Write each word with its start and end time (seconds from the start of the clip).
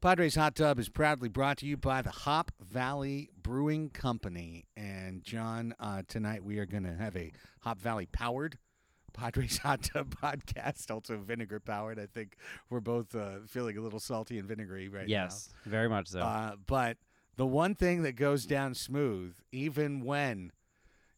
Padres 0.00 0.36
Hot 0.36 0.54
Tub 0.54 0.78
is 0.78 0.88
proudly 0.88 1.28
brought 1.28 1.58
to 1.58 1.66
you 1.66 1.76
by 1.76 2.02
the 2.02 2.10
Hop 2.10 2.52
Valley 2.60 3.30
Brewing 3.42 3.90
Company. 3.90 4.64
And 4.76 5.24
John, 5.24 5.74
uh, 5.80 6.02
tonight 6.06 6.44
we 6.44 6.60
are 6.60 6.66
going 6.66 6.84
to 6.84 6.94
have 6.94 7.16
a 7.16 7.32
Hop 7.62 7.80
Valley 7.80 8.06
powered 8.06 8.58
Padres 9.12 9.58
Hot 9.64 9.82
Tub 9.82 10.14
podcast, 10.14 10.88
also 10.92 11.18
vinegar 11.18 11.58
powered. 11.58 11.98
I 11.98 12.06
think 12.06 12.36
we're 12.70 12.78
both 12.78 13.12
uh, 13.16 13.40
feeling 13.48 13.76
a 13.76 13.80
little 13.80 13.98
salty 13.98 14.38
and 14.38 14.46
vinegary 14.46 14.88
right 14.88 15.08
yes, 15.08 15.52
very 15.66 15.88
much 15.88 16.06
so. 16.06 16.20
Uh, 16.20 16.52
but 16.64 16.98
the 17.36 17.46
one 17.46 17.74
thing 17.74 18.02
that 18.02 18.12
goes 18.12 18.46
down 18.46 18.74
smooth, 18.74 19.34
even 19.50 20.04
when 20.04 20.52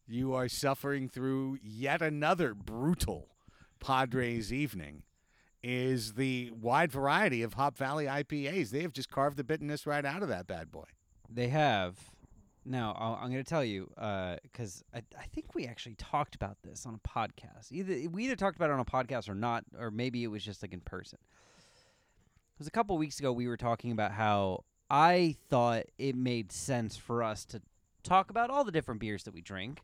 you 0.07 0.33
are 0.33 0.47
suffering 0.47 1.07
through 1.07 1.59
yet 1.61 2.01
another 2.01 2.55
brutal 2.55 3.27
Padres 3.79 4.51
evening, 4.51 5.03
is 5.63 6.13
the 6.13 6.51
wide 6.59 6.91
variety 6.91 7.43
of 7.43 7.53
Hop 7.53 7.77
Valley 7.77 8.05
IPAs. 8.05 8.69
They 8.71 8.81
have 8.81 8.93
just 8.93 9.09
carved 9.09 9.37
the 9.37 9.43
bitterness 9.43 9.85
right 9.85 10.05
out 10.05 10.23
of 10.23 10.29
that 10.29 10.47
bad 10.47 10.71
boy. 10.71 10.85
They 11.29 11.49
have. 11.49 11.97
Now 12.65 12.95
I'll, 12.99 13.15
I'm 13.15 13.31
going 13.31 13.43
to 13.43 13.49
tell 13.49 13.63
you 13.63 13.91
uh, 13.97 14.35
because 14.43 14.83
I, 14.93 14.99
I 15.17 15.25
think 15.33 15.55
we 15.55 15.65
actually 15.65 15.95
talked 15.95 16.35
about 16.35 16.57
this 16.63 16.85
on 16.85 16.93
a 16.93 17.07
podcast. 17.07 17.71
Either 17.71 18.09
we 18.09 18.25
either 18.25 18.35
talked 18.35 18.55
about 18.55 18.69
it 18.69 18.73
on 18.73 18.79
a 18.79 18.85
podcast 18.85 19.29
or 19.29 19.35
not, 19.35 19.63
or 19.79 19.91
maybe 19.91 20.23
it 20.23 20.27
was 20.27 20.43
just 20.43 20.61
like 20.61 20.73
in 20.73 20.81
person. 20.81 21.19
It 21.57 22.59
was 22.59 22.67
a 22.67 22.71
couple 22.71 22.97
weeks 22.97 23.19
ago. 23.19 23.31
We 23.31 23.47
were 23.47 23.57
talking 23.57 23.91
about 23.91 24.11
how 24.11 24.65
I 24.89 25.37
thought 25.49 25.85
it 25.97 26.15
made 26.15 26.51
sense 26.51 26.97
for 26.97 27.23
us 27.23 27.45
to 27.45 27.61
talk 28.03 28.29
about 28.29 28.49
all 28.49 28.63
the 28.63 28.71
different 28.71 28.99
beers 28.99 29.23
that 29.23 29.33
we 29.33 29.41
drink, 29.41 29.81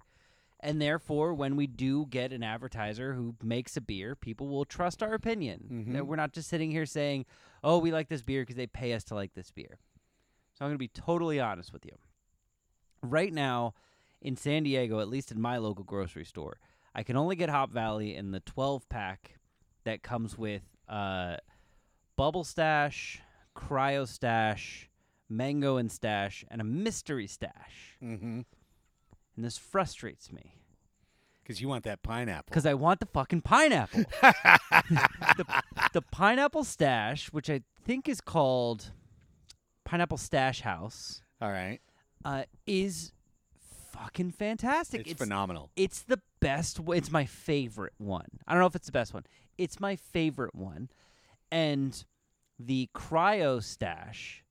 and 0.59 0.81
therefore, 0.81 1.34
when 1.34 1.56
we 1.56 1.68
do 1.68 2.06
get 2.07 2.34
an 2.34 2.44
advertiser 2.44 3.13
who 3.13 3.35
makes 3.44 3.78
a 3.78 3.81
beer, 3.81 4.16
people 4.16 4.47
will 4.47 4.66
trust 4.66 5.03
our 5.03 5.13
opinion. 5.13 5.85
Mhm. 5.88 5.94
That 5.94 6.07
we're 6.07 6.16
not 6.16 6.34
just 6.34 6.50
sitting 6.50 6.72
here 6.72 6.85
saying, 6.85 7.25
"Oh, 7.63 7.78
we 7.78 7.91
like 7.91 8.07
this 8.09 8.22
beer 8.23 8.41
because 8.41 8.56
they 8.56 8.68
pay 8.68 8.94
us 8.94 9.03
to 9.06 9.16
like 9.16 9.34
this 9.34 9.51
beer." 9.51 9.79
So 10.53 10.66
I'm 10.66 10.69
going 10.69 10.75
to 10.75 10.79
be 10.79 10.88
totally 10.88 11.40
honest 11.40 11.72
with 11.72 11.85
you. 11.85 11.97
Right 13.03 13.31
now, 13.31 13.75
in 14.22 14.35
San 14.35 14.63
Diego, 14.63 15.00
at 15.00 15.07
least 15.07 15.31
in 15.31 15.40
my 15.40 15.57
local 15.57 15.84
grocery 15.84 16.25
store, 16.25 16.59
I 16.95 17.03
can 17.03 17.16
only 17.16 17.35
get 17.35 17.50
Hop 17.50 17.72
Valley 17.72 18.16
in 18.16 18.31
the 18.31 18.39
12 18.39 18.89
pack 18.89 19.39
that 19.84 20.01
comes 20.01 20.35
with 20.38 20.63
uh, 20.89 21.38
Bubble 22.16 22.44
Stash, 22.44 23.22
Cryo 23.56 24.07
Stash, 24.07 24.89
Mango 25.29 25.78
and 25.78 25.91
Stash, 25.91 26.44
and 26.50 26.59
a 26.59 26.63
Mystery 26.63 27.28
Stash. 27.28 27.97
Mm-hmm. 28.01 28.41
And 29.38 29.46
this 29.46 29.58
frustrates 29.58 30.34
me 30.34 30.56
Because 31.44 31.62
you 31.62 31.70
want 31.70 31.84
that 31.86 32.02
pineapple. 32.03 32.46
because 32.50 32.66
I 32.66 32.74
want 32.74 33.00
the 33.00 33.06
fucking 33.06 33.42
pineapple. 33.42 34.03
the, 34.22 35.46
the 35.94 36.02
pineapple 36.02 36.64
stash, 36.66 37.31
which 37.31 37.50
I 37.50 37.62
think 37.86 38.09
is 38.09 38.20
called 38.20 38.92
Pineapple 39.86 40.18
Stash 40.18 40.62
House, 40.62 41.22
All 41.42 41.50
right. 41.52 41.80
uh, 42.25 42.44
is 42.66 43.14
fucking 43.94 44.31
fantastic. 44.31 45.08
It's, 45.08 45.22
phenomenal. 45.22 45.69
It's 45.75 46.02
the 46.02 46.19
best. 46.40 46.78
w- 46.78 46.98
It's 46.98 47.12
my 47.12 47.25
favorite 47.25 47.94
one. 47.98 48.28
I 48.48 48.54
don't 48.54 48.59
know 48.62 48.68
if 48.68 48.75
it's 48.75 48.88
the 48.88 48.92
best 48.92 49.14
one. 49.14 49.24
It's 49.58 49.80
my 49.80 49.96
favorite 49.96 50.54
one, 50.56 50.90
and 51.52 52.04
the 52.59 52.90
cryo 52.96 53.62
stash 53.64 54.44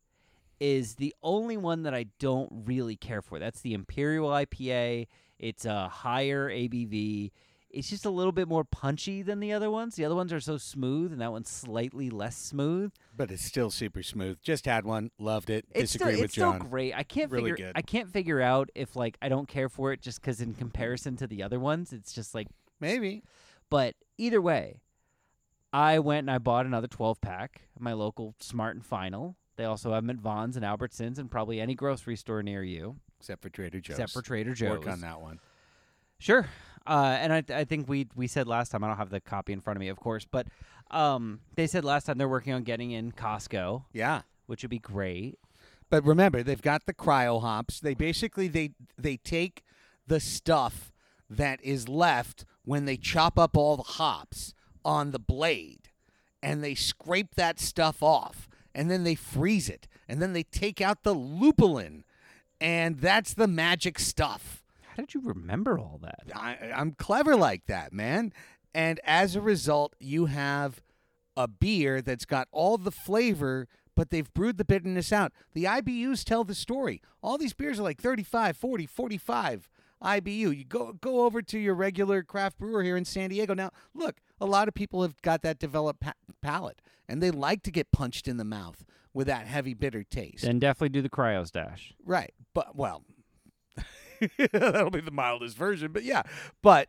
is 0.60 0.94
the 0.96 1.14
only 1.22 1.56
one 1.56 1.82
that 1.82 1.94
I 1.94 2.06
don't 2.18 2.50
really 2.64 2.96
care 2.96 3.22
for. 3.22 3.38
That's 3.38 3.60
the 3.60 3.74
Imperial 3.74 4.28
IPA. 4.30 5.06
It's 5.38 5.64
a 5.64 5.88
higher 5.88 6.48
ABV. 6.48 7.30
It's 7.68 7.90
just 7.90 8.06
a 8.06 8.10
little 8.10 8.32
bit 8.32 8.48
more 8.48 8.64
punchy 8.64 9.20
than 9.20 9.38
the 9.40 9.52
other 9.52 9.70
ones. 9.70 9.96
The 9.96 10.04
other 10.06 10.14
ones 10.14 10.32
are 10.32 10.40
so 10.40 10.56
smooth, 10.56 11.12
and 11.12 11.20
that 11.20 11.30
one's 11.30 11.50
slightly 11.50 12.08
less 12.08 12.36
smooth. 12.38 12.92
But 13.14 13.30
it's 13.30 13.44
still 13.44 13.70
super 13.70 14.02
smooth. 14.02 14.38
Just 14.40 14.64
had 14.64 14.86
one. 14.86 15.10
Loved 15.18 15.50
it. 15.50 15.66
It's 15.72 15.92
Disagree 15.92 16.12
still, 16.12 16.20
with 16.22 16.24
it's 16.26 16.34
John. 16.34 16.54
still 16.60 16.68
great. 16.70 16.94
I 16.94 17.02
can't 17.02 17.30
Really 17.30 17.50
figure. 17.50 17.66
good. 17.66 17.72
I 17.76 17.82
can't 17.82 18.10
figure 18.10 18.40
out 18.40 18.70
if 18.74 18.96
like 18.96 19.18
I 19.20 19.28
don't 19.28 19.48
care 19.48 19.68
for 19.68 19.92
it 19.92 20.00
just 20.00 20.22
because 20.22 20.40
in 20.40 20.54
comparison 20.54 21.16
to 21.16 21.26
the 21.26 21.42
other 21.42 21.60
ones, 21.60 21.92
it's 21.92 22.12
just 22.14 22.34
like 22.34 22.46
Maybe. 22.80 23.22
But 23.70 23.94
either 24.18 24.40
way, 24.40 24.80
I 25.72 25.98
went 25.98 26.20
and 26.20 26.30
I 26.30 26.38
bought 26.38 26.66
another 26.66 26.86
12 26.86 27.20
pack 27.20 27.62
at 27.74 27.82
my 27.82 27.92
local 27.92 28.34
Smart 28.38 28.76
and 28.76 28.84
Final. 28.84 29.36
They 29.56 29.64
also 29.64 29.92
have 29.92 30.02
them 30.06 30.10
at 30.10 30.22
Vons 30.22 30.56
and 30.56 30.64
Albertsons 30.64 31.18
and 31.18 31.30
probably 31.30 31.60
any 31.60 31.74
grocery 31.74 32.16
store 32.16 32.42
near 32.42 32.62
you, 32.62 32.96
Except 33.20 33.42
for 33.42 33.48
Trader 33.48 33.80
Joe's. 33.80 33.98
except 33.98 34.12
for 34.12 34.22
Trader 34.22 34.54
Joe's. 34.54 34.78
Work 34.78 34.88
on 34.88 35.00
that 35.00 35.20
one. 35.20 35.40
Sure. 36.18 36.46
Uh, 36.86 37.16
and 37.20 37.32
I, 37.32 37.42
I 37.52 37.64
think 37.64 37.88
we 37.88 38.06
we 38.14 38.26
said 38.26 38.46
last 38.46 38.70
time 38.70 38.84
I 38.84 38.88
don't 38.88 38.96
have 38.96 39.10
the 39.10 39.20
copy 39.20 39.52
in 39.52 39.60
front 39.60 39.76
of 39.76 39.80
me, 39.80 39.88
of 39.88 39.96
course, 39.98 40.24
but 40.30 40.46
um, 40.90 41.40
they 41.56 41.66
said 41.66 41.84
last 41.84 42.04
time 42.04 42.16
they're 42.18 42.28
working 42.28 42.52
on 42.52 42.62
getting 42.62 42.92
in 42.92 43.10
Costco, 43.12 43.84
Yeah. 43.92 44.22
which 44.46 44.62
would 44.62 44.70
be 44.70 44.78
great. 44.78 45.38
But 45.90 46.04
remember, 46.04 46.42
they've 46.42 46.62
got 46.62 46.86
the 46.86 46.94
cryo 46.94 47.40
hops. 47.40 47.80
They 47.80 47.94
basically 47.94 48.46
they 48.48 48.70
they 48.98 49.16
take 49.16 49.62
the 50.06 50.20
stuff 50.20 50.92
that 51.28 51.60
is 51.64 51.88
left 51.88 52.44
when 52.64 52.84
they 52.84 52.96
chop 52.96 53.36
up 53.38 53.56
all 53.56 53.76
the 53.76 53.82
hops 53.82 54.54
on 54.84 55.10
the 55.10 55.18
blade 55.18 55.90
and 56.42 56.62
they 56.62 56.74
scrape 56.76 57.34
that 57.34 57.58
stuff 57.58 58.00
off 58.02 58.48
and 58.76 58.90
then 58.90 59.02
they 59.02 59.14
freeze 59.16 59.68
it 59.68 59.88
and 60.06 60.22
then 60.22 60.34
they 60.34 60.44
take 60.44 60.80
out 60.80 61.02
the 61.02 61.14
lupulin 61.14 62.04
and 62.60 63.00
that's 63.00 63.34
the 63.34 63.48
magic 63.48 63.98
stuff. 63.98 64.62
How 64.82 65.02
did 65.02 65.14
you 65.14 65.20
remember 65.22 65.78
all 65.78 65.98
that? 66.02 66.24
I, 66.34 66.70
I'm 66.74 66.92
clever 66.92 67.34
like 67.34 67.66
that, 67.66 67.92
man. 67.92 68.32
And 68.74 69.00
as 69.04 69.34
a 69.34 69.40
result, 69.40 69.94
you 69.98 70.26
have 70.26 70.82
a 71.36 71.48
beer 71.48 72.00
that's 72.02 72.26
got 72.26 72.48
all 72.52 72.76
the 72.78 72.90
flavor, 72.90 73.66
but 73.94 74.10
they've 74.10 74.32
brewed 74.32 74.58
the 74.58 74.64
bitterness 74.64 75.12
out. 75.12 75.32
The 75.54 75.64
IBUs 75.64 76.24
tell 76.24 76.44
the 76.44 76.54
story. 76.54 77.00
All 77.22 77.38
these 77.38 77.54
beers 77.54 77.78
are 77.78 77.82
like 77.82 78.00
35, 78.00 78.56
40, 78.56 78.86
45 78.86 79.70
IBU. 80.02 80.56
You 80.56 80.64
go 80.64 80.92
go 80.92 81.24
over 81.24 81.40
to 81.40 81.58
your 81.58 81.74
regular 81.74 82.22
craft 82.22 82.58
brewer 82.58 82.82
here 82.82 82.96
in 82.96 83.06
San 83.06 83.30
Diego. 83.30 83.54
Now, 83.54 83.70
look, 83.94 84.16
a 84.40 84.46
lot 84.46 84.68
of 84.68 84.74
people 84.74 85.02
have 85.02 85.20
got 85.22 85.42
that 85.42 85.58
developed 85.58 86.00
pa- 86.00 86.12
palate, 86.40 86.80
and 87.08 87.22
they 87.22 87.30
like 87.30 87.62
to 87.64 87.70
get 87.70 87.92
punched 87.92 88.28
in 88.28 88.36
the 88.36 88.44
mouth 88.44 88.84
with 89.12 89.26
that 89.26 89.46
heavy 89.46 89.74
bitter 89.74 90.04
taste. 90.04 90.44
Then 90.44 90.58
definitely 90.58 90.90
do 90.90 91.02
the 91.02 91.08
cryo 91.08 91.46
stash. 91.46 91.94
Right. 92.04 92.34
But 92.52 92.76
well, 92.76 93.02
that'll 94.52 94.90
be 94.90 95.00
the 95.00 95.10
mildest 95.10 95.56
version, 95.56 95.92
but 95.92 96.04
yeah. 96.04 96.22
But 96.62 96.88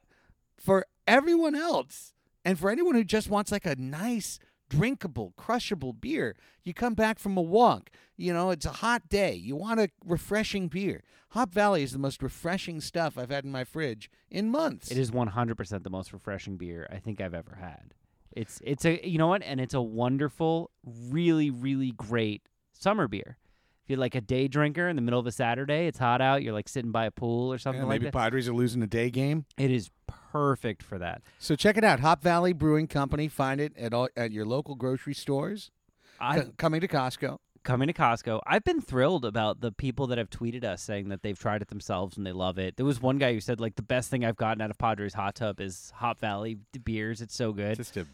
for 0.59 0.85
everyone 1.07 1.55
else 1.55 2.13
and 2.43 2.59
for 2.59 2.69
anyone 2.69 2.95
who 2.95 3.03
just 3.03 3.29
wants 3.29 3.51
like 3.51 3.65
a 3.65 3.75
nice 3.75 4.39
drinkable, 4.69 5.33
crushable 5.37 5.93
beer. 5.93 6.35
You 6.63 6.73
come 6.73 6.93
back 6.93 7.19
from 7.19 7.37
a 7.37 7.41
walk, 7.41 7.89
you 8.17 8.33
know, 8.33 8.49
it's 8.49 8.65
a 8.65 8.71
hot 8.71 9.09
day. 9.09 9.33
You 9.33 9.55
want 9.55 9.79
a 9.79 9.89
refreshing 10.05 10.67
beer. 10.67 11.03
Hop 11.29 11.53
Valley 11.53 11.83
is 11.83 11.91
the 11.91 11.99
most 11.99 12.23
refreshing 12.23 12.81
stuff 12.81 13.17
I've 13.17 13.29
had 13.29 13.45
in 13.45 13.51
my 13.51 13.63
fridge 13.63 14.09
in 14.29 14.49
months. 14.49 14.89
It 14.91 14.97
is 14.97 15.11
100% 15.11 15.83
the 15.83 15.89
most 15.89 16.13
refreshing 16.13 16.57
beer 16.57 16.87
I 16.91 16.97
think 16.97 17.21
I've 17.21 17.33
ever 17.33 17.57
had. 17.59 17.93
It's 18.31 18.61
it's 18.63 18.85
a 18.85 19.07
you 19.07 19.17
know 19.17 19.27
what, 19.27 19.41
and 19.41 19.59
it's 19.59 19.73
a 19.73 19.81
wonderful, 19.81 20.69
really 20.83 21.49
really 21.49 21.91
great 21.91 22.43
summer 22.71 23.07
beer. 23.07 23.37
If 23.87 23.91
you're 23.91 23.99
like 23.99 24.15
a 24.15 24.21
day 24.21 24.49
drinker 24.49 24.89
in 24.89 24.97
the 24.97 25.01
middle 25.01 25.17
of 25.17 25.25
a 25.27 25.31
Saturday, 25.31 25.87
it's 25.87 25.97
hot 25.97 26.19
out, 26.19 26.43
you're 26.43 26.51
like 26.51 26.67
sitting 26.67 26.91
by 26.91 27.05
a 27.05 27.11
pool 27.11 27.53
or 27.53 27.57
something 27.57 27.83
Yeah, 27.83 27.87
like 27.87 28.01
maybe 28.01 28.05
that. 28.07 28.13
Padres 28.13 28.49
are 28.49 28.53
losing 28.53 28.83
a 28.83 28.85
day 28.87 29.09
game. 29.09 29.45
It 29.57 29.71
is 29.71 29.91
perfect 30.07 30.83
for 30.83 30.97
that. 30.97 31.21
So 31.39 31.55
check 31.55 31.77
it 31.77 31.85
out, 31.85 32.01
Hop 32.01 32.21
Valley 32.21 32.51
Brewing 32.51 32.87
Company. 32.87 33.29
Find 33.29 33.61
it 33.61 33.71
at 33.77 33.93
all, 33.93 34.09
at 34.17 34.33
your 34.33 34.43
local 34.45 34.75
grocery 34.75 35.13
stores. 35.13 35.71
I 36.19 36.41
coming 36.57 36.81
to 36.81 36.87
Costco. 36.89 37.37
coming 37.63 37.87
to 37.87 37.93
Costco. 37.93 38.41
I've 38.45 38.65
been 38.65 38.81
thrilled 38.81 39.23
about 39.23 39.61
the 39.61 39.71
people 39.71 40.07
that 40.07 40.17
have 40.17 40.29
tweeted 40.29 40.65
us 40.65 40.81
saying 40.81 41.07
that 41.07 41.21
they've 41.21 41.39
tried 41.39 41.61
it 41.61 41.69
themselves 41.69 42.17
and 42.17 42.25
they 42.25 42.33
love 42.33 42.57
it. 42.57 42.75
There 42.75 42.85
was 42.85 43.01
one 43.01 43.17
guy 43.19 43.31
who 43.33 43.39
said 43.39 43.61
like 43.61 43.77
the 43.77 43.83
best 43.83 44.09
thing 44.09 44.25
I've 44.25 44.35
gotten 44.35 44.59
out 44.61 44.69
of 44.69 44.77
Padres 44.77 45.13
hot 45.13 45.35
tub 45.35 45.61
is 45.61 45.93
Hop 45.95 46.19
Valley 46.19 46.57
beers. 46.83 47.21
It's 47.21 47.35
so 47.35 47.53
good. 47.53 47.77
Just 47.77 47.95
a 47.95 48.05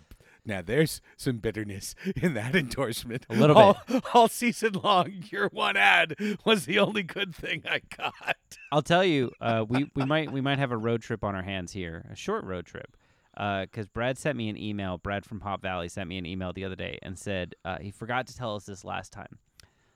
now, 0.45 0.61
there's 0.61 0.99
some 1.15 1.37
bitterness 1.37 1.95
in 2.15 2.33
that 2.33 2.55
endorsement. 2.55 3.25
A 3.29 3.35
little 3.35 3.57
all, 3.57 3.77
All 4.13 4.27
season 4.27 4.73
long, 4.73 5.23
your 5.29 5.49
one 5.49 5.77
ad 5.77 6.15
was 6.45 6.65
the 6.65 6.79
only 6.79 7.03
good 7.03 7.33
thing 7.33 7.63
I 7.69 7.81
got. 7.95 8.35
I'll 8.71 8.81
tell 8.81 9.05
you, 9.05 9.31
uh, 9.39 9.65
we 9.67 9.89
we 9.95 10.05
might 10.05 10.31
we 10.31 10.41
might 10.41 10.59
have 10.59 10.71
a 10.71 10.77
road 10.77 11.01
trip 11.01 11.23
on 11.23 11.35
our 11.35 11.43
hands 11.43 11.71
here, 11.71 12.05
a 12.11 12.15
short 12.15 12.43
road 12.43 12.65
trip, 12.65 12.97
because 13.33 13.87
Brad 13.87 14.17
sent 14.17 14.37
me 14.37 14.49
an 14.49 14.57
email. 14.57 14.97
Brad 14.97 15.25
from 15.25 15.41
Hop 15.41 15.61
Valley 15.61 15.87
sent 15.87 16.09
me 16.09 16.17
an 16.17 16.25
email 16.25 16.51
the 16.51 16.65
other 16.65 16.75
day 16.75 16.99
and 17.01 17.17
said 17.17 17.55
uh, 17.63 17.77
he 17.79 17.91
forgot 17.91 18.27
to 18.27 18.35
tell 18.35 18.55
us 18.55 18.65
this 18.65 18.83
last 18.83 19.13
time. 19.13 19.39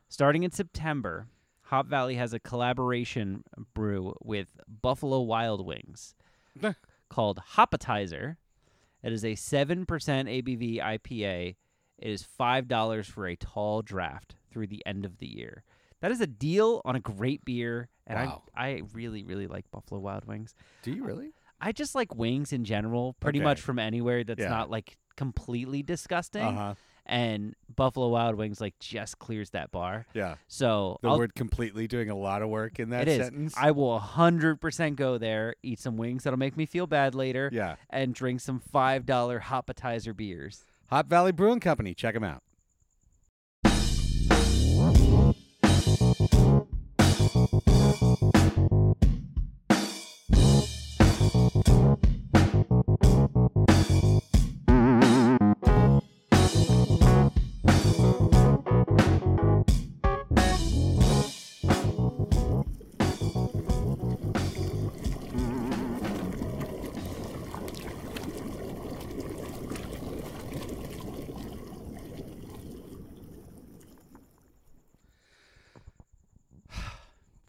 Starting 0.07 0.43
in 0.43 0.51
September, 0.51 1.27
Hop 1.63 1.87
Valley 1.87 2.15
has 2.15 2.33
a 2.33 2.39
collaboration 2.39 3.43
brew 3.73 4.15
with 4.23 4.47
Buffalo 4.81 5.19
Wild 5.19 5.65
Wings 5.65 6.15
called 7.09 7.41
Hoppetizer. 7.55 8.37
It 9.03 9.11
is 9.13 9.23
a 9.23 9.35
seven 9.35 9.85
percent 9.85 10.27
ABV 10.27 10.81
IPA. 10.81 11.55
It 11.99 12.09
is 12.09 12.23
five 12.23 12.67
dollars 12.67 13.07
for 13.07 13.27
a 13.27 13.35
tall 13.35 13.81
draft 13.81 14.35
through 14.51 14.67
the 14.67 14.83
end 14.85 15.05
of 15.05 15.17
the 15.19 15.27
year. 15.27 15.63
That 16.01 16.11
is 16.11 16.21
a 16.21 16.27
deal 16.27 16.81
on 16.85 16.95
a 16.95 16.99
great 16.99 17.43
beer, 17.45 17.89
and 18.05 18.19
Wow. 18.19 18.43
I 18.55 18.67
I 18.67 18.81
really 18.93 19.23
really 19.23 19.47
like 19.47 19.69
Buffalo 19.71 19.99
Wild 19.99 20.25
Wings. 20.25 20.53
Do 20.83 20.91
you 20.91 21.03
really? 21.03 21.31
I 21.59 21.71
just 21.71 21.95
like 21.95 22.13
wings 22.13 22.53
in 22.53 22.65
general, 22.65 23.13
pretty 23.19 23.39
Okay. 23.39 23.43
much 23.43 23.61
from 23.61 23.79
anywhere 23.79 24.23
that's 24.23 24.41
Yeah. 24.41 24.49
not 24.49 24.69
like 24.69 24.97
completely 25.15 25.81
disgusting. 25.81 26.43
huh. 26.43 26.75
And 27.09 27.55
Buffalo 27.73 28.09
Wild 28.09 28.35
Wings 28.35 28.59
like 28.59 28.77
just 28.79 29.17
clears 29.17 29.51
that 29.51 29.71
bar. 29.71 30.05
Yeah. 30.13 30.35
So 30.47 30.99
The 31.01 31.07
I'll, 31.09 31.17
word 31.17 31.35
completely 31.35 31.87
doing 31.87 32.09
a 32.09 32.15
lot 32.15 32.41
of 32.41 32.49
work 32.49 32.79
in 32.79 32.89
that 32.89 33.07
it 33.07 33.07
is. 33.07 33.17
sentence. 33.25 33.53
I 33.57 33.71
will 33.71 33.97
hundred 33.99 34.59
percent 34.59 34.97
go 34.97 35.17
there, 35.17 35.55
eat 35.63 35.79
some 35.79 35.95
wings 35.95 36.23
that'll 36.23 36.37
make 36.37 36.57
me 36.57 36.65
feel 36.65 36.85
bad 36.85 37.15
later, 37.15 37.49
yeah. 37.53 37.77
and 37.89 38.13
drink 38.13 38.41
some 38.41 38.59
five 38.59 39.05
dollar 39.05 39.39
Hoppetizer 39.39 40.15
beers. 40.15 40.65
Hop 40.89 41.07
Valley 41.07 41.31
Brewing 41.31 41.59
Company. 41.61 41.93
Check 41.93 42.13
them 42.13 42.23
out. 42.23 42.43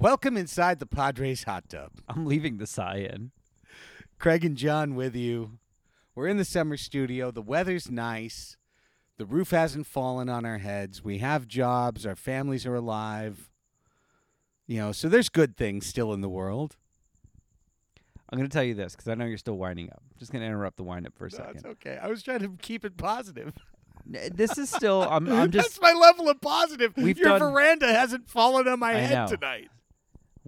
Welcome 0.09 0.39
inside 0.39 0.79
the 0.79 0.87
Padres 0.87 1.45
hot 1.45 1.69
tub. 1.69 1.91
I'm 2.09 2.25
leaving 2.25 2.57
the 2.57 2.67
sigh 2.67 3.07
in. 3.13 3.31
Craig 4.19 4.43
and 4.43 4.57
John 4.57 4.95
with 4.95 5.15
you. 5.15 5.59
We're 6.15 6.29
in 6.29 6.39
the 6.39 6.47
summer 6.47 6.79
studio. 6.79 7.31
The 7.31 7.43
weather's 7.43 7.91
nice. 7.91 8.57
The 9.19 9.27
roof 9.27 9.51
hasn't 9.51 9.87
fallen 9.87 10.31
on 10.31 10.47
our 10.47 10.57
heads. 10.57 11.05
We 11.05 11.19
have 11.19 11.47
jobs. 11.47 12.07
Our 12.07 12.17
families 12.17 12.65
are 12.65 12.75
alive. 12.75 13.51
You 14.67 14.79
know, 14.79 14.93
so 14.93 15.11
there's 15.11 15.29
good 15.29 15.59
things 15.59 15.85
still 15.85 16.15
in 16.15 16.23
the 16.23 16.29
world. 16.31 16.77
I'm 18.31 18.39
gonna 18.39 18.49
tell 18.49 18.65
you 18.65 18.73
this 18.73 18.97
because 18.97 19.09
I 19.09 19.15
know 19.15 19.27
you're 19.27 19.37
still 19.37 19.59
winding 19.59 19.91
up. 19.91 20.01
I'm 20.11 20.19
just 20.19 20.33
gonna 20.33 20.47
interrupt 20.47 20.79
the 20.79 20.85
wind 20.85 21.07
up 21.07 21.19
for 21.19 21.27
a 21.27 21.31
second. 21.31 21.57
That's 21.57 21.67
okay. 21.67 21.99
I 22.03 22.07
was 22.07 22.23
trying 22.23 22.41
to 22.41 22.57
keep 22.63 22.83
it 22.87 22.97
positive. 22.97 23.53
This 24.07 24.57
is 24.57 24.71
still. 24.71 25.03
I'm. 25.03 25.31
I'm 25.31 25.51
just. 25.51 25.79
That's 25.79 25.83
my 25.83 25.93
level 25.93 26.31
of 26.31 26.41
positive. 26.41 26.97
Your 26.97 27.13
done- 27.13 27.41
veranda 27.41 27.93
hasn't 27.93 28.31
fallen 28.31 28.67
on 28.67 28.79
my 28.79 28.93
I 28.93 29.01
head 29.01 29.15
know. 29.15 29.37
tonight. 29.37 29.69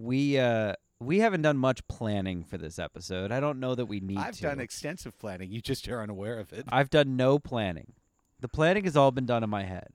We 0.01 0.39
uh. 0.39 0.73
We 0.99 1.17
haven't 1.17 1.41
done 1.41 1.57
much 1.57 1.87
planning 1.87 2.43
for 2.43 2.59
this 2.59 2.77
episode. 2.77 3.31
I 3.31 3.39
don't 3.39 3.59
know 3.59 3.73
that 3.73 3.87
we 3.87 3.99
need 4.01 4.17
to 4.17 4.21
I've 4.21 4.35
to. 4.35 4.41
done 4.43 4.59
extensive 4.59 5.17
planning. 5.17 5.51
You 5.51 5.59
just 5.59 5.87
are 5.87 5.99
unaware 5.99 6.37
of 6.39 6.53
it. 6.53 6.65
I've 6.69 6.91
done 6.91 7.15
no 7.17 7.39
planning. 7.39 7.93
The 8.39 8.47
planning 8.47 8.83
has 8.83 8.95
all 8.95 9.09
been 9.09 9.25
done 9.25 9.43
in 9.43 9.49
my 9.49 9.63
head. 9.63 9.87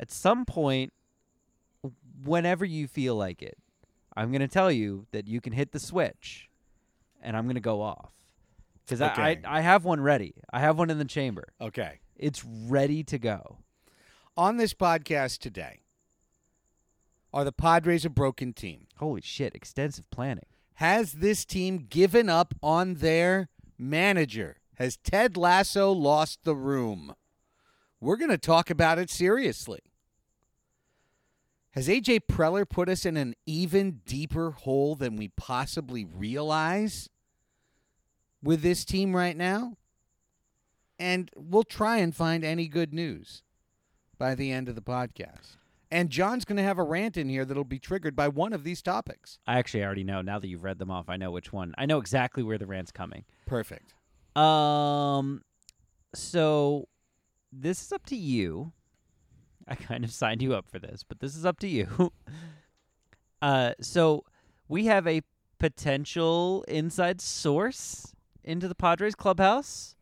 At 0.00 0.10
some 0.10 0.44
point, 0.44 0.92
whenever 2.24 2.64
you 2.64 2.88
feel 2.88 3.14
like 3.14 3.40
it, 3.40 3.56
I'm 4.16 4.32
going 4.32 4.40
to 4.40 4.48
tell 4.48 4.72
you 4.72 5.06
that 5.12 5.28
you 5.28 5.40
can 5.40 5.52
hit 5.52 5.70
the 5.70 5.78
switch, 5.78 6.48
and 7.22 7.36
I'm 7.36 7.44
going 7.44 7.54
to 7.54 7.60
go 7.60 7.80
off 7.80 8.10
because 8.84 9.00
Okay. 9.00 9.22
I, 9.22 9.28
I 9.30 9.58
I 9.58 9.60
have 9.60 9.84
one 9.84 10.00
ready. 10.00 10.34
I 10.52 10.58
have 10.58 10.76
one 10.76 10.90
in 10.90 10.98
the 10.98 11.04
chamber. 11.04 11.52
Okay. 11.60 12.00
It's 12.16 12.44
ready 12.44 13.04
to 13.04 13.16
go. 13.18 13.58
On 14.36 14.56
this 14.56 14.74
podcast 14.74 15.38
today, 15.38 15.82
are 17.32 17.44
the 17.44 17.52
Padres 17.52 18.04
a 18.04 18.10
broken 18.10 18.52
team? 18.52 18.86
Holy 18.98 19.20
shit! 19.20 19.54
Extensive 19.54 20.08
planning. 20.10 20.46
Has 20.74 21.12
this 21.12 21.44
team 21.44 21.86
given 21.88 22.28
up 22.28 22.54
on 22.62 22.94
their 22.94 23.48
manager? 23.78 24.58
Has 24.76 24.96
Ted 24.96 25.36
Lasso 25.36 25.92
lost 25.92 26.40
the 26.44 26.56
room? 26.56 27.14
We're 28.00 28.16
going 28.16 28.30
to 28.30 28.38
talk 28.38 28.68
about 28.68 28.98
it 28.98 29.10
seriously. 29.10 29.80
Has 31.72 31.88
AJ 31.88 32.20
Preller 32.28 32.68
put 32.68 32.88
us 32.88 33.06
in 33.06 33.16
an 33.16 33.34
even 33.46 34.00
deeper 34.04 34.50
hole 34.50 34.94
than 34.94 35.16
we 35.16 35.28
possibly 35.28 36.04
realize 36.04 37.08
with 38.42 38.62
this 38.62 38.84
team 38.84 39.14
right 39.14 39.36
now? 39.36 39.76
And 40.98 41.30
we'll 41.34 41.62
try 41.62 41.98
and 41.98 42.14
find 42.14 42.44
any 42.44 42.68
good 42.68 42.92
news 42.92 43.42
by 44.18 44.34
the 44.34 44.52
end 44.52 44.68
of 44.68 44.74
the 44.74 44.82
podcast. 44.82 45.56
And 45.92 46.08
John's 46.08 46.46
going 46.46 46.56
to 46.56 46.62
have 46.62 46.78
a 46.78 46.82
rant 46.82 47.18
in 47.18 47.28
here 47.28 47.44
that'll 47.44 47.64
be 47.64 47.78
triggered 47.78 48.16
by 48.16 48.26
one 48.28 48.54
of 48.54 48.64
these 48.64 48.80
topics. 48.80 49.38
I 49.46 49.58
actually 49.58 49.84
already 49.84 50.04
know. 50.04 50.22
Now 50.22 50.38
that 50.38 50.48
you've 50.48 50.64
read 50.64 50.78
them 50.78 50.90
off, 50.90 51.10
I 51.10 51.18
know 51.18 51.30
which 51.30 51.52
one. 51.52 51.74
I 51.76 51.84
know 51.84 51.98
exactly 51.98 52.42
where 52.42 52.56
the 52.56 52.66
rant's 52.66 52.90
coming. 52.90 53.24
Perfect. 53.44 53.92
Um, 54.34 55.42
so 56.14 56.88
this 57.52 57.82
is 57.82 57.92
up 57.92 58.06
to 58.06 58.16
you. 58.16 58.72
I 59.68 59.74
kind 59.74 60.02
of 60.02 60.10
signed 60.10 60.40
you 60.40 60.54
up 60.54 60.66
for 60.70 60.78
this, 60.78 61.04
but 61.06 61.20
this 61.20 61.36
is 61.36 61.44
up 61.44 61.58
to 61.60 61.68
you. 61.68 62.10
uh, 63.42 63.72
so 63.82 64.24
we 64.68 64.86
have 64.86 65.06
a 65.06 65.20
potential 65.58 66.64
inside 66.68 67.20
source 67.20 68.14
into 68.42 68.66
the 68.66 68.74
Padres 68.74 69.14
clubhouse. 69.14 69.94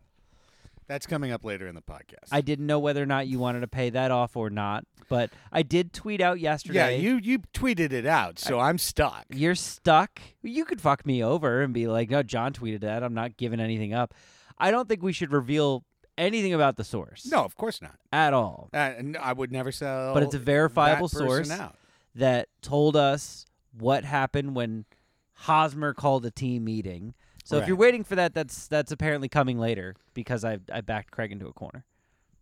That's 0.90 1.06
coming 1.06 1.30
up 1.30 1.44
later 1.44 1.68
in 1.68 1.76
the 1.76 1.82
podcast. 1.82 2.30
I 2.32 2.40
didn't 2.40 2.66
know 2.66 2.80
whether 2.80 3.00
or 3.00 3.06
not 3.06 3.28
you 3.28 3.38
wanted 3.38 3.60
to 3.60 3.68
pay 3.68 3.90
that 3.90 4.10
off 4.10 4.36
or 4.36 4.50
not, 4.50 4.82
but 5.08 5.30
I 5.52 5.62
did 5.62 5.92
tweet 5.92 6.20
out 6.20 6.40
yesterday. 6.40 6.96
yeah, 6.96 7.00
you 7.00 7.20
you 7.22 7.38
tweeted 7.54 7.92
it 7.92 8.06
out, 8.06 8.40
so 8.40 8.58
I'm 8.58 8.76
stuck. 8.76 9.24
You're 9.32 9.54
stuck. 9.54 10.20
You 10.42 10.64
could 10.64 10.80
fuck 10.80 11.06
me 11.06 11.22
over 11.22 11.62
and 11.62 11.72
be 11.72 11.86
like, 11.86 12.10
"No, 12.10 12.24
John 12.24 12.52
tweeted 12.52 12.80
that. 12.80 13.04
I'm 13.04 13.14
not 13.14 13.36
giving 13.36 13.60
anything 13.60 13.94
up." 13.94 14.14
I 14.58 14.72
don't 14.72 14.88
think 14.88 15.00
we 15.00 15.12
should 15.12 15.30
reveal 15.30 15.84
anything 16.18 16.54
about 16.54 16.74
the 16.74 16.82
source. 16.82 17.24
No, 17.30 17.44
of 17.44 17.54
course 17.54 17.80
not. 17.80 17.94
at 18.12 18.34
all. 18.34 18.68
Uh, 18.74 18.94
I 19.20 19.32
would 19.32 19.52
never 19.52 19.70
sell. 19.70 20.12
But 20.12 20.24
it's 20.24 20.34
a 20.34 20.40
verifiable 20.40 21.06
source. 21.06 21.52
Out. 21.52 21.76
that 22.16 22.48
told 22.62 22.96
us 22.96 23.46
what 23.78 24.04
happened 24.04 24.56
when 24.56 24.86
Hosmer 25.34 25.94
called 25.94 26.26
a 26.26 26.32
team 26.32 26.64
meeting. 26.64 27.14
So 27.50 27.58
if 27.58 27.66
you're 27.66 27.76
waiting 27.76 28.04
for 28.04 28.14
that, 28.14 28.32
that's 28.32 28.68
that's 28.68 28.92
apparently 28.92 29.28
coming 29.28 29.58
later 29.58 29.96
because 30.14 30.44
I 30.44 30.58
I 30.72 30.82
backed 30.82 31.10
Craig 31.10 31.32
into 31.32 31.46
a 31.48 31.52
corner. 31.52 31.84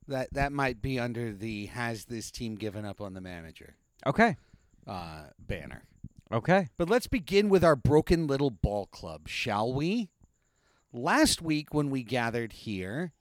That 0.06 0.32
that 0.34 0.52
might 0.52 0.82
be 0.82 0.98
under 0.98 1.32
the 1.32 1.66
"Has 1.66 2.04
this 2.04 2.30
team 2.30 2.56
given 2.56 2.84
up 2.84 3.00
on 3.00 3.14
the 3.14 3.20
manager?" 3.20 3.76
Okay. 4.06 4.36
uh, 4.86 5.24
banner. 5.38 5.84
Okay. 6.30 6.68
But 6.76 6.90
let's 6.90 7.06
begin 7.06 7.48
with 7.48 7.64
our 7.64 7.76
broken 7.76 8.26
little 8.26 8.50
ball 8.50 8.86
club, 8.86 9.28
shall 9.28 9.72
we? 9.72 10.10
Last 10.92 11.40
week 11.42 11.72
when 11.72 11.88
we 11.90 12.02
gathered 12.02 12.52
here, 12.52 13.12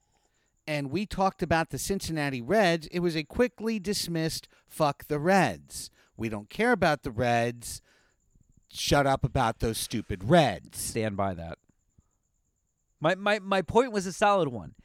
and 0.68 0.92
we 0.92 1.06
talked 1.06 1.42
about 1.42 1.70
the 1.70 1.78
Cincinnati 1.78 2.42
Reds, 2.42 2.88
it 2.88 3.00
was 3.00 3.16
a 3.16 3.24
quickly 3.24 3.80
dismissed 3.80 4.48
fuck 4.68 5.08
the 5.08 5.20
Reds. 5.20 5.90
We 6.18 6.28
don't 6.30 6.50
care 6.50 6.74
about 6.74 7.04
the 7.04 7.12
Reds. 7.12 7.82
Shut 8.70 9.08
up 9.08 9.24
about 9.24 9.60
those 9.60 9.78
stupid 9.78 10.26
Reds. 10.26 10.78
Stand 10.80 11.16
by 11.16 11.34
that. 11.34 11.58
My 13.00 13.16
my 13.16 13.40
my 13.40 13.62
point 13.62 13.92
was 13.92 14.06
a 14.06 14.14
solid 14.14 14.50
one. 14.50 14.76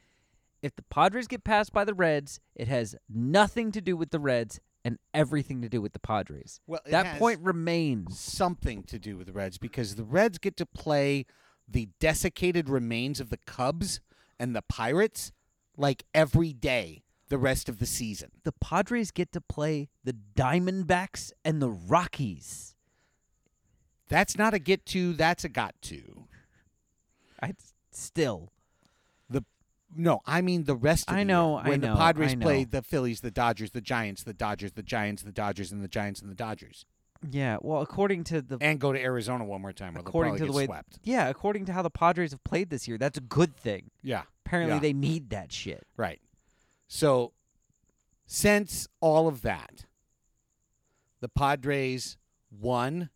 If 0.61 0.75
the 0.75 0.83
Padres 0.83 1.27
get 1.27 1.43
passed 1.43 1.73
by 1.73 1.83
the 1.83 1.93
Reds, 1.93 2.39
it 2.55 2.67
has 2.67 2.95
nothing 3.09 3.71
to 3.73 3.81
do 3.81 3.97
with 3.97 4.11
the 4.11 4.19
Reds 4.19 4.61
and 4.85 4.97
everything 5.13 5.61
to 5.61 5.69
do 5.69 5.81
with 5.81 5.93
the 5.93 5.99
Padres. 5.99 6.61
Well, 6.67 6.81
that 6.85 7.19
point 7.19 7.39
remains. 7.41 8.19
something 8.19 8.83
to 8.83 8.99
do 8.99 9.17
with 9.17 9.27
the 9.27 9.33
Reds 9.33 9.57
because 9.57 9.95
the 9.95 10.03
Reds 10.03 10.37
get 10.37 10.55
to 10.57 10.65
play 10.65 11.25
the 11.67 11.89
desiccated 11.99 12.69
remains 12.69 13.19
of 13.19 13.29
the 13.29 13.39
Cubs 13.45 13.99
and 14.39 14.55
the 14.55 14.61
Pirates 14.61 15.31
like 15.77 16.03
every 16.13 16.53
day 16.53 17.03
the 17.29 17.37
rest 17.37 17.67
of 17.67 17.79
the 17.79 17.85
season. 17.85 18.31
The 18.43 18.51
Padres 18.51 19.11
get 19.11 19.31
to 19.31 19.41
play 19.41 19.89
the 20.03 20.15
Diamondbacks 20.35 21.31
and 21.43 21.61
the 21.61 21.69
Rockies. 21.69 22.75
That's 24.09 24.37
not 24.37 24.53
a 24.53 24.59
get 24.59 24.85
to, 24.87 25.13
that's 25.13 25.43
a 25.43 25.49
got 25.49 25.75
to. 25.83 26.25
I 27.41 27.53
still 27.95 28.51
The 29.29 29.43
no, 29.95 30.21
I 30.25 30.41
mean 30.41 30.63
the 30.63 30.75
rest 30.75 31.09
of 31.09 31.15
I 31.15 31.19
the 31.19 31.25
know, 31.25 31.57
year. 31.57 31.65
I 31.65 31.69
when 31.69 31.81
know, 31.81 31.93
the 31.93 31.99
Padres 31.99 32.31
I 32.31 32.35
know. 32.35 32.45
play 32.45 32.63
the 32.63 32.81
Phillies, 32.81 33.21
the 33.21 33.31
Dodgers, 33.31 33.71
the 33.71 33.81
Giants, 33.81 34.23
the 34.23 34.33
Dodgers, 34.33 34.71
the 34.73 34.83
Giants, 34.83 35.21
the 35.23 35.31
Dodgers, 35.31 35.71
and 35.71 35.83
the 35.83 35.87
Giants 35.87 36.21
and 36.21 36.29
the 36.31 36.35
Dodgers. 36.35 36.85
yeah. 37.29 37.57
Well, 37.61 37.81
according 37.81 38.23
to 38.25 38.41
the 38.41 38.57
And 38.59 38.79
go 38.79 38.91
to 38.91 38.99
Arizona 38.99 39.45
one 39.45 39.61
more 39.61 39.71
time 39.73 39.95
or 39.95 39.99
according 39.99 40.37
to 40.37 40.45
the 40.45 40.51
way 40.51 40.65
swept. 40.65 40.99
yeah, 41.03 41.29
according 41.29 41.65
to 41.65 41.73
how 41.73 41.81
the 41.83 41.89
Padres 41.91 42.31
have 42.31 42.43
played 42.43 42.69
this 42.69 42.87
year, 42.87 42.97
that's 42.97 43.17
a 43.17 43.21
good 43.21 43.55
thing. 43.55 43.91
Yeah. 44.01 44.23
Apparently, 44.45 44.75
Yeah. 44.75 44.79
they 44.81 44.93
need 44.93 45.29
that 45.29 45.51
shit. 45.51 45.85
Right. 45.95 46.19
So, 46.87 47.31
since 48.25 48.87
all 48.99 49.27
of 49.27 49.41
that, 49.43 49.85
the 51.21 51.29
Padres 51.29 52.17
won 52.51 53.09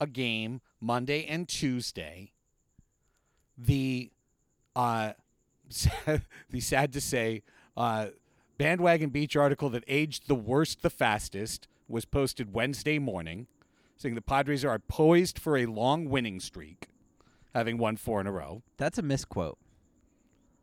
a 0.00 0.06
game 0.06 0.60
Monday 0.80 1.24
and 1.26 1.48
Tuesday. 1.48 2.32
The, 3.56 4.10
uh, 4.76 5.12
the 6.50 6.60
sad 6.60 6.92
to 6.92 7.00
say, 7.00 7.42
uh, 7.76 8.08
bandwagon 8.58 9.10
beach 9.10 9.36
article 9.36 9.70
that 9.70 9.84
aged 9.88 10.28
the 10.28 10.34
worst 10.34 10.82
the 10.82 10.90
fastest 10.90 11.68
was 11.88 12.04
posted 12.04 12.52
Wednesday 12.54 12.98
morning, 12.98 13.46
saying 13.96 14.14
the 14.14 14.22
Padres 14.22 14.64
are 14.64 14.78
poised 14.78 15.38
for 15.38 15.56
a 15.56 15.66
long 15.66 16.08
winning 16.08 16.40
streak, 16.40 16.88
having 17.54 17.78
won 17.78 17.96
four 17.96 18.20
in 18.20 18.26
a 18.26 18.32
row. 18.32 18.62
That's 18.76 18.98
a 18.98 19.02
misquote. 19.02 19.58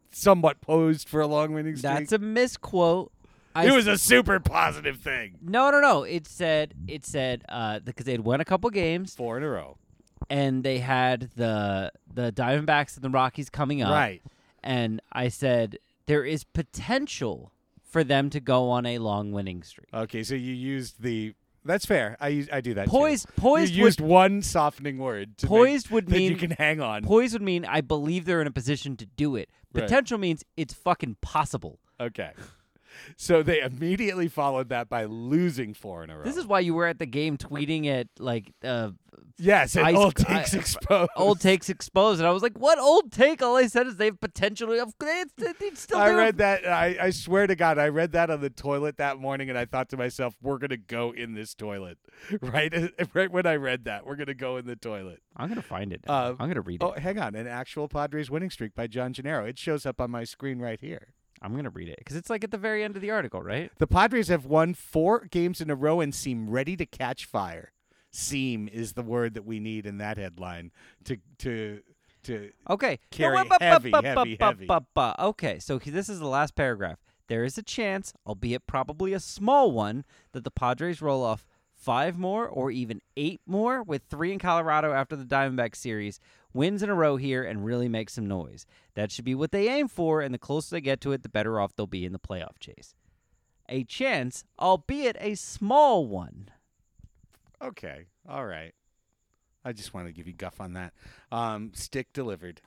Somewhat 0.10 0.62
posed 0.62 1.08
for 1.08 1.22
a 1.22 1.28
long 1.28 1.54
winning 1.54 1.76
streak. 1.76 1.94
That's 1.94 2.12
a 2.12 2.20
misquote. 2.20 3.12
I 3.54 3.68
it 3.68 3.72
was 3.72 3.88
a 3.88 3.98
super 3.98 4.40
positive 4.40 4.98
thing. 4.98 5.38
No, 5.42 5.72
no, 5.72 5.82
no. 5.82 6.04
It 6.04 6.26
said 6.28 6.74
it 6.88 7.06
said 7.06 7.44
uh 7.50 7.80
because 7.80 8.06
they'd 8.06 8.22
won 8.22 8.40
a 8.40 8.46
couple 8.46 8.70
games 8.70 9.14
Four 9.14 9.38
in 9.38 9.44
a 9.44 9.50
row. 9.50 9.78
And 10.30 10.64
they 10.64 10.80
had 10.80 11.30
the 11.36 11.92
the 12.14 12.32
Diamondbacks 12.32 12.96
and 12.96 13.04
the 13.04 13.10
Rockies 13.10 13.50
coming 13.50 13.82
up. 13.82 13.92
Right. 13.92 14.22
And 14.64 15.02
I 15.12 15.30
said 15.30 15.78
there 16.06 16.24
is 16.24 16.44
potential 16.44 17.52
for 17.84 18.04
them 18.04 18.30
to 18.30 18.40
go 18.40 18.70
on 18.70 18.86
a 18.86 18.98
long 19.00 19.32
winning 19.32 19.64
streak. 19.64 19.88
Okay, 19.94 20.24
so 20.24 20.36
you 20.36 20.54
used 20.54 21.02
the. 21.02 21.34
That's 21.64 21.86
fair. 21.86 22.18
I 22.20 22.30
use, 22.30 22.50
I 22.52 22.60
do 22.62 22.74
that. 22.74 22.86
too. 22.86 22.90
Poised 22.92 23.28
poised 23.36 23.74
You 23.74 23.84
would, 23.84 23.90
used 23.90 24.02
one 24.02 24.42
softening 24.42 24.98
word. 24.98 25.38
To 25.40 25.46
make- 25.46 25.50
poised 25.50 25.90
would 25.92 26.08
that 26.08 26.20
you 26.20 26.30
mean 26.32 26.40
can 26.40 26.52
hang 26.52 26.82
on. 26.82 27.04
poised 27.04 27.34
would 27.34 27.42
mean 27.44 27.66
I 27.66 27.82
believe 27.82 28.26
they're 28.26 28.42
in 28.42 28.48
a 28.48 28.52
position 28.52 28.98
to 28.98 29.06
do 29.06 29.36
it. 29.36 29.48
Right. 29.74 29.84
Potential 29.84 30.18
means 30.18 30.44
it's 30.58 30.74
fucking 30.74 31.18
possible. 31.22 31.80
okay. 32.00 32.32
So 33.18 33.44
they 33.44 33.62
immediately 33.62 34.28
followed 34.28 34.70
that 34.70 34.90
by 34.90 35.06
losing 35.06 35.74
four 35.74 36.04
in 36.04 36.10
a 36.10 36.18
row. 36.18 36.24
This 36.24 36.38
is 36.38 36.46
why 36.46 36.60
you 36.60 36.74
were 36.74 36.88
at 36.88 37.00
the 37.00 37.06
game 37.06 37.38
tweeting 37.38 37.88
at 37.88 38.08
like 38.20 38.52
uh 38.64 38.92
yes, 39.38 39.76
ice- 39.76 39.96
old 39.96 40.16
takes 40.16 40.54
I- 40.54 40.58
exposed. 40.58 41.12
old 41.16 41.40
takes 41.42 41.70
exposed 41.70 42.20
and 42.20 42.28
I 42.28 42.32
was 42.32 42.44
like, 42.44 42.58
"What 42.58 42.80
old 42.80 43.12
take?" 43.12 43.42
All 43.42 43.56
I 43.56 43.68
said 43.68 43.88
is 43.88 43.98
they 43.98 44.06
have 44.06 44.20
potentially. 44.20 44.80
they, 45.00 45.24
still 45.76 45.98
I 45.98 46.12
read 46.12 46.38
that. 46.38 46.68
I, 46.68 46.98
I 47.00 47.10
swear 47.10 47.48
to 47.48 47.56
God, 47.56 47.78
I 47.78 47.88
read 47.88 48.12
that 48.14 48.30
on 48.30 48.42
the 48.42 48.50
toilet 48.50 48.98
that 48.98 49.18
morning, 49.18 49.50
and 49.50 49.58
I 49.58 49.66
thought 49.66 49.90
to 49.90 49.98
myself, 49.98 50.36
"We're 50.42 50.58
gonna 50.58 50.78
go 50.78 51.12
in 51.12 51.34
this 51.34 51.54
toilet." 51.54 51.98
Right, 52.42 52.74
right 53.14 53.32
when 53.32 53.46
I 53.46 53.56
read 53.56 53.86
that, 53.86 54.06
we're 54.06 54.16
gonna 54.16 54.34
go 54.34 54.58
in 54.58 54.66
the 54.66 54.76
toilet. 54.76 55.22
I'm 55.36 55.48
going 55.48 55.62
to 55.62 55.68
find 55.68 55.94
it. 55.94 56.04
Uh, 56.08 56.32
I'm 56.40 56.48
going 56.48 56.56
to 56.56 56.62
read 56.62 56.82
it. 56.82 56.86
Oh, 56.86 56.92
hang 56.92 57.18
on, 57.18 57.36
an 57.36 57.48
actual 57.48 57.88
Padres 57.88 58.30
winning 58.30 58.50
streak 58.50 58.76
by 58.76 58.88
John 58.88 59.14
Gennaro. 59.14 59.46
It 59.46 59.58
shows 59.58 59.86
up 59.86 60.02
on 60.02 60.12
my 60.12 60.24
screen 60.24 60.60
right 60.60 60.80
here. 60.80 61.14
I'm 61.42 61.54
going 61.54 61.64
to 61.64 61.70
read 61.70 61.90
it 61.90 62.00
cuz 62.06 62.16
it's 62.16 62.30
like 62.30 62.44
at 62.44 62.52
the 62.52 62.58
very 62.58 62.84
end 62.84 62.96
of 62.96 63.02
the 63.02 63.12
article, 63.12 63.42
right? 63.42 63.72
The 63.80 63.88
Padres 63.88 64.28
have 64.28 64.46
won 64.46 64.74
four 64.74 65.26
games 65.32 65.62
in 65.62 65.70
a 65.70 65.76
row 65.76 66.00
and 66.00 66.14
seem 66.14 66.50
ready 66.50 66.76
to 66.78 66.86
catch 66.86 67.26
fire. 67.26 67.72
Seem 68.12 68.68
is 68.68 68.94
the 68.94 69.04
word 69.04 69.34
that 69.36 69.46
we 69.46 69.60
need 69.60 69.86
in 69.86 69.98
that 69.98 70.18
headline 70.18 70.72
to 71.06 71.18
to 71.40 71.82
to 72.24 72.52
Okay. 72.70 73.00
Carry 73.10 73.36
No, 73.38 73.44
bu- 73.44 73.50
bu- 73.50 73.56
heavy, 73.66 73.92
bu- 73.92 74.02
heavy, 74.04 74.38
heavy. 74.40 74.68
Okay, 75.20 75.60
so 75.60 75.80
this 75.80 76.10
is 76.10 76.20
the 76.20 76.28
last 76.28 76.56
paragraph. 76.56 77.00
There 77.28 77.44
is 77.46 77.58
a 77.58 77.64
chance, 77.64 78.14
albeit 78.28 78.68
probably 78.68 79.14
a 79.14 79.20
small 79.20 79.72
one, 79.72 80.04
that 80.34 80.44
the 80.44 80.52
Padres 80.52 81.02
roll 81.02 81.24
off 81.24 81.48
five 81.74 82.18
more 82.18 82.48
or 82.48 82.70
even 82.70 83.02
eight 83.18 83.42
more 83.48 83.82
with 83.82 84.04
three 84.10 84.32
in 84.34 84.38
Colorado 84.40 84.92
after 84.94 85.16
the 85.16 85.24
Diamondback 85.24 85.76
series, 85.76 86.20
wins 86.54 86.84
in 86.84 86.90
a 86.90 86.96
row 86.96 87.18
here, 87.18 87.44
and 87.44 87.66
really 87.66 87.88
make 87.88 88.10
some 88.10 88.28
noise. 88.28 88.66
That 88.96 89.12
should 89.12 89.26
be 89.26 89.36
what 89.36 89.52
they 89.52 89.70
aim 89.70 89.88
for, 89.88 90.22
and 90.22 90.34
the 90.34 90.40
closer 90.40 90.76
they 90.76 90.82
get 90.82 91.02
to 91.02 91.12
it, 91.12 91.24
the 91.24 91.30
better 91.30 91.60
off 91.60 91.76
they'll 91.76 91.88
be 91.88 92.06
in 92.06 92.14
the 92.14 92.20
playoff 92.20 92.60
chase. 92.60 92.96
A 93.70 93.84
chance, 93.84 94.44
albeit 94.60 95.16
a 95.20 95.36
small 95.36 96.06
one. 96.06 96.50
Okay, 97.62 98.06
all 98.28 98.46
right. 98.46 98.74
I 99.64 99.74
just 99.74 99.94
wanted 99.94 100.08
to 100.08 100.14
give 100.14 100.28
you 100.28 100.34
guff 100.34 100.60
on 100.60 100.74
that. 100.74 100.94
Um, 101.32 101.72
stick 101.74 102.12
delivered. 102.14 102.62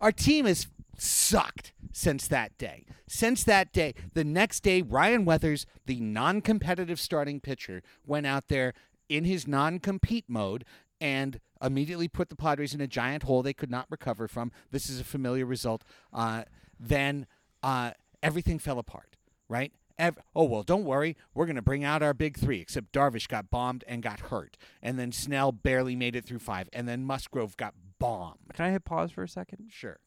Our 0.00 0.12
team 0.12 0.46
has 0.46 0.68
sucked 0.96 1.72
since 1.92 2.28
that 2.28 2.56
day. 2.58 2.86
Since 3.08 3.44
that 3.44 3.72
day, 3.72 3.94
the 4.14 4.24
next 4.24 4.62
day, 4.62 4.82
Ryan 4.82 5.24
Weathers, 5.24 5.66
the 5.86 6.00
non 6.00 6.40
competitive 6.40 7.00
starting 7.00 7.40
pitcher, 7.40 7.82
went 8.06 8.26
out 8.26 8.48
there 8.48 8.72
in 9.08 9.24
his 9.24 9.48
non 9.48 9.80
compete 9.80 10.26
mode 10.28 10.64
and 11.00 11.40
immediately 11.62 12.08
put 12.08 12.28
the 12.28 12.36
Padres 12.36 12.74
in 12.74 12.80
a 12.80 12.86
giant 12.86 13.24
hole 13.24 13.42
they 13.42 13.52
could 13.52 13.70
not 13.70 13.86
recover 13.90 14.28
from. 14.28 14.52
This 14.70 14.88
is 14.88 15.00
a 15.00 15.04
familiar 15.04 15.46
result. 15.46 15.84
Uh, 16.12 16.44
then 16.78 17.26
uh, 17.62 17.92
everything 18.22 18.58
fell 18.58 18.78
apart, 18.78 19.16
right? 19.48 19.72
Ev- 19.98 20.18
oh, 20.34 20.44
well, 20.44 20.62
don't 20.62 20.84
worry. 20.84 21.16
We're 21.34 21.46
going 21.46 21.56
to 21.56 21.62
bring 21.62 21.84
out 21.84 22.02
our 22.02 22.14
big 22.14 22.38
three, 22.38 22.60
except 22.60 22.92
Darvish 22.92 23.28
got 23.28 23.50
bombed 23.50 23.84
and 23.86 24.02
got 24.02 24.20
hurt. 24.20 24.56
And 24.82 24.98
then 24.98 25.12
Snell 25.12 25.52
barely 25.52 25.94
made 25.94 26.16
it 26.16 26.24
through 26.24 26.38
five. 26.38 26.68
And 26.72 26.88
then 26.88 27.04
Musgrove 27.04 27.56
got 27.56 27.74
bombed. 27.98 28.54
Can 28.54 28.64
I 28.64 28.70
hit 28.70 28.84
pause 28.84 29.10
for 29.10 29.22
a 29.22 29.28
second? 29.28 29.68
Sure. 29.70 29.98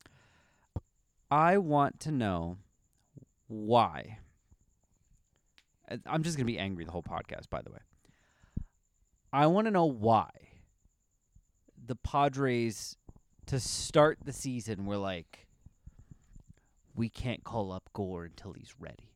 I 1.29 1.57
want 1.57 1.99
to 2.01 2.11
know 2.11 2.57
why. 3.47 4.17
I'm 6.07 6.23
just 6.23 6.37
going 6.37 6.47
to 6.47 6.51
be 6.51 6.57
angry 6.57 6.85
the 6.85 6.91
whole 6.91 7.03
podcast, 7.03 7.49
by 7.49 7.61
the 7.61 7.71
way. 7.71 7.79
I 9.31 9.47
want 9.47 9.65
to 9.65 9.71
know 9.71 9.85
why 9.85 10.29
the 11.85 11.95
Padres, 11.95 12.97
to 13.47 13.59
start 13.59 14.19
the 14.23 14.33
season, 14.33 14.85
were 14.85 14.97
like, 14.97 15.47
we 16.95 17.09
can't 17.09 17.43
call 17.43 17.71
up 17.71 17.89
Gore 17.93 18.25
until 18.25 18.53
he's 18.53 18.73
ready. 18.79 19.11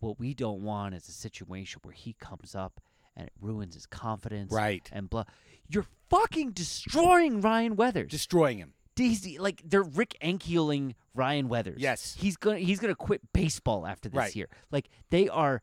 What 0.00 0.18
we 0.18 0.34
don't 0.34 0.62
want 0.62 0.94
is 0.94 1.08
a 1.08 1.12
situation 1.12 1.80
where 1.82 1.94
he 1.94 2.14
comes 2.14 2.54
up 2.54 2.80
and 3.16 3.26
it 3.26 3.32
ruins 3.40 3.74
his 3.74 3.86
confidence. 3.86 4.52
Right. 4.52 4.88
And 4.92 5.08
blah. 5.08 5.24
You're 5.68 5.86
fucking 6.10 6.52
destroying 6.52 7.40
Ryan 7.40 7.76
Weathers. 7.76 8.10
Destroying 8.10 8.58
him. 8.58 8.74
Daisy, 8.96 9.38
like 9.38 9.60
they're 9.64 9.82
Rick 9.82 10.16
Ankieling 10.22 10.94
Ryan 11.14 11.48
Weathers. 11.48 11.80
Yes. 11.80 12.16
he's 12.18 12.36
gonna 12.36 12.58
he's 12.58 12.78
gonna 12.78 12.94
quit 12.94 13.20
baseball 13.32 13.86
after 13.86 14.08
this 14.08 14.16
Right. 14.16 14.36
year. 14.36 14.48
Like 14.70 14.88
they 15.10 15.28
are 15.28 15.62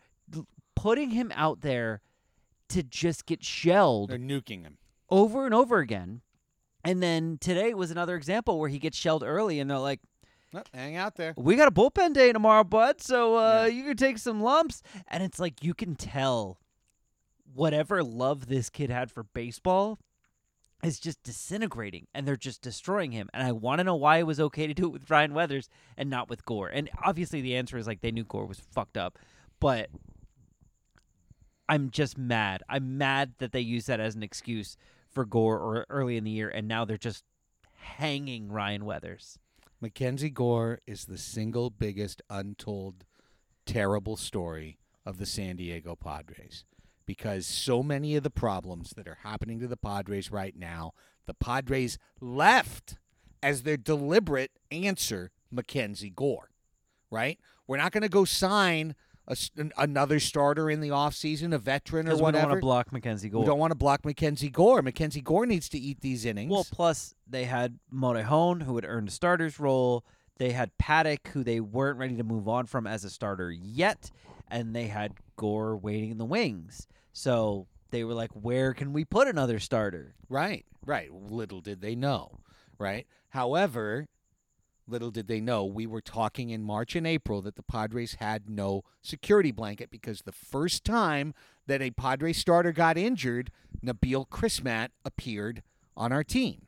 putting 0.76 1.12
him 1.12 1.32
out 1.36 1.62
there 1.62 2.02
to 2.70 2.84
just 2.84 3.26
get 3.26 3.44
shelled 3.44 4.10
They're 4.10 4.18
nuking 4.18 4.64
him. 4.64 4.78
Over 5.12 5.46
and 5.46 5.54
over 5.54 5.78
again. 5.80 6.22
And 6.84 7.04
then 7.04 7.38
today 7.40 7.74
was 7.76 7.92
another 7.92 8.16
example 8.16 8.58
where 8.60 8.70
he 8.70 8.80
gets 8.80 8.98
shelled 8.98 9.24
early, 9.24 9.60
and 9.60 9.70
they're 9.70 9.78
like, 9.78 10.00
hang 10.74 10.96
out 10.96 11.16
there. 11.16 11.34
"We 11.38 11.56
got 11.56 11.68
a 11.68 11.72
bullpen 11.72 12.14
day 12.14 12.34
tomorrow, 12.34 12.64
bud. 12.64 13.02
So 13.02 13.38
uh, 13.38 13.66
Yeah. 13.66 13.66
you 13.68 13.84
can 13.84 13.98
take 13.98 14.18
some 14.18 14.42
lumps." 14.42 14.82
And 15.08 15.22
it's 15.22 15.40
like 15.40 15.64
you 15.64 15.74
can 15.76 15.96
tell 15.96 16.58
whatever 17.54 18.04
love 18.04 18.48
this 18.48 18.70
kid 18.70 18.90
had 18.90 19.12
for 19.12 19.24
baseball 19.24 20.00
is 20.84 21.00
just 21.00 21.22
disintegrating 21.22 22.08
and 22.14 22.28
they're 22.28 22.36
just 22.36 22.62
destroying 22.64 23.12
him. 23.12 23.30
And 23.34 23.44
I 23.44 23.52
want 23.52 23.80
to 23.80 23.84
know 23.84 23.96
why 23.96 24.18
it 24.18 24.26
was 24.26 24.40
okay 24.40 24.66
to 24.66 24.74
do 24.74 24.86
it 24.86 24.92
with 24.92 25.10
Ryan 25.12 25.34
Weathers 25.36 25.70
and 25.96 26.10
not 26.10 26.28
with 26.30 26.44
Gore. 26.46 26.70
And 26.70 26.90
obviously 27.04 27.40
the 27.42 27.56
answer 27.56 27.78
is 27.78 27.86
like 27.86 28.02
they 28.02 28.10
knew 28.12 28.24
Gore 28.24 28.48
was 28.48 28.60
fucked 28.60 28.98
up, 28.98 29.20
but 29.60 29.90
I'm 31.70 31.90
just 31.92 32.18
mad. 32.18 32.64
I'm 32.68 32.98
mad 32.98 33.34
that 33.38 33.52
they 33.52 33.60
use 33.62 33.86
that 33.86 34.00
as 34.00 34.16
an 34.16 34.24
excuse 34.24 34.76
for 35.12 35.26
Gore 35.26 35.60
or 35.60 35.86
early 35.90 36.18
in 36.18 36.24
the 36.24 36.32
year 36.32 36.50
and 36.50 36.68
now 36.68 36.86
they're 36.86 36.98
just 36.98 37.24
hanging 37.82 38.52
Ryan 38.52 38.86
Weathers. 38.86 39.38
Mackenzie 39.80 40.30
Gore 40.30 40.80
is 40.86 41.06
the 41.06 41.18
single 41.18 41.70
biggest 41.70 42.22
untold 42.30 43.04
terrible 43.66 44.16
story 44.16 44.78
of 45.06 45.18
the 45.18 45.26
San 45.26 45.56
Diego 45.56 45.96
Padres 45.96 46.66
because 47.06 47.46
so 47.46 47.82
many 47.82 48.16
of 48.16 48.24
the 48.24 48.30
problems 48.30 48.92
that 48.92 49.08
are 49.08 49.20
happening 49.24 49.60
to 49.60 49.68
the 49.68 49.78
Padres 49.78 50.32
right 50.32 50.56
now, 50.56 50.94
the 51.26 51.34
Padres 51.34 51.98
left 52.20 52.98
as 53.42 53.64
their 53.64 53.78
deliberate 53.78 54.52
answer 54.72 55.32
Mackenzie 55.50 56.12
Gore, 56.12 56.52
right? 57.10 57.40
We're 57.68 57.78
not 57.78 57.92
going 57.92 58.04
to 58.04 58.10
go 58.10 58.26
sign 58.26 58.96
a 59.32 59.36
another 59.78 60.20
starter 60.20 60.70
in 60.70 60.82
the 60.82 60.90
offseason, 60.90 61.54
a 61.54 61.58
veteran 61.58 62.08
or 62.08 62.12
Because 62.12 62.22
we 62.22 62.32
don't 62.32 62.44
want 62.44 62.56
to 62.56 62.62
block 62.62 62.92
Mackenzie 62.92 63.30
Gore. 63.30 63.42
We 63.42 63.48
don't 63.48 63.60
want 63.60 63.72
to 63.72 63.78
block 63.78 64.06
Mackenzie 64.06 64.50
Gore. 64.50 64.82
Mackenzie 64.82 65.22
Gore 65.22 65.46
needs 65.46 65.70
to 65.70 65.80
eat 65.80 66.02
these 66.02 66.26
innings. 66.26 66.52
Well, 66.52 66.68
plus 66.70 67.16
they 67.28 67.46
had 67.46 67.80
Morejon, 67.94 68.64
who 68.64 68.76
had 68.76 68.86
earned 68.86 69.08
a 69.08 69.12
starter's 69.12 69.60
role. 69.60 70.04
They 70.38 70.52
had 70.52 70.78
Paddock, 70.78 71.30
who 71.30 71.44
they 71.44 71.60
weren't 71.60 72.00
ready 72.00 72.16
to 72.18 72.24
move 72.24 72.48
on 72.48 72.66
from 72.66 72.88
as 72.88 73.04
a 73.04 73.10
starter 73.10 73.52
yet, 73.52 74.12
and 74.50 74.76
they 74.76 74.88
had 74.88 75.14
Gore 75.36 75.78
waiting 75.78 76.12
in 76.12 76.18
the 76.18 76.26
wings. 76.26 76.88
So 77.14 77.68
they 77.92 78.04
were 78.04 78.14
like, 78.14 78.32
"Where 78.32 78.74
can 78.74 78.92
we 78.92 79.06
put 79.06 79.28
another 79.28 79.60
starter?" 79.60 80.16
Right, 80.30 80.66
right. 80.86 81.12
Little 81.14 81.62
did 81.62 81.82
they 81.82 81.96
know, 81.96 82.40
right? 82.78 83.06
However, 83.30 84.08
little 84.92 85.12
did 85.12 85.28
they 85.28 85.42
know 85.42 85.66
we 85.66 85.88
were 85.88 86.02
talking 86.02 86.50
in 86.50 86.64
March 86.64 86.96
and 86.96 87.08
April 87.08 87.42
that 87.42 87.56
the 87.56 87.64
Padres 87.64 88.16
had 88.20 88.50
no 88.50 88.84
security 89.02 89.52
blanket 89.52 89.90
because 89.90 90.22
the 90.22 90.32
first 90.32 90.84
time 90.84 91.34
that 91.68 91.82
a 91.82 91.92
Padres 91.92 92.38
starter 92.38 92.72
got 92.72 92.98
injured, 92.98 93.52
Nabil 93.84 94.28
Crismatt 94.28 94.90
appeared 95.06 95.64
on 95.96 96.12
our 96.12 96.24
team. 96.24 96.68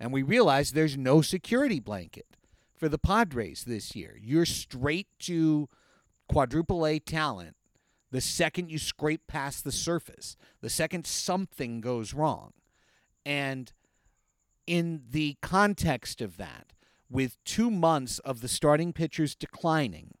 And 0.00 0.12
we 0.12 0.22
realized 0.22 0.74
there's 0.74 0.96
no 0.96 1.22
security 1.22 1.80
blanket 1.80 2.26
for 2.74 2.88
the 2.88 2.98
Padres 2.98 3.64
this 3.64 3.94
year. 3.94 4.18
You're 4.20 4.46
straight 4.46 5.08
to 5.20 5.68
quadruple 6.28 6.86
A 6.86 6.98
talent 6.98 7.56
the 8.14 8.20
second 8.20 8.70
you 8.70 8.78
scrape 8.78 9.26
past 9.26 9.64
the 9.64 9.72
surface, 9.72 10.36
the 10.60 10.70
second 10.70 11.04
something 11.04 11.80
goes 11.80 12.14
wrong. 12.14 12.52
And 13.26 13.72
in 14.68 15.02
the 15.10 15.36
context 15.42 16.20
of 16.20 16.36
that, 16.36 16.73
with 17.14 17.42
two 17.44 17.70
months 17.70 18.18
of 18.18 18.40
the 18.40 18.48
starting 18.48 18.92
pitchers 18.92 19.36
declining 19.36 20.14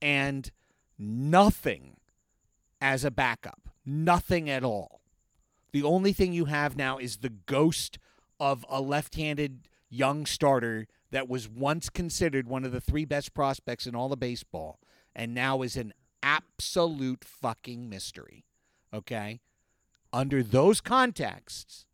and 0.00 0.50
nothing 0.98 1.98
as 2.80 3.04
a 3.04 3.10
backup, 3.10 3.68
nothing 3.84 4.48
at 4.48 4.64
all. 4.64 5.02
The 5.70 5.82
only 5.82 6.14
thing 6.14 6.32
you 6.32 6.46
have 6.46 6.78
now 6.78 6.96
is 6.96 7.18
the 7.18 7.28
ghost 7.28 7.98
of 8.40 8.64
a 8.70 8.80
left 8.80 9.16
handed 9.16 9.68
young 9.90 10.24
starter 10.24 10.86
that 11.10 11.28
was 11.28 11.46
once 11.46 11.90
considered 11.90 12.48
one 12.48 12.64
of 12.64 12.72
the 12.72 12.80
three 12.80 13.04
best 13.04 13.34
prospects 13.34 13.86
in 13.86 13.94
all 13.94 14.10
of 14.10 14.18
baseball 14.18 14.80
and 15.14 15.34
now 15.34 15.60
is 15.60 15.76
an 15.76 15.92
absolute 16.22 17.22
fucking 17.22 17.86
mystery. 17.90 18.46
Okay? 18.94 19.40
Under 20.10 20.42
those 20.42 20.80
contexts, 20.80 21.84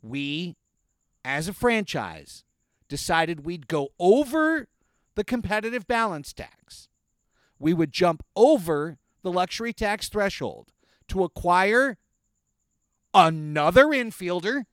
we, 0.00 0.56
as 1.22 1.48
a 1.48 1.52
franchise, 1.52 2.44
decided 2.88 3.44
we'd 3.44 3.68
go 3.68 3.90
over 3.98 4.68
the 5.14 5.24
competitive 5.24 5.86
balance 5.86 6.32
tax. 6.32 6.88
We 7.58 7.72
would 7.72 7.92
jump 7.92 8.24
over 8.36 8.98
the 9.22 9.32
luxury 9.32 9.72
tax 9.72 10.08
threshold 10.08 10.72
to 11.08 11.24
acquire 11.24 11.98
another 13.12 13.86
infielder, 13.86 14.64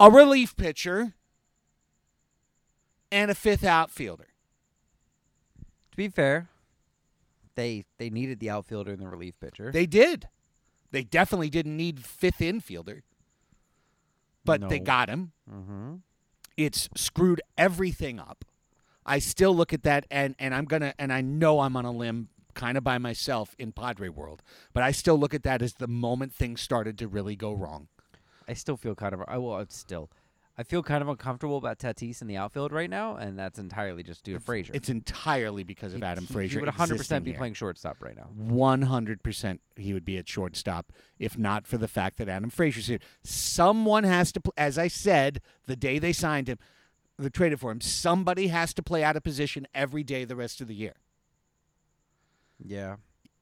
a 0.00 0.10
relief 0.10 0.56
pitcher, 0.56 1.14
and 3.12 3.30
a 3.30 3.34
fifth 3.34 3.64
outfielder. 3.64 4.28
To 5.90 5.96
be 5.96 6.08
fair, 6.08 6.48
they 7.54 7.84
they 7.98 8.10
needed 8.10 8.40
the 8.40 8.50
outfielder 8.50 8.92
and 8.92 9.00
the 9.00 9.08
relief 9.08 9.34
pitcher. 9.40 9.70
They 9.72 9.86
did. 9.86 10.28
They 10.90 11.04
definitely 11.04 11.50
didn't 11.50 11.76
need 11.76 12.04
fifth 12.04 12.38
infielder, 12.38 13.02
but 14.46 14.68
they 14.68 14.78
got 14.78 15.08
him. 15.08 15.32
mm-hmm. 15.50 15.94
It's 16.56 16.88
screwed 16.96 17.42
everything 17.58 18.18
up. 18.18 18.44
I 19.04 19.18
still 19.18 19.54
look 19.54 19.72
at 19.72 19.82
that 19.82 20.06
and 20.10 20.34
and 20.38 20.54
I'm 20.54 20.64
gonna 20.64 20.94
and 20.98 21.12
I 21.12 21.20
know 21.20 21.60
I'm 21.60 21.76
on 21.76 21.84
a 21.84 21.92
limb 21.92 22.28
kind 22.54 22.78
of 22.78 22.82
by 22.84 22.98
myself 22.98 23.54
in 23.58 23.72
Padre 23.72 24.08
world, 24.08 24.42
but 24.72 24.82
I 24.82 24.90
still 24.90 25.18
look 25.18 25.34
at 25.34 25.42
that 25.42 25.60
as 25.60 25.74
the 25.74 25.86
moment 25.86 26.32
things 26.32 26.60
started 26.60 26.98
to 26.98 27.08
really 27.08 27.36
go 27.36 27.52
wrong. 27.52 27.88
I 28.48 28.54
still 28.54 28.76
feel 28.76 28.94
kind 28.94 29.12
of 29.12 29.22
I 29.28 29.38
will 29.38 29.58
it's 29.58 29.76
still 29.76 30.10
I 30.58 30.62
feel 30.62 30.82
kind 30.82 31.02
of 31.02 31.08
uncomfortable 31.08 31.58
about 31.58 31.78
Tatis 31.78 32.22
in 32.22 32.28
the 32.28 32.38
outfield 32.38 32.72
right 32.72 32.88
now, 32.88 33.16
and 33.16 33.38
that's 33.38 33.58
entirely 33.58 34.02
just 34.02 34.24
due 34.24 34.32
to 34.34 34.40
Frazier. 34.40 34.72
It's 34.74 34.88
entirely 34.88 35.64
because 35.64 35.92
of 35.92 35.98
He- 36.00 36.04
Adam 36.06 36.24
he- 36.26 36.32
Frazier. 36.32 36.58
He 36.60 36.64
would 36.64 36.72
100% 36.74 37.24
be 37.24 37.32
here. 37.32 37.38
playing 37.38 37.52
shortstop 37.52 38.02
right 38.02 38.16
now. 38.16 38.30
100% 38.38 39.60
he 39.76 39.92
would 39.92 40.04
be 40.06 40.16
at 40.16 40.26
shortstop 40.26 40.92
if 41.18 41.36
not 41.36 41.66
for 41.66 41.76
the 41.76 41.88
fact 41.88 42.16
that 42.16 42.28
Adam 42.30 42.48
Frazier's 42.48 42.86
here. 42.86 43.00
Someone 43.22 44.04
has 44.04 44.32
to, 44.32 44.40
as 44.56 44.78
I 44.78 44.88
said, 44.88 45.42
the 45.66 45.76
day 45.76 45.98
they 45.98 46.14
signed 46.14 46.48
him, 46.48 46.58
they 47.18 47.28
traded 47.28 47.60
for 47.60 47.70
him, 47.70 47.82
somebody 47.82 48.46
has 48.48 48.72
to 48.74 48.82
play 48.82 49.04
out 49.04 49.16
of 49.16 49.22
position 49.22 49.66
every 49.74 50.02
day 50.04 50.24
the 50.24 50.36
rest 50.36 50.62
of 50.62 50.68
the 50.68 50.74
year. 50.74 50.94
Yeah. 52.58 52.96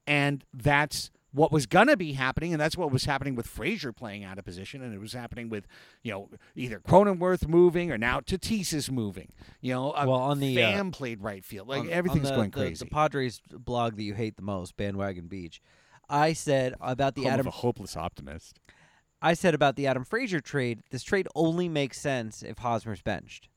And 0.06 0.44
that's 0.52 1.10
what 1.34 1.50
was 1.50 1.66
going 1.66 1.88
to 1.88 1.96
be 1.96 2.12
happening, 2.12 2.52
and 2.54 2.60
that's 2.60 2.76
what 2.76 2.92
was 2.92 3.06
happening 3.06 3.34
with 3.34 3.46
Frazier 3.48 3.92
playing 3.92 4.22
out 4.22 4.38
of 4.38 4.44
position, 4.44 4.80
and 4.82 4.94
it 4.94 5.00
was 5.00 5.12
happening 5.14 5.48
with, 5.48 5.66
you 6.02 6.12
know, 6.12 6.30
either 6.54 6.78
Cronenworth 6.78 7.48
moving 7.48 7.90
or 7.90 7.98
now 7.98 8.20
Tatis 8.20 8.72
is 8.72 8.88
moving. 8.90 9.30
You 9.60 9.74
know, 9.74 9.90
uh, 9.90 10.04
Well, 10.06 10.16
on 10.20 10.38
the, 10.38 10.62
uh, 10.62 10.90
played 10.92 11.20
right 11.20 11.44
field. 11.44 11.66
Like 11.66 11.80
on- 11.80 11.86
on 11.88 11.92
everything's 11.92 12.28
the- 12.28 12.36
going 12.36 12.50
the- 12.50 12.56
crazy. 12.60 12.84
The 12.84 12.90
Padres 12.90 13.40
blog 13.50 13.96
that 13.96 14.04
you 14.04 14.14
hate 14.14 14.36
the 14.36 14.42
most, 14.42 14.76
Bandwagon 14.76 15.26
Beach. 15.26 15.60
I 16.08 16.34
said 16.34 16.74
about 16.80 17.16
the 17.16 17.22
Home 17.22 17.28
of 17.28 17.34
Adam 17.34 17.46
a 17.48 17.50
hopeless 17.50 17.96
optimist. 17.96 18.60
I 19.20 19.34
said 19.34 19.54
about 19.54 19.74
the 19.74 19.86
Adam 19.88 20.04
Frazier 20.04 20.40
trade, 20.40 20.82
this 20.90 21.02
trade 21.02 21.26
only 21.34 21.68
makes 21.68 21.98
sense 21.98 22.42
if 22.42 22.58
Hosmer's 22.58 23.02
benched. 23.02 23.48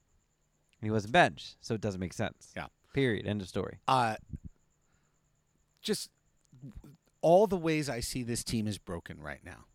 And 0.82 0.88
he 0.88 0.92
wasn't 0.92 1.12
benched, 1.14 1.58
so 1.60 1.76
it 1.76 1.82
doesn't 1.82 2.00
make 2.00 2.14
sense. 2.14 2.54
Yeah. 2.56 2.68
Period. 2.94 3.28
End 3.28 3.42
of 3.42 3.48
story. 3.50 3.78
uh, 3.88 4.16
just 5.82 6.10
all 7.22 7.48
the 7.48 7.58
ways 7.58 7.90
I 7.90 8.00
see 8.00 8.24
this 8.24 8.44
team 8.44 8.68
is 8.68 8.78
broken 8.78 9.22
right 9.22 9.44
now. 9.44 9.66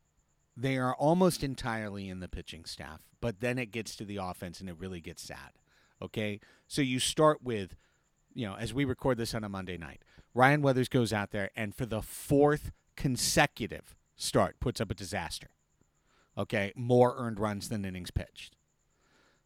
They 0.56 0.76
are 0.76 0.94
almost 0.94 1.42
entirely 1.42 2.08
in 2.08 2.20
the 2.20 2.28
pitching 2.28 2.64
staff, 2.64 3.00
but 3.20 3.40
then 3.40 3.58
it 3.58 3.70
gets 3.70 3.96
to 3.96 4.04
the 4.04 4.18
offense 4.18 4.60
and 4.60 4.68
it 4.68 4.76
really 4.78 5.00
gets 5.00 5.22
sad. 5.22 5.52
Okay? 6.00 6.40
So 6.66 6.82
you 6.82 6.98
start 6.98 7.42
with, 7.42 7.76
you 8.34 8.46
know, 8.46 8.56
as 8.56 8.74
we 8.74 8.84
record 8.84 9.16
this 9.16 9.34
on 9.34 9.44
a 9.44 9.48
Monday 9.48 9.78
night, 9.78 10.02
Ryan 10.34 10.62
Weathers 10.62 10.88
goes 10.88 11.12
out 11.12 11.30
there 11.30 11.50
and 11.56 11.74
for 11.74 11.86
the 11.86 12.02
fourth 12.02 12.70
consecutive 12.96 13.96
start 14.16 14.60
puts 14.60 14.80
up 14.80 14.90
a 14.90 14.94
disaster. 14.94 15.48
Okay? 16.36 16.72
More 16.76 17.14
earned 17.16 17.40
runs 17.40 17.68
than 17.68 17.84
innings 17.84 18.10
pitched. 18.10 18.56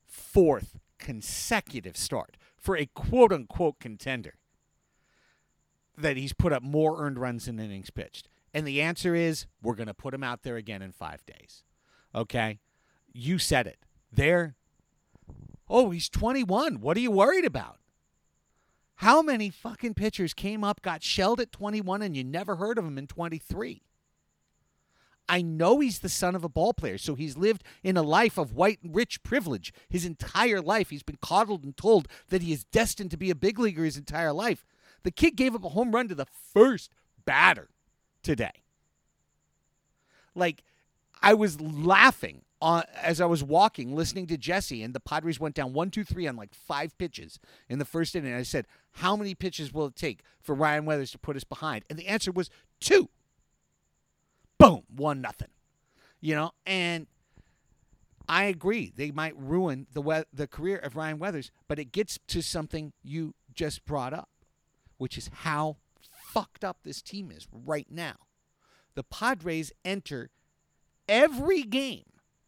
Fourth 0.07 0.79
consecutive 0.99 1.97
start 1.97 2.37
for 2.57 2.77
a 2.77 2.87
quote 2.87 3.33
unquote 3.33 3.79
contender 3.79 4.35
that 5.97 6.17
he's 6.17 6.33
put 6.33 6.53
up 6.53 6.63
more 6.63 7.03
earned 7.03 7.19
runs 7.19 7.47
than 7.47 7.59
innings 7.59 7.91
pitched? 7.91 8.29
And 8.55 8.67
the 8.67 8.81
answer 8.81 9.15
is 9.15 9.47
we're 9.63 9.75
going 9.75 9.87
to 9.87 9.95
put 9.95 10.15
him 10.15 10.23
out 10.23 10.43
there 10.43 10.57
again 10.57 10.83
in 10.83 10.93
five 10.93 11.25
days. 11.27 11.63
Okay? 12.15 12.59
You 13.13 13.39
said 13.39 13.67
it. 13.67 13.79
There. 14.13 14.57
Oh, 15.69 15.91
he's 15.91 16.09
21. 16.09 16.81
What 16.81 16.97
are 16.97 17.01
you 17.01 17.11
worried 17.11 17.45
about? 17.45 17.79
How 18.97 19.21
many 19.21 19.51
fucking 19.51 19.95
pitchers 19.95 20.33
came 20.33 20.65
up, 20.65 20.81
got 20.81 21.03
shelled 21.03 21.41
at 21.41 21.53
21, 21.53 22.01
and 22.01 22.17
you 22.17 22.25
never 22.25 22.57
heard 22.57 22.79
of 22.79 22.87
him 22.87 22.97
in 22.97 23.07
23? 23.07 23.83
I 25.29 25.43
know 25.43 25.81
he's 25.81 25.99
the 25.99 26.09
son 26.09 26.35
of 26.35 26.45
a 26.45 26.49
ball 26.49 26.73
player, 26.73 26.99
so 26.99 27.15
he's 27.15 27.37
lived 27.37 27.65
in 27.83 27.97
a 27.97 28.03
life 28.03 28.39
of 28.39 28.53
white 28.55 28.79
rich 28.83 29.23
privilege 29.23 29.73
his 29.89 30.05
entire 30.05 30.61
life. 30.61 30.91
He's 30.91 31.03
been 31.03 31.19
coddled 31.21 31.65
and 31.65 31.77
told 31.77 32.09
that 32.29 32.43
he 32.43 32.53
is 32.53 32.65
destined 32.65 33.11
to 33.11 33.17
be 33.17 33.31
a 33.31 33.35
big 33.35 33.59
leaguer 33.59 33.85
his 33.85 33.97
entire 33.99 34.33
life. 34.33 34.65
The 35.07 35.13
kid 35.13 35.37
gave 35.37 35.55
up 35.55 35.63
a 35.63 35.69
home 35.69 35.95
run 35.95 36.09
to 36.09 36.17
the 36.17 36.27
first 36.53 36.91
batter 37.25 37.69
today. 38.25 38.65
Like, 40.35 40.65
I 41.23 41.33
was 41.33 41.61
laughing 41.61 42.43
on, 42.61 42.83
as 43.01 43.21
I 43.21 43.27
was 43.27 43.45
walking, 43.45 43.95
listening 43.95 44.27
to 44.27 44.37
Jesse, 44.37 44.83
and 44.83 44.93
the 44.93 44.99
Padres 44.99 45.39
went 45.39 45.55
down 45.55 45.73
one, 45.73 45.93
two, 45.93 46.03
three 46.03 46.27
on 46.27 46.35
like 46.35 46.53
five 46.53 46.99
pitches 46.99 47.39
in 47.69 47.79
the 47.79 47.85
first 47.85 48.17
inning. 48.17 48.35
I 48.35 48.43
said, 48.43 48.67
How 48.95 49.15
many 49.15 49.37
pitches 49.37 49.73
will 49.73 49.87
it 49.87 49.95
take 49.95 50.25
for 50.43 50.57
Ryan 50.57 50.87
Weathers 50.87 51.13
to 51.13 51.19
put 51.19 51.37
us 51.37 51.45
behind? 51.45 51.85
And 51.89 51.97
the 51.97 52.09
answer 52.09 52.33
was 52.33 52.51
two. 52.81 53.09
Boom, 54.59 54.83
one 54.89 55.21
nothing. 55.21 55.51
You 56.21 56.35
know, 56.35 56.51
and 56.67 57.07
I 58.29 58.47
agree. 58.47 58.93
They 58.97 59.13
might 59.13 59.39
ruin 59.39 59.87
the 59.93 60.03
we- 60.03 60.25
the 60.33 60.49
career 60.49 60.79
of 60.79 60.97
Ryan 60.97 61.21
Weathers, 61.21 61.53
but 61.69 61.79
it 61.79 61.93
gets 61.93 62.19
to 62.27 62.43
something 62.43 62.93
you 63.05 63.37
just 63.55 63.85
brought 63.85 64.13
up, 64.13 64.29
which 64.99 65.19
is 65.19 65.31
how 65.43 65.77
fucked 66.33 66.65
up 66.65 66.79
this 66.83 67.03
team 67.03 67.31
is 67.31 67.47
right 67.53 67.89
now. 67.91 68.17
The 68.95 69.03
Padres 69.05 69.73
enter 69.85 70.31
every 71.09 71.63
game 71.63 72.05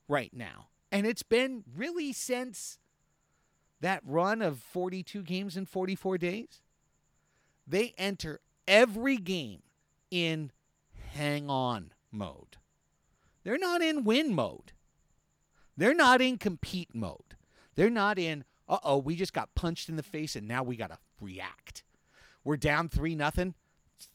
right 0.08 0.32
now 0.34 0.68
And 0.90 1.06
it's 1.06 1.22
been 1.22 1.64
really 1.76 2.12
since 2.12 2.78
that 3.80 4.02
run 4.04 4.42
of 4.42 4.58
42 4.58 5.22
games 5.22 5.56
in 5.56 5.66
44 5.66 6.18
days. 6.18 6.62
They 7.66 7.94
enter 7.98 8.40
every 8.66 9.18
game 9.18 9.62
in 10.10 10.50
hang 11.12 11.50
on 11.50 11.92
mode. 12.10 12.56
They're 13.44 13.58
not 13.58 13.82
in 13.82 14.04
win 14.04 14.34
mode. 14.34 14.72
They're 15.76 15.94
not 15.94 16.20
in 16.20 16.38
compete 16.38 16.94
mode. 16.94 17.36
They're 17.74 17.90
not 17.90 18.18
in, 18.18 18.44
uh 18.68 18.78
oh, 18.82 18.98
we 18.98 19.14
just 19.14 19.32
got 19.32 19.54
punched 19.54 19.88
in 19.88 19.96
the 19.96 20.02
face 20.02 20.34
and 20.34 20.48
now 20.48 20.62
we 20.62 20.76
got 20.76 20.90
to 20.90 20.98
react. 21.20 21.84
We're 22.44 22.56
down 22.56 22.88
3 22.88 23.14
nothing. 23.14 23.54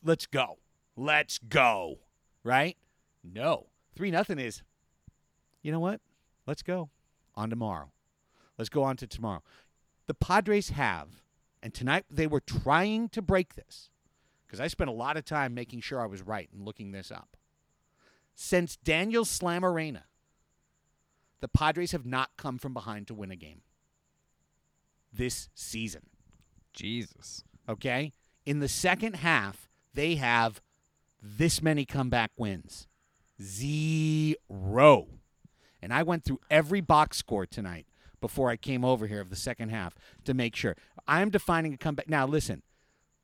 Let's 0.03 0.25
go. 0.25 0.59
Let's 0.95 1.37
go. 1.37 1.99
Right? 2.43 2.77
No. 3.23 3.67
3 3.95 4.11
nothing 4.11 4.39
is, 4.39 4.63
you 5.61 5.71
know 5.71 5.79
what? 5.79 6.01
Let's 6.47 6.63
go 6.63 6.89
on 7.35 7.49
tomorrow. 7.49 7.91
Let's 8.57 8.69
go 8.69 8.83
on 8.83 8.97
to 8.97 9.07
tomorrow. 9.07 9.43
The 10.07 10.13
Padres 10.13 10.69
have, 10.69 11.23
and 11.61 11.73
tonight 11.73 12.05
they 12.09 12.27
were 12.27 12.41
trying 12.41 13.09
to 13.09 13.21
break 13.21 13.55
this 13.55 13.89
because 14.45 14.59
I 14.59 14.67
spent 14.67 14.89
a 14.89 14.93
lot 14.93 15.15
of 15.15 15.25
time 15.25 15.53
making 15.53 15.81
sure 15.81 16.01
I 16.01 16.05
was 16.05 16.21
right 16.21 16.49
and 16.51 16.65
looking 16.65 16.91
this 16.91 17.11
up. 17.11 17.37
Since 18.35 18.75
Daniel 18.77 19.25
Slamarena, 19.25 20.03
the 21.39 21.47
Padres 21.47 21.91
have 21.91 22.05
not 22.05 22.31
come 22.37 22.57
from 22.57 22.73
behind 22.73 23.07
to 23.07 23.13
win 23.13 23.31
a 23.31 23.35
game 23.35 23.61
this 25.11 25.49
season. 25.53 26.07
Jesus. 26.73 27.43
Okay? 27.67 28.11
In 28.45 28.59
the 28.59 28.67
second 28.67 29.17
half, 29.17 29.69
they 29.93 30.15
have 30.15 30.61
this 31.21 31.61
many 31.61 31.85
comeback 31.85 32.31
wins 32.37 32.87
zero. 33.41 35.07
And 35.81 35.93
I 35.93 36.03
went 36.03 36.23
through 36.23 36.39
every 36.49 36.81
box 36.81 37.17
score 37.17 37.45
tonight 37.45 37.87
before 38.21 38.49
I 38.49 38.55
came 38.55 38.85
over 38.85 39.07
here 39.07 39.19
of 39.19 39.29
the 39.29 39.35
second 39.35 39.69
half 39.69 39.95
to 40.23 40.33
make 40.33 40.55
sure. 40.55 40.75
I'm 41.07 41.29
defining 41.29 41.73
a 41.73 41.77
comeback. 41.77 42.09
Now, 42.09 42.25
listen, 42.25 42.63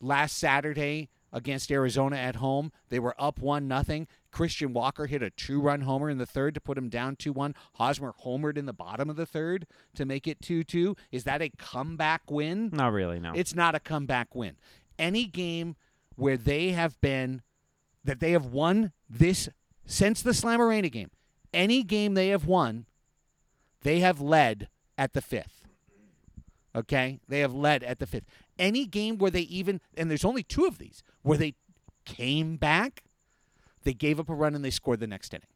last 0.01 0.37
Saturday 0.37 1.09
against 1.31 1.71
Arizona 1.71 2.17
at 2.17 2.37
home, 2.37 2.71
they 2.89 2.99
were 2.99 3.15
up 3.19 3.39
1 3.39 3.67
nothing. 3.67 4.07
Christian 4.31 4.73
Walker 4.73 5.05
hit 5.05 5.23
a 5.23 5.29
two 5.29 5.59
run 5.59 5.81
homer 5.81 6.09
in 6.09 6.17
the 6.17 6.25
third 6.25 6.53
to 6.55 6.61
put 6.61 6.77
him 6.77 6.89
down 6.89 7.15
2 7.15 7.33
1. 7.33 7.55
Hosmer 7.73 8.13
homered 8.23 8.57
in 8.57 8.65
the 8.65 8.73
bottom 8.73 9.09
of 9.09 9.15
the 9.15 9.25
third 9.25 9.65
to 9.95 10.05
make 10.05 10.27
it 10.27 10.41
2 10.41 10.63
2. 10.63 10.95
Is 11.11 11.23
that 11.23 11.41
a 11.41 11.49
comeback 11.57 12.29
win? 12.29 12.69
Not 12.71 12.93
really, 12.93 13.19
no. 13.19 13.33
It's 13.35 13.55
not 13.55 13.75
a 13.75 13.79
comeback 13.79 14.35
win. 14.35 14.55
Any 14.97 15.25
game 15.25 15.75
where 16.15 16.37
they 16.37 16.69
have 16.71 16.99
been, 17.01 17.41
that 18.03 18.19
they 18.19 18.31
have 18.31 18.45
won 18.45 18.91
this 19.09 19.49
since 19.85 20.21
the 20.21 20.31
Slammerena 20.31 20.91
game, 20.91 21.09
any 21.53 21.83
game 21.83 22.13
they 22.13 22.29
have 22.29 22.45
won, 22.45 22.85
they 23.81 23.99
have 23.99 24.21
led 24.21 24.67
at 24.97 25.13
the 25.13 25.21
fifth. 25.21 25.65
Okay? 26.75 27.19
They 27.27 27.39
have 27.39 27.53
led 27.53 27.83
at 27.83 27.99
the 27.99 28.05
fifth. 28.05 28.25
Any 28.59 28.85
game 28.85 29.17
where 29.17 29.31
they 29.31 29.41
even, 29.41 29.81
and 29.97 30.09
there's 30.09 30.25
only 30.25 30.43
two 30.43 30.65
of 30.65 30.77
these, 30.77 31.01
where 31.23 31.37
they 31.37 31.55
came 32.05 32.57
back, 32.57 33.03
they 33.83 33.93
gave 33.93 34.19
up 34.19 34.29
a 34.29 34.35
run 34.35 34.53
and 34.53 34.63
they 34.63 34.69
scored 34.69 34.99
the 34.99 35.07
next 35.07 35.33
inning. 35.33 35.47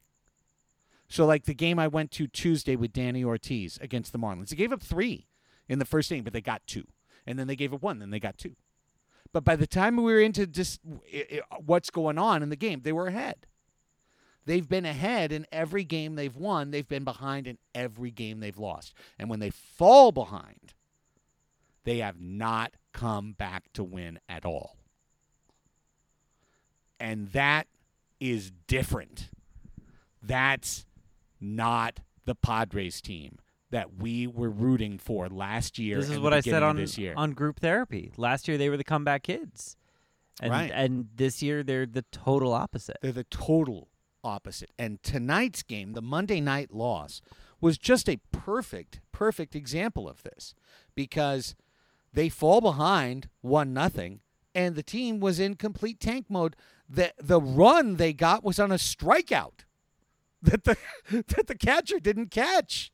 So, 1.09 1.25
like 1.25 1.43
the 1.43 1.53
game 1.53 1.77
I 1.77 1.87
went 1.87 2.09
to 2.11 2.27
Tuesday 2.27 2.75
with 2.75 2.93
Danny 2.93 3.23
Ortiz 3.23 3.77
against 3.81 4.13
the 4.13 4.17
Marlins, 4.17 4.49
they 4.49 4.55
gave 4.55 4.73
up 4.73 4.81
three 4.81 5.27
in 5.67 5.77
the 5.77 5.85
first 5.85 6.11
inning, 6.11 6.23
but 6.23 6.33
they 6.33 6.41
got 6.41 6.65
two. 6.65 6.85
And 7.27 7.37
then 7.37 7.47
they 7.47 7.55
gave 7.55 7.73
up 7.73 7.83
one, 7.83 7.99
then 7.99 8.09
they 8.09 8.19
got 8.19 8.37
two. 8.37 8.55
But 9.31 9.43
by 9.43 9.55
the 9.55 9.67
time 9.67 9.97
we 9.97 10.03
were 10.03 10.19
into 10.19 10.47
just 10.47 10.79
what's 11.63 11.89
going 11.89 12.17
on 12.17 12.41
in 12.41 12.49
the 12.49 12.55
game, 12.55 12.81
they 12.83 12.91
were 12.91 13.07
ahead. 13.07 13.47
They've 14.45 14.67
been 14.67 14.85
ahead 14.85 15.31
in 15.31 15.45
every 15.51 15.83
game 15.83 16.15
they've 16.15 16.35
won. 16.35 16.71
They've 16.71 16.87
been 16.87 17.03
behind 17.03 17.47
in 17.47 17.57
every 17.73 18.11
game 18.11 18.39
they've 18.39 18.57
lost. 18.57 18.93
And 19.17 19.29
when 19.29 19.39
they 19.39 19.49
fall 19.49 20.11
behind, 20.11 20.73
they 21.85 21.99
have 21.99 22.19
not 22.19 22.73
come 22.93 23.33
back 23.33 23.71
to 23.73 23.83
win 23.83 24.19
at 24.29 24.45
all. 24.45 24.77
And 26.99 27.29
that 27.29 27.67
is 28.19 28.51
different. 28.67 29.29
That's 30.21 30.85
not 31.41 31.99
the 32.25 32.35
Padres 32.35 33.01
team 33.01 33.39
that 33.71 33.95
we 33.97 34.27
were 34.27 34.49
rooting 34.49 34.97
for 34.99 35.27
last 35.27 35.77
year. 35.79 35.97
This 35.97 36.09
is 36.09 36.19
what 36.19 36.33
I 36.33 36.39
said 36.39 36.63
on 36.63 36.75
this 36.77 36.97
year. 36.97 37.13
on 37.17 37.31
group 37.31 37.59
therapy. 37.59 38.11
Last 38.17 38.47
year 38.47 38.57
they 38.57 38.69
were 38.69 38.77
the 38.77 38.83
comeback 38.83 39.23
kids. 39.23 39.75
And 40.41 40.51
Right. 40.51 40.71
and 40.73 41.09
this 41.15 41.41
year 41.43 41.63
they're 41.63 41.85
the 41.85 42.03
total 42.11 42.53
opposite. 42.53 42.97
They're 43.01 43.11
the 43.11 43.23
total 43.25 43.89
opposite. 44.23 44.71
And 44.79 45.01
tonight's 45.03 45.63
game, 45.63 45.93
the 45.93 46.01
Monday 46.01 46.39
night 46.39 46.71
loss, 46.73 47.21
was 47.59 47.77
just 47.77 48.07
a 48.09 48.17
perfect, 48.31 49.01
perfect 49.11 49.55
example 49.55 50.07
of 50.07 50.23
this 50.23 50.53
because 50.95 51.55
they 52.13 52.29
fall 52.29 52.61
behind 52.61 53.29
one 53.41 53.73
nothing, 53.73 54.19
and 54.53 54.75
the 54.75 54.83
team 54.83 55.19
was 55.19 55.39
in 55.39 55.55
complete 55.55 55.99
tank 55.99 56.27
mode. 56.29 56.55
The 56.87 57.13
the 57.21 57.41
run 57.41 57.95
they 57.95 58.13
got 58.13 58.43
was 58.43 58.59
on 58.59 58.71
a 58.71 58.75
strikeout 58.75 59.65
that 60.41 60.63
the 60.63 60.77
that 61.09 61.47
the 61.47 61.55
catcher 61.55 61.99
didn't 61.99 62.31
catch. 62.31 62.91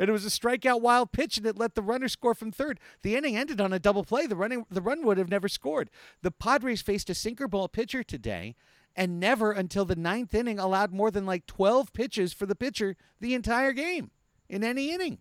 And 0.00 0.08
it 0.08 0.12
was 0.12 0.24
a 0.24 0.28
strikeout 0.28 0.80
wild 0.80 1.10
pitch, 1.10 1.38
and 1.38 1.46
it 1.46 1.58
let 1.58 1.74
the 1.74 1.82
runner 1.82 2.06
score 2.06 2.32
from 2.32 2.52
third. 2.52 2.78
The 3.02 3.16
inning 3.16 3.36
ended 3.36 3.60
on 3.60 3.72
a 3.72 3.80
double 3.80 4.04
play. 4.04 4.26
The 4.26 4.36
running 4.36 4.64
the 4.70 4.82
run 4.82 5.04
would 5.04 5.18
have 5.18 5.30
never 5.30 5.48
scored. 5.48 5.90
The 6.22 6.30
Padres 6.30 6.82
faced 6.82 7.10
a 7.10 7.14
sinker 7.14 7.48
ball 7.48 7.68
pitcher 7.68 8.04
today, 8.04 8.54
and 8.94 9.18
never 9.18 9.50
until 9.50 9.84
the 9.84 9.96
ninth 9.96 10.34
inning 10.34 10.58
allowed 10.58 10.92
more 10.92 11.10
than 11.10 11.26
like 11.26 11.46
twelve 11.46 11.92
pitches 11.92 12.32
for 12.32 12.46
the 12.46 12.54
pitcher 12.54 12.96
the 13.20 13.34
entire 13.34 13.72
game 13.72 14.12
in 14.48 14.62
any 14.62 14.92
inning. 14.92 15.18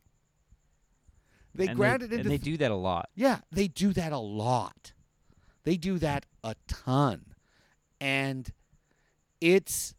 They 1.58 1.67
and 1.67 1.76
grounded 1.76 2.12
they, 2.12 2.17
into 2.17 2.30
and 2.30 2.32
they 2.32 2.38
th- 2.38 2.54
do 2.54 2.58
that 2.58 2.72
a 2.72 2.76
lot. 2.76 3.10
yeah, 3.15 3.39
they 3.52 3.67
do 3.67 3.91
that 3.93 4.12
a 4.12 4.17
lot. 4.20 4.93
They 5.63 5.76
do 5.76 6.00
that 6.00 6.26
a 6.43 6.56
ton. 6.67 7.34
And 8.00 8.50
it's 9.41 9.96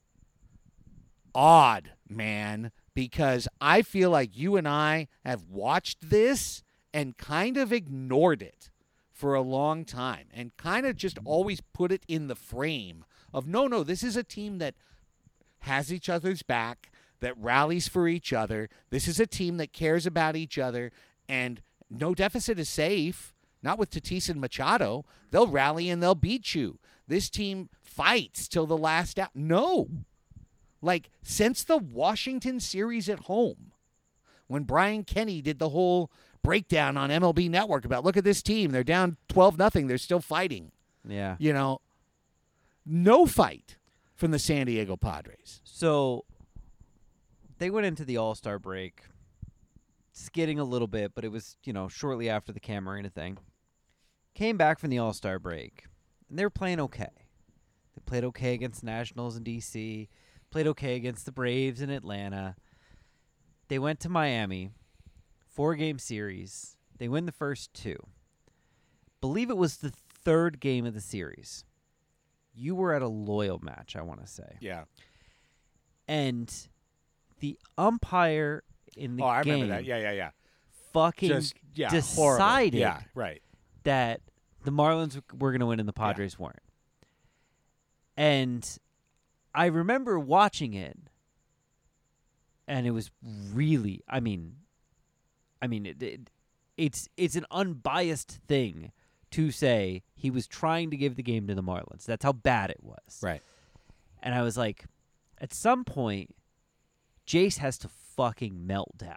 odd, 1.34 1.92
man, 2.08 2.70
because 2.94 3.48
I 3.60 3.82
feel 3.82 4.10
like 4.10 4.36
you 4.36 4.56
and 4.56 4.66
I 4.66 5.08
have 5.24 5.44
watched 5.50 6.10
this 6.10 6.62
and 6.94 7.16
kind 7.16 7.56
of 7.56 7.72
ignored 7.72 8.40
it 8.40 8.70
for 9.12 9.34
a 9.34 9.42
long 9.42 9.84
time 9.84 10.28
and 10.32 10.56
kind 10.56 10.86
of 10.86 10.96
just 10.96 11.18
always 11.24 11.60
put 11.60 11.92
it 11.92 12.04
in 12.08 12.28
the 12.28 12.34
frame 12.36 13.04
of 13.34 13.46
no, 13.46 13.66
no, 13.66 13.82
this 13.84 14.02
is 14.02 14.16
a 14.16 14.22
team 14.24 14.58
that 14.58 14.74
has 15.60 15.92
each 15.92 16.08
other's 16.08 16.42
back, 16.42 16.90
that 17.20 17.36
rallies 17.36 17.88
for 17.88 18.08
each 18.08 18.32
other. 18.32 18.70
This 18.90 19.08
is 19.08 19.18
a 19.20 19.26
team 19.26 19.56
that 19.56 19.72
cares 19.72 20.06
about 20.06 20.36
each 20.36 20.56
other, 20.56 20.92
and 21.28 21.60
no 21.90 22.14
deficit 22.14 22.58
is 22.58 22.68
safe. 22.68 23.34
Not 23.62 23.78
with 23.78 23.90
Tatis 23.90 24.28
and 24.28 24.40
Machado. 24.40 25.04
They'll 25.30 25.48
rally 25.48 25.90
and 25.90 26.02
they'll 26.02 26.14
beat 26.14 26.54
you. 26.54 26.78
This 27.08 27.28
team 27.28 27.70
fights 27.82 28.46
till 28.46 28.66
the 28.66 28.76
last 28.76 29.18
out. 29.18 29.30
No. 29.34 29.88
Like, 30.80 31.10
since 31.22 31.64
the 31.64 31.76
Washington 31.78 32.60
series 32.60 33.08
at 33.08 33.20
home, 33.20 33.72
when 34.46 34.62
Brian 34.62 35.02
Kenny 35.02 35.42
did 35.42 35.58
the 35.58 35.70
whole 35.70 36.10
breakdown 36.42 36.96
on 36.96 37.10
MLB 37.10 37.50
Network 37.50 37.84
about 37.84 38.04
look 38.04 38.16
at 38.16 38.24
this 38.24 38.42
team, 38.42 38.70
they're 38.70 38.84
down 38.84 39.16
12 39.28 39.58
nothing, 39.58 39.86
they're 39.88 39.98
still 39.98 40.20
fighting. 40.20 40.70
Yeah. 41.06 41.36
You 41.38 41.52
know, 41.52 41.80
no 42.86 43.26
fight 43.26 43.76
from 44.14 44.30
the 44.30 44.38
San 44.38 44.66
Diego 44.66 44.96
Padres. 44.96 45.60
So 45.64 46.24
they 47.58 47.70
went 47.70 47.86
into 47.86 48.04
the 48.04 48.16
All 48.16 48.34
Star 48.34 48.58
break 48.58 49.02
skidding 50.18 50.58
a 50.58 50.64
little 50.64 50.88
bit, 50.88 51.12
but 51.14 51.24
it 51.24 51.28
was, 51.32 51.56
you 51.64 51.72
know, 51.72 51.88
shortly 51.88 52.28
after 52.28 52.52
the 52.52 52.60
Camarena 52.60 53.12
thing. 53.12 53.38
Came 54.34 54.56
back 54.56 54.78
from 54.78 54.90
the 54.90 54.98
All 54.98 55.12
Star 55.12 55.38
break, 55.38 55.84
and 56.28 56.38
they 56.38 56.44
were 56.44 56.50
playing 56.50 56.80
okay. 56.80 57.06
They 57.94 58.02
played 58.04 58.24
okay 58.24 58.54
against 58.54 58.84
Nationals 58.84 59.36
in 59.36 59.42
D.C., 59.42 60.08
played 60.50 60.66
okay 60.68 60.94
against 60.96 61.24
the 61.26 61.32
Braves 61.32 61.80
in 61.82 61.90
Atlanta. 61.90 62.56
They 63.68 63.78
went 63.78 64.00
to 64.00 64.08
Miami, 64.08 64.70
four 65.46 65.74
game 65.74 65.98
series. 65.98 66.76
They 66.98 67.08
win 67.08 67.26
the 67.26 67.32
first 67.32 67.72
two. 67.74 67.96
Believe 69.20 69.50
it 69.50 69.56
was 69.56 69.78
the 69.78 69.92
third 70.24 70.60
game 70.60 70.86
of 70.86 70.94
the 70.94 71.00
series. 71.00 71.64
You 72.54 72.74
were 72.74 72.92
at 72.94 73.02
a 73.02 73.08
loyal 73.08 73.58
match, 73.60 73.94
I 73.96 74.02
want 74.02 74.20
to 74.20 74.26
say 74.26 74.56
Yeah. 74.60 74.84
and 76.08 76.52
the 77.40 77.58
umpire 77.76 78.62
in 78.96 79.16
the 79.16 79.22
oh, 79.22 79.26
I 79.26 79.42
game 79.42 79.54
remember 79.54 79.74
that. 79.74 79.84
Yeah, 79.84 79.98
yeah, 79.98 80.12
yeah. 80.12 80.30
fucking 80.92 81.28
Just 81.28 81.54
yeah, 81.74 81.88
horrible. 81.88 82.38
decided 82.38 82.80
Yeah, 82.80 83.00
right. 83.14 83.42
that 83.84 84.20
the 84.64 84.70
Marlins 84.70 85.20
were 85.38 85.50
going 85.50 85.60
to 85.60 85.66
win 85.66 85.80
and 85.80 85.88
the 85.88 85.92
Padres 85.92 86.38
weren't. 86.38 86.58
And 88.16 88.78
I 89.54 89.66
remember 89.66 90.18
watching 90.18 90.74
it 90.74 90.96
and 92.66 92.86
it 92.86 92.90
was 92.90 93.10
really 93.54 94.02
I 94.08 94.20
mean 94.20 94.56
I 95.62 95.66
mean 95.66 95.86
it, 95.86 96.02
it, 96.02 96.30
it's 96.76 97.08
it's 97.16 97.36
an 97.36 97.46
unbiased 97.50 98.40
thing 98.46 98.92
to 99.30 99.50
say 99.50 100.02
he 100.14 100.30
was 100.30 100.46
trying 100.46 100.90
to 100.90 100.96
give 100.96 101.16
the 101.16 101.22
game 101.22 101.46
to 101.48 101.54
the 101.54 101.62
Marlins. 101.62 102.04
That's 102.04 102.24
how 102.24 102.32
bad 102.32 102.70
it 102.70 102.82
was. 102.82 103.20
Right. 103.22 103.42
And 104.22 104.34
I 104.34 104.42
was 104.42 104.56
like, 104.56 104.86
at 105.38 105.52
some 105.52 105.84
point, 105.84 106.34
Jayce 107.26 107.58
has 107.58 107.78
to 107.78 107.88
fucking 108.18 108.64
meltdown. 108.66 109.14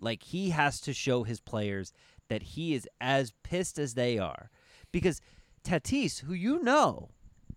Like 0.00 0.22
he 0.24 0.50
has 0.50 0.80
to 0.80 0.92
show 0.94 1.22
his 1.24 1.40
players 1.40 1.92
that 2.28 2.42
he 2.42 2.74
is 2.74 2.88
as 3.00 3.32
pissed 3.42 3.78
as 3.78 3.94
they 3.94 4.18
are. 4.18 4.50
Because 4.92 5.20
Tatis, 5.62 6.20
who 6.20 6.32
you 6.34 6.62
know, 6.62 7.10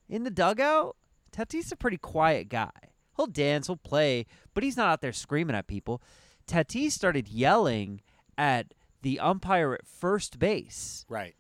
in 0.10 0.24
the 0.26 0.30
dugout, 0.32 0.96
Tatis 1.32 1.66
is 1.66 1.72
a 1.72 1.76
pretty 1.78 1.98
quiet 1.98 2.50
guy. 2.50 2.70
He'll 3.16 3.28
dance, 3.28 3.68
he'll 3.68 3.76
play, 3.78 4.26
but 4.54 4.64
he's 4.64 4.78
not 4.78 4.90
out 4.90 5.02
there 5.02 5.14
screaming 5.14 5.56
at 5.56 5.68
people. 5.68 6.02
Tatis 6.48 6.92
started 6.92 7.28
yelling 7.28 8.02
at 8.38 8.74
the 9.02 9.20
umpire 9.20 9.74
at 9.74 9.88
first 9.88 10.38
base 10.40 11.06
Right. 11.08 11.36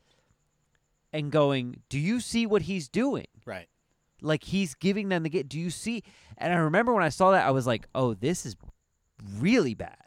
and 1.12 1.32
going, 1.32 1.82
"Do 1.89 2.00
you 2.00 2.20
see 2.22 2.46
what 2.46 2.63
he's 2.63 2.88
doing?" 2.88 3.28
Right. 3.46 3.68
Like 4.22 4.44
he's 4.46 4.76
giving 4.76 5.10
them 5.10 5.24
the 5.24 5.30
get. 5.30 5.48
Do 5.50 5.60
you 5.60 5.70
see? 5.70 6.04
And 6.38 6.54
I 6.54 6.58
remember 6.58 6.94
when 6.94 7.04
I 7.04 7.10
saw 7.10 7.32
that, 7.32 7.46
I 7.48 7.52
was 7.52 7.65
like, 7.65 7.88
"Oh, 7.96 8.13
this 8.13 8.46
is 8.46 8.56
really 9.38 9.73
bad." 9.73 9.97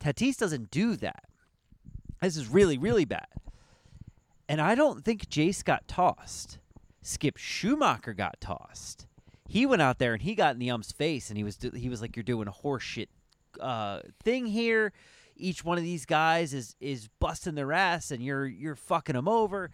Tatis 0.00 0.36
doesn't 0.36 0.70
do 0.70 0.96
that. 0.96 1.24
This 2.20 2.36
is 2.36 2.48
really, 2.48 2.78
really 2.78 3.04
bad. 3.04 3.26
And 4.48 4.60
I 4.60 4.74
don't 4.74 5.04
think 5.04 5.28
Jayce 5.28 5.64
got 5.64 5.88
tossed. 5.88 6.58
Skip 7.02 7.36
Schumacher 7.36 8.14
got 8.14 8.40
tossed. 8.40 9.06
He 9.46 9.66
went 9.66 9.82
out 9.82 9.98
there 9.98 10.14
and 10.14 10.22
he 10.22 10.34
got 10.34 10.54
in 10.54 10.58
the 10.58 10.70
ump's 10.70 10.92
face, 10.92 11.28
and 11.28 11.36
he 11.36 11.44
was 11.44 11.58
he 11.74 11.88
was 11.88 12.00
like, 12.00 12.16
"You're 12.16 12.22
doing 12.22 12.48
a 12.48 12.52
horseshit 12.52 13.08
uh, 13.60 14.00
thing 14.22 14.46
here. 14.46 14.92
Each 15.36 15.64
one 15.64 15.78
of 15.78 15.84
these 15.84 16.06
guys 16.06 16.54
is 16.54 16.76
is 16.80 17.08
busting 17.20 17.54
their 17.54 17.72
ass, 17.72 18.10
and 18.10 18.22
you're 18.22 18.46
you're 18.46 18.74
fucking 18.74 19.14
them 19.14 19.28
over." 19.28 19.70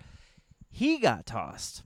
He 0.69 0.99
got 0.99 1.27
tossed. 1.27 1.83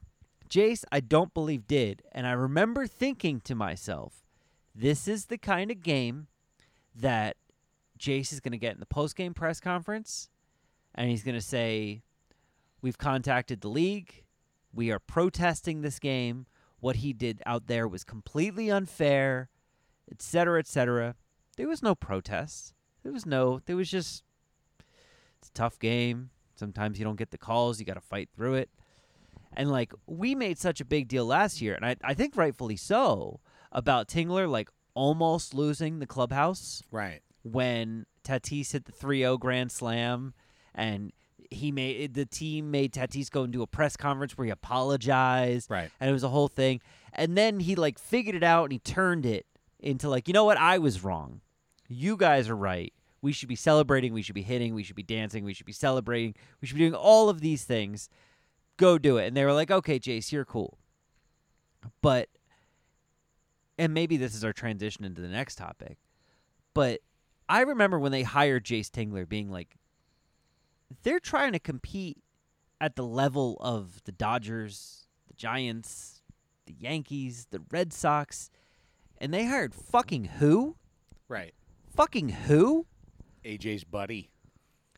Jayce, 0.51 0.85
I 0.93 1.01
don't 1.01 1.33
believe 1.35 1.67
did, 1.67 2.03
and 2.13 2.27
I 2.27 2.33
remember 2.33 2.87
thinking 2.87 3.41
to 3.41 3.55
myself, 3.55 4.25
"This 4.75 5.09
is 5.09 5.27
the 5.27 5.39
kind 5.39 5.71
of 5.71 5.83
game 5.83 6.29
that 6.95 7.37
Jayce 7.99 8.33
is 8.33 8.41
going 8.41 8.53
to 8.53 8.59
get 8.59 8.75
in 8.75 8.81
the 8.81 8.87
post 8.87 9.17
game 9.17 9.35
press 9.35 9.61
conference, 9.61 10.29
and 10.95 11.11
he's 11.11 11.23
going 11.23 11.37
to 11.37 11.41
say." 11.41 12.03
We've 12.83 12.99
contacted 12.99 13.63
the 13.63 13.69
league. 13.69 14.25
We 14.71 14.91
are 14.93 14.99
protesting 14.99 15.81
this 15.81 15.99
game. 15.99 16.45
What 16.81 16.97
he 16.97 17.15
did 17.15 17.41
out 17.47 17.67
there 17.67 17.89
was 17.89 18.05
completely 18.05 18.71
unfair, 18.71 19.49
et 20.11 20.21
cetera, 20.21 20.59
et 20.59 20.67
cetera. 20.67 21.15
There 21.57 21.67
was 21.67 21.83
no 21.83 21.95
protest. 21.95 22.75
There 23.03 23.11
was 23.11 23.25
no, 23.25 23.63
there 23.65 23.77
was 23.77 23.91
just, 23.91 24.23
it's 25.39 25.49
a 25.49 25.53
tough 25.53 25.79
game. 25.79 26.29
Sometimes 26.57 26.99
you 26.99 27.07
don't 27.07 27.17
get 27.17 27.31
the 27.31 27.39
calls. 27.39 27.81
You 27.81 27.87
got 27.87 27.95
to 27.95 28.03
fight 28.03 28.29
through 28.37 28.57
it. 28.57 28.69
And 29.55 29.71
like, 29.71 29.95
we 30.07 30.35
made 30.35 30.59
such 30.59 30.83
a 30.83 30.85
big 30.85 31.09
deal 31.09 31.25
last 31.25 31.63
year, 31.63 31.75
and 31.75 31.87
I, 31.87 31.97
I 32.05 32.13
think 32.13 32.37
rightfully 32.37 32.77
so, 32.77 33.41
about 33.73 34.09
Tingler 34.09 34.47
like 34.47 34.69
almost 34.95 35.55
losing 35.55 35.99
the 35.99 36.07
clubhouse 36.07 36.83
Right. 36.91 37.21
when 37.43 38.07
Tatis 38.25 38.73
hit 38.73 38.85
the 38.87 38.93
3-0 38.93 39.39
grand 39.39 39.71
slam 39.73 40.35
and 40.75 41.13
he 41.51 41.71
made 41.71 42.15
the 42.15 42.25
team 42.27 42.71
made 42.71 42.93
Tatis 42.93 43.31
go 43.31 43.43
and 43.43 43.53
do 43.53 43.63
a 43.63 43.67
press 43.67 43.97
conference 43.97 44.37
where 44.37 44.47
he 44.47 44.51
apologized. 44.51 45.71
Right. 45.71 45.91
and 46.01 46.09
it 46.11 46.13
was 46.13 46.25
a 46.25 46.29
whole 46.29 46.49
thing. 46.49 46.81
And 47.13 47.37
then 47.37 47.61
he 47.61 47.75
like 47.77 47.99
figured 47.99 48.35
it 48.35 48.43
out 48.43 48.65
and 48.65 48.73
he 48.73 48.79
turned 48.79 49.27
it 49.27 49.47
into 49.79 50.09
like 50.09 50.27
you 50.29 50.35
know 50.35 50.45
what? 50.45 50.57
I 50.59 50.79
was 50.79 51.05
wrong. 51.05 51.41
You 51.89 52.17
guys 52.17 52.49
are 52.49 52.57
right. 52.57 52.93
We 53.21 53.33
should 53.33 53.49
be 53.49 53.57
celebrating. 53.57 54.13
We 54.13 54.23
should 54.23 54.35
be 54.35 54.43
hitting. 54.43 54.75
We 54.75 54.83
should 54.83 54.97
be 54.97 55.03
dancing. 55.03 55.45
We 55.45 55.55
should 55.55 55.67
be 55.67 55.73
celebrating. 55.73 56.35
We 56.61 56.67
should 56.67 56.75
be 56.77 56.81
doing 56.83 56.95
all 56.95 57.29
of 57.29 57.41
these 57.41 57.65
things. 57.65 58.09
Go 58.77 58.99
do 58.99 59.19
it. 59.19 59.27
And 59.29 59.37
they 59.37 59.45
were 59.45 59.53
like 59.53 59.71
okay 59.71 59.99
Jayce 60.01 60.33
you're 60.33 60.45
cool. 60.45 60.79
But 62.01 62.29
and 63.79 63.93
maybe 63.93 64.17
this 64.17 64.35
is 64.35 64.45
our 64.45 64.53
transition 64.53 65.05
into 65.05 65.21
the 65.21 65.29
next 65.29 65.57
topic 65.57 65.99
but 66.75 67.01
I 67.49 67.61
remember 67.61 67.99
when 67.99 68.13
they 68.13 68.23
hired 68.23 68.65
Jayce 68.65 68.91
Tingler 68.91 69.29
being 69.29 69.51
like, 69.51 69.77
they're 71.03 71.21
trying 71.21 71.53
to 71.53 71.59
compete 71.59 72.19
at 72.81 72.97
the 72.97 73.05
level 73.05 73.57
of 73.61 74.03
the 74.05 74.13
Dodgers, 74.13 75.07
the 75.29 75.35
Giants, 75.35 76.23
the 76.67 76.75
Yankees, 76.79 77.47
the 77.51 77.63
Red 77.71 77.93
Sox, 77.93 78.51
and 79.19 79.33
they 79.33 79.45
hired 79.45 79.75
fucking 79.75 80.25
who? 80.25 80.77
Right. 81.29 81.55
Fucking 81.95 82.31
who? 82.31 82.87
AJ's 83.45 83.85
buddy. 83.85 84.31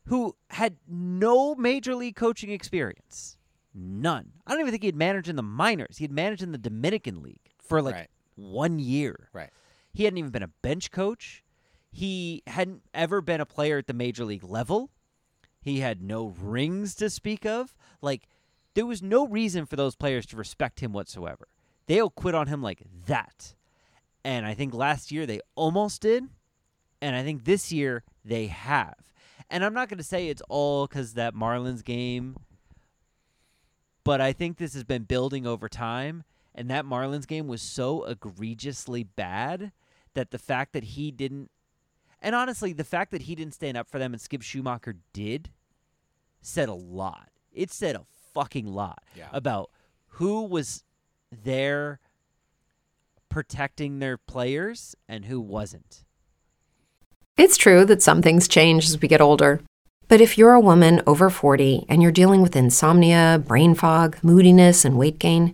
Who 0.05 0.35
had 0.49 0.77
no 0.87 1.53
major 1.53 1.95
league 1.95 2.15
coaching 2.15 2.49
experience. 2.49 3.37
None. 3.73 4.31
I 4.47 4.51
don't 4.51 4.61
even 4.61 4.71
think 4.71 4.83
he 4.83 4.87
had 4.87 4.95
managed 4.95 5.27
in 5.27 5.35
the 5.35 5.43
minors. 5.43 5.97
He 5.97 6.05
had 6.05 6.11
managed 6.11 6.41
in 6.41 6.53
the 6.53 6.57
Dominican 6.57 7.21
League 7.21 7.51
for 7.59 7.81
like 7.81 7.93
Right. 7.93 8.09
One 8.37 8.79
year. 8.79 9.29
Right. 9.33 9.49
He 9.93 10.03
hadn't 10.05 10.17
even 10.17 10.31
been 10.31 10.43
a 10.43 10.51
bench 10.61 10.91
coach. 10.91 11.43
He 11.91 12.43
hadn't 12.47 12.83
ever 12.93 13.21
been 13.21 13.41
a 13.41 13.45
player 13.45 13.79
at 13.79 13.87
the 13.87 13.93
major 13.93 14.23
league 14.23 14.43
level. 14.43 14.91
He 15.61 15.79
had 15.79 16.01
no 16.01 16.27
rings 16.39 16.95
to 16.95 17.09
speak 17.09 17.45
of. 17.45 17.75
Like, 18.01 18.27
there 18.73 18.85
was 18.85 19.01
no 19.01 19.27
reason 19.27 19.65
for 19.65 19.75
those 19.75 19.95
players 19.95 20.25
to 20.27 20.37
respect 20.37 20.79
him 20.81 20.93
whatsoever. 20.93 21.47
They'll 21.87 22.09
quit 22.09 22.35
on 22.35 22.47
him 22.47 22.61
like 22.61 22.83
that. 23.07 23.55
And 24.23 24.45
I 24.45 24.53
think 24.53 24.73
last 24.73 25.11
year 25.11 25.25
they 25.25 25.41
almost 25.55 26.01
did. 26.01 26.25
And 27.01 27.15
I 27.15 27.23
think 27.23 27.45
this 27.45 27.71
year 27.71 28.03
they 28.23 28.47
have. 28.47 28.95
And 29.49 29.63
I'm 29.63 29.73
not 29.73 29.89
going 29.89 29.97
to 29.97 30.03
say 30.03 30.27
it's 30.27 30.41
all 30.49 30.87
because 30.87 31.13
that 31.13 31.33
Marlins 31.33 31.83
game, 31.83 32.35
but 34.03 34.19
I 34.19 34.33
think 34.33 34.57
this 34.57 34.73
has 34.73 34.83
been 34.83 35.03
building 35.03 35.47
over 35.47 35.69
time. 35.69 36.23
And 36.57 36.69
that 36.71 36.85
Marlins 36.85 37.27
game 37.27 37.47
was 37.47 37.61
so 37.61 38.03
egregiously 38.05 39.03
bad 39.03 39.71
that 40.15 40.31
the 40.31 40.39
fact 40.39 40.73
that 40.73 40.83
he 40.83 41.11
didn't, 41.11 41.51
and 42.19 42.33
honestly, 42.33 42.73
the 42.73 42.83
fact 42.83 43.11
that 43.11 43.21
he 43.21 43.35
didn't 43.35 43.53
stand 43.53 43.77
up 43.77 43.87
for 43.87 43.99
them 43.99 44.11
and 44.11 44.19
Skip 44.19 44.41
Schumacher 44.41 44.95
did, 45.13 45.51
said 46.41 46.67
a 46.67 46.73
lot. 46.73 47.29
It 47.53 47.71
said 47.71 47.95
a 47.95 48.05
fucking 48.33 48.65
lot 48.65 49.03
Yeah. 49.15 49.29
about 49.31 49.69
who 50.07 50.41
was 50.41 50.83
there 51.31 51.99
protecting 53.29 53.99
their 53.99 54.17
players 54.17 54.95
and 55.07 55.25
who 55.25 55.39
wasn't. 55.39 56.03
It's 57.37 57.57
true 57.57 57.85
that 57.85 58.01
some 58.01 58.23
things 58.23 58.47
change 58.47 58.85
as 58.85 58.99
we 58.99 59.07
get 59.07 59.21
older. 59.21 59.61
But 60.07 60.21
if 60.21 60.37
you're 60.37 60.53
a 60.53 60.59
woman 60.59 61.03
over 61.05 61.29
40 61.29 61.85
and 61.89 62.01
you're 62.01 62.11
dealing 62.11 62.41
with 62.41 62.55
insomnia, 62.55 63.43
brain 63.45 63.75
fog, 63.75 64.17
moodiness, 64.23 64.85
and 64.85 64.97
weight 64.97 65.19
gain, 65.19 65.53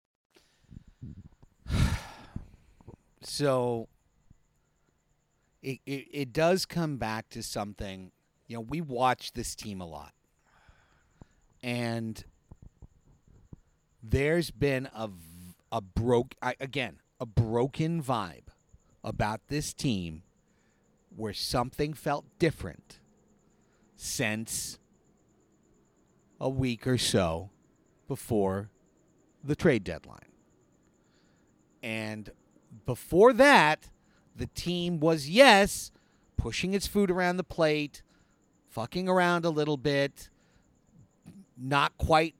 So 3.31 3.87
it, 5.63 5.79
it 5.85 6.07
it 6.11 6.33
does 6.33 6.65
come 6.65 6.97
back 6.97 7.29
to 7.29 7.41
something. 7.41 8.11
You 8.47 8.57
know, 8.57 8.61
we 8.61 8.81
watch 8.81 9.31
this 9.31 9.55
team 9.55 9.79
a 9.79 9.87
lot, 9.87 10.11
and 11.63 12.21
there's 14.03 14.51
been 14.51 14.89
a, 14.93 15.09
a 15.71 15.79
broke 15.79 16.35
again 16.41 16.99
a 17.21 17.25
broken 17.25 18.03
vibe 18.03 18.49
about 19.01 19.47
this 19.47 19.73
team 19.73 20.23
where 21.15 21.33
something 21.33 21.93
felt 21.93 22.25
different 22.37 22.99
since 23.95 24.77
a 26.37 26.49
week 26.49 26.85
or 26.85 26.97
so 26.97 27.49
before 28.09 28.71
the 29.41 29.55
trade 29.55 29.85
deadline. 29.85 30.19
And 31.81 32.29
before 32.91 33.31
that, 33.31 33.87
the 34.35 34.47
team 34.47 34.99
was, 34.99 35.29
yes, 35.29 35.91
pushing 36.35 36.73
its 36.73 36.87
food 36.87 37.09
around 37.09 37.37
the 37.37 37.43
plate, 37.43 38.01
fucking 38.67 39.07
around 39.07 39.45
a 39.45 39.49
little 39.49 39.77
bit, 39.77 40.27
not 41.57 41.97
quite 41.97 42.35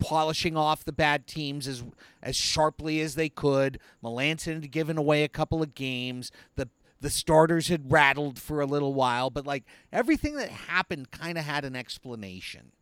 polishing 0.00 0.56
off 0.56 0.84
the 0.84 0.92
bad 0.92 1.28
teams 1.28 1.68
as 1.68 1.84
as 2.20 2.34
sharply 2.34 3.00
as 3.00 3.14
they 3.14 3.28
could. 3.28 3.78
Melancon 4.02 4.54
had 4.54 4.72
given 4.72 4.98
away 4.98 5.22
a 5.22 5.28
couple 5.28 5.62
of 5.62 5.72
games. 5.76 6.32
The 6.56 6.68
the 7.00 7.08
starters 7.08 7.68
had 7.68 7.92
rattled 7.92 8.40
for 8.40 8.60
a 8.60 8.66
little 8.66 8.94
while, 8.94 9.30
but 9.30 9.46
like 9.46 9.62
everything 9.92 10.34
that 10.34 10.48
happened 10.48 11.12
kind 11.12 11.38
of 11.38 11.44
had 11.44 11.64
an 11.64 11.76
explanation 11.76 12.72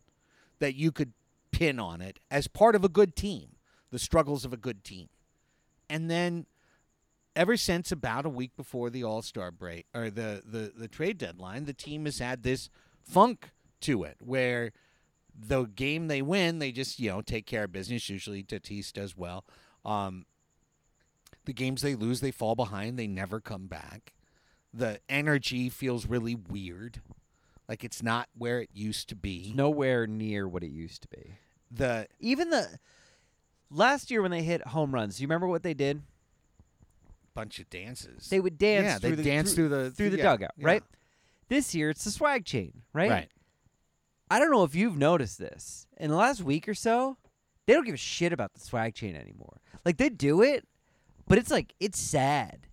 that 0.59 0.75
you 0.75 0.91
could 0.91 1.13
pin 1.53 1.79
on 1.79 2.01
it 2.01 2.19
as 2.31 2.49
part 2.49 2.75
of 2.75 2.83
a 2.83 2.89
good 2.89 3.15
team, 3.15 3.57
the 3.91 3.99
struggles 3.99 4.47
of 4.47 4.55
a 4.55 4.57
good 4.57 4.83
team. 4.83 5.11
And 5.91 6.11
then 6.11 6.47
ever 7.41 7.57
since 7.57 7.91
about 7.91 8.27
a 8.27 8.29
week 8.29 8.55
before 8.55 8.91
the 8.91 9.03
All-Star 9.03 9.51
break 9.51 9.87
or 9.95 10.11
the 10.11 10.43
the 10.45 10.73
the 10.77 10.89
trade 10.89 11.17
deadline, 11.17 11.65
the 11.65 11.73
team 11.73 12.05
has 12.05 12.19
had 12.19 12.43
this 12.43 12.69
funk 13.03 13.49
to 13.81 14.05
it 14.05 14.19
where 14.21 14.73
the 15.35 15.65
game 15.65 16.09
they 16.09 16.21
win, 16.21 16.59
they 16.59 16.71
just, 16.71 17.01
you 17.01 17.09
know, 17.09 17.23
take 17.23 17.47
care 17.47 17.65
of 17.65 17.73
business. 17.73 18.11
Usually 18.11 18.43
Tatis 18.43 18.93
does 18.93 19.17
well. 19.17 19.47
Um, 19.87 20.27
the 21.47 21.55
games 21.55 21.81
they 21.81 21.95
lose, 21.95 22.21
they 22.21 22.31
fall 22.31 22.55
behind. 22.55 22.99
They 22.99 23.07
never 23.07 23.41
come 23.41 23.69
back. 23.69 24.13
The 24.75 25.01
energy 25.09 25.71
feels 25.71 26.05
really 26.05 26.35
weird. 26.35 27.01
Like 27.67 27.85
it's 27.85 28.03
not 28.03 28.29
where 28.37 28.61
it 28.61 28.69
used 28.75 29.09
to 29.09 29.17
be. 29.17 29.47
It's 29.47 29.57
nowhere 29.57 30.07
near 30.07 30.47
what 30.47 30.63
it 30.63 30.73
used 30.73 31.01
to 31.03 31.09
be. 31.09 31.37
The 31.71 32.07
Even 32.19 32.51
the 32.51 32.79
last 33.71 34.11
year 34.11 34.21
when 34.21 34.31
they 34.31 34.43
hit 34.43 34.67
home 34.69 34.93
runs, 34.95 35.17
do 35.17 35.23
you 35.23 35.27
remember 35.27 35.47
what 35.47 35.63
they 35.63 35.73
did? 35.73 36.03
Bunch 37.35 37.59
of 37.59 37.69
dances. 37.71 38.29
They 38.29 38.41
would 38.41 38.59
dance 38.59 38.85
yeah, 38.85 38.99
through 38.99 39.17
they 39.17 39.23
the 39.23 39.31
dance 39.31 39.55
through, 39.55 39.69
through 39.69 39.85
the 39.85 39.91
through 39.91 40.11
the 40.11 40.19
yeah, 40.19 40.23
dugout, 40.25 40.51
yeah. 40.57 40.67
right? 40.67 40.83
This 41.49 41.75
year 41.75 41.91
it's 41.91 42.05
the 42.05 42.11
swag 42.11 42.45
chain, 42.45 42.83
right? 42.93 43.11
Right. 43.11 43.29
I 44.31 44.39
don't 44.39 44.51
know 44.51 44.65
if 44.65 44.75
you've 44.75 44.97
noticed 44.97 45.39
this. 45.39 45.87
In 45.97 46.11
the 46.11 46.17
last 46.17 46.43
week 46.43 46.69
or 46.69 46.75
so, 46.75 47.17
they 47.67 47.73
don't 47.73 47.85
give 47.85 47.95
a 47.95 47.99
shit 47.99 48.33
about 48.33 48.55
the 48.55 48.61
swag 48.61 48.95
chain 48.95 49.17
anymore. 49.17 49.61
Like 49.85 49.97
they 49.97 50.09
do 50.09 50.43
it, 50.43 50.67
but 51.27 51.39
it's 51.39 51.51
like 51.51 51.75
it's 51.81 51.99
sad. 51.99 52.67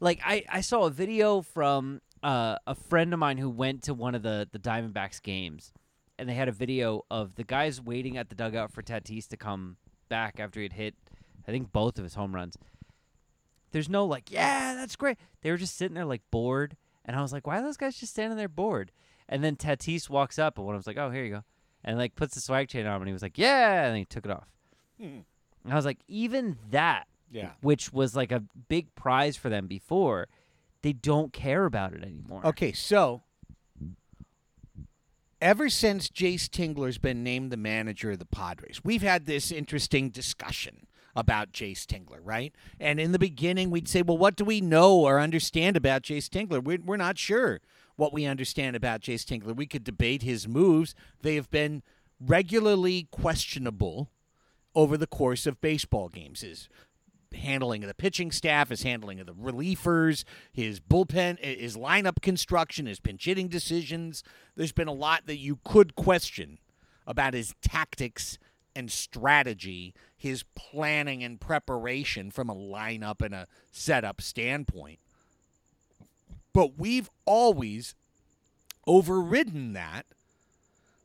Like 0.00 0.20
I, 0.24 0.44
I 0.48 0.60
saw 0.62 0.84
a 0.84 0.90
video 0.90 1.42
from 1.42 2.00
uh, 2.22 2.56
a 2.66 2.74
friend 2.74 3.12
of 3.12 3.18
mine 3.18 3.38
who 3.38 3.50
went 3.50 3.82
to 3.84 3.94
one 3.94 4.14
of 4.14 4.22
the 4.22 4.48
the 4.50 4.58
Diamondbacks 4.58 5.22
games, 5.22 5.72
and 6.18 6.28
they 6.28 6.34
had 6.34 6.48
a 6.48 6.52
video 6.52 7.02
of 7.10 7.34
the 7.34 7.44
guys 7.44 7.80
waiting 7.80 8.16
at 8.16 8.28
the 8.28 8.34
dugout 8.34 8.72
for 8.72 8.82
Tatis 8.82 9.28
to 9.28 9.36
come 9.36 9.76
back 10.08 10.38
after 10.38 10.60
he'd 10.60 10.74
hit, 10.74 10.94
I 11.48 11.50
think 11.50 11.72
both 11.72 11.96
of 11.96 12.04
his 12.04 12.14
home 12.14 12.34
runs. 12.34 12.56
There's 13.72 13.88
no 13.88 14.04
like, 14.06 14.30
yeah, 14.30 14.74
that's 14.74 14.96
great. 14.96 15.18
They 15.42 15.50
were 15.50 15.56
just 15.56 15.76
sitting 15.76 15.94
there 15.94 16.04
like 16.04 16.22
bored, 16.30 16.76
and 17.04 17.16
I 17.16 17.22
was 17.22 17.32
like, 17.32 17.46
why 17.46 17.58
are 17.58 17.62
those 17.62 17.76
guys 17.76 17.96
just 17.98 18.12
standing 18.12 18.36
there 18.36 18.48
bored? 18.48 18.92
And 19.28 19.42
then 19.42 19.56
Tatis 19.56 20.08
walks 20.08 20.38
up, 20.38 20.56
and 20.58 20.66
one 20.66 20.76
was 20.76 20.86
like, 20.86 20.98
oh, 20.98 21.10
here 21.10 21.24
you 21.24 21.30
go, 21.32 21.44
and 21.84 21.98
like 21.98 22.14
puts 22.14 22.34
the 22.34 22.40
swag 22.40 22.68
chain 22.68 22.86
on, 22.86 22.96
him, 22.96 23.02
and 23.02 23.08
he 23.08 23.12
was 23.12 23.22
like, 23.22 23.38
yeah, 23.38 23.86
and 23.86 23.96
he 23.96 24.04
took 24.04 24.24
it 24.24 24.30
off. 24.30 24.46
Hmm. 25.00 25.20
And 25.64 25.72
I 25.72 25.74
was 25.74 25.84
like, 25.84 25.98
even 26.08 26.58
that, 26.70 27.06
Yeah. 27.30 27.52
which 27.60 27.92
was 27.92 28.14
like 28.14 28.30
a 28.32 28.42
big 28.68 28.94
prize 28.94 29.36
for 29.36 29.48
them 29.48 29.66
before, 29.66 30.28
they 30.82 30.92
don't 30.92 31.32
care 31.32 31.64
about 31.64 31.92
it 31.94 32.02
anymore. 32.02 32.44
Okay, 32.46 32.72
so 32.72 33.22
ever 35.40 35.68
since 35.68 36.08
Jayce 36.08 36.48
Tingler's 36.48 36.98
been 36.98 37.22
named 37.22 37.50
the 37.50 37.56
manager 37.56 38.10
of 38.12 38.18
the 38.18 38.26
Padres, 38.26 38.80
we've 38.84 39.02
had 39.02 39.26
this 39.26 39.50
interesting 39.50 40.10
discussion 40.10 40.86
about 41.14 41.52
Jayce 41.52 41.84
Tingler, 41.84 42.20
right? 42.22 42.54
And 42.80 42.98
in 42.98 43.12
the 43.12 43.18
beginning, 43.18 43.70
we'd 43.70 43.88
say, 43.88 44.02
well, 44.02 44.18
what 44.18 44.36
do 44.36 44.44
we 44.44 44.60
know 44.60 44.98
or 44.98 45.20
understand 45.20 45.76
about 45.76 46.02
Jayce 46.02 46.28
Tingler? 46.28 46.62
We're, 46.62 46.80
we're 46.84 46.96
not 46.96 47.18
sure 47.18 47.60
what 47.96 48.12
we 48.12 48.24
understand 48.24 48.76
about 48.76 49.02
Jayce 49.02 49.24
Tingler. 49.24 49.54
We 49.54 49.66
could 49.66 49.84
debate 49.84 50.22
his 50.22 50.48
moves. 50.48 50.94
They 51.20 51.34
have 51.34 51.50
been 51.50 51.82
regularly 52.18 53.08
questionable 53.10 54.10
over 54.74 54.96
the 54.96 55.06
course 55.06 55.46
of 55.46 55.60
baseball 55.60 56.08
games. 56.08 56.40
His 56.40 56.68
handling 57.34 57.82
of 57.82 57.88
the 57.88 57.94
pitching 57.94 58.30
staff, 58.30 58.68
his 58.68 58.82
handling 58.82 59.20
of 59.20 59.26
the 59.26 59.34
reliefers, 59.34 60.24
his 60.52 60.80
bullpen, 60.80 61.38
his 61.38 61.76
lineup 61.76 62.20
construction, 62.22 62.86
his 62.86 63.00
pinch 63.00 63.24
hitting 63.24 63.48
decisions. 63.48 64.22
There's 64.56 64.72
been 64.72 64.88
a 64.88 64.92
lot 64.92 65.26
that 65.26 65.38
you 65.38 65.58
could 65.64 65.94
question 65.94 66.58
about 67.06 67.34
his 67.34 67.54
tactics 67.62 68.38
and 68.74 68.90
strategy, 68.90 69.94
his 70.22 70.44
planning 70.54 71.24
and 71.24 71.40
preparation 71.40 72.30
from 72.30 72.48
a 72.48 72.54
lineup 72.54 73.20
and 73.20 73.34
a 73.34 73.48
setup 73.72 74.20
standpoint. 74.20 75.00
But 76.52 76.78
we've 76.78 77.10
always 77.24 77.96
overridden 78.86 79.72
that 79.72 80.06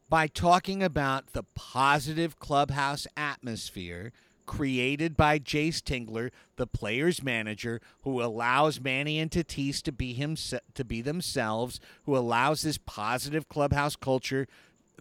by 0.07 0.27
talking 0.27 0.83
about 0.83 1.33
the 1.33 1.41
positive 1.55 2.37
clubhouse 2.37 3.07
atmosphere 3.17 4.13
created 4.45 5.17
by 5.17 5.39
Jayce 5.39 5.81
Tingler, 5.81 6.29
the 6.55 6.67
player's 6.67 7.23
manager, 7.23 7.81
who 8.03 8.21
allows 8.21 8.79
Manny 8.79 9.17
and 9.19 9.31
Tatis 9.31 9.81
to 9.81 9.91
be 9.91 10.13
him 10.13 10.35
to 10.75 10.85
be 10.85 11.01
themselves, 11.01 11.79
who 12.05 12.15
allows 12.15 12.61
this 12.61 12.77
positive 12.77 13.49
clubhouse 13.49 13.95
culture 13.95 14.47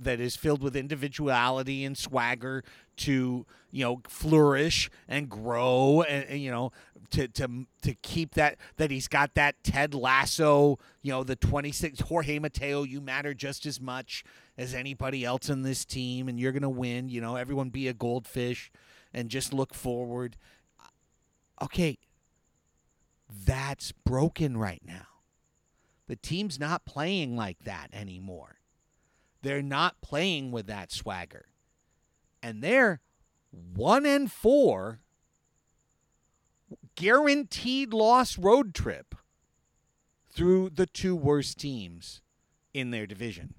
that 0.01 0.21
is 0.21 0.37
filled 0.37 0.63
with 0.63 0.77
individuality 0.77 1.85
and 1.85 1.97
swagger 1.97 2.63
to 2.97 3.47
you 3.71 3.85
know 3.85 4.01
flourish 4.09 4.91
and 5.09 5.29
grow 5.29 6.03
and, 6.03 6.25
and, 6.29 6.41
you 6.41 6.51
know 6.51 6.73
to 7.11 7.29
to 7.29 7.67
to 7.83 7.95
keep 7.95 8.35
that 8.35 8.57
that 8.77 8.91
he's 8.91 9.09
got 9.09 9.35
that 9.35 9.55
Ted 9.63 9.95
Lasso 9.95 10.79
you 11.03 11.13
know 11.13 11.25
the 11.25 11.37
26 11.37 12.01
Jorge 12.01 12.39
Mateo 12.39 12.83
you 12.83 13.01
matter 13.01 13.35
just 13.35 13.67
as 13.67 13.81
much 13.81 14.25
as 14.59 14.75
anybody 14.75 15.25
else 15.25 15.49
in 15.49 15.63
this 15.63 15.85
team 15.85 16.29
and 16.29 16.41
you're 16.41 16.53
going 16.53 16.63
to 16.63 16.69
win 16.69 17.09
you 17.09 17.21
know 17.21 17.37
everyone 17.37 17.71
be 17.71 17.89
a 17.89 17.95
goldfish 17.95 18.71
and 19.15 19.29
just 19.29 19.53
look 19.53 19.75
forward. 19.75 20.37
Okay 21.63 21.99
that's 23.45 23.93
broken 23.93 24.57
right 24.57 24.83
now. 24.85 25.07
The 26.07 26.17
team's 26.17 26.61
not 26.61 26.85
playing 26.85 27.37
like 27.37 27.59
that 27.65 27.89
anymore 27.93 28.57
they're 29.47 29.63
not 29.63 30.01
playing 30.01 30.51
with 30.51 30.67
that 30.67 30.91
swagger. 30.91 31.47
And 32.43 32.63
they're 32.63 33.01
one 33.51 34.05
and 34.05 34.31
four 34.31 34.99
guaranteed 36.97 37.93
loss 37.93 38.37
road 38.39 38.75
trip 38.75 39.15
through 40.29 40.71
the 40.71 40.87
two 40.87 41.15
worst 41.15 41.59
teams 41.59 42.23
in 42.75 42.91
their 42.91 43.07
division. 43.07 43.55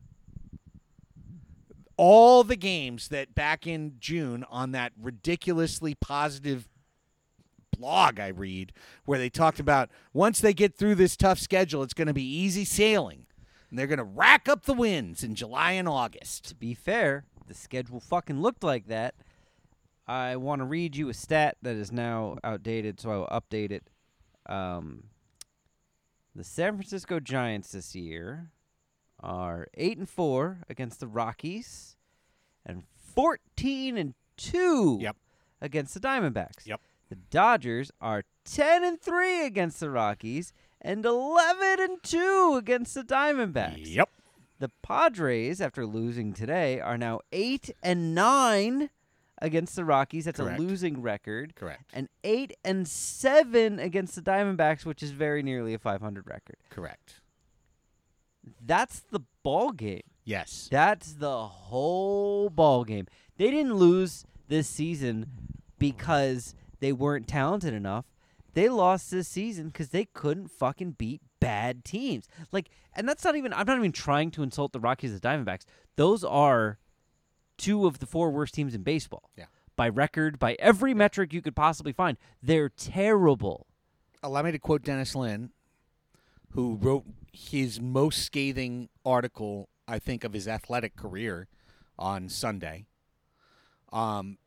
All 1.95 2.43
the 2.43 2.57
games 2.57 3.07
that 3.07 3.33
back 3.33 3.65
in 3.65 3.93
June 3.99 4.45
on 4.49 4.71
that 4.73 4.91
ridiculously 5.01 5.95
positive 5.95 6.67
blog 7.77 8.19
I 8.19 8.27
read 8.27 8.73
where 9.05 9.17
they 9.17 9.29
talked 9.29 9.59
about 9.59 9.89
once 10.13 10.41
they 10.41 10.53
get 10.53 10.75
through 10.75 10.95
this 10.95 11.15
tough 11.15 11.39
schedule, 11.39 11.81
it's 11.81 11.93
going 11.93 12.07
to 12.07 12.13
be 12.13 12.27
easy 12.27 12.65
sailing. 12.65 13.26
And 13.70 13.78
they're 13.78 13.88
going 13.88 13.97
to 13.97 14.03
rack 14.03 14.47
up 14.47 14.63
the 14.63 14.74
wins 14.74 15.24
in 15.24 15.36
July 15.36 15.74
and 15.74 15.88
August. 15.88 16.45
To 16.49 16.55
be 16.55 16.74
fair, 16.74 17.26
the 17.47 17.53
schedule 17.53 17.99
fucking 17.99 18.41
looked 18.41 18.63
like 18.63 18.88
that. 18.88 19.15
I 20.07 20.38
want 20.38 20.59
to 20.61 20.65
read 20.65 20.95
you 20.95 21.09
a 21.09 21.13
stat 21.13 21.57
that 21.61 21.76
is 21.76 21.91
now 21.91 22.38
outdated, 22.43 22.99
so 23.01 23.11
I 23.11 23.18
will 23.18 23.28
update 23.28 23.72
it. 23.72 23.89
Um, 24.45 25.03
the 26.34 26.45
San 26.45 26.76
Francisco 26.76 27.20
Giants 27.20 27.74
this 27.74 27.93
year 27.93 28.51
are 29.20 29.68
eight 29.74 29.97
and 29.97 30.07
four 30.09 30.59
against 30.70 31.01
the 31.01 31.07
Rockies, 31.07 31.97
and 32.65 32.84
fourteen 32.95 33.97
and 33.97 34.13
two 34.38 34.97
Yep. 35.01 35.18
against 35.59 35.93
the 35.93 35.99
Diamondbacks. 35.99 36.65
Yep. 36.65 36.80
The 37.09 37.15
Dodgers 37.15 37.91
are 37.99 38.24
ten 38.45 38.84
and 38.86 39.01
three 39.01 39.45
against 39.45 39.80
the 39.82 39.89
Rockies 39.89 40.53
and 40.82 41.05
eleven 41.05 41.80
and 41.80 42.03
two 42.03 42.55
against 42.57 42.93
the 42.93 43.03
Diamondbacks. 43.03 43.93
Yep. 43.95 44.09
The 44.59 44.69
Padres, 44.82 45.61
after 45.61 45.86
losing 45.86 46.34
today, 46.34 46.80
are 46.80 46.97
now 46.97 47.19
eight 47.32 47.69
and 47.84 48.15
nine 48.15 48.89
against 49.39 49.75
the 49.75 49.86
Rockies. 49.86 50.25
That's 50.25 50.39
Correct. 50.39 50.59
a 50.59 50.61
losing 50.63 51.01
record. 51.01 51.55
Correct. 51.55 51.84
And 51.93 52.09
eight 52.23 52.55
and 52.65 52.88
seven 52.88 53.80
against 53.80 54.15
the 54.15 54.21
Diamondbacks, 54.21 54.84
which 54.84 55.03
is 55.03 55.11
very 55.11 55.43
nearly 55.43 55.75
a 55.75 55.80
500 55.80 56.28
record. 56.28 56.57
Correct. 56.71 57.21
That's 58.65 58.99
the 59.11 59.21
ball 59.43 59.71
game. 59.71 60.01
Yes. 60.23 60.67
That's 60.71 61.13
the 61.13 61.45
whole 61.47 62.49
ball 62.49 62.84
game. 62.84 63.05
They 63.38 63.51
didn't 63.51 63.75
lose 63.75 64.25
this 64.47 64.67
season 64.67 65.28
because 65.78 66.55
they 66.80 66.91
weren't 66.91 67.28
talented 67.28 67.73
enough. 67.73 68.05
They 68.57 68.69
lost 68.69 69.11
this 69.11 69.27
season 69.27 69.67
because 69.67 69.89
they 69.89 70.05
couldn't 70.05 70.47
fucking 70.47 70.93
beat 70.93 71.21
bad 71.39 71.85
teams. 71.85 72.27
Like, 72.51 72.69
and 72.95 73.07
that's 73.07 73.23
not 73.23 73.35
even. 73.35 73.53
I'm 73.53 73.67
not 73.67 73.77
even 73.77 73.91
trying 73.91 74.31
to 74.31 74.41
insult 74.41 74.73
the 74.73 74.79
Rockies 74.79 75.11
and 75.11 75.21
the 75.21 75.27
Diamondbacks. 75.27 75.65
Those 75.95 76.23
are 76.23 76.79
two 77.59 77.85
of 77.85 77.99
the 77.99 78.07
four 78.07 78.31
worst 78.31 78.55
teams 78.55 78.73
in 78.73 78.81
baseball. 78.81 79.29
Yeah. 79.37 79.45
By 79.75 79.89
record, 79.89 80.39
by 80.39 80.55
every 80.57 80.95
metric 80.95 81.33
you 81.33 81.41
could 81.43 81.55
possibly 81.55 81.91
find, 81.91 82.17
they're 82.41 82.69
terrible. 82.69 83.67
Allow 84.23 84.41
me 84.41 84.51
to 84.53 84.57
quote 84.57 84.81
Dennis 84.81 85.13
Lin, 85.13 85.51
who 86.53 86.79
wrote 86.81 87.05
his 87.31 87.79
most 87.79 88.23
scathing 88.23 88.89
article, 89.05 89.69
I 89.87 89.99
think, 89.99 90.23
of 90.23 90.33
his 90.33 90.47
athletic 90.47 90.95
career 90.95 91.47
on 91.99 92.27
Sunday. 92.27 92.87
Um, 93.93 94.39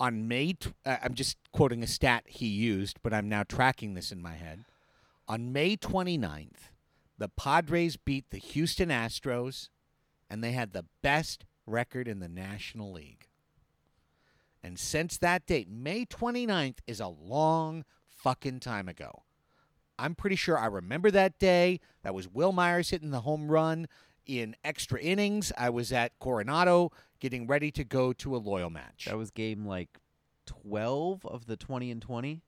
on 0.00 0.28
May, 0.28 0.54
uh, 0.84 0.96
I'm 1.02 1.14
just 1.14 1.36
quoting 1.52 1.82
a 1.82 1.86
stat 1.86 2.24
he 2.26 2.46
used, 2.46 2.98
but 3.02 3.12
I'm 3.12 3.28
now 3.28 3.42
tracking 3.42 3.94
this 3.94 4.12
in 4.12 4.22
my 4.22 4.34
head. 4.34 4.64
On 5.26 5.52
May 5.52 5.76
29th, 5.76 6.70
the 7.18 7.28
Padres 7.28 7.96
beat 7.96 8.30
the 8.30 8.38
Houston 8.38 8.90
Astros, 8.90 9.68
and 10.30 10.42
they 10.42 10.52
had 10.52 10.72
the 10.72 10.86
best 11.02 11.44
record 11.66 12.08
in 12.08 12.20
the 12.20 12.28
National 12.28 12.92
League. 12.92 13.28
And 14.62 14.78
since 14.78 15.18
that 15.18 15.46
date, 15.46 15.68
May 15.68 16.04
29th 16.04 16.78
is 16.86 17.00
a 17.00 17.08
long 17.08 17.84
fucking 18.06 18.60
time 18.60 18.88
ago. 18.88 19.22
I'm 19.98 20.14
pretty 20.14 20.36
sure 20.36 20.56
I 20.56 20.66
remember 20.66 21.10
that 21.10 21.38
day. 21.38 21.80
That 22.02 22.14
was 22.14 22.28
Wil 22.28 22.52
Myers 22.52 22.90
hitting 22.90 23.10
the 23.10 23.22
home 23.22 23.50
run 23.50 23.88
in 24.26 24.54
extra 24.62 25.00
innings. 25.00 25.52
I 25.58 25.70
was 25.70 25.92
at 25.92 26.18
Coronado 26.20 26.92
getting 27.20 27.46
ready 27.46 27.70
to 27.72 27.84
go 27.84 28.12
to 28.14 28.36
a 28.36 28.38
loyal 28.38 28.70
match. 28.70 29.06
That 29.06 29.16
was 29.18 29.30
game 29.30 29.66
like 29.66 29.98
12 30.46 31.24
of 31.26 31.46
the 31.46 31.56
20 31.56 31.90
and 31.90 32.02
20. 32.02 32.42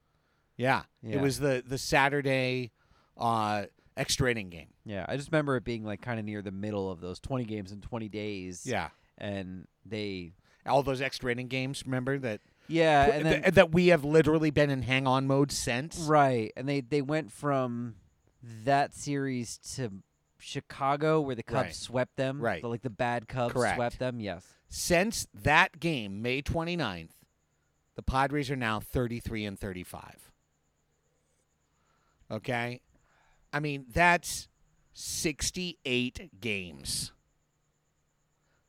yeah, 0.57 0.83
Yeah. 1.03 1.17
it 1.17 1.21
was 1.21 1.39
the 1.39 1.63
the 1.67 1.79
Saturday 1.79 2.71
uh, 3.17 3.65
extra 3.97 4.31
inning 4.31 4.51
game. 4.51 4.69
Yeah, 4.85 5.05
I 5.09 5.17
just 5.17 5.31
remember 5.31 5.57
it 5.57 5.65
being 5.65 5.85
like 5.85 6.01
kind 6.01 6.19
of 6.19 6.25
near 6.25 6.43
the 6.43 6.51
middle 6.53 6.91
of 6.91 7.01
those 7.01 7.21
20 7.21 7.45
games 7.45 7.73
in 7.73 7.81
20 7.81 8.09
days. 8.09 8.65
Yeah, 8.67 8.89
And 9.19 9.67
they 9.85 10.33
all 10.67 10.83
those 10.83 11.01
extra 11.01 11.33
inning 11.33 11.49
games. 11.49 11.83
Remember 11.85 12.19
that 12.19 12.41
Yeah, 12.69 13.07
and 13.11 13.27
then 13.27 13.43
th- 13.43 13.55
that 13.55 13.73
we 13.73 13.89
have 13.89 14.05
literally 14.05 14.51
been 14.51 14.71
in 14.71 14.83
hang 14.83 15.07
on 15.07 15.27
mode 15.27 15.51
since. 15.53 15.99
right, 16.01 16.53
and 16.57 16.69
they 16.69 16.81
they 16.81 17.03
went 17.03 17.31
from 17.33 17.97
that 18.65 18.95
series 18.95 19.59
to 19.77 19.91
Chicago 20.39 21.21
where 21.21 21.35
the 21.35 21.43
Cubs 21.43 21.65
Right. 21.67 21.75
swept 21.75 22.17
them. 22.17 22.41
Right. 22.41 22.63
The, 22.63 22.69
like 22.69 22.81
the 22.83 22.89
bad 22.91 23.29
Cubs 23.29 23.53
Correct. 23.53 23.77
swept 23.77 23.99
them. 23.99 24.21
Yes. 24.21 24.47
Since 24.73 25.27
that 25.35 25.81
game, 25.81 26.23
May 26.23 26.41
29th, 26.43 27.11
the 27.97 28.03
Padres 28.03 28.51
are 28.51 28.57
now 28.57 28.79
33 28.81 29.45
and 29.45 29.59
35. 29.59 30.31
Okay? 32.31 32.81
I 33.53 33.59
mean, 33.61 33.87
that's 33.93 34.47
68 34.95 36.41
games. 36.41 37.11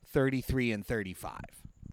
33 0.08 0.72
and 0.72 0.86
35. 0.86 1.39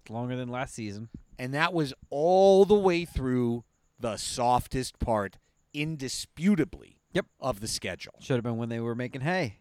It's 0.01 0.11
longer 0.11 0.37
than 0.37 0.49
last 0.49 0.75
season. 0.75 1.11
And 1.39 1.53
that 1.53 1.75
was 1.75 1.93
all 2.09 2.65
the 2.65 2.75
way 2.75 3.05
through 3.05 3.65
the 4.01 4.17
softest 4.17 4.99
part, 4.99 5.37
indisputably, 5.75 6.97
Yep. 7.13 7.27
of 7.41 7.61
the 7.61 7.69
schedule. 7.69 8.15
Should 8.21 8.37
have 8.37 8.43
been 8.45 8.57
when 8.57 8.71
they 8.71 8.81
were 8.81 8.95
making 8.95 9.21
hay. 9.21 9.59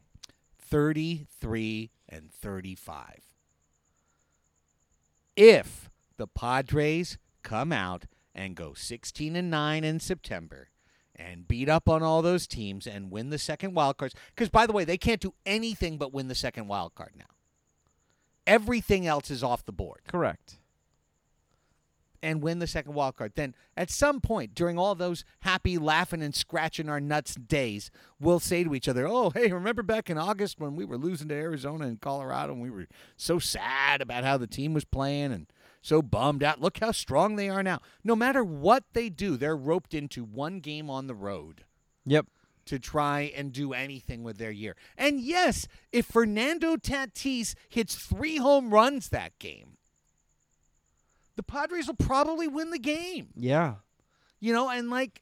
33 0.57 1.91
and 2.07 2.31
35. 2.31 3.26
If 5.37 5.91
the 6.17 6.27
Padres 6.27 7.19
come 7.43 7.71
out 7.71 8.05
and 8.33 8.55
go 8.55 8.73
16 8.73 9.35
and 9.35 9.51
9 9.51 9.83
in 9.83 9.99
September 9.99 10.69
and 11.15 11.47
beat 11.47 11.69
up 11.69 11.87
on 11.87 12.01
all 12.01 12.23
those 12.23 12.47
teams 12.47 12.87
and 12.87 13.11
win 13.11 13.29
the 13.29 13.37
second 13.37 13.75
wild 13.75 13.97
cards 13.97 14.15
cuz 14.35 14.49
by 14.49 14.65
the 14.65 14.73
way, 14.73 14.83
they 14.83 14.97
can't 14.97 15.21
do 15.21 15.35
anything 15.45 15.99
but 15.99 16.11
win 16.11 16.27
the 16.27 16.35
second 16.35 16.67
wild 16.67 16.95
card 16.95 17.13
now. 17.15 17.25
Everything 18.47 19.05
else 19.05 19.29
is 19.29 19.43
off 19.43 19.63
the 19.63 19.71
board 19.71 20.01
Correct. 20.07 20.57
And 22.21 22.41
win 22.41 22.59
the 22.59 22.67
second 22.67 22.93
wild 22.93 23.15
card, 23.15 23.33
then 23.35 23.55
at 23.75 23.89
some 23.89 24.19
point 24.21 24.53
during 24.55 24.77
all 24.77 24.95
those 24.95 25.23
happy 25.41 25.77
laughing 25.77 26.21
and 26.21 26.33
scratching 26.33 26.89
our 26.89 26.99
nuts 26.99 27.35
days, 27.35 27.91
we'll 28.19 28.39
say 28.39 28.63
to 28.63 28.73
each 28.75 28.87
other, 28.87 29.07
"Oh, 29.07 29.29
hey, 29.29 29.51
remember 29.51 29.83
back 29.83 30.09
in 30.09 30.17
August 30.17 30.59
when 30.59 30.75
we 30.75 30.85
were 30.85 30.97
losing 30.97 31.27
to 31.29 31.35
Arizona 31.35 31.85
and 31.87 32.01
Colorado 32.01 32.53
and 32.53 32.61
we 32.61 32.69
were 32.69 32.87
so 33.15 33.39
sad 33.39 34.01
about 34.01 34.23
how 34.23 34.37
the 34.37 34.47
team 34.47 34.73
was 34.73 34.85
playing 34.85 35.31
and 35.31 35.47
so 35.81 36.01
bummed 36.01 36.43
out. 36.43 36.59
Look 36.59 36.79
how 36.79 36.91
strong 36.91 37.35
they 37.35 37.49
are 37.49 37.63
now. 37.63 37.79
No 38.03 38.15
matter 38.15 38.43
what 38.43 38.83
they 38.93 39.09
do, 39.09 39.37
they're 39.37 39.55
roped 39.55 39.93
into 39.93 40.23
one 40.23 40.59
game 40.59 40.89
on 40.89 41.07
the 41.07 41.15
road." 41.15 41.63
Yep. 42.05 42.27
to 42.65 42.77
try 42.79 43.31
and 43.33 43.53
do 43.53 43.71
anything 43.71 44.23
with 44.23 44.37
their 44.37 44.51
year. 44.51 44.75
And 44.97 45.21
yes, 45.21 45.69
if 45.93 46.05
Fernando 46.05 46.75
Tatis 46.75 47.55
hits 47.69 47.95
three 47.95 48.37
home 48.37 48.71
runs 48.73 49.07
that 49.07 49.39
game, 49.39 49.76
the 51.37 51.43
Padres 51.43 51.87
will 51.87 51.93
probably 51.95 52.47
win 52.47 52.71
the 52.71 52.79
game. 52.79 53.29
Yeah. 53.35 53.75
You 54.41 54.51
know, 54.53 54.69
and 54.69 54.89
like, 54.89 55.21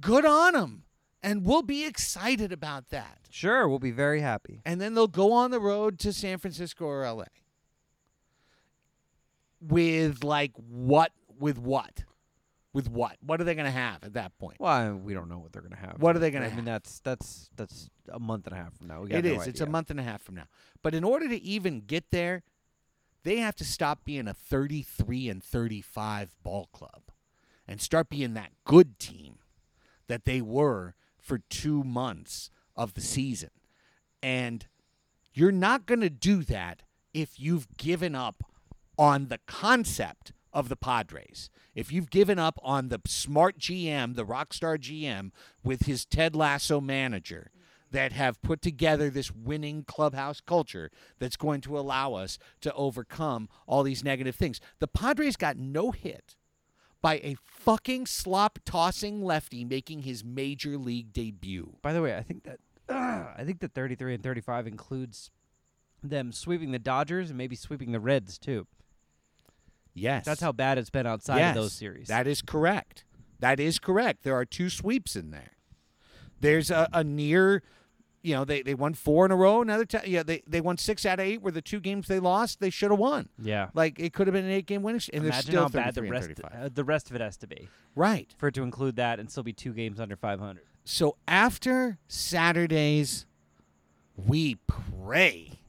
good 0.00 0.24
on 0.24 0.54
them. 0.54 0.84
And 1.22 1.44
we'll 1.44 1.62
be 1.62 1.84
excited 1.84 2.52
about 2.52 2.88
that. 2.90 3.18
Sure, 3.28 3.68
we'll 3.68 3.80
be 3.80 3.90
very 3.90 4.20
happy. 4.20 4.62
And 4.64 4.80
then 4.80 4.94
they'll 4.94 5.06
go 5.08 5.32
on 5.32 5.50
the 5.50 5.60
road 5.60 5.98
to 6.00 6.12
San 6.12 6.38
Francisco 6.38 6.86
or 6.86 7.04
LA. 7.04 7.24
With 9.60 10.22
like 10.22 10.52
what? 10.56 11.12
With 11.38 11.58
what? 11.58 12.04
With 12.72 12.88
what? 12.88 13.16
What 13.20 13.40
are 13.40 13.44
they 13.44 13.54
going 13.56 13.64
to 13.64 13.70
have 13.72 14.04
at 14.04 14.12
that 14.14 14.38
point? 14.38 14.58
Well, 14.60 14.70
I- 14.72 14.92
we 14.92 15.12
don't 15.14 15.28
know 15.28 15.38
what 15.38 15.52
they're 15.52 15.62
gonna 15.62 15.74
have. 15.76 15.96
What 16.00 16.14
are 16.14 16.20
they 16.20 16.30
gonna 16.30 16.46
I 16.46 16.54
mean, 16.54 16.64
that's 16.64 17.00
that's 17.00 17.50
that's 17.56 17.90
a 18.12 18.20
month 18.20 18.46
and 18.46 18.54
a 18.54 18.58
half 18.58 18.74
from 18.76 18.86
now. 18.86 19.00
We 19.02 19.08
got 19.08 19.24
It 19.24 19.34
no 19.34 19.40
is. 19.40 19.48
It's 19.48 19.60
a 19.60 19.66
month 19.66 19.90
and 19.90 19.98
a 19.98 20.02
half 20.04 20.22
from 20.22 20.36
now. 20.36 20.44
But 20.82 20.94
in 20.94 21.02
order 21.02 21.28
to 21.28 21.42
even 21.42 21.80
get 21.80 22.10
there, 22.12 22.44
they 23.24 23.36
have 23.38 23.56
to 23.56 23.64
stop 23.64 24.04
being 24.04 24.28
a 24.28 24.34
33 24.34 25.28
and 25.28 25.42
35 25.42 26.34
ball 26.42 26.68
club 26.72 27.02
and 27.66 27.80
start 27.80 28.08
being 28.08 28.34
that 28.34 28.52
good 28.64 28.98
team 28.98 29.38
that 30.06 30.24
they 30.24 30.40
were 30.40 30.94
for 31.18 31.38
two 31.38 31.84
months 31.84 32.50
of 32.74 32.94
the 32.94 33.00
season. 33.00 33.50
And 34.22 34.66
you're 35.32 35.52
not 35.52 35.86
going 35.86 36.00
to 36.00 36.10
do 36.10 36.42
that 36.44 36.82
if 37.12 37.38
you've 37.38 37.76
given 37.76 38.14
up 38.14 38.44
on 38.96 39.28
the 39.28 39.38
concept 39.46 40.32
of 40.52 40.68
the 40.68 40.76
Padres. 40.76 41.50
If 41.74 41.92
you've 41.92 42.10
given 42.10 42.38
up 42.38 42.58
on 42.62 42.88
the 42.88 43.00
smart 43.06 43.58
GM, 43.58 44.16
the 44.16 44.24
rockstar 44.24 44.78
GM, 44.78 45.30
with 45.62 45.82
his 45.82 46.04
Ted 46.04 46.34
Lasso 46.34 46.80
manager 46.80 47.50
that 47.90 48.12
have 48.12 48.40
put 48.42 48.62
together 48.62 49.10
this 49.10 49.30
winning 49.30 49.84
clubhouse 49.84 50.40
culture 50.40 50.90
that's 51.18 51.36
going 51.36 51.60
to 51.62 51.78
allow 51.78 52.14
us 52.14 52.38
to 52.60 52.72
overcome 52.74 53.48
all 53.66 53.82
these 53.82 54.04
negative 54.04 54.36
things. 54.36 54.60
The 54.78 54.88
Padres 54.88 55.36
got 55.36 55.56
no 55.56 55.90
hit 55.90 56.36
by 57.00 57.14
a 57.16 57.36
fucking 57.44 58.06
slop 58.06 58.58
tossing 58.64 59.22
lefty 59.22 59.64
making 59.64 60.02
his 60.02 60.24
major 60.24 60.76
league 60.76 61.12
debut. 61.12 61.76
By 61.82 61.92
the 61.92 62.02
way, 62.02 62.16
I 62.16 62.22
think 62.22 62.44
that 62.44 62.58
I 62.88 63.44
think 63.44 63.60
that 63.60 63.74
33 63.74 64.14
and 64.14 64.22
35 64.22 64.66
includes 64.66 65.30
them 66.02 66.32
sweeping 66.32 66.72
the 66.72 66.78
Dodgers 66.78 67.30
and 67.30 67.38
maybe 67.38 67.56
sweeping 67.56 67.92
the 67.92 68.00
Reds 68.00 68.38
too. 68.38 68.66
Yes. 69.94 70.24
That's 70.24 70.40
how 70.40 70.52
bad 70.52 70.78
it's 70.78 70.90
been 70.90 71.06
outside 71.06 71.38
yes, 71.38 71.56
of 71.56 71.62
those 71.62 71.72
series. 71.72 72.08
That 72.08 72.26
is 72.26 72.40
correct. 72.40 73.04
That 73.40 73.60
is 73.60 73.78
correct. 73.78 74.22
There 74.22 74.34
are 74.34 74.44
two 74.44 74.70
sweeps 74.70 75.16
in 75.16 75.30
there. 75.30 75.52
There's 76.40 76.70
a, 76.70 76.88
a 76.92 77.02
near, 77.02 77.62
you 78.28 78.34
know, 78.34 78.44
they, 78.44 78.62
they 78.62 78.74
won 78.74 78.94
four 78.94 79.24
in 79.24 79.30
a 79.32 79.36
row. 79.36 79.62
Another 79.62 79.84
time, 79.86 80.02
yeah, 80.06 80.22
they, 80.22 80.42
they 80.46 80.60
won 80.60 80.76
six 80.76 81.04
out 81.06 81.18
of 81.18 81.24
eight. 81.26 81.40
Were 81.42 81.50
the 81.50 81.62
two 81.62 81.80
games 81.80 82.06
they 82.08 82.20
lost, 82.20 82.60
they 82.60 82.70
should 82.70 82.90
have 82.90 83.00
won. 83.00 83.28
yeah. 83.42 83.68
Like 83.74 83.98
it 83.98 84.12
could 84.12 84.26
have 84.26 84.34
been 84.34 84.44
an 84.44 84.50
eight 84.50 84.66
game 84.66 84.82
winning, 84.82 85.00
and 85.12 85.22
they're 85.24 85.30
Imagine 85.30 85.50
still 85.50 85.62
how 85.62 85.68
bad 85.68 85.94
the 85.94 86.02
rest 86.02 86.26
35. 86.28 86.52
uh, 86.54 86.68
the 86.72 86.84
rest 86.84 87.08
of 87.10 87.16
it 87.16 87.20
has 87.22 87.36
to 87.38 87.46
be 87.46 87.68
Right. 87.94 88.32
for 88.38 88.48
it 88.48 88.54
to 88.54 88.62
include 88.62 88.96
that 88.96 89.18
and 89.18 89.30
still 89.30 89.42
be 89.42 89.52
two 89.52 89.72
games 89.72 89.98
under 89.98 90.14
500. 90.16 90.62
So 90.84 91.16
after 91.26 91.98
Saturday's, 92.08 93.26
we 94.16 94.56
pray 94.66 95.60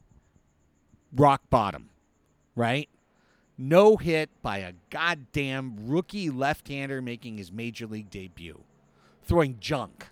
Rock 1.16 1.42
bottom, 1.50 1.90
right? 2.56 2.88
No 3.58 3.98
hit 3.98 4.30
by 4.42 4.60
a 4.60 4.74
goddamn 4.90 5.76
rookie 5.88 6.30
left-hander 6.30 7.02
making 7.02 7.38
his 7.38 7.52
major 7.52 7.88
league 7.88 8.10
debut, 8.10 8.62
throwing 9.24 9.58
junk. 9.60 10.08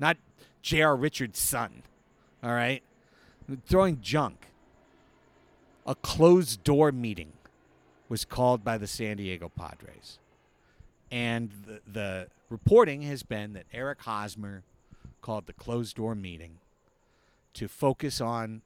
Not 0.00 0.16
J.R. 0.62 0.96
Richards' 0.96 1.38
son. 1.38 1.82
All 2.42 2.52
right, 2.52 2.82
throwing 3.66 4.00
junk. 4.00 4.46
A 5.86 5.94
closed 5.94 6.62
door 6.62 6.92
meeting 6.92 7.32
was 8.08 8.24
called 8.24 8.64
by 8.64 8.78
the 8.78 8.86
San 8.86 9.16
Diego 9.16 9.48
Padres. 9.48 10.18
And 11.10 11.50
the, 11.66 11.80
the 11.90 12.26
reporting 12.48 13.02
has 13.02 13.22
been 13.22 13.54
that 13.54 13.66
Eric 13.72 14.02
Hosmer 14.02 14.62
called 15.20 15.46
the 15.46 15.52
closed 15.52 15.96
door 15.96 16.14
meeting 16.14 16.58
to 17.54 17.68
focus 17.68 18.20
on 18.20 18.62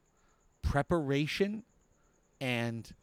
preparation 0.61 1.63
and 2.39 2.93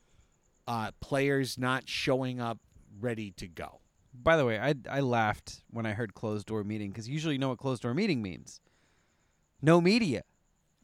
uh, 0.66 0.90
players 1.00 1.58
not 1.58 1.88
showing 1.88 2.40
up 2.40 2.58
ready 3.00 3.32
to 3.32 3.48
go. 3.48 3.80
By 4.14 4.36
the 4.36 4.44
way, 4.44 4.58
I 4.58 4.74
I 4.90 5.00
laughed 5.00 5.62
when 5.70 5.86
I 5.86 5.92
heard 5.92 6.14
closed 6.14 6.46
door 6.46 6.64
meeting 6.64 6.90
because 6.90 7.08
usually 7.08 7.34
you 7.34 7.38
know 7.38 7.48
what 7.48 7.58
closed 7.58 7.82
door 7.82 7.94
meeting 7.94 8.20
means. 8.20 8.60
No 9.62 9.80
media, 9.80 10.22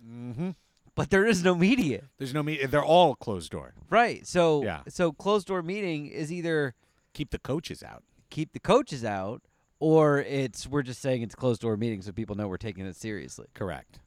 Mm-hmm. 0.06 0.50
but 0.94 1.10
there 1.10 1.26
is 1.26 1.42
no 1.42 1.54
media, 1.56 2.04
There's 2.18 2.32
no 2.32 2.42
media. 2.42 2.68
They're 2.68 2.84
all 2.84 3.16
closed 3.16 3.50
door. 3.50 3.74
right? 3.90 4.24
So 4.26 4.62
Yeah. 4.62 4.82
so 4.88 5.12
closed 5.12 5.48
door 5.48 5.62
meeting 5.62 6.06
is 6.06 6.32
either 6.32 6.74
Keep 7.14 7.30
the 7.30 7.38
coaches 7.40 7.82
out. 7.82 8.04
keep 8.30 8.52
the 8.52 8.60
coaches 8.60 9.04
out 9.04 9.42
or 9.80 10.20
it's 10.20 10.66
we're 10.68 10.82
just 10.82 11.00
saying 11.00 11.22
it's 11.22 11.34
closed 11.34 11.62
door 11.62 11.76
meeting 11.76 12.02
so 12.02 12.12
people 12.12 12.36
know 12.36 12.46
we're 12.48 12.56
taking 12.58 12.86
it 12.86 12.94
seriously. 12.96 13.46
Correct. 13.54 13.98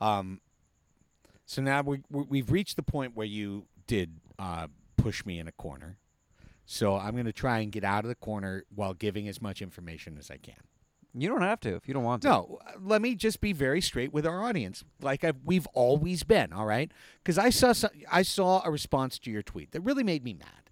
Um, 0.00 0.40
so 1.44 1.60
now 1.62 1.82
we, 1.82 2.00
we 2.10 2.22
we've 2.28 2.50
reached 2.50 2.76
the 2.76 2.82
point 2.82 3.14
where 3.16 3.26
you 3.26 3.66
did 3.86 4.12
uh, 4.38 4.66
push 4.96 5.24
me 5.26 5.38
in 5.38 5.46
a 5.48 5.52
corner. 5.52 5.98
So 6.64 6.96
I'm 6.96 7.12
going 7.12 7.26
to 7.26 7.32
try 7.32 7.58
and 7.60 7.70
get 7.70 7.84
out 7.84 8.04
of 8.04 8.08
the 8.08 8.14
corner 8.16 8.64
while 8.74 8.92
giving 8.94 9.28
as 9.28 9.40
much 9.40 9.62
information 9.62 10.16
as 10.18 10.30
I 10.30 10.36
can. 10.38 10.56
You 11.18 11.28
don't 11.28 11.42
have 11.42 11.60
to 11.60 11.74
if 11.74 11.88
you 11.88 11.94
don't 11.94 12.04
want 12.04 12.22
to. 12.22 12.28
No, 12.28 12.58
uh, 12.66 12.72
let 12.80 13.00
me 13.00 13.14
just 13.14 13.40
be 13.40 13.52
very 13.52 13.80
straight 13.80 14.12
with 14.12 14.26
our 14.26 14.44
audience, 14.44 14.84
like 15.00 15.24
I've, 15.24 15.36
we've 15.44 15.66
always 15.68 16.22
been. 16.24 16.52
All 16.52 16.66
right, 16.66 16.90
because 17.22 17.38
I 17.38 17.50
saw 17.50 17.72
some, 17.72 17.90
I 18.10 18.22
saw 18.22 18.62
a 18.64 18.70
response 18.70 19.18
to 19.20 19.30
your 19.30 19.42
tweet 19.42 19.72
that 19.72 19.80
really 19.80 20.04
made 20.04 20.22
me 20.22 20.34
mad, 20.34 20.70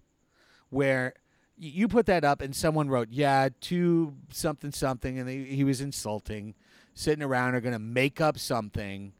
where 0.69 1.13
you 1.57 1.87
put 1.87 2.05
that 2.05 2.23
up 2.23 2.41
and 2.41 2.55
someone 2.55 2.89
wrote, 2.89 3.09
"Yeah, 3.09 3.49
to 3.61 4.13
something 4.29 4.71
something," 4.71 5.17
and 5.17 5.27
they, 5.27 5.43
he 5.43 5.63
was 5.63 5.81
insulting. 5.81 6.53
Sitting 6.93 7.23
around 7.23 7.55
are 7.55 7.61
going 7.61 7.73
to 7.73 7.79
make 7.79 8.21
up 8.21 8.39
something 8.39 9.11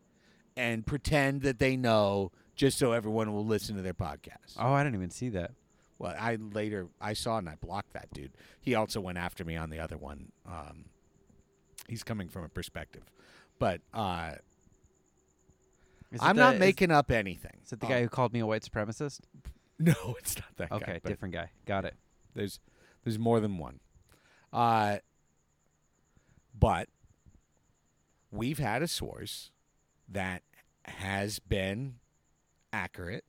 and 0.56 0.86
pretend 0.86 1.42
that 1.42 1.60
they 1.60 1.76
know 1.76 2.32
just 2.56 2.78
so 2.78 2.94
everyone 2.94 3.34
will 3.34 3.46
listen 3.46 3.76
to 3.76 3.82
their 3.82 3.94
podcast. 3.94 4.56
Oh, 4.58 4.72
I 4.72 4.84
didn't 4.84 4.96
even 4.96 5.10
see 5.10 5.30
that. 5.30 5.52
Well, 6.00 6.16
I 6.20 6.36
later 6.36 6.88
I 7.02 7.14
saw 7.14 7.38
and 7.38 7.50
I 7.50 7.56
blocked 7.56 7.94
that 7.94 8.12
dude. 8.14 8.32
He 8.62 8.76
also 8.76 9.02
went 9.02 9.18
after 9.18 9.44
me 9.44 9.56
on 9.56 9.70
the 9.70 9.80
other 9.80 9.98
one. 9.98 10.32
Um, 10.48 10.86
he's 11.88 12.04
coming 12.04 12.30
from 12.30 12.44
a 12.44 12.50
perspective, 12.50 13.04
but 13.60 13.82
uh, 13.94 14.34
I'm 16.20 16.36
the- 16.36 16.42
not 16.42 16.54
is- 16.56 16.60
making 16.60 16.92
up 16.92 17.12
anything. 17.12 17.60
Is 17.64 17.74
it 17.74 17.80
the 17.80 17.86
Um, 17.88 17.92
guy 17.92 18.02
who 18.02 18.10
called 18.10 18.34
me 18.34 18.40
a 18.40 18.46
white 18.46 18.64
supremacist? 18.64 19.22
No, 19.78 19.94
it's 20.18 20.38
not 20.38 20.56
that 20.56 20.72
Okay, 20.72 20.86
guy. 20.94 21.00
but 21.04 21.10
different 21.10 21.34
guy. 21.34 21.50
Got 21.66 21.84
it. 21.84 21.96
There's 22.34 22.62
there's 23.04 23.20
more 23.20 23.42
than 23.42 23.58
one. 23.58 23.82
Uh, 24.54 25.00
but 26.58 26.88
we've 28.32 28.58
had 28.58 28.82
a 28.82 28.88
source 28.88 29.52
that 30.08 30.44
has 30.86 31.40
been 31.40 31.96
accurate 32.72 33.26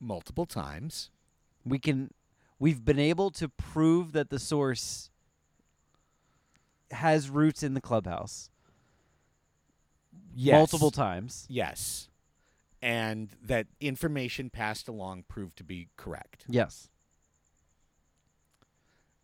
multiple 0.00 0.46
times. 0.46 1.10
We 1.66 1.78
can 1.78 2.12
we've 2.58 2.82
been 2.82 2.98
able 2.98 3.30
to 3.32 3.50
prove 3.50 4.12
that 4.12 4.30
the 4.30 4.38
source 4.38 5.10
has 6.92 7.28
roots 7.30 7.62
in 7.62 7.74
the 7.74 7.80
clubhouse 7.80 8.50
Yes. 10.34 10.54
multiple 10.58 10.90
times. 10.90 11.46
Yes. 11.48 12.08
And 12.82 13.30
that 13.42 13.66
information 13.80 14.48
passed 14.50 14.88
along 14.88 15.24
proved 15.28 15.56
to 15.58 15.64
be 15.64 15.88
correct. 15.96 16.44
Yes. 16.48 16.88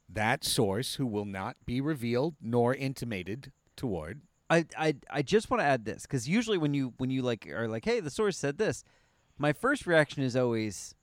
That 0.09 0.45
source, 0.45 0.95
who 0.97 1.07
will 1.07 1.25
not 1.25 1.57
be 1.65 1.81
revealed 1.81 2.37
nor 2.41 2.75
intimated 2.75 3.53
toward, 3.77 4.21
I 4.49 4.67
I 4.79 4.95
I 5.11 5.23
just 5.23 5.51
want 5.51 5.61
to 5.61 5.65
add 5.65 5.85
this 5.85 6.07
cuz 6.07 6.29
usually 6.29 6.59
when 6.59 6.75
you 6.75 6.95
when 6.99 7.11
you 7.11 7.23
like 7.23 7.47
are 7.49 7.67
like 7.67 7.85
hey 7.85 7.99
the 7.99 8.11
source 8.11 8.39
said 8.39 8.59
this 8.59 8.85
my 9.37 9.53
first 9.53 9.87
reaction 9.87 10.23
is 10.23 10.37
always 10.37 10.95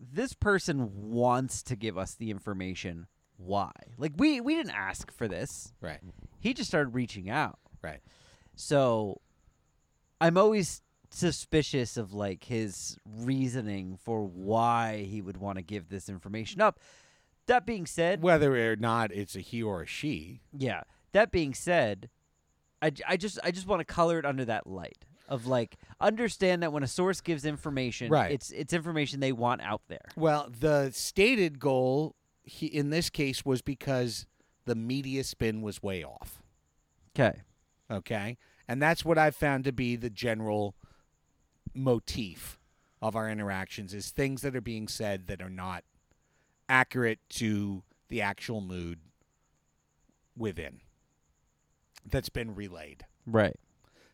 this 0.00 0.32
person 0.32 1.10
wants 1.12 1.62
to 1.62 1.76
give 1.76 1.96
us 1.96 2.14
the 2.16 2.30
information 2.32 3.06
why 3.44 3.72
like 3.98 4.12
we 4.16 4.40
we 4.40 4.54
didn't 4.54 4.72
ask 4.74 5.10
for 5.12 5.26
this 5.28 5.72
right, 5.80 6.00
he 6.40 6.54
just 6.54 6.68
started 6.70 6.94
reaching 6.94 7.28
out 7.30 7.58
right, 7.82 8.00
So 8.54 9.20
I'm 10.20 10.36
always 10.38 10.82
suspicious 11.10 11.96
of 11.96 12.12
like 12.12 12.44
his 12.44 12.96
reasoning 13.06 13.98
for 14.02 14.24
why 14.24 15.02
he 15.08 15.20
would 15.20 15.36
want 15.36 15.58
to 15.58 15.62
give 15.62 15.88
this 15.88 16.08
information 16.08 16.60
up. 16.60 16.78
That 17.46 17.66
being 17.66 17.86
said, 17.86 18.22
whether 18.22 18.70
or 18.72 18.76
not 18.76 19.12
it's 19.12 19.34
a 19.36 19.40
he 19.40 19.62
or 19.62 19.82
a 19.82 19.86
she, 19.86 20.40
yeah. 20.56 20.82
That 21.12 21.30
being 21.32 21.52
said, 21.54 22.08
I, 22.80 22.92
I 23.06 23.16
just 23.16 23.38
I 23.44 23.50
just 23.50 23.66
want 23.66 23.80
to 23.80 23.84
color 23.84 24.18
it 24.18 24.24
under 24.24 24.44
that 24.44 24.66
light 24.66 25.04
of 25.28 25.46
like 25.46 25.76
understand 26.00 26.62
that 26.62 26.72
when 26.72 26.82
a 26.82 26.88
source 26.88 27.20
gives 27.20 27.44
information, 27.44 28.10
Right. 28.10 28.30
it's 28.30 28.50
it's 28.52 28.72
information 28.72 29.18
they 29.20 29.32
want 29.32 29.60
out 29.60 29.82
there. 29.88 30.04
well, 30.16 30.48
the 30.60 30.90
stated 30.94 31.58
goal 31.58 32.14
he, 32.42 32.66
in 32.66 32.90
this 32.90 33.10
case 33.10 33.44
was 33.44 33.62
because 33.62 34.26
the 34.64 34.74
media 34.74 35.24
spin 35.24 35.62
was 35.62 35.82
way 35.82 36.04
off. 36.04 36.42
Okay. 37.16 37.42
Okay, 37.90 38.38
and 38.66 38.80
that's 38.80 39.04
what 39.04 39.18
I've 39.18 39.36
found 39.36 39.64
to 39.64 39.72
be 39.72 39.96
the 39.96 40.08
general 40.08 40.74
motif 41.74 42.58
of 43.02 43.16
our 43.16 43.28
interactions 43.28 43.92
is 43.92 44.10
things 44.10 44.40
that 44.42 44.56
are 44.56 44.62
being 44.62 44.88
said 44.88 45.26
that 45.26 45.42
are 45.42 45.50
not 45.50 45.84
accurate 46.68 47.18
to 47.28 47.82
the 48.08 48.22
actual 48.22 48.60
mood 48.60 49.00
within 50.36 50.80
that's 52.06 52.28
been 52.28 52.54
relayed. 52.54 53.04
Right. 53.26 53.56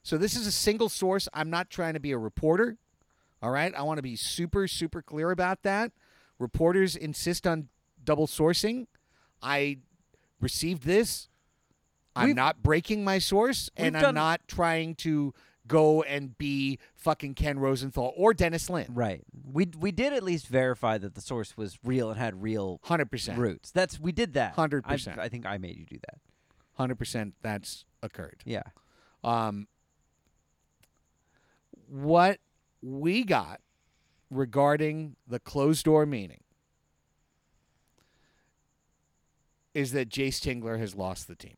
So 0.02 0.18
this 0.18 0.34
is 0.34 0.46
a 0.46 0.52
single 0.52 0.88
source. 0.88 1.28
I'm 1.32 1.50
not 1.50 1.70
trying 1.70 1.94
to 1.94 2.00
be 2.00 2.12
a 2.12 2.18
reporter. 2.18 2.78
All 3.42 3.50
right. 3.50 3.74
I 3.74 3.82
want 3.82 3.98
to 3.98 4.02
be 4.02 4.16
super, 4.16 4.66
super 4.66 5.02
clear 5.02 5.30
about 5.30 5.62
that. 5.62 5.92
Reporters 6.38 6.96
insist 6.96 7.46
on 7.46 7.68
double 8.08 8.26
sourcing. 8.26 8.86
I 9.42 9.78
received 10.40 10.84
this. 10.84 11.28
I'm 12.16 12.28
We've- 12.28 12.34
not 12.36 12.62
breaking 12.62 13.04
my 13.04 13.18
source, 13.18 13.68
and 13.76 13.94
I'm 13.96 14.02
done- 14.02 14.14
not 14.14 14.48
trying 14.48 14.94
to 14.96 15.34
go 15.66 16.02
and 16.02 16.36
be 16.38 16.78
fucking 16.94 17.34
Ken 17.34 17.58
Rosenthal 17.58 18.14
or 18.16 18.32
Dennis 18.32 18.70
Lin. 18.70 18.86
Right. 18.94 19.22
We 19.44 19.66
we 19.78 19.92
did 19.92 20.14
at 20.14 20.22
least 20.22 20.46
verify 20.48 20.96
that 20.96 21.14
the 21.14 21.20
source 21.20 21.54
was 21.58 21.78
real 21.84 22.08
and 22.10 22.18
had 22.18 22.42
real 22.42 22.80
100%. 22.84 23.36
roots. 23.36 23.70
That's 23.70 24.00
we 24.00 24.10
did 24.10 24.32
that. 24.32 24.56
100%. 24.56 25.18
I, 25.18 25.24
I 25.24 25.28
think 25.28 25.44
I 25.44 25.58
made 25.58 25.76
you 25.76 25.84
do 25.84 25.98
that. 26.08 26.18
100% 26.78 27.34
that's 27.42 27.84
occurred. 28.02 28.40
Yeah. 28.46 28.62
Um, 29.22 29.68
what 31.86 32.38
we 32.80 33.24
got 33.24 33.60
regarding 34.30 35.16
the 35.26 35.38
closed 35.40 35.84
door 35.84 36.06
meeting 36.06 36.40
is 39.78 39.92
that 39.92 40.08
Jayce 40.08 40.40
Tingler 40.40 40.76
has 40.80 40.96
lost 40.96 41.28
the 41.28 41.36
team. 41.36 41.56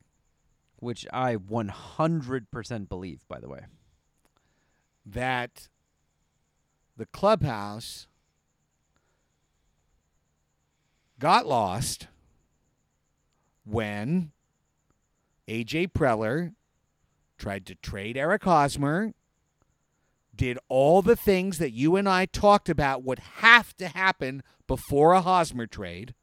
which 0.76 1.06
I 1.12 1.36
100% 1.36 2.88
believe, 2.88 3.28
by 3.28 3.38
the 3.38 3.48
way. 3.48 3.60
That 5.04 5.68
the 6.96 7.06
clubhouse 7.06 8.06
got 11.18 11.46
lost 11.46 12.08
when 13.64 14.32
AJ 15.48 15.92
Preller 15.92 16.54
tried 17.36 17.66
to 17.66 17.74
trade 17.74 18.16
Eric 18.16 18.44
Hosmer, 18.44 19.12
did 20.34 20.58
all 20.68 21.02
the 21.02 21.16
things 21.16 21.58
that 21.58 21.72
you 21.72 21.96
and 21.96 22.08
I 22.08 22.24
talked 22.24 22.70
about 22.70 23.02
would 23.02 23.18
have 23.18 23.76
to 23.76 23.88
happen 23.88 24.42
before 24.66 25.12
a 25.12 25.20
Hosmer 25.20 25.66
trade, 25.66 26.14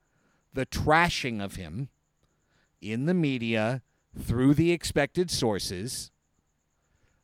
the 0.58 0.66
trashing 0.66 1.40
of 1.40 1.54
him 1.54 1.88
in 2.82 3.06
the 3.06 3.14
media 3.14 3.84
through 4.20 4.56
the 4.56 4.72
expected 4.72 5.30
sources, 5.30 6.10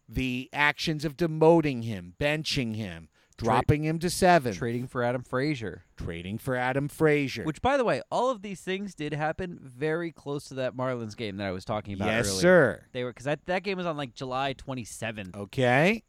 the 0.07 0.51
actions 0.53 1.03
of 1.03 1.17
demoting 1.17 1.83
him, 1.83 2.13
benching 2.19 2.75
him, 2.75 3.09
dropping 3.35 3.83
him 3.83 3.97
to 3.97 4.07
seven, 4.07 4.53
Trading 4.53 4.85
for 4.85 5.01
Adam 5.01 5.23
Frazier. 5.23 5.81
trading 5.97 6.37
for 6.37 6.55
Adam 6.55 6.87
Frazier. 6.87 7.43
Which, 7.43 7.59
by 7.59 7.75
the 7.75 7.83
way, 7.83 8.03
all 8.11 8.29
of 8.29 8.43
these 8.43 8.61
things 8.61 8.93
did 8.93 9.15
happen 9.15 9.59
very 9.59 10.11
close 10.11 10.45
to 10.49 10.53
that 10.53 10.75
Marlins 10.75 11.17
game 11.17 11.37
that 11.37 11.47
I 11.47 11.51
was 11.51 11.65
talking 11.65 11.95
about 11.95 12.09
yes, 12.09 12.27
earlier. 12.27 12.39
sir. 12.39 12.83
They 12.91 13.03
were 13.03 13.09
because 13.09 13.25
that, 13.25 13.47
that 13.47 13.63
game 13.63 13.77
was 13.77 13.87
on 13.87 13.97
like 13.97 14.13
July 14.13 14.53
27th. 14.53 15.35
Okay. 15.35 16.03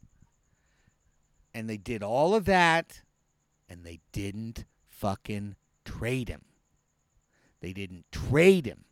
And 1.54 1.70
they 1.70 1.78
did 1.78 2.02
all 2.02 2.34
of 2.34 2.44
that, 2.44 3.00
and 3.66 3.82
they 3.82 4.00
didn't 4.12 4.66
fucking 4.90 5.56
trade 5.86 6.28
him. 6.28 6.42
They 7.64 7.72
didn't 7.72 8.04
trade 8.12 8.66
him. 8.66 8.84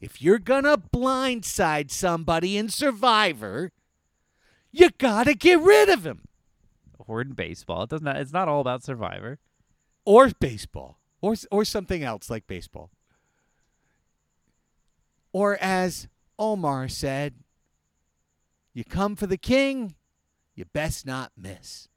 If 0.00 0.22
you're 0.22 0.38
gonna 0.38 0.78
blindside 0.78 1.90
somebody 1.90 2.56
in 2.56 2.68
Survivor, 2.68 3.72
you 4.70 4.90
gotta 4.98 5.34
get 5.34 5.58
rid 5.58 5.88
of 5.88 6.06
him. 6.06 6.20
Or 6.96 7.22
in 7.22 7.32
baseball, 7.32 7.82
it 7.82 7.90
doesn't. 7.90 8.06
It's 8.06 8.32
not 8.32 8.46
all 8.46 8.60
about 8.60 8.84
Survivor. 8.84 9.40
Or 10.04 10.30
baseball. 10.38 11.00
Or 11.20 11.34
or 11.50 11.64
something 11.64 12.04
else 12.04 12.30
like 12.30 12.46
baseball. 12.46 12.92
Or 15.32 15.58
as 15.60 16.06
Omar 16.38 16.86
said, 16.86 17.34
you 18.72 18.84
come 18.84 19.16
for 19.16 19.26
the 19.26 19.36
king, 19.36 19.96
you 20.54 20.66
best 20.66 21.04
not 21.04 21.32
miss. 21.36 21.88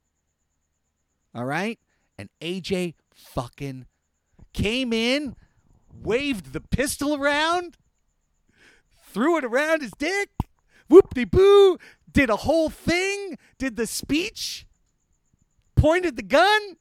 All 1.32 1.44
right? 1.44 1.78
And 2.18 2.28
AJ 2.40 2.94
fucking 3.14 3.86
came 4.52 4.92
in, 4.92 5.36
waved 6.02 6.52
the 6.52 6.60
pistol 6.60 7.14
around, 7.14 7.76
threw 9.04 9.36
it 9.38 9.44
around 9.44 9.82
his 9.82 9.92
dick, 9.98 10.30
whoop 10.88 11.14
de 11.14 11.24
boo, 11.24 11.78
did 12.10 12.30
a 12.30 12.36
whole 12.36 12.70
thing, 12.70 13.36
did 13.58 13.76
the 13.76 13.86
speech, 13.86 14.66
pointed 15.76 16.16
the 16.16 16.22
gun, 16.22 16.76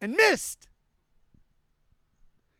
and 0.00 0.14
missed. 0.14 0.68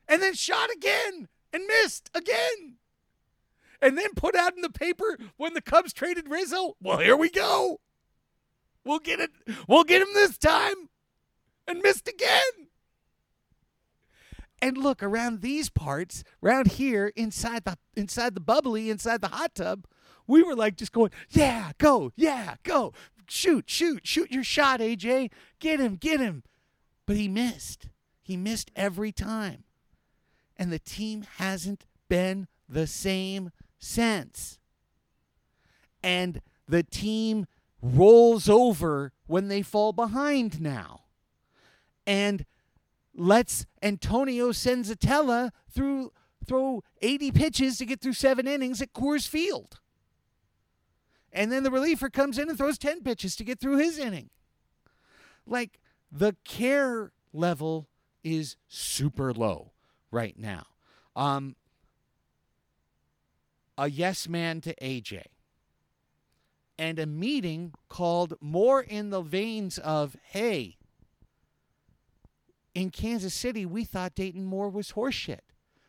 And 0.09 0.23
then 0.23 0.35
shot 0.35 0.71
again 0.71 1.29
and 1.53 1.67
missed 1.67 2.11
again. 2.15 2.77
And 3.81 3.99
then 3.99 4.15
put 4.15 4.35
out 4.35 4.55
in 4.55 4.63
the 4.63 4.71
paper 4.71 5.19
when 5.37 5.55
the 5.55 5.61
Cubs 5.61 5.93
traded 5.93 6.29
Rizzo. 6.29 6.77
Well, 6.81 6.99
here 6.99 7.17
we 7.17 7.31
go. 7.31 7.81
We'll 8.85 8.99
get 8.99 9.21
it. 9.21 9.31
We'll 9.69 9.85
get 9.85 10.03
him 10.03 10.09
this 10.15 10.39
time. 10.39 10.89
And 11.67 11.81
missed 11.81 12.09
again. 12.09 12.64
And 14.65 14.79
look 14.79 15.03
around 15.03 15.43
these 15.43 15.69
parts, 15.69 16.25
around 16.43 16.73
here, 16.73 17.13
inside 17.17 17.67
the 17.67 17.77
inside 17.95 18.35
the 18.35 18.41
bubbly, 18.41 18.89
inside 18.89 19.21
the 19.21 19.29
hot 19.29 19.55
tub, 19.55 19.85
we 20.27 20.43
were 20.43 20.55
like 20.55 20.79
just 20.79 20.91
going, 20.91 21.11
yeah, 21.29 21.73
go, 21.77 22.13
yeah, 22.17 22.55
go, 22.63 22.95
shoot, 23.29 23.69
shoot, 23.69 24.07
shoot 24.07 24.31
your 24.31 24.43
shot, 24.43 24.81
AJ, 24.81 25.31
get 25.59 25.81
him, 25.81 25.97
get 25.97 26.19
him. 26.19 26.45
But 27.05 27.17
he 27.17 27.29
missed. 27.29 27.89
He 28.23 28.39
missed 28.39 28.71
every 28.75 29.13
time, 29.13 29.65
and 30.57 30.73
the 30.73 30.79
team 30.79 31.27
hasn't 31.37 31.85
been 32.09 32.49
the 32.67 32.87
same 32.87 33.51
since. 33.79 34.59
And 36.03 36.41
the 36.67 36.83
team 36.83 37.45
rolls 37.83 38.49
over 38.49 39.13
when 39.27 39.49
they 39.49 39.61
fall 39.61 39.93
behind 39.93 40.59
now. 40.59 41.03
And 42.07 42.47
lets 43.15 43.67
Antonio 43.83 44.51
Senzatela 44.51 45.51
through 45.71 46.13
throw 46.47 46.83
80 47.01 47.33
pitches 47.33 47.79
to 47.79 47.87
get 47.87 48.01
through 48.01 48.13
seven 48.13 48.47
innings 48.47 48.83
at 48.83 48.93
Coors 48.93 49.27
Field. 49.27 49.81
And 51.33 51.51
then 51.51 51.63
the 51.63 51.71
reliever 51.71 52.11
comes 52.11 52.39
in 52.39 52.49
and 52.49 52.57
throws 52.57 52.79
10 52.79 53.03
pitches 53.03 53.35
to 53.37 53.45
get 53.45 53.59
through 53.59 53.79
his 53.79 53.99
inning. 53.99 54.31
Like 55.47 55.81
the 56.13 56.37
care 56.45 57.13
level 57.33 57.89
is 58.23 58.57
super 58.69 59.33
low 59.33 59.73
right 60.11 60.39
now. 60.39 60.67
Um, 61.17 61.57
a 63.77 63.91
yes 63.91 64.29
man 64.29 64.61
to 64.63 64.75
AJ. 64.77 65.23
And 66.79 66.99
a 66.99 67.07
meeting 67.07 67.73
called 67.89 68.35
more 68.41 68.81
in 68.81 69.11
the 69.11 69.23
veins 69.23 69.79
of, 69.79 70.17
hey, 70.31 70.77
in 72.75 72.91
Kansas 72.91 73.35
City, 73.35 73.65
we 73.65 73.85
thought 73.85 74.15
Dayton 74.15 74.45
Moore 74.45 74.69
was 74.69 74.93
horseshit. 74.93 75.41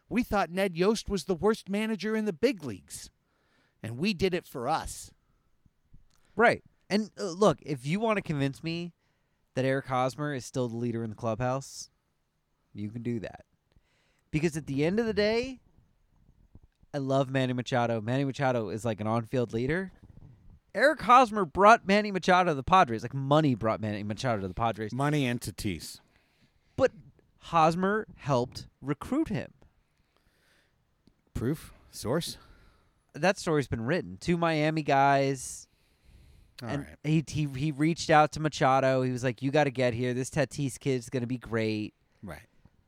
We 0.08 0.24
thought 0.24 0.52
Ned 0.52 0.78
Yost 0.78 1.10
was 1.10 1.24
the 1.26 1.36
worst 1.36 1.68
manager 1.70 2.16
in 2.16 2.26
the 2.26 2.34
big 2.34 2.64
leagues. 2.64 3.10
And 3.82 3.98
we 3.98 4.14
did 4.14 4.34
it 4.34 4.48
for 4.48 4.70
us. 4.70 5.12
Right. 6.36 6.64
And 6.90 7.10
uh, 7.20 7.26
look, 7.26 7.60
if 7.62 7.86
you 7.86 8.00
want 8.00 8.18
to 8.18 8.22
convince 8.22 8.64
me 8.64 8.94
that 9.56 9.66
Eric 9.66 9.88
Hosmer 9.88 10.34
is 10.34 10.46
still 10.46 10.68
the 10.68 10.78
leader 10.78 11.04
in 11.04 11.10
the 11.10 11.16
clubhouse, 11.16 11.90
you 12.74 12.90
can 12.90 13.02
do 13.02 13.20
that. 13.22 13.46
Because 14.30 14.56
at 14.58 14.68
the 14.68 14.86
end 14.86 15.00
of 15.00 15.06
the 15.06 15.14
day, 15.14 15.62
I 16.94 17.00
love 17.00 17.30
Manny 17.30 17.54
Machado. 17.54 18.02
Manny 18.02 18.26
Machado 18.26 18.70
is 18.70 18.86
like 18.86 19.02
an 19.02 19.08
on-field 19.08 19.54
leader. 19.54 19.92
Eric 20.74 21.02
Hosmer 21.02 21.46
brought 21.46 21.88
Manny 21.88 22.12
Machado 22.12 22.52
to 22.52 22.56
the 22.56 22.64
Padres. 22.64 23.02
Like 23.02 23.14
money 23.14 23.56
brought 23.56 23.80
Manny 23.80 24.04
Machado 24.04 24.42
to 24.42 24.48
the 24.48 24.54
Padres. 24.54 24.94
Money 24.94 25.26
entities. 25.26 26.02
But 26.76 26.92
Hosmer 27.40 28.08
helped 28.18 28.68
recruit 28.82 29.30
him. 29.30 29.52
Proof? 31.34 31.74
Source? 31.92 32.38
That 33.14 33.38
story's 33.38 33.68
been 33.68 33.86
written. 33.86 34.18
Two 34.20 34.38
Miami 34.38 34.84
guys. 34.84 35.68
All 36.62 36.70
and 36.70 36.86
right. 36.86 36.98
he, 37.04 37.24
he 37.28 37.48
he 37.56 37.72
reached 37.72 38.10
out 38.10 38.32
to 38.34 38.40
Machado. 38.40 39.02
He 39.02 39.12
was 39.12 39.24
like, 39.24 39.42
"You 39.42 39.52
got 39.52 39.66
to 39.66 39.72
get 39.72 39.94
here. 39.94 40.14
This 40.14 40.30
Tatis 40.30 40.80
kid's 40.80 41.10
gonna 41.10 41.28
be 41.28 41.38
great. 41.38 41.94
Right. 42.24 42.48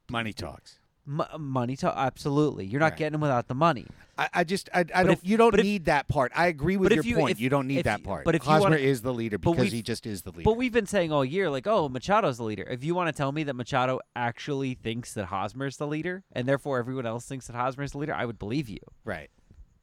Money 0.10 0.32
talks. 0.32 0.80
M- 1.08 1.24
money 1.40 1.76
to 1.78 1.98
absolutely. 1.98 2.66
You're 2.66 2.80
not 2.82 2.88
Right. 2.92 2.98
getting 2.98 3.14
him 3.16 3.22
without 3.22 3.48
the 3.48 3.56
money. 3.56 3.86
I, 4.18 4.30
I 4.34 4.44
just 4.44 4.68
I, 4.74 4.80
I 4.94 5.04
don't 5.04 5.12
if- 5.14 5.20
you 5.26 5.38
don't 5.38 5.52
but 5.52 5.62
if- 5.62 5.66
need 5.66 5.86
that 5.86 6.08
part. 6.10 6.32
I 6.36 6.48
agree 6.48 6.76
with 6.76 6.92
your 6.92 7.04
you- 7.04 7.16
point. 7.16 7.32
if- 7.32 7.40
you 7.40 7.50
don't 7.50 7.68
need 7.68 7.86
that 7.86 8.04
part. 8.04 8.26
but 8.26 8.36
if 8.36 8.44
Hosmer 8.44 8.72
wanna- 8.72 8.76
is 8.78 9.04
the 9.04 9.14
leader 9.14 9.38
because 9.38 9.72
he 9.72 9.82
just 9.82 10.06
is 10.06 10.24
the 10.24 10.32
leader. 10.32 10.44
But 10.44 10.58
we've 10.58 10.74
been 10.74 10.86
saying 10.86 11.12
all 11.14 11.24
year, 11.24 11.50
like, 11.50 11.66
oh, 11.68 11.88
Machado's 11.88 12.38
the 12.38 12.44
leader. 12.44 12.64
If 12.64 12.84
you 12.84 12.94
want 12.94 13.08
to 13.08 13.14
tell 13.18 13.32
me 13.32 13.44
that 13.44 13.54
Machado 13.54 14.00
actually 14.16 14.74
thinks 14.74 15.14
that 15.14 15.26
Hosmer's 15.28 15.78
the 15.78 15.88
leader, 15.88 16.24
and 16.34 16.48
therefore 16.48 16.78
everyone 16.80 17.06
else 17.06 17.26
thinks 17.26 17.48
that 17.48 17.56
Hosmer's 17.56 17.94
the 17.94 18.00
leader, 18.00 18.14
I 18.14 18.26
would 18.26 18.38
believe 18.40 18.68
you. 18.68 18.80
Right. 19.06 19.30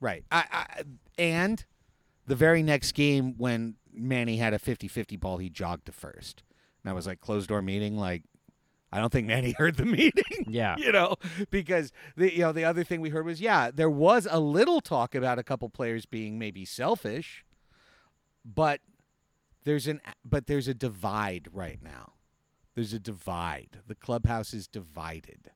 Right. 0.01 0.25
I, 0.31 0.45
I 0.53 0.83
and 1.17 1.65
the 2.27 2.35
very 2.37 2.63
next 2.63 2.93
game 2.93 3.35
when 3.39 3.77
Manny 3.93 4.37
had 4.37 4.53
a 4.53 4.59
50-50 4.59 5.19
ball, 5.19 5.39
he 5.39 5.49
jogged 5.49 5.87
to 5.87 5.93
first. 5.93 6.43
And 6.83 6.91
I 6.91 6.93
was 6.93 7.07
like 7.07 7.21
closed 7.21 7.49
door 7.49 7.63
meeting 7.63 7.97
like 7.97 8.25
I 8.95 9.01
don't 9.01 9.13
think 9.13 9.27
Manny 9.27 9.51
heard 9.59 9.77
the 9.77 9.85
meeting. 9.85 10.47
Yeah. 10.47 10.77
you 10.79 10.93
know, 10.93 11.17
because 11.51 11.93
the 12.17 12.33
you 12.33 12.43
know 12.43 12.53
the 12.53 12.65
other 12.65 12.85
thing 12.85 13.01
we 13.01 13.11
heard 13.11 13.27
was 13.27 13.41
yeah, 13.41 13.71
there 13.75 13.91
was 13.91 14.29
a 14.31 14.39
little 14.39 14.81
talk 14.81 15.17
about 15.17 15.39
a 15.39 15.43
couple 15.43 15.69
players 15.69 16.07
being 16.07 16.39
maybe 16.39 16.65
selfish, 16.65 17.45
but 18.45 18.81
there's 19.65 19.89
an 19.89 20.01
but 20.25 20.47
there's 20.47 20.69
a 20.69 20.75
divide 20.75 21.49
right 21.53 21.83
now. 21.83 22.13
There's 22.77 22.93
a 22.93 23.01
divide. 23.01 23.81
The 23.87 23.97
clubhouse 23.97 24.55
is 24.55 24.69
divided. 24.69 25.51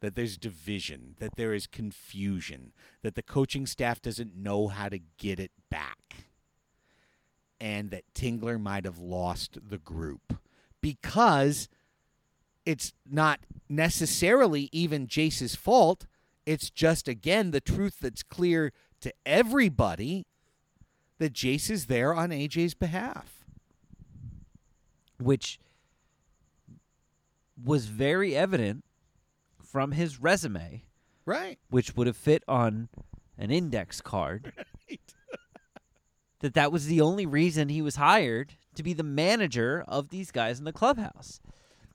That 0.00 0.16
there's 0.16 0.36
division, 0.36 1.14
that 1.18 1.36
there 1.36 1.54
is 1.54 1.66
confusion, 1.66 2.72
that 3.02 3.14
the 3.14 3.22
coaching 3.22 3.66
staff 3.66 4.02
doesn't 4.02 4.36
know 4.36 4.68
how 4.68 4.88
to 4.88 4.98
get 5.16 5.40
it 5.40 5.52
back. 5.70 6.26
And 7.58 7.90
that 7.90 8.12
Tingler 8.14 8.60
might 8.60 8.84
have 8.84 8.98
lost 8.98 9.58
the 9.66 9.78
group 9.78 10.38
because 10.82 11.68
it's 12.66 12.92
not 13.08 13.40
necessarily 13.68 14.68
even 14.72 15.06
Jayce's 15.06 15.54
fault. 15.54 16.06
It's 16.46 16.70
just, 16.70 17.08
again, 17.08 17.50
the 17.50 17.60
truth 17.60 17.98
that's 18.00 18.22
clear 18.22 18.72
to 19.00 19.12
everybody 19.24 20.26
that 21.18 21.32
Jayce 21.32 21.70
is 21.70 21.86
there 21.86 22.14
on 22.14 22.30
AJ's 22.30 22.74
behalf. 22.74 23.44
Which 25.20 25.58
was 27.62 27.86
very 27.86 28.34
evident 28.36 28.84
from 29.62 29.92
his 29.92 30.20
resume, 30.20 30.82
Right. 31.24 31.58
which 31.70 31.96
would 31.96 32.06
have 32.06 32.16
fit 32.16 32.42
on 32.48 32.88
an 33.38 33.50
index 33.50 34.00
card. 34.00 34.52
that 36.40 36.54
that 36.54 36.72
was 36.72 36.86
the 36.86 37.00
only 37.00 37.24
reason 37.26 37.68
he 37.68 37.80
was 37.80 37.96
hired 37.96 38.54
to 38.74 38.82
be 38.82 38.92
the 38.92 39.02
manager 39.02 39.84
of 39.86 40.08
these 40.10 40.30
guys 40.30 40.58
in 40.58 40.64
the 40.64 40.72
clubhouse. 40.72 41.40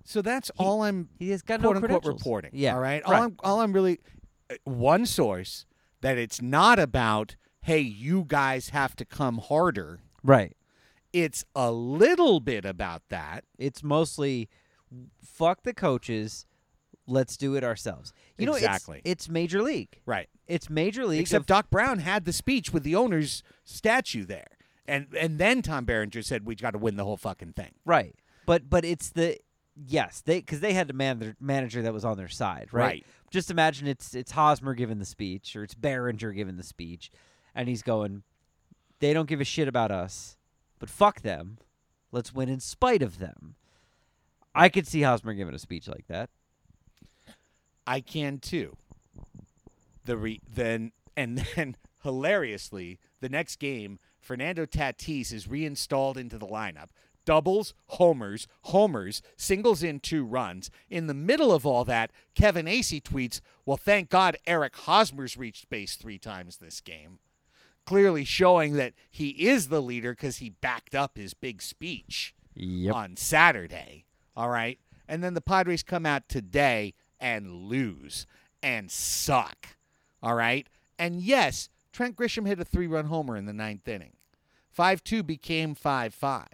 So 0.10 0.22
that's 0.24 0.50
He- 0.58 0.64
all 0.64 0.82
I'm 0.82 1.10
He 1.20 1.30
has 1.30 1.42
got 1.44 1.60
quote 1.60 1.76
no 1.76 1.78
unquote 1.78 2.02
credentials. 2.02 2.20
reporting. 2.22 2.52
Yeah, 2.54 2.74
All 2.76 2.82
right. 2.82 3.04
All 3.04 3.12
right. 3.14 3.24
I'm 3.24 3.36
all 3.44 3.62
I'm 3.62 3.74
really 3.74 4.00
uh, 4.50 4.56
one 4.64 5.06
source 5.06 5.66
that 6.02 6.18
it's 6.18 6.42
not 6.42 6.80
about 6.80 7.36
hey 7.62 7.80
you 7.80 8.26
guys 8.28 8.70
have 8.70 8.96
to 8.98 9.06
come 9.06 9.38
harder. 9.38 10.00
right. 10.24 10.56
It's 11.12 11.44
a 11.56 11.72
little 11.72 12.40
bit 12.40 12.66
about 12.66 13.02
that. 13.10 13.44
It's 13.58 13.84
mostly 13.84 14.48
fuck 15.24 15.64
the 15.64 15.74
coaches. 15.74 16.46
Let's 17.08 17.36
do 17.38 17.56
it 17.56 17.64
ourselves. 17.64 18.14
You 18.38 18.46
know, 18.46 18.56
it's- 18.56 18.64
Exactly. 18.64 19.02
It's, 19.04 19.28
major 19.28 19.64
league. 19.64 20.00
Right. 20.06 20.30
It's 20.48 20.70
major 20.70 21.06
league. 21.08 21.22
Except 21.22 21.42
of- 21.42 21.48
Doc 21.48 21.70
Brown 21.72 22.00
had 22.00 22.26
the 22.26 22.34
speech 22.34 22.72
with 22.72 22.84
the 22.84 22.96
owner's 22.96 23.42
statue 23.64 24.24
there. 24.26 24.50
And 24.88 25.08
and 25.20 25.38
then 25.40 25.62
Tom 25.62 25.86
Berenger 25.86 26.22
said 26.24 26.46
we 26.46 26.56
got 26.56 26.72
to 26.72 26.80
win 26.80 26.96
the 26.96 27.04
whole 27.06 27.18
fucking 27.18 27.54
thing. 27.54 27.74
right, 27.86 28.16
but 28.48 28.70
but 28.70 28.84
it's 28.86 29.10
the 29.12 29.38
yes 29.88 30.22
they 30.22 30.40
because 30.40 30.60
they 30.60 30.74
had 30.74 30.90
a 30.90 30.94
man, 30.94 31.36
manager 31.40 31.82
that 31.82 31.94
was 31.94 32.06
on 32.06 32.18
their 32.18 32.28
side. 32.28 32.70
Right? 32.72 32.84
Right. 32.84 33.06
Just 33.32 33.52
imagine 33.52 33.88
it's 33.88 34.16
it's 34.16 34.32
Hosmer 34.32 34.74
giving 34.74 35.00
the 35.00 35.06
speech 35.06 35.56
or 35.56 35.64
it's 35.64 35.76
Berenger 35.76 36.32
giving 36.34 36.58
the 36.58 36.64
speech, 36.64 37.12
and 37.54 37.68
he's 37.70 37.84
going, 37.84 38.24
they 39.00 39.14
don't 39.14 39.30
give 39.30 39.42
a 39.42 39.46
shit 39.46 39.68
about 39.68 39.92
us, 39.92 40.38
but 40.80 40.90
fuck 40.90 41.22
them. 41.22 41.58
Let's 42.12 42.34
win 42.34 42.50
in 42.50 42.60
spite 42.60 43.02
of 43.02 43.20
them. 43.20 43.56
I 44.56 44.70
could 44.70 44.88
see 44.88 45.04
Hosmer 45.04 45.34
giving 45.34 45.54
a 45.54 45.60
speech 45.60 45.88
like 45.88 46.08
that. 46.08 46.30
I 47.86 48.02
can 48.02 48.40
too. 48.40 48.78
The 50.06 50.18
re- 50.18 50.42
then 50.52 50.92
and 51.16 51.38
then 51.56 51.76
hilariously, 52.04 53.00
the 53.20 53.30
next 53.30 53.58
game, 53.58 54.00
Fernando 54.20 54.66
Tatis 54.66 55.34
is 55.34 55.48
reinstalled 55.48 56.18
into 56.18 56.38
the 56.38 56.48
lineup. 56.48 56.90
Doubles, 57.26 57.74
homers, 57.88 58.48
homers, 58.64 59.22
singles 59.38 59.84
in 59.84 60.00
two 60.00 60.24
runs. 60.26 60.72
In 60.90 61.08
the 61.08 61.14
middle 61.14 61.52
of 61.52 61.66
all 61.66 61.86
that, 61.86 62.12
Kevin 62.36 62.66
Acee 62.66 63.02
tweets, 63.02 63.40
"Well, 63.66 63.78
thank 63.78 64.10
God 64.10 64.38
Eric 64.48 64.76
Hosmer's 64.76 65.38
reached 65.38 65.70
base 65.70 65.96
three 65.96 66.18
times 66.18 66.58
this 66.58 66.82
game." 66.82 67.20
Clearly 67.86 68.24
showing 68.26 68.74
that 68.74 68.94
he 69.10 69.30
is 69.48 69.70
the 69.70 69.82
leader 69.82 70.12
because 70.14 70.38
he 70.38 70.50
backed 70.50 70.94
up 70.96 71.18
his 71.18 71.34
big 71.34 71.62
speech 71.62 72.36
Yep. 72.56 72.94
on 72.94 73.16
Saturday. 73.18 74.06
All 74.36 74.50
right. 74.50 74.80
And 75.08 75.24
then 75.24 75.34
the 75.34 75.42
Padres 75.42 75.82
come 75.84 76.06
out 76.06 76.30
today 76.30 76.94
and 77.20 77.52
lose 77.52 78.28
and 78.62 78.92
suck. 78.92 79.78
All 80.22 80.36
right. 80.36 80.68
And 81.00 81.22
yes, 81.22 81.70
Trent 81.92 82.16
Grisham 82.16 82.46
hit 82.46 82.60
a 82.60 82.66
three 82.66 82.88
run 82.88 83.06
homer 83.06 83.36
in 83.36 83.46
the 83.46 83.54
ninth 83.54 83.88
inning. 83.88 84.14
5 84.70 85.04
2 85.04 85.24
became 85.24 85.74
5 85.74 86.14
5. 86.14 86.48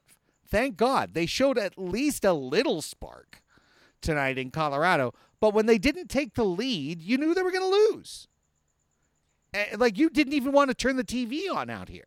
Thank 0.47 0.77
God 0.77 1.13
they 1.13 1.25
showed 1.25 1.57
at 1.57 1.77
least 1.77 2.23
a 2.23 2.33
little 2.33 2.81
spark 2.81 3.41
tonight 4.01 4.37
in 4.37 4.51
Colorado. 4.51 5.13
But 5.39 5.53
when 5.53 5.65
they 5.65 5.77
didn't 5.77 6.07
take 6.09 6.35
the 6.35 6.45
lead, 6.45 7.01
you 7.01 7.17
knew 7.17 7.33
they 7.33 7.41
were 7.43 7.51
going 7.51 7.63
to 7.63 7.93
lose. 7.95 8.27
Eh, 9.53 9.75
Like 9.77 9.97
you 9.97 10.09
didn't 10.09 10.33
even 10.33 10.51
want 10.53 10.69
to 10.69 10.75
turn 10.75 10.95
the 10.97 11.03
TV 11.03 11.49
on 11.53 11.69
out 11.69 11.89
here 11.89 12.05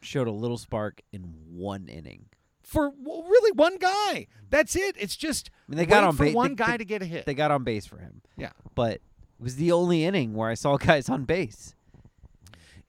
Showed 0.00 0.26
a 0.28 0.32
little 0.32 0.58
spark 0.58 1.00
in 1.12 1.34
one 1.50 1.88
inning. 1.88 2.26
for 2.62 2.90
well, 2.98 3.22
really 3.22 3.52
one 3.52 3.76
guy. 3.78 4.26
That's 4.50 4.74
it. 4.76 4.96
It's 4.98 5.16
just 5.16 5.50
I 5.68 5.70
mean, 5.72 5.78
they 5.78 5.86
got 5.86 6.04
on 6.04 6.16
for 6.16 6.24
ba- 6.26 6.32
one 6.32 6.50
they- 6.50 6.54
guy 6.56 6.70
they- 6.72 6.78
to 6.78 6.84
get 6.84 7.02
a 7.02 7.06
hit. 7.06 7.26
They 7.26 7.34
got 7.34 7.50
on 7.50 7.64
base 7.64 7.86
for 7.86 7.98
him. 7.98 8.22
Yeah. 8.36 8.52
But 8.74 8.94
it 8.94 9.02
was 9.38 9.56
the 9.56 9.72
only 9.72 10.04
inning 10.04 10.32
where 10.34 10.48
I 10.48 10.54
saw 10.54 10.76
guys 10.78 11.08
on 11.10 11.24
base. 11.24 11.74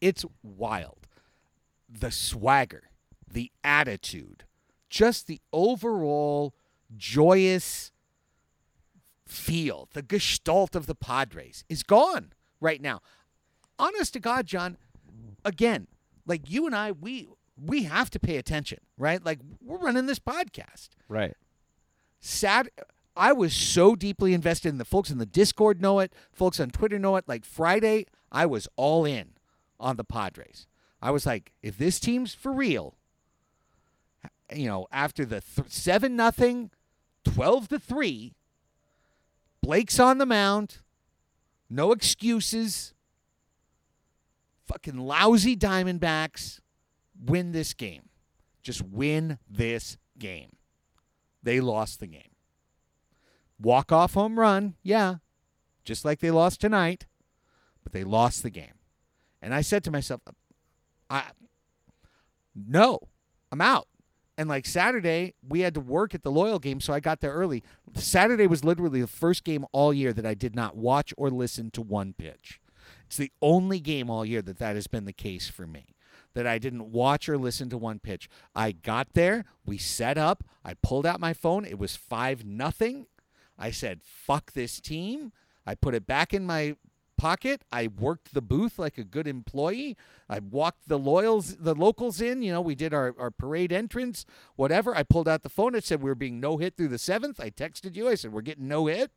It's 0.01 0.25
wild. 0.43 1.07
The 1.89 2.11
swagger, 2.11 2.83
the 3.31 3.51
attitude, 3.63 4.43
just 4.95 5.27
the 5.27 5.41
overall 5.51 6.55
joyous 6.95 7.91
feel, 9.27 9.89
the 9.91 10.01
gestalt 10.01 10.73
of 10.73 10.85
the 10.85 10.95
Padres 10.95 11.65
is 11.67 11.83
gone 11.83 12.31
right 12.61 12.81
now. 12.81 13.01
Honest 13.77 14.13
to 14.13 14.21
God, 14.21 14.45
John, 14.45 14.77
again, 15.43 15.87
like 16.25 16.49
you 16.49 16.65
and 16.65 16.73
I, 16.73 16.93
we 16.93 17.27
we 17.61 17.83
have 17.83 18.09
to 18.11 18.21
pay 18.21 18.37
attention, 18.37 18.79
right? 18.97 19.23
Like 19.23 19.39
we're 19.61 19.79
running 19.79 20.05
this 20.05 20.19
podcast. 20.19 20.87
Right. 21.09 21.35
sad 22.21 22.69
I 23.17 23.33
was 23.33 23.53
so 23.53 23.97
deeply 23.97 24.33
invested 24.33 24.69
in 24.69 24.77
the 24.77 24.85
folks 24.85 25.09
in 25.11 25.17
the 25.17 25.25
Discord 25.25 25.81
know 25.81 25.99
it, 25.99 26.13
folks 26.31 26.57
on 26.57 26.69
Twitter 26.69 26.97
know 26.97 27.17
it. 27.17 27.25
Like 27.27 27.43
Friday, 27.43 28.05
I 28.31 28.45
was 28.45 28.69
all 28.77 29.03
in 29.03 29.31
on 29.77 29.97
the 29.97 30.05
Padres. 30.05 30.67
I 31.01 31.11
was 31.11 31.25
like, 31.25 31.51
if 31.61 31.77
this 31.77 31.99
team's 31.99 32.33
for 32.33 32.53
real, 32.53 32.94
you 34.53 34.67
know, 34.67 34.87
after 34.91 35.25
the 35.25 35.41
th- 35.41 35.69
7 35.69 36.15
nothing, 36.15 36.71
12 37.23 37.69
to 37.69 37.79
3, 37.79 38.33
Blake's 39.61 39.99
on 39.99 40.17
the 40.17 40.25
mound, 40.25 40.79
no 41.69 41.91
excuses. 41.91 42.93
Fucking 44.67 44.97
lousy 44.97 45.55
Diamondbacks 45.55 46.59
win 47.23 47.51
this 47.51 47.73
game. 47.73 48.09
Just 48.61 48.81
win 48.81 49.37
this 49.49 49.97
game 50.17 50.55
they 51.45 51.61
lost 51.61 52.01
the 52.01 52.07
game. 52.07 52.33
Walk 53.61 53.91
off 53.93 54.15
home 54.15 54.37
run, 54.37 54.73
yeah, 54.83 55.15
just 55.85 56.03
like 56.03 56.19
they 56.19 56.31
lost 56.31 56.59
tonight, 56.59 57.05
but 57.83 57.93
they 57.93 58.03
lost 58.03 58.43
the 58.43 58.49
game. 58.49 58.73
And 59.41 59.53
I 59.53 59.61
said 59.61 59.83
to 59.85 59.91
myself, 59.91 60.19
I 61.09 61.23
no, 62.53 62.99
I'm 63.51 63.61
out. 63.61 63.87
And 64.37 64.49
like 64.49 64.65
Saturday, 64.65 65.33
we 65.47 65.61
had 65.61 65.73
to 65.75 65.79
work 65.79 66.13
at 66.13 66.23
the 66.23 66.31
Loyal 66.31 66.59
game, 66.59 66.81
so 66.81 66.93
I 66.93 66.99
got 66.99 67.21
there 67.21 67.31
early. 67.31 67.63
Saturday 67.93 68.47
was 68.47 68.65
literally 68.65 68.99
the 69.01 69.07
first 69.07 69.43
game 69.43 69.65
all 69.71 69.93
year 69.93 70.11
that 70.11 70.25
I 70.25 70.33
did 70.33 70.55
not 70.55 70.75
watch 70.75 71.13
or 71.17 71.29
listen 71.29 71.71
to 71.71 71.81
one 71.81 72.13
pitch. 72.13 72.59
It's 73.05 73.17
the 73.17 73.31
only 73.41 73.79
game 73.79 74.09
all 74.09 74.25
year 74.25 74.41
that 74.41 74.59
that 74.59 74.75
has 74.75 74.87
been 74.87 75.05
the 75.05 75.13
case 75.13 75.47
for 75.47 75.65
me. 75.65 75.95
That 76.33 76.45
I 76.45 76.57
didn't 76.57 76.91
watch 76.91 77.29
or 77.29 77.37
listen 77.37 77.69
to 77.69 77.77
one 77.77 77.99
pitch. 77.99 78.27
I 78.53 78.73
got 78.73 79.13
there, 79.13 79.45
we 79.65 79.77
set 79.77 80.17
up, 80.17 80.43
I 80.65 80.73
pulled 80.73 81.05
out 81.05 81.21
my 81.21 81.33
phone, 81.33 81.63
it 81.63 81.79
was 81.79 81.95
5 81.95 82.43
nothing. 82.43 83.07
I 83.57 83.71
said, 83.71 84.01
"Fuck 84.03 84.51
this 84.51 84.81
team." 84.81 85.31
I 85.65 85.75
put 85.75 85.95
it 85.95 86.05
back 86.05 86.33
in 86.33 86.45
my 86.45 86.75
pocket. 87.17 87.63
I 87.71 87.87
worked 87.87 88.33
the 88.33 88.41
booth 88.41 88.77
like 88.77 88.97
a 88.97 89.03
good 89.03 89.27
employee. 89.27 89.97
I 90.29 90.39
walked 90.39 90.87
the 90.87 90.99
loyals, 90.99 91.57
the 91.57 91.75
locals 91.75 92.21
in. 92.21 92.41
You 92.41 92.53
know, 92.53 92.61
we 92.61 92.75
did 92.75 92.93
our, 92.93 93.13
our 93.17 93.31
parade 93.31 93.71
entrance, 93.71 94.25
whatever. 94.55 94.95
I 94.95 95.03
pulled 95.03 95.27
out 95.27 95.43
the 95.43 95.49
phone. 95.49 95.75
It 95.75 95.83
said 95.83 96.01
we 96.01 96.09
were 96.09 96.15
being 96.15 96.39
no 96.39 96.57
hit 96.57 96.77
through 96.77 96.89
the 96.89 96.97
seventh. 96.97 97.39
I 97.39 97.49
texted 97.49 97.95
you. 97.95 98.07
I 98.07 98.15
said 98.15 98.33
we're 98.33 98.41
getting 98.41 98.67
no 98.67 98.87
hit, 98.87 99.11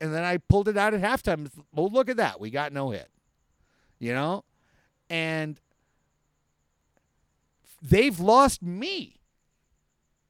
and 0.00 0.14
then 0.14 0.24
I 0.24 0.38
pulled 0.38 0.68
it 0.68 0.76
out 0.76 0.94
at 0.94 1.00
halftime. 1.00 1.50
Well, 1.72 1.90
look 1.90 2.08
at 2.08 2.16
that. 2.16 2.40
We 2.40 2.50
got 2.50 2.72
no 2.72 2.90
hit. 2.90 3.08
You 3.98 4.12
know, 4.14 4.44
and 5.10 5.60
they've 7.82 8.18
lost 8.18 8.62
me. 8.62 9.16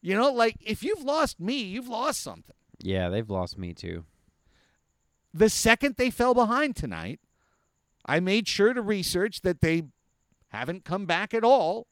You 0.01 0.15
know, 0.15 0.33
like 0.33 0.57
if 0.61 0.83
you've 0.83 1.03
lost 1.03 1.41
me, 1.41 1.61
you've 1.63 1.89
lost 1.89 2.23
something. 2.23 2.55
Yeah, 2.81 3.09
they've 3.09 3.29
lost 3.29 3.59
me 3.59 3.75
too. 3.75 4.05
The 5.33 5.51
second 5.51 5.97
they 5.97 6.11
fell 6.11 6.35
behind 6.35 6.77
tonight, 6.77 7.21
I 8.07 8.21
made 8.21 8.49
sure 8.49 8.73
to 8.73 8.81
research 8.81 9.43
that 9.43 9.61
they 9.61 9.85
haven't 10.49 10.85
come 10.85 11.07
back 11.07 11.35
at 11.35 11.45
all. 11.45 11.87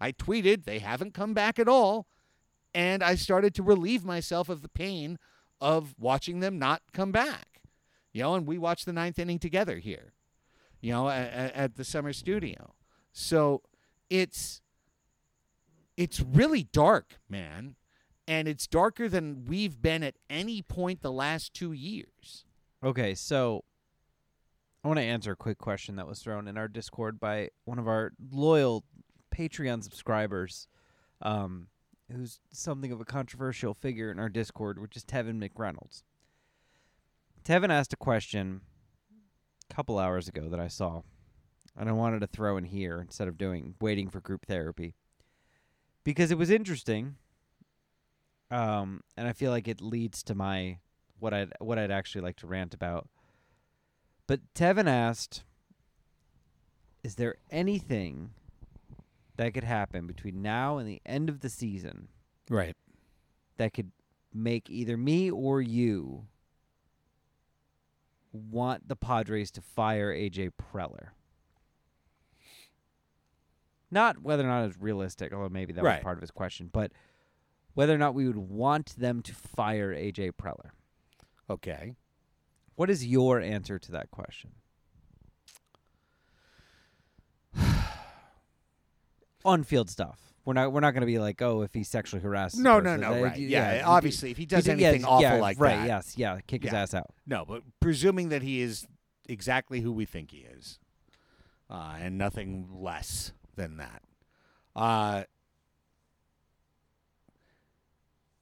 I 0.00 0.12
tweeted 0.12 0.64
they 0.64 0.78
haven't 0.78 1.14
come 1.14 1.34
back 1.34 1.58
at 1.58 1.68
all. 1.68 2.06
And 2.74 3.02
I 3.02 3.16
started 3.16 3.54
to 3.56 3.62
relieve 3.62 4.04
myself 4.04 4.48
of 4.48 4.62
the 4.62 4.68
pain 4.68 5.18
of 5.60 5.94
watching 5.98 6.40
them 6.40 6.58
not 6.58 6.82
come 6.92 7.12
back. 7.12 7.60
You 8.12 8.22
know, 8.22 8.34
and 8.34 8.46
we 8.46 8.58
watched 8.58 8.86
the 8.86 8.92
ninth 8.92 9.18
inning 9.18 9.38
together 9.38 9.78
here, 9.78 10.12
you 10.80 10.92
know, 10.92 11.08
at, 11.08 11.54
at 11.54 11.76
the 11.76 11.84
summer 11.84 12.12
studio. 12.12 12.74
So 13.12 13.62
it's 14.10 14.60
it's 15.96 16.20
really 16.20 16.64
dark, 16.64 17.18
man. 17.28 17.76
And 18.26 18.48
it's 18.48 18.66
darker 18.66 19.08
than 19.08 19.44
we've 19.46 19.80
been 19.82 20.02
at 20.02 20.16
any 20.30 20.62
point 20.62 21.02
the 21.02 21.12
last 21.12 21.54
two 21.54 21.72
years. 21.72 22.44
Okay, 22.84 23.14
so 23.14 23.62
I 24.82 24.88
want 24.88 24.98
to 24.98 25.04
answer 25.04 25.30
a 25.30 25.36
quick 25.36 25.58
question 25.58 25.94
that 25.96 26.08
was 26.08 26.18
thrown 26.18 26.48
in 26.48 26.58
our 26.58 26.66
Discord 26.66 27.20
by 27.20 27.50
one 27.64 27.78
of 27.78 27.86
our 27.86 28.12
loyal 28.32 28.84
Patreon 29.32 29.84
subscribers, 29.84 30.66
um, 31.20 31.68
who's 32.10 32.40
something 32.50 32.90
of 32.90 33.00
a 33.00 33.04
controversial 33.04 33.72
figure 33.72 34.10
in 34.10 34.18
our 34.18 34.28
Discord, 34.28 34.80
which 34.80 34.96
is 34.96 35.04
Tevin 35.04 35.38
McReynolds. 35.38 36.02
Tevin 37.44 37.70
asked 37.70 37.92
a 37.92 37.96
question 37.96 38.62
a 39.70 39.74
couple 39.74 40.00
hours 40.00 40.26
ago 40.26 40.48
that 40.48 40.58
I 40.58 40.66
saw, 40.66 41.02
and 41.76 41.88
I 41.88 41.92
wanted 41.92 42.20
to 42.22 42.26
throw 42.26 42.56
in 42.56 42.64
here 42.64 43.00
instead 43.00 43.28
of 43.28 43.38
doing 43.38 43.76
waiting 43.80 44.10
for 44.10 44.20
group 44.20 44.44
therapy 44.46 44.96
because 46.02 46.32
it 46.32 46.38
was 46.38 46.50
interesting, 46.50 47.14
um, 48.50 49.02
and 49.16 49.28
I 49.28 49.32
feel 49.32 49.52
like 49.52 49.68
it 49.68 49.80
leads 49.80 50.24
to 50.24 50.34
my 50.34 50.78
what 51.22 51.32
I'd 51.32 51.52
what 51.60 51.78
I'd 51.78 51.92
actually 51.92 52.20
like 52.22 52.36
to 52.38 52.48
rant 52.48 52.74
about. 52.74 53.08
But 54.26 54.40
Tevin 54.54 54.88
asked, 54.88 55.44
"Is 57.04 57.14
there 57.14 57.36
anything 57.50 58.34
that 59.36 59.54
could 59.54 59.62
happen 59.64 60.06
between 60.08 60.42
now 60.42 60.78
and 60.78 60.88
the 60.88 61.00
end 61.06 61.28
of 61.28 61.40
the 61.40 61.48
season 61.48 62.08
Right. 62.50 62.76
that 63.56 63.72
could 63.72 63.92
make 64.34 64.68
either 64.68 64.96
me 64.96 65.30
or 65.30 65.62
you 65.62 66.26
want 68.32 68.88
the 68.88 68.96
Padres 68.96 69.52
to 69.52 69.60
fire 69.60 70.12
AJ 70.12 70.50
Preller?" 70.50 71.10
Not 73.92 74.22
whether 74.22 74.42
or 74.42 74.46
not 74.48 74.64
it's 74.64 74.78
realistic, 74.78 75.32
although 75.32 75.48
maybe 75.50 75.72
that 75.74 75.84
Right. 75.84 75.98
was 75.98 76.02
part 76.02 76.18
of 76.18 76.22
his 76.22 76.30
question, 76.32 76.68
but 76.72 76.92
whether 77.74 77.94
or 77.94 77.98
not 77.98 78.14
we 78.14 78.26
would 78.26 78.36
want 78.38 78.96
them 78.96 79.22
to 79.22 79.34
fire 79.34 79.92
AJ 79.92 80.32
Preller. 80.32 80.70
Okay. 81.50 81.94
What 82.76 82.88
is 82.90 83.06
your 83.06 83.40
answer 83.40 83.78
to 83.78 83.92
that 83.92 84.10
question? 84.10 84.50
On 89.44 89.62
field 89.64 89.90
stuff. 89.90 90.18
We're 90.44 90.54
not. 90.54 90.72
We're 90.72 90.80
not 90.80 90.90
going 90.92 91.02
to 91.02 91.06
be 91.06 91.18
like, 91.20 91.40
oh, 91.42 91.62
if 91.62 91.72
he 91.74 91.84
sexually 91.84 92.20
harasses. 92.22 92.58
No, 92.58 92.80
no, 92.80 92.96
no. 92.96 93.22
Right. 93.22 93.34
d- 93.36 93.46
Yeah. 93.46 93.82
obviously, 93.86 94.30
if 94.32 94.36
he 94.36 94.46
does 94.46 94.64
d- 94.64 94.72
anything 94.72 95.02
yes, 95.02 95.08
awful 95.08 95.22
yeah, 95.22 95.34
like 95.34 95.60
right? 95.60 95.76
that. 95.76 95.86
Yes. 95.86 96.14
Yeah. 96.16 96.38
Kick 96.46 96.64
his 96.64 96.72
ass 96.72 96.94
out. 96.94 97.10
No, 97.26 97.44
but 97.46 97.62
presuming 97.80 98.30
that 98.30 98.42
he 98.42 98.60
is 98.60 98.86
exactly 99.28 99.80
who 99.80 99.92
we 99.92 100.04
think 100.04 100.32
he 100.32 100.38
is, 100.38 100.80
uh, 101.70 101.94
and 102.00 102.18
nothing 102.18 102.68
less 102.72 103.32
than 103.54 103.76
that. 103.76 104.02
Uh, 104.74 105.24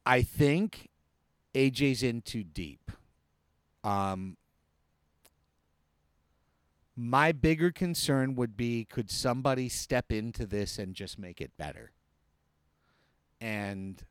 I 0.07 0.23
think 0.23 0.89
AJ's 1.55 2.03
in 2.03 2.23
too 2.23 2.45
deep. 2.45 2.91
Um, 3.83 4.37
my 6.97 7.33
bigger 7.33 7.71
concern 7.71 8.35
would 8.37 8.57
be 8.57 8.85
could 8.85 9.11
somebody 9.11 9.69
step 9.69 10.13
into 10.13 10.47
this 10.47 10.79
and 10.79 10.95
just 10.95 11.19
make 11.19 11.41
it 11.41 11.57
better? 11.57 11.93
And 13.41 14.05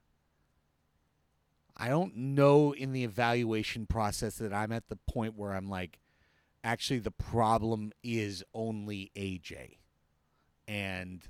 I 1.77 1.87
don't 1.87 2.15
know 2.15 2.73
in 2.73 2.91
the 2.91 3.03
evaluation 3.03 3.85
process 3.85 4.35
that 4.35 4.51
I'm 4.53 4.71
at 4.71 4.89
the 4.89 4.97
point 4.97 5.37
where 5.37 5.53
I'm 5.53 5.69
like, 5.69 5.99
actually, 6.63 6.99
the 6.99 7.11
problem 7.11 7.91
is 8.03 8.43
only 8.53 9.11
AJ. 9.15 9.77
And 10.67 11.21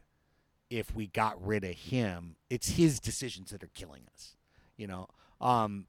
if 0.69 0.95
we 0.95 1.07
got 1.07 1.45
rid 1.45 1.63
of 1.63 1.75
him, 1.75 2.35
it's 2.49 2.69
his 2.69 2.99
decisions 2.99 3.51
that 3.51 3.63
are 3.63 3.71
killing 3.73 4.03
us, 4.13 4.35
you 4.75 4.87
know? 4.87 5.07
Um, 5.39 5.85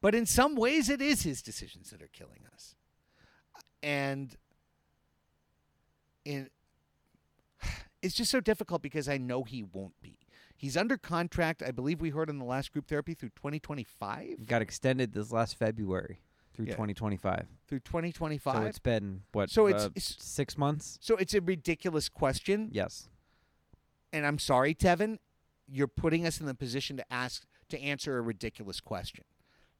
but 0.00 0.14
in 0.14 0.26
some 0.26 0.54
ways, 0.56 0.88
it 0.88 1.00
is 1.00 1.22
his 1.22 1.42
decisions 1.42 1.90
that 1.90 2.02
are 2.02 2.08
killing 2.12 2.40
us. 2.54 2.74
And 3.82 4.36
in, 6.24 6.48
it's 8.02 8.14
just 8.14 8.30
so 8.30 8.40
difficult 8.40 8.82
because 8.82 9.08
I 9.08 9.18
know 9.18 9.44
he 9.44 9.62
won't 9.62 10.00
be. 10.00 10.18
He's 10.56 10.76
under 10.76 10.98
contract, 10.98 11.62
I 11.66 11.70
believe 11.70 12.00
we 12.02 12.10
heard 12.10 12.28
in 12.28 12.38
the 12.38 12.44
last 12.44 12.72
group 12.72 12.86
therapy 12.86 13.14
through 13.14 13.30
2025. 13.30 14.46
Got 14.46 14.60
extended 14.60 15.14
this 15.14 15.32
last 15.32 15.56
February 15.56 16.20
through 16.52 16.66
Yeah. 16.66 16.72
2025. 16.72 17.46
Through 17.66 17.80
2025. 17.80 18.54
So 18.56 18.62
it's 18.64 18.78
been 18.78 19.22
what? 19.32 19.48
So 19.50 19.68
it's- 19.68 19.84
uh, 19.84 19.86
it's- 19.96 20.16
six 20.18 20.58
months. 20.58 20.98
so 21.00 21.16
it's 21.16 21.32
a 21.32 21.40
ridiculous 21.40 22.10
question. 22.10 22.68
Yes. 22.72 23.08
And 24.12 24.26
I'm 24.26 24.38
sorry, 24.38 24.74
Tevin, 24.74 25.18
you're 25.66 25.88
putting 25.88 26.26
us 26.26 26.40
in 26.40 26.46
the 26.46 26.54
position 26.54 26.96
to 26.98 27.10
ask 27.12 27.46
to 27.70 27.80
answer 27.80 28.18
a 28.18 28.20
ridiculous 28.20 28.80
question. 28.80 29.24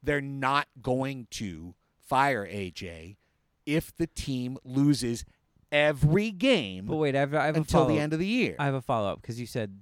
They're 0.03 0.21
not 0.21 0.67
going 0.81 1.27
to 1.31 1.75
fire 1.99 2.45
AJ 2.45 3.17
if 3.65 3.95
the 3.95 4.07
team 4.07 4.57
loses 4.63 5.23
every 5.71 6.31
game 6.31 6.85
But 6.85 6.97
wait, 6.97 7.15
I 7.15 7.19
have, 7.19 7.33
I 7.33 7.45
have 7.45 7.55
until 7.55 7.85
a 7.85 7.87
the 7.87 7.99
end 7.99 8.11
of 8.13 8.19
the 8.19 8.27
year. 8.27 8.55
I 8.59 8.65
have 8.65 8.73
a 8.73 8.81
follow 8.81 9.09
up 9.11 9.21
because 9.21 9.39
you 9.39 9.45
said 9.45 9.79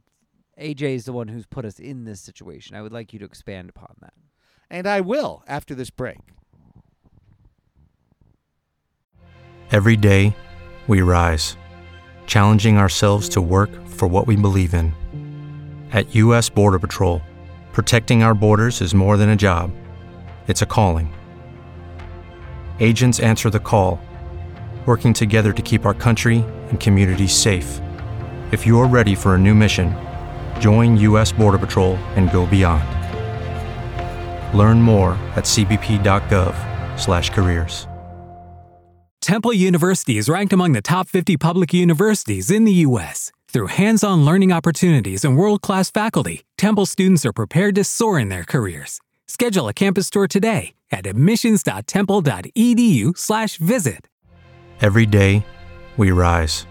AJ 0.60 0.82
is 0.96 1.06
the 1.06 1.14
one 1.14 1.30
who's 1.30 1.46
put 1.46 1.66
us 1.66 1.80
in 1.80 2.04
this 2.04 2.20
situation. 2.22 2.76
I 2.76 2.82
would 2.82 2.94
like 2.94 3.14
you 3.14 3.20
to 3.20 3.26
expand 3.26 3.70
upon 3.70 3.96
that. 4.02 4.14
and 4.70 4.86
I 4.86 5.02
will 5.02 5.44
after 5.48 5.74
this 5.74 5.90
break. 5.90 6.20
Every 9.72 9.96
day, 9.96 10.36
we 10.88 11.02
rise, 11.02 11.56
challenging 12.26 12.78
ourselves 12.78 13.30
to 13.30 13.42
work 13.42 13.70
for 13.88 14.08
what 14.08 14.26
we 14.28 14.36
believe 14.36 14.74
in. 14.74 14.94
At 15.92 16.14
U.S. 16.16 16.50
Border 16.50 16.80
Patrol, 16.80 17.22
protecting 17.72 18.24
our 18.24 18.34
borders 18.34 18.82
is 18.82 18.94
more 18.96 19.16
than 19.18 19.30
a 19.30 19.36
job, 19.36 19.72
it's 20.50 20.64
a 20.64 20.66
calling. 20.66 21.14
Agents 22.80 23.20
answer 23.20 23.52
the 23.52 23.60
call, 23.60 24.02
working 24.88 25.14
together 25.14 25.54
to 25.54 25.62
keep 25.62 25.86
our 25.86 25.94
country 25.94 26.44
and 26.70 26.80
communities 26.80 27.34
safe. 27.34 27.80
If 28.52 28.66
you're 28.66 28.88
ready 28.88 29.14
for 29.14 29.36
a 29.36 29.38
new 29.38 29.54
mission, 29.54 29.96
join 30.60 30.98
U.S. 30.98 31.32
Border 31.32 31.60
Patrol 31.60 31.98
and 32.16 32.32
go 32.32 32.48
beyond. 32.48 32.84
Learn 34.58 34.82
more 34.82 35.12
at 35.36 35.46
cbp.gov/careers. 35.46 37.86
Temple 39.22 39.54
University 39.54 40.18
is 40.18 40.30
ranked 40.30 40.54
among 40.54 40.72
the 40.72 40.82
top 40.82 41.08
50 41.08 41.38
public 41.38 41.74
universities 41.74 42.50
in 42.50 42.64
the 42.64 42.72
U.S. 42.88 43.32
Through 43.50 43.68
hands 43.68 44.04
on 44.04 44.26
learning 44.26 44.52
opportunities 44.52 45.26
and 45.26 45.38
world 45.38 45.62
class 45.62 45.92
faculty, 45.92 46.42
Temple 46.58 46.86
students 46.86 47.26
are 47.26 47.34
prepared 47.34 47.76
to 47.76 47.84
soar 47.84 48.18
in 48.18 48.30
their 48.30 48.44
careers. 48.44 49.02
Schedule 49.30 49.68
a 49.68 49.74
campus 49.74 50.10
tour 50.10 50.28
today 50.28 50.74
at 50.90 51.06
admissions.temple.edu/slash 51.06 53.58
visit. 53.58 54.08
Every 54.82 55.06
day, 55.06 55.46
we 55.98 56.10
rise, 56.10 56.66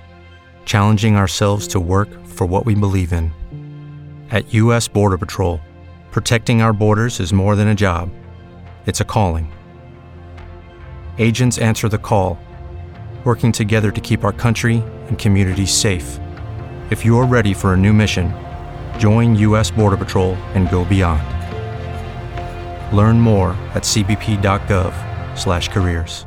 challenging 0.64 1.14
ourselves 1.14 1.68
to 1.68 1.78
work 1.78 2.09
for 2.26 2.48
what 2.48 2.66
we 2.66 2.74
believe 2.74 3.12
in. 3.12 3.30
At 4.32 4.52
U.S. 4.54 4.88
Border 4.88 5.16
Patrol, 5.16 5.61
protecting 6.11 6.61
our 6.61 6.72
borders 6.72 7.20
is 7.20 7.32
more 7.32 7.54
than 7.54 7.68
a 7.68 7.76
job, 7.76 8.11
it's 8.86 9.00
a 9.00 9.04
calling. 9.04 9.52
Agents 11.18 11.59
answer 11.59 11.88
the 11.88 11.98
call, 11.98 12.40
working 13.22 13.52
together 13.52 13.92
to 13.92 14.00
keep 14.00 14.24
our 14.24 14.32
country 14.32 14.82
and 15.06 15.16
communities 15.16 15.72
safe. 15.72 16.18
If 16.90 17.04
you're 17.04 17.24
ready 17.24 17.54
for 17.54 17.74
a 17.74 17.76
new 17.76 17.92
mission, 17.92 18.34
join 18.98 19.36
U.S. 19.36 19.70
Border 19.70 19.96
Patrol 19.96 20.34
and 20.54 20.68
go 20.68 20.84
beyond. 20.84 21.38
Learn 22.93 23.20
more 23.20 23.51
at 23.74 23.82
cbp.gov/careers. 23.82 26.26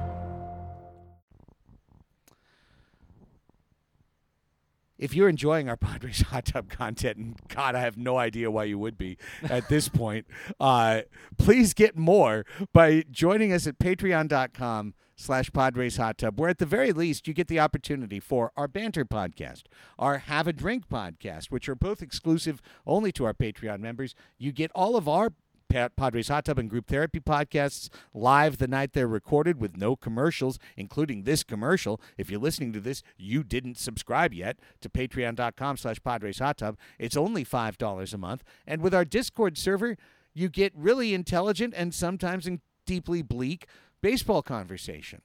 if 5.01 5.15
you're 5.15 5.27
enjoying 5.27 5.67
our 5.67 5.75
Padres 5.75 6.21
hot 6.29 6.45
tub 6.45 6.69
content, 6.69 7.17
and 7.17 7.35
God, 7.49 7.75
I 7.75 7.81
have 7.81 7.97
no 7.97 8.17
idea 8.17 8.49
why 8.49 8.65
you 8.65 8.77
would 8.77 8.97
be 8.97 9.17
at 9.43 9.67
this 9.67 9.89
point, 9.89 10.27
uh, 10.59 11.01
please 11.37 11.73
get 11.73 11.97
more 11.97 12.45
by 12.71 13.03
joining 13.11 13.51
us 13.51 13.67
at 13.67 13.79
patreon.com 13.79 14.93
slash 15.15 15.51
Padres 15.51 15.97
Hot 15.97 16.17
Tub, 16.17 16.39
where 16.39 16.49
at 16.49 16.57
the 16.57 16.65
very 16.65 16.93
least 16.93 17.27
you 17.27 17.33
get 17.33 17.47
the 17.47 17.59
opportunity 17.59 18.19
for 18.19 18.51
our 18.55 18.67
banter 18.67 19.05
podcast, 19.05 19.63
our 19.99 20.19
Have 20.19 20.47
a 20.47 20.53
Drink 20.53 20.87
podcast, 20.87 21.47
which 21.47 21.67
are 21.67 21.75
both 21.75 22.01
exclusive 22.01 22.61
only 22.87 23.11
to 23.11 23.25
our 23.25 23.33
Patreon 23.33 23.79
members. 23.79 24.15
You 24.37 24.51
get 24.51 24.71
all 24.73 24.95
of 24.95 25.07
our 25.07 25.33
Padres 25.71 26.27
Hot 26.27 26.45
Tub 26.45 26.59
and 26.59 26.69
Group 26.69 26.87
Therapy 26.87 27.19
podcasts 27.19 27.89
live 28.13 28.57
the 28.57 28.67
night 28.67 28.93
they're 28.93 29.07
recorded 29.07 29.59
with 29.59 29.77
no 29.77 29.95
commercials, 29.95 30.59
including 30.75 31.23
this 31.23 31.43
commercial. 31.43 32.01
If 32.17 32.29
you're 32.29 32.39
listening 32.39 32.73
to 32.73 32.79
this, 32.79 33.01
you 33.17 33.43
didn't 33.43 33.77
subscribe 33.77 34.33
yet 34.33 34.59
to 34.81 34.89
patreon.com 34.89 35.77
slash 35.77 36.03
Padres 36.03 36.39
Hot 36.39 36.57
Tub. 36.57 36.77
It's 36.99 37.17
only 37.17 37.45
$5 37.45 38.13
a 38.13 38.17
month. 38.17 38.43
And 38.67 38.81
with 38.81 38.93
our 38.93 39.05
Discord 39.05 39.57
server, 39.57 39.95
you 40.33 40.49
get 40.49 40.73
really 40.75 41.13
intelligent 41.13 41.73
and 41.75 41.93
sometimes 41.93 42.47
in 42.47 42.61
deeply 42.85 43.21
bleak 43.21 43.65
baseball 44.01 44.41
conversation. 44.41 45.21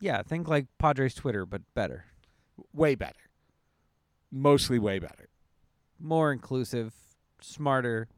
Yeah, 0.00 0.22
think 0.22 0.48
like 0.48 0.66
Padres 0.78 1.14
Twitter, 1.14 1.44
but 1.46 1.62
better, 1.74 2.06
Way 2.74 2.94
better. 2.94 3.14
Mostly 4.30 4.78
way 4.78 4.98
better. 4.98 5.28
more 5.98 6.30
inclusive, 6.32 6.94
smarter, 7.40 8.08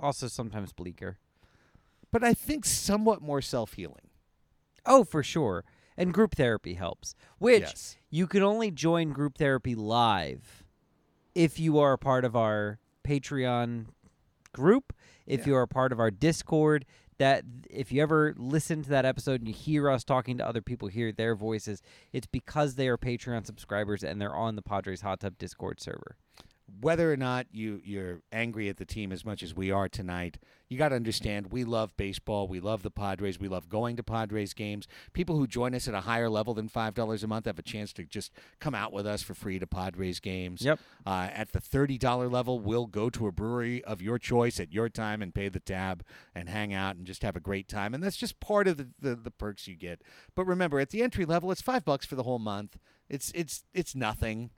also 0.00 0.28
sometimes 0.28 0.72
bleaker. 0.72 1.18
But 2.12 2.22
I 2.24 2.34
think 2.34 2.64
somewhat 2.64 3.20
more 3.22 3.42
self 3.42 3.74
healing. 3.74 4.10
Oh, 4.84 5.04
for 5.04 5.22
sure. 5.22 5.64
And 5.96 6.12
group 6.12 6.34
therapy 6.36 6.74
helps, 6.74 7.14
which 7.38 7.62
Yes. 7.62 7.96
you 8.10 8.26
can 8.26 8.42
only 8.42 8.70
join 8.70 9.10
group 9.10 9.38
therapy 9.38 9.74
live 9.74 10.64
if 11.34 11.58
you 11.58 11.78
are 11.78 11.92
a 11.94 11.98
part 11.98 12.24
of 12.24 12.36
our 12.36 12.78
Patreon 13.02 13.86
group, 14.52 14.92
if 15.26 15.40
Yeah. 15.40 15.46
you 15.46 15.56
are 15.56 15.62
a 15.62 15.68
part 15.68 15.92
of 15.92 16.00
our 16.00 16.10
Discord. 16.10 16.84
That 17.18 17.44
if 17.70 17.90
you 17.92 18.02
ever 18.02 18.34
listen 18.36 18.82
to 18.82 18.90
that 18.90 19.06
episode 19.06 19.40
and 19.40 19.48
you 19.48 19.54
hear 19.54 19.88
us 19.90 20.04
talking 20.04 20.36
to 20.36 20.46
other 20.46 20.60
people, 20.60 20.88
hear 20.88 21.12
their 21.12 21.34
voices, 21.34 21.80
it's 22.12 22.26
because 22.26 22.74
they 22.74 22.88
are 22.88 22.98
Patreon 22.98 23.46
subscribers 23.46 24.04
and 24.04 24.20
they're 24.20 24.34
on 24.36 24.54
the 24.54 24.60
Padres 24.60 25.00
Hot 25.00 25.20
Tub 25.20 25.38
Discord 25.38 25.80
server. 25.80 26.16
Whether 26.80 27.12
or 27.12 27.16
not 27.16 27.46
you 27.52 27.80
you're 27.84 28.22
angry 28.32 28.68
at 28.68 28.76
the 28.76 28.84
team 28.84 29.12
as 29.12 29.24
much 29.24 29.42
as 29.42 29.54
we 29.54 29.70
are 29.70 29.88
tonight, 29.88 30.38
you 30.68 30.76
got 30.76 30.88
to 30.88 30.96
understand 30.96 31.52
we 31.52 31.62
love 31.62 31.96
baseball, 31.96 32.48
we 32.48 32.58
love 32.58 32.82
the 32.82 32.90
Padres, 32.90 33.38
we 33.38 33.48
love 33.48 33.68
going 33.68 33.96
to 33.96 34.02
Padres 34.02 34.52
games. 34.52 34.88
People 35.12 35.36
who 35.36 35.46
join 35.46 35.74
us 35.74 35.86
at 35.86 35.94
a 35.94 36.00
higher 36.00 36.28
level 36.28 36.54
than 36.54 36.68
five 36.68 36.94
dollars 36.94 37.22
a 37.22 37.26
month 37.26 37.46
have 37.46 37.58
a 37.58 37.62
chance 37.62 37.92
to 37.92 38.04
just 38.04 38.32
come 38.60 38.74
out 38.74 38.92
with 38.92 39.06
us 39.06 39.22
for 39.22 39.34
free 39.34 39.58
to 39.58 39.66
Padres 39.66 40.18
games. 40.18 40.62
Yep. 40.62 40.80
Uh, 41.06 41.28
at 41.32 41.52
the 41.52 41.60
thirty 41.60 41.98
dollar 41.98 42.28
level, 42.28 42.58
we'll 42.58 42.86
go 42.86 43.10
to 43.10 43.26
a 43.26 43.32
brewery 43.32 43.84
of 43.84 44.02
your 44.02 44.18
choice 44.18 44.58
at 44.58 44.72
your 44.72 44.88
time 44.88 45.22
and 45.22 45.34
pay 45.34 45.48
the 45.48 45.60
tab 45.60 46.02
and 46.34 46.48
hang 46.48 46.74
out 46.74 46.96
and 46.96 47.06
just 47.06 47.22
have 47.22 47.36
a 47.36 47.40
great 47.40 47.68
time. 47.68 47.94
And 47.94 48.02
that's 48.02 48.16
just 48.16 48.40
part 48.40 48.66
of 48.66 48.76
the, 48.76 48.88
the, 49.00 49.14
the 49.14 49.30
perks 49.30 49.68
you 49.68 49.76
get. 49.76 50.02
But 50.34 50.46
remember, 50.46 50.80
at 50.80 50.90
the 50.90 51.02
entry 51.02 51.24
level, 51.24 51.52
it's 51.52 51.62
five 51.62 51.84
bucks 51.84 52.06
for 52.06 52.16
the 52.16 52.24
whole 52.24 52.40
month. 52.40 52.76
It's 53.08 53.30
it's 53.34 53.62
it's 53.72 53.94
nothing. 53.94 54.50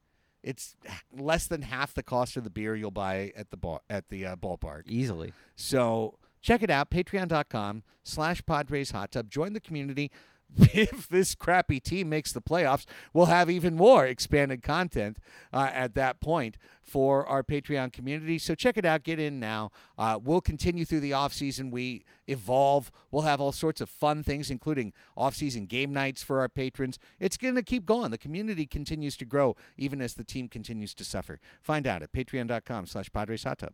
It's 0.42 0.76
less 1.12 1.46
than 1.46 1.62
half 1.62 1.94
the 1.94 2.02
cost 2.02 2.36
of 2.36 2.44
the 2.44 2.50
beer 2.50 2.76
you'll 2.76 2.90
buy 2.90 3.32
at 3.36 3.50
the 3.50 3.56
bar 3.56 3.80
at 3.90 4.08
the 4.08 4.26
uh, 4.26 4.36
ballpark. 4.36 4.82
Easily. 4.86 5.32
So 5.56 6.18
check 6.40 6.62
it 6.62 6.70
out, 6.70 6.90
patreon.com 6.90 7.82
slash 8.04 8.44
Padres 8.46 8.92
Hot 8.92 9.12
Tub. 9.12 9.30
Join 9.30 9.52
the 9.52 9.60
community. 9.60 10.10
If 10.74 11.08
this 11.08 11.34
crappy 11.34 11.80
team 11.80 12.08
makes 12.08 12.32
the 12.32 12.40
playoffs, 12.40 12.84
we'll 13.12 13.26
have 13.26 13.50
even 13.50 13.74
more 13.74 14.06
expanded 14.06 14.62
content 14.62 15.18
uh, 15.52 15.70
at 15.72 15.94
that 15.94 16.20
point 16.20 16.56
for 16.82 17.26
our 17.26 17.42
Patreon 17.42 17.92
community. 17.92 18.38
So 18.38 18.54
check 18.54 18.76
it 18.76 18.84
out. 18.84 19.02
Get 19.02 19.18
in 19.18 19.38
now. 19.38 19.70
Uh, 19.98 20.18
we'll 20.22 20.40
continue 20.40 20.84
through 20.84 21.00
the 21.00 21.10
offseason. 21.10 21.70
We 21.70 22.04
evolve. 22.26 22.90
We'll 23.10 23.22
have 23.22 23.40
all 23.40 23.52
sorts 23.52 23.80
of 23.80 23.90
fun 23.90 24.22
things, 24.22 24.50
including 24.50 24.92
offseason 25.16 25.68
game 25.68 25.92
nights 25.92 26.22
for 26.22 26.40
our 26.40 26.48
patrons. 26.48 26.98
It's 27.20 27.36
going 27.36 27.56
to 27.56 27.62
keep 27.62 27.84
going. 27.84 28.10
The 28.10 28.18
community 28.18 28.66
continues 28.66 29.16
to 29.18 29.24
grow 29.24 29.56
even 29.76 30.00
as 30.00 30.14
the 30.14 30.24
team 30.24 30.48
continues 30.48 30.94
to 30.94 31.04
suffer. 31.04 31.40
Find 31.60 31.86
out 31.86 32.02
at 32.02 32.12
patreon.com 32.12 32.86
slash 32.86 33.12
Padres 33.12 33.44
Hot 33.44 33.58
Tub. 33.58 33.72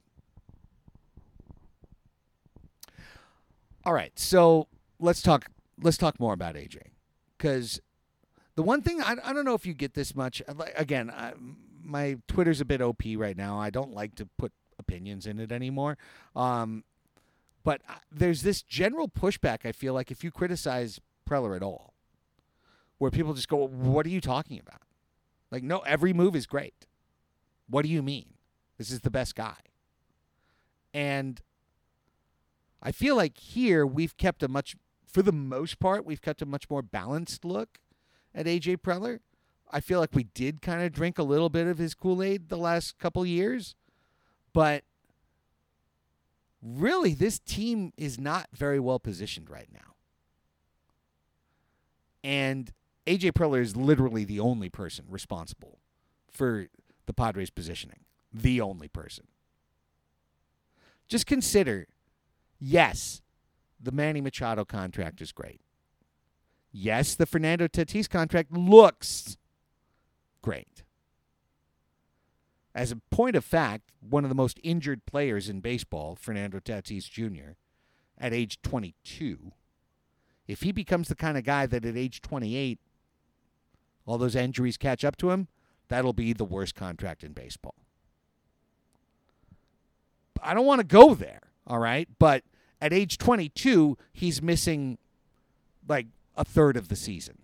All 3.85 3.93
right, 3.93 4.19
so 4.19 4.69
let's 4.99 5.21
talk. 5.21 5.51
Let's 5.81 5.97
talk 5.97 6.21
more 6.21 6.33
about 6.33 6.55
AJ, 6.55 6.79
because 7.37 7.81
the 8.55 8.63
one 8.63 8.83
thing 8.83 9.01
I, 9.03 9.17
I 9.25 9.33
don't 9.33 9.45
know 9.45 9.55
if 9.55 9.67
you 9.67 9.75
get 9.75 9.95
this 9.95 10.15
much. 10.15 10.43
uh, 10.47 10.55
Again, 10.77 11.11
I, 11.11 11.33
my 11.83 12.17
Twitter's 12.29 12.61
a 12.61 12.65
bit 12.65 12.81
op 12.81 13.03
right 13.17 13.37
now. 13.37 13.59
I 13.59 13.71
don't 13.71 13.93
like 13.93 14.15
to 14.17 14.29
put 14.39 14.53
opinions 14.79 15.27
in 15.27 15.39
it 15.39 15.53
anymore. 15.53 15.99
Um, 16.35 16.85
but 17.65 17.81
uh, 17.89 17.95
there's 18.13 18.43
this 18.43 18.63
general 18.63 19.09
pushback. 19.09 19.65
I 19.65 19.73
feel 19.73 19.95
like 19.95 20.11
if 20.11 20.23
you 20.23 20.31
criticize 20.31 21.01
Preller 21.29 21.57
at 21.57 21.63
all, 21.63 21.95
where 22.99 23.11
people 23.11 23.35
just 23.35 23.49
go, 23.49 23.67
"What 23.67 24.07
are 24.07 24.11
you 24.11 24.21
talking 24.21 24.61
about?" 24.61 24.83
Like, 25.51 25.63
no, 25.63 25.81
every 25.81 26.13
move 26.13 26.37
is 26.37 26.47
great. 26.47 26.87
What 27.69 27.83
do 27.83 27.89
you 27.89 28.03
mean? 28.03 28.35
This 28.77 28.91
is 28.91 29.01
the 29.01 29.11
best 29.11 29.35
guy. 29.35 29.57
And 30.93 31.41
I 32.83 32.93
feel 32.93 33.17
like 33.17 33.39
here 33.39 33.87
we've 33.87 34.17
kept 34.17 34.43
a 34.43 34.49
much, 34.49 34.77
for 35.15 35.23
the 35.23 35.33
most 35.33 35.79
part, 35.79 36.05
we've 36.05 36.21
kept 36.21 36.43
a 36.43 36.47
much 36.47 36.69
more 36.69 36.83
balanced 36.83 37.45
look 37.45 37.79
at 38.35 38.47
AJ 38.47 38.79
Preller. 38.79 39.21
I 39.71 39.79
feel 39.79 40.01
like 40.01 40.13
we 40.13 40.25
did 40.25 40.61
kind 40.61 40.83
of 40.83 40.91
drink 40.91 41.21
a 41.21 41.23
little 41.23 41.49
bit 41.49 41.69
of 41.69 41.79
his 41.79 41.95
Kool 41.95 42.21
Aid 42.21 42.49
the 42.49 42.59
last 42.59 42.99
couple 42.99 43.25
years, 43.25 43.77
but 44.53 44.83
really, 46.61 47.15
this 47.15 47.39
team 47.39 47.93
is 47.97 48.19
not 48.19 48.49
very 48.53 48.81
well 48.81 48.99
positioned 48.99 49.49
right 49.49 49.69
now. 49.73 49.95
And 52.25 52.73
AJ 53.07 53.33
Preller 53.35 53.61
is 53.61 53.77
literally 53.77 54.25
the 54.25 54.41
only 54.41 54.69
person 54.69 55.05
responsible 55.09 55.79
for 56.33 56.67
the 57.07 57.13
Padres' 57.13 57.51
positioning. 57.51 58.01
The 58.33 58.61
only 58.61 58.89
person. 58.89 59.29
Just 61.07 61.27
consider 61.27 61.87
yes, 62.59 63.23
the 63.85 63.93
Manny 63.93 64.21
Machado 64.21 64.65
contract 64.65 65.21
is 65.21 65.33
great. 65.33 65.61
Yes, 66.73 67.15
the 67.15 67.27
Fernando 67.27 67.69
Tatis 67.69 68.09
contract 68.09 68.53
looks 68.53 69.37
great. 70.43 70.83
As 72.75 72.91
a 72.91 72.97
point 73.11 73.37
of 73.37 73.45
fact, 73.45 73.93
one 74.01 74.25
of 74.25 74.29
the 74.29 74.35
most 74.35 74.59
injured 74.65 75.07
players 75.07 75.49
in 75.49 75.61
baseball, 75.61 76.17
Fernando 76.21 76.59
Tatis 76.59 77.09
Jr., 77.09 77.53
at 78.19 78.33
age 78.33 78.61
22, 78.63 79.53
if 80.47 80.63
he 80.63 80.73
becomes 80.73 81.09
the 81.09 81.15
kind 81.15 81.39
of 81.39 81.45
guy 81.45 81.67
that 81.67 81.85
at 81.85 81.97
age 81.97 82.21
28, 82.21 82.81
all 84.07 84.19
those 84.19 84.35
injuries 84.35 84.77
catch 84.77 85.05
up 85.05 85.17
to 85.17 85.31
him, 85.31 85.49
that'll 85.89 86.13
be 86.13 86.33
the 86.33 86.45
worst 86.45 86.75
contract 86.75 87.23
in 87.23 87.33
baseball. 87.33 87.77
I 90.43 90.55
don't 90.55 90.67
want 90.67 90.81
to 90.81 90.87
go 90.87 91.15
there, 91.15 91.41
all 91.67 91.79
right? 91.79 92.09
But 92.19 92.45
at 92.85 92.93
age 92.93 93.17
22, 93.17 93.97
he's 94.13 94.43
missing 94.43 94.99
like 95.89 96.07
a 96.37 96.45
third 96.45 96.77
of 96.77 96.89
the 96.89 96.97
season 96.97 97.39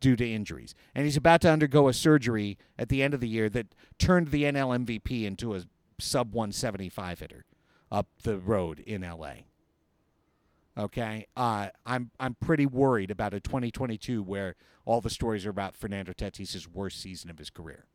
due 0.00 0.16
to 0.16 0.30
injuries. 0.30 0.74
And 0.94 1.06
he's 1.06 1.16
about 1.16 1.40
to 1.40 1.50
undergo 1.50 1.88
a 1.88 1.94
surgery 1.94 2.58
at 2.78 2.90
the 2.90 3.02
end 3.02 3.14
of 3.14 3.20
the 3.20 3.28
year 3.28 3.48
that 3.48 3.74
turned 3.98 4.28
the 4.28 4.42
NL 4.42 4.84
MVP 4.84 5.24
into 5.24 5.54
a 5.54 5.62
sub 5.98 6.34
175 6.34 7.20
hitter 7.20 7.46
up 7.90 8.08
the 8.22 8.36
road 8.36 8.80
in 8.80 9.00
LA. 9.00 9.32
Okay, 10.76 11.26
uh, 11.34 11.68
I'm 11.86 12.10
I'm 12.20 12.34
pretty 12.34 12.66
worried 12.66 13.10
about 13.10 13.32
a 13.32 13.40
2022 13.40 14.22
where 14.22 14.56
all 14.84 15.00
the 15.00 15.10
stories 15.10 15.46
are 15.46 15.50
about 15.50 15.74
Fernando 15.74 16.12
Tatis' 16.12 16.66
worst 16.66 17.00
season 17.00 17.30
of 17.30 17.38
his 17.38 17.50
career, 17.50 17.86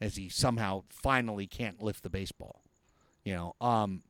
as 0.00 0.16
he 0.16 0.28
somehow 0.28 0.84
finally 0.88 1.48
can't 1.48 1.82
lift 1.82 2.04
the 2.04 2.10
baseball. 2.10 2.62
You 3.24 3.34
know, 3.34 3.56
um, 3.60 4.02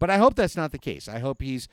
but 0.00 0.10
I 0.10 0.16
hope 0.16 0.34
that's 0.34 0.56
not 0.56 0.72
the 0.72 0.78
case. 0.78 1.06
I 1.06 1.20
hope 1.20 1.40
he's 1.40 1.68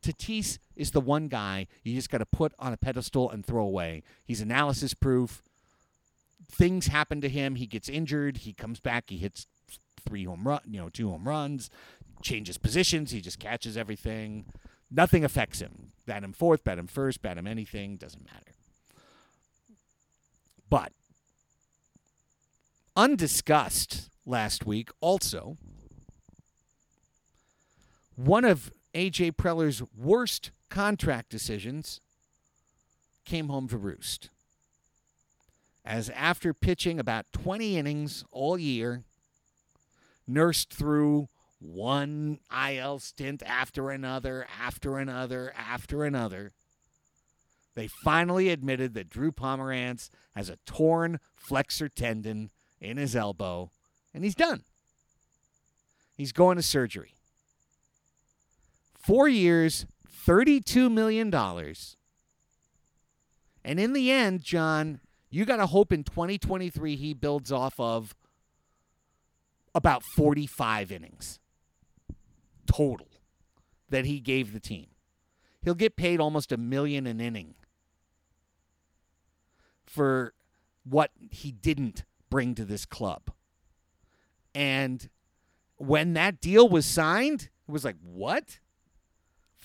Tatis 0.00 0.58
is 0.76 0.92
the 0.92 1.00
one 1.00 1.28
guy 1.28 1.66
you 1.82 1.94
just 1.94 2.08
got 2.08 2.18
to 2.18 2.26
put 2.26 2.52
on 2.58 2.72
a 2.72 2.76
pedestal 2.76 3.30
and 3.30 3.44
throw 3.44 3.64
away. 3.64 4.02
He's 4.24 4.40
analysis 4.40 4.94
proof. 4.94 5.42
Things 6.50 6.86
happen 6.86 7.20
to 7.20 7.28
him. 7.28 7.56
He 7.56 7.66
gets 7.66 7.88
injured. 7.88 8.38
He 8.38 8.52
comes 8.52 8.80
back. 8.80 9.10
He 9.10 9.18
hits 9.18 9.46
three 10.06 10.24
home 10.24 10.46
run, 10.46 10.60
you 10.66 10.80
know, 10.80 10.88
two 10.88 11.10
home 11.10 11.28
runs, 11.28 11.68
changes 12.22 12.56
positions. 12.56 13.10
He 13.10 13.20
just 13.20 13.38
catches 13.38 13.76
everything. 13.76 14.46
Nothing 14.90 15.24
affects 15.24 15.60
him. 15.60 15.92
Bat 16.06 16.24
him 16.24 16.32
fourth, 16.32 16.64
bat 16.64 16.78
him 16.78 16.86
first, 16.86 17.20
bat 17.20 17.36
him 17.36 17.46
anything, 17.46 17.96
doesn't 17.96 18.24
matter. 18.24 18.52
But 20.70 20.92
undiscussed 22.96 24.08
last 24.24 24.64
week 24.64 24.90
also 25.00 25.58
one 28.18 28.44
of 28.44 28.72
AJ 28.94 29.36
Preller's 29.36 29.80
worst 29.96 30.50
contract 30.68 31.30
decisions 31.30 32.00
came 33.24 33.48
home 33.48 33.68
to 33.68 33.78
roost. 33.78 34.30
As 35.84 36.10
after 36.10 36.52
pitching 36.52 36.98
about 36.98 37.26
20 37.32 37.78
innings 37.78 38.24
all 38.32 38.58
year, 38.58 39.04
nursed 40.26 40.74
through 40.74 41.28
one 41.60 42.40
IL 42.52 42.98
stint 42.98 43.40
after 43.46 43.90
another, 43.90 44.48
after 44.60 44.98
another, 44.98 45.52
after 45.56 46.04
another, 46.04 46.50
they 47.76 47.86
finally 47.86 48.48
admitted 48.48 48.94
that 48.94 49.08
Drew 49.08 49.30
Pomeranz 49.30 50.10
has 50.34 50.48
a 50.48 50.58
torn 50.66 51.20
flexor 51.36 51.88
tendon 51.88 52.50
in 52.80 52.96
his 52.96 53.14
elbow, 53.14 53.70
and 54.12 54.24
he's 54.24 54.34
done. 54.34 54.64
He's 56.16 56.32
going 56.32 56.56
to 56.56 56.62
surgery. 56.64 57.14
Four 59.08 59.26
years, 59.26 59.86
$32 60.26 60.92
million. 60.92 61.34
And 63.64 63.80
in 63.80 63.94
the 63.94 64.10
end, 64.10 64.42
John, 64.42 65.00
you 65.30 65.46
got 65.46 65.56
to 65.56 65.66
hope 65.66 65.94
in 65.94 66.04
2023 66.04 66.94
he 66.94 67.14
builds 67.14 67.50
off 67.50 67.80
of 67.80 68.14
about 69.74 70.02
45 70.14 70.92
innings 70.92 71.40
total 72.66 73.08
that 73.88 74.04
he 74.04 74.20
gave 74.20 74.52
the 74.52 74.60
team. 74.60 74.88
He'll 75.62 75.74
get 75.74 75.96
paid 75.96 76.20
almost 76.20 76.52
a 76.52 76.58
million 76.58 77.06
an 77.06 77.18
inning 77.18 77.54
for 79.86 80.34
what 80.84 81.12
he 81.30 81.50
didn't 81.50 82.04
bring 82.28 82.54
to 82.56 82.64
this 82.66 82.84
club. 82.84 83.30
And 84.54 85.08
when 85.76 86.12
that 86.12 86.42
deal 86.42 86.68
was 86.68 86.84
signed, 86.84 87.48
it 87.66 87.72
was 87.72 87.86
like, 87.86 87.96
what? 88.02 88.58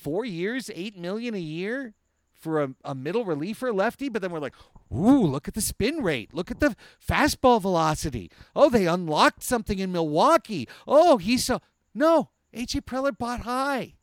Four 0.04 0.26
years, 0.26 0.70
eight 0.74 0.98
million 0.98 1.34
a 1.34 1.38
year 1.38 1.94
for 2.34 2.62
a, 2.62 2.74
a 2.84 2.94
middle 2.94 3.24
reliever 3.24 3.72
lefty, 3.72 4.10
but 4.10 4.20
then 4.20 4.30
we're 4.30 4.38
like, 4.38 4.54
ooh, 4.92 5.24
look 5.24 5.48
at 5.48 5.54
the 5.54 5.62
spin 5.62 6.02
rate. 6.02 6.34
Look 6.34 6.50
at 6.50 6.60
the 6.60 6.76
fastball 7.02 7.58
velocity. 7.62 8.30
Oh, 8.54 8.68
they 8.68 8.86
unlocked 8.86 9.42
something 9.42 9.78
in 9.78 9.90
Milwaukee. 9.90 10.68
Oh, 10.86 11.16
he's 11.16 11.46
so 11.46 11.62
no. 11.94 12.28
AJ 12.54 12.82
Preller 12.82 13.16
bought 13.16 13.40
high. 13.40 13.94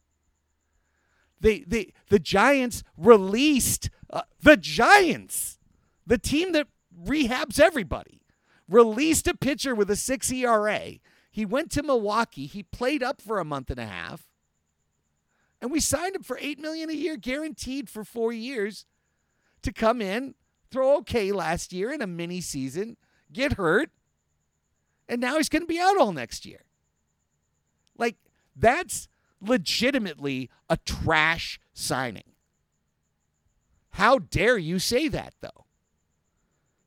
They, 1.39 1.59
they, 1.59 1.93
the 2.09 2.17
Giants 2.17 2.83
released 2.97 3.91
uh, 4.09 4.23
the 4.41 4.57
Giants, 4.57 5.59
the 6.07 6.17
team 6.17 6.51
that 6.53 6.67
rehabs 6.99 7.59
everybody, 7.59 8.23
released 8.67 9.27
a 9.27 9.37
pitcher 9.37 9.75
with 9.75 9.91
a 9.91 9.95
six 9.95 10.31
ERA. 10.31 10.93
He 11.31 11.45
went 11.45 11.69
to 11.71 11.83
Milwaukee. 11.83 12.47
He 12.47 12.63
played 12.63 13.03
up 13.03 13.21
for 13.21 13.37
a 13.37 13.45
month 13.45 13.69
and 13.69 13.79
a 13.79 13.85
half, 13.85 14.30
and 15.61 15.71
we 15.71 15.79
signed 15.79 16.15
him 16.15 16.23
for 16.23 16.37
eight 16.41 16.59
million 16.59 16.89
a 16.89 16.93
year, 16.93 17.15
guaranteed 17.17 17.89
for 17.89 18.03
four 18.03 18.33
years, 18.33 18.85
to 19.61 19.71
come 19.71 20.01
in, 20.01 20.33
throw 20.71 20.97
okay 20.97 21.31
last 21.31 21.71
year 21.71 21.91
in 21.91 22.01
a 22.01 22.07
mini 22.07 22.41
season, 22.41 22.97
get 23.31 23.53
hurt, 23.53 23.91
and 25.07 25.21
now 25.21 25.37
he's 25.37 25.49
going 25.49 25.61
to 25.61 25.67
be 25.67 25.79
out 25.79 25.97
all 25.97 26.13
next 26.13 26.45
year. 26.45 26.63
Like 27.97 28.17
that's 28.55 29.07
legitimately 29.39 30.49
a 30.69 30.77
trash 30.77 31.59
signing. 31.73 32.23
How 33.91 34.19
dare 34.19 34.57
you 34.57 34.79
say 34.79 35.09
that, 35.09 35.33
though? 35.41 35.65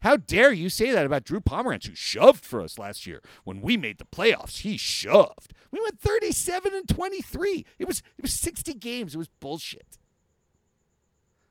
How 0.04 0.18
dare 0.18 0.52
you 0.52 0.68
say 0.68 0.90
that 0.90 1.06
about 1.06 1.24
Drew 1.24 1.40
Pomeranz, 1.40 1.86
who 1.86 1.94
shoved 1.94 2.44
for 2.44 2.60
us 2.60 2.78
last 2.78 3.06
year 3.06 3.22
when 3.44 3.62
we 3.62 3.78
made 3.78 3.96
the 3.96 4.04
playoffs? 4.04 4.60
He 4.60 4.76
shoved. 4.76 5.54
We 5.70 5.80
went 5.80 5.98
37 5.98 6.74
and 6.74 6.86
23. 6.86 7.64
It 7.78 7.86
was 7.86 8.02
it 8.18 8.22
was 8.22 8.34
60 8.34 8.74
games. 8.74 9.14
It 9.14 9.18
was 9.18 9.30
bullshit. 9.40 9.96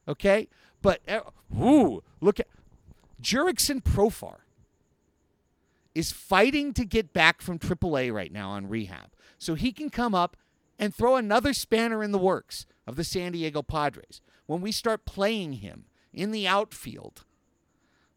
Okay, 0.07 0.49
but 0.83 1.01
uh, 1.09 1.21
ooh, 1.59 2.03
look 2.21 2.39
at 2.39 2.45
Jurickson 3.19 3.81
Profar 3.81 4.41
is 5.95 6.11
fighting 6.11 6.73
to 6.73 6.85
get 6.85 7.11
back 7.11 7.41
from 7.41 7.57
AAA 7.57 8.13
right 8.13 8.31
now 8.31 8.51
on 8.51 8.69
rehab, 8.69 9.09
so 9.39 9.55
he 9.55 9.71
can 9.71 9.89
come 9.89 10.13
up 10.13 10.37
and 10.77 10.93
throw 10.93 11.15
another 11.15 11.53
spanner 11.53 12.03
in 12.03 12.11
the 12.11 12.19
works 12.19 12.67
of 12.85 12.97
the 12.97 13.03
San 13.03 13.31
Diego 13.31 13.63
Padres 13.63 14.21
when 14.45 14.61
we 14.61 14.71
start 14.71 15.05
playing 15.05 15.53
him 15.53 15.85
in 16.13 16.29
the 16.29 16.47
outfield, 16.47 17.25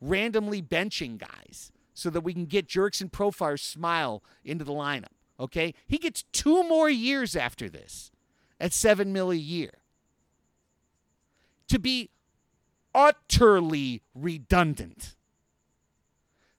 randomly 0.01 0.63
benching 0.63 1.19
guys 1.19 1.73
so 1.95 2.11
that 2.11 2.21
we 2.21 2.33
can 2.33 2.45
get 2.45 2.69
Jurickson 2.69 3.11
Profar's 3.11 3.63
smile 3.63 4.23
into 4.45 4.65
the 4.65 4.73
lineup. 4.73 5.15
Okay? 5.41 5.75
He 5.87 5.99
gets 5.99 6.25
two 6.33 6.63
more 6.69 6.91
years 6.91 7.35
after 7.35 7.69
this. 7.69 8.11
at 8.59 8.73
7 8.73 9.13
mil 9.13 9.31
a 9.31 9.37
year. 9.37 9.71
To 11.69 11.79
be 11.79 12.11
utterly 12.95 14.03
redundant. 14.15 15.17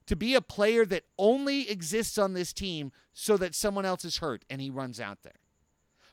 To 0.06 0.16
be 0.16 0.34
a 0.34 0.40
player 0.40 0.86
that 0.86 1.04
only 1.18 1.68
exists 1.68 2.18
on 2.18 2.34
this 2.34 2.52
team 2.52 2.92
so 3.12 3.36
that 3.36 3.54
someone 3.54 3.84
else 3.84 4.04
is 4.04 4.18
hurt 4.18 4.44
and 4.48 4.60
he 4.60 4.70
runs 4.70 5.00
out 5.00 5.22
there. 5.22 5.40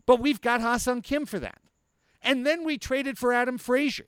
But 0.05 0.19
we've 0.19 0.41
got 0.41 0.61
Ha-Seong 0.61 1.03
Kim 1.03 1.25
for 1.25 1.39
that. 1.39 1.59
And 2.21 2.45
then 2.45 2.63
we 2.63 2.77
traded 2.77 3.17
for 3.17 3.31
Adam 3.31 3.57
Frazier. 3.57 4.07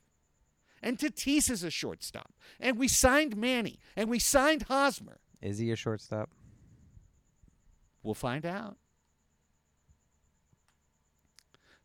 And 0.82 0.98
Tatis 0.98 1.50
is 1.50 1.62
a 1.62 1.70
shortstop. 1.70 2.32
And 2.60 2.78
we 2.78 2.88
signed 2.88 3.36
Manny. 3.36 3.78
And 3.96 4.08
we 4.08 4.18
signed 4.18 4.62
Hosmer. 4.62 5.18
Is 5.40 5.58
he 5.58 5.70
a 5.70 5.76
shortstop? 5.76 6.30
We'll 8.02 8.14
find 8.14 8.46
out. 8.46 8.76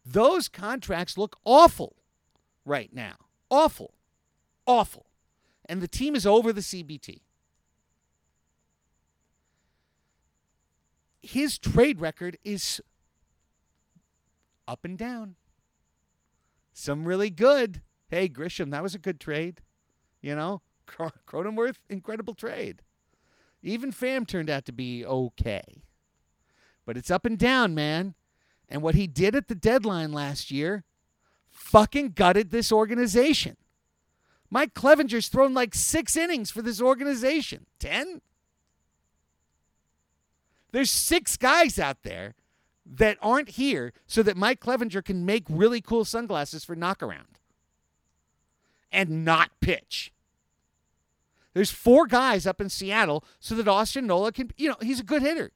Those 0.06 0.48
contracts 0.48 1.18
look 1.18 1.38
awful 1.46 1.96
right 2.66 2.94
now. 2.94 3.16
Awful. 3.50 3.94
Awful. 4.66 5.06
And 5.66 5.82
the 5.82 5.88
team 5.88 6.16
is 6.16 6.26
over 6.26 6.52
the 6.52 6.62
CBT. 6.62 7.22
His 11.22 11.58
trade 11.58 12.02
record 12.02 12.38
is 12.44 12.82
up 14.68 14.84
and 14.84 14.98
down. 14.98 15.36
Some 16.74 17.06
really 17.06 17.30
good. 17.30 17.82
Hey, 18.14 18.30
Grisham, 18.30 18.70
that 18.70 18.84
was 18.84 18.94
a 18.94 19.00
good 19.00 19.20
trade. 19.20 19.62
You 20.22 20.36
know, 20.36 20.62
Cronenworth, 21.28 21.78
incredible 21.90 22.36
trade. 22.36 22.84
Even 23.64 23.92
Pham 23.92 24.28
turned 24.28 24.52
out 24.52 24.66
to 24.66 24.72
be 24.72 25.04
okay. 25.04 25.82
But 26.86 26.96
it's 26.96 27.10
up 27.10 27.26
and 27.26 27.40
down, 27.40 27.74
man. 27.74 28.14
And 28.70 28.84
what 28.84 28.94
he 28.94 29.08
did 29.08 29.36
at 29.36 29.48
the 29.48 29.56
deadline 29.56 30.14
last 30.14 30.52
year 30.52 30.84
fucking 31.50 32.10
gutted 32.10 32.52
this 32.52 32.72
organization. 32.72 33.58
Mike 34.48 34.76
Clevinger's 34.76 35.28
thrown 35.28 35.56
like 35.56 35.74
six 35.74 36.16
innings 36.16 36.52
for 36.52 36.62
this 36.62 36.80
organization. 36.80 37.66
Ten? 37.80 38.22
There's 40.72 40.92
six 40.92 41.36
guys 41.36 41.80
out 41.80 42.04
there 42.04 42.36
that 42.86 43.18
aren't 43.24 43.50
here 43.50 43.92
so 44.06 44.22
that 44.22 44.38
Mike 44.38 44.60
Clevinger 44.60 45.04
can 45.04 45.26
make 45.26 45.46
really 45.50 45.82
cool 45.82 46.06
sunglasses 46.06 46.64
for 46.64 46.76
knockaround 46.76 47.33
and 48.94 49.26
not 49.26 49.50
pitch. 49.60 50.14
There's 51.54 51.72
four 51.72 52.08
guys 52.08 52.48
up 52.48 52.62
in 52.62 52.70
Seattle 52.70 53.24
so 53.40 53.56
that 53.56 53.68
Austin 53.68 54.08
Nola 54.08 54.32
can, 54.32 54.52
you 54.58 54.70
know, 54.70 54.78
he's 54.82 55.00
a 55.00 55.04
good 55.04 55.22
hitter. 55.22 55.52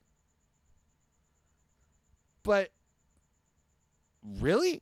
But 2.43 2.71
really? 4.23 4.81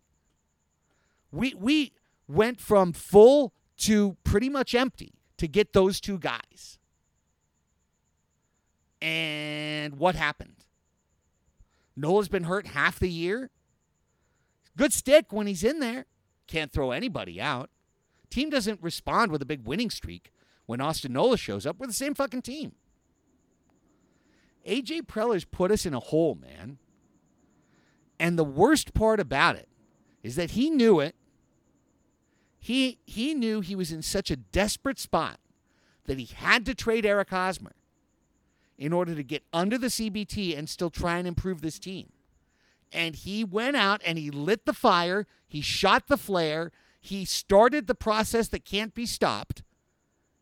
We 1.32 1.54
we 1.54 1.94
went 2.28 2.60
from 2.60 2.94
full 2.94 3.54
to 3.78 4.18
pretty 4.24 4.50
much 4.50 4.74
empty 4.74 5.14
to 5.38 5.48
get 5.48 5.74
those 5.74 6.00
two 6.00 6.18
guys. 6.18 6.80
And 9.02 9.98
what 9.98 10.16
happened? 10.16 10.66
Nola's 11.96 12.30
been 12.30 12.46
hurt 12.46 12.68
half 12.68 13.00
the 13.00 13.10
year. 13.10 13.52
Good 14.78 14.94
stick 14.94 15.32
when 15.32 15.48
he's 15.48 15.64
in 15.64 15.80
there. 15.80 16.06
Can't 16.48 16.72
throw 16.72 16.92
anybody 16.92 17.40
out. 17.40 17.70
Team 18.30 18.50
doesn't 18.50 18.82
respond 18.82 19.32
with 19.32 19.42
a 19.42 19.46
big 19.46 19.66
winning 19.66 19.90
streak 19.90 20.32
when 20.66 20.82
Austin 20.82 21.14
Nola 21.14 21.38
shows 21.38 21.66
up. 21.66 21.78
We're 21.80 21.88
the 21.88 21.94
same 21.94 22.14
fucking 22.14 22.42
team. 22.42 22.74
AJ 24.68 25.08
Preller's 25.08 25.46
put 25.46 25.72
us 25.72 25.86
in 25.86 25.94
a 25.94 26.00
hole, 26.00 26.36
man. 26.36 26.80
And 28.20 28.40
the 28.40 28.44
worst 28.44 28.94
part 28.94 29.20
about 29.20 29.56
it 29.56 29.68
is 30.24 30.36
that 30.36 30.52
he 30.52 30.70
knew 30.70 31.00
it. 31.00 31.16
He 32.58 32.98
he 33.06 33.36
knew 33.36 33.62
he 33.62 33.76
was 33.76 33.92
in 33.92 34.02
such 34.02 34.32
a 34.32 34.36
desperate 34.36 34.98
spot 34.98 35.40
that 36.06 36.18
he 36.18 36.26
had 36.26 36.66
to 36.66 36.74
trade 36.74 37.06
Eric 37.06 37.30
Hosmer 37.30 37.74
in 38.78 38.92
order 38.92 39.14
to 39.14 39.24
get 39.24 39.44
under 39.54 39.78
the 39.78 39.88
CBT 39.88 40.58
and 40.58 40.68
still 40.68 40.90
try 40.90 41.18
and 41.18 41.28
improve 41.28 41.62
this 41.62 41.78
team. 41.78 42.12
And 42.92 43.16
he 43.16 43.44
went 43.44 43.76
out 43.76 44.02
and 44.06 44.18
he 44.18 44.32
lit 44.32 44.66
the 44.66 44.74
fire, 44.74 45.28
he 45.48 45.62
shot 45.62 46.08
the 46.08 46.18
flare, 46.18 46.72
he 47.06 47.26
started 47.26 47.88
the 47.88 47.96
process 47.96 48.48
that 48.50 48.66
can't 48.66 48.94
be 48.94 49.06
stopped, 49.06 49.64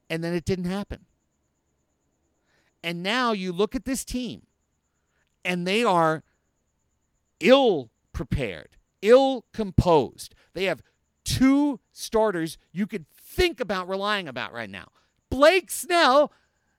and 0.10 0.24
then 0.24 0.34
it 0.34 0.46
didn't 0.46 0.66
happen. 0.66 1.06
And 2.84 3.04
now 3.04 3.32
you 3.32 3.52
look 3.52 3.76
at 3.76 3.86
this 3.86 4.04
team, 4.06 4.44
and 5.44 5.68
they 5.68 5.84
are 5.84 6.24
ill 7.40 7.92
prepared, 8.14 8.78
ill 9.02 9.46
composed. 9.54 10.36
They 10.54 10.66
have 10.66 10.82
two 11.26 11.80
starters 11.92 12.58
you 12.72 12.88
could 12.88 13.06
think 13.10 13.60
about 13.60 13.90
relying 13.90 14.28
about 14.28 14.54
right 14.54 14.70
now 14.70 14.88
Blake 15.30 15.72
Snell 15.72 16.32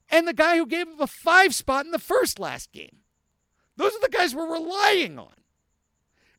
and 0.09 0.28
the 0.28 0.35
guy 0.35 0.57
who 0.57 0.66
gave 0.66 0.87
him 0.87 1.01
a 1.01 1.07
five 1.07 1.55
spot 1.55 1.85
in 1.85 1.91
the 1.91 1.99
first 1.99 2.39
last 2.39 2.72
game. 2.72 2.99
Those 3.76 3.95
are 3.95 4.01
the 4.01 4.09
guys 4.09 4.35
we're 4.35 4.53
relying 4.53 5.18
on. 5.18 5.32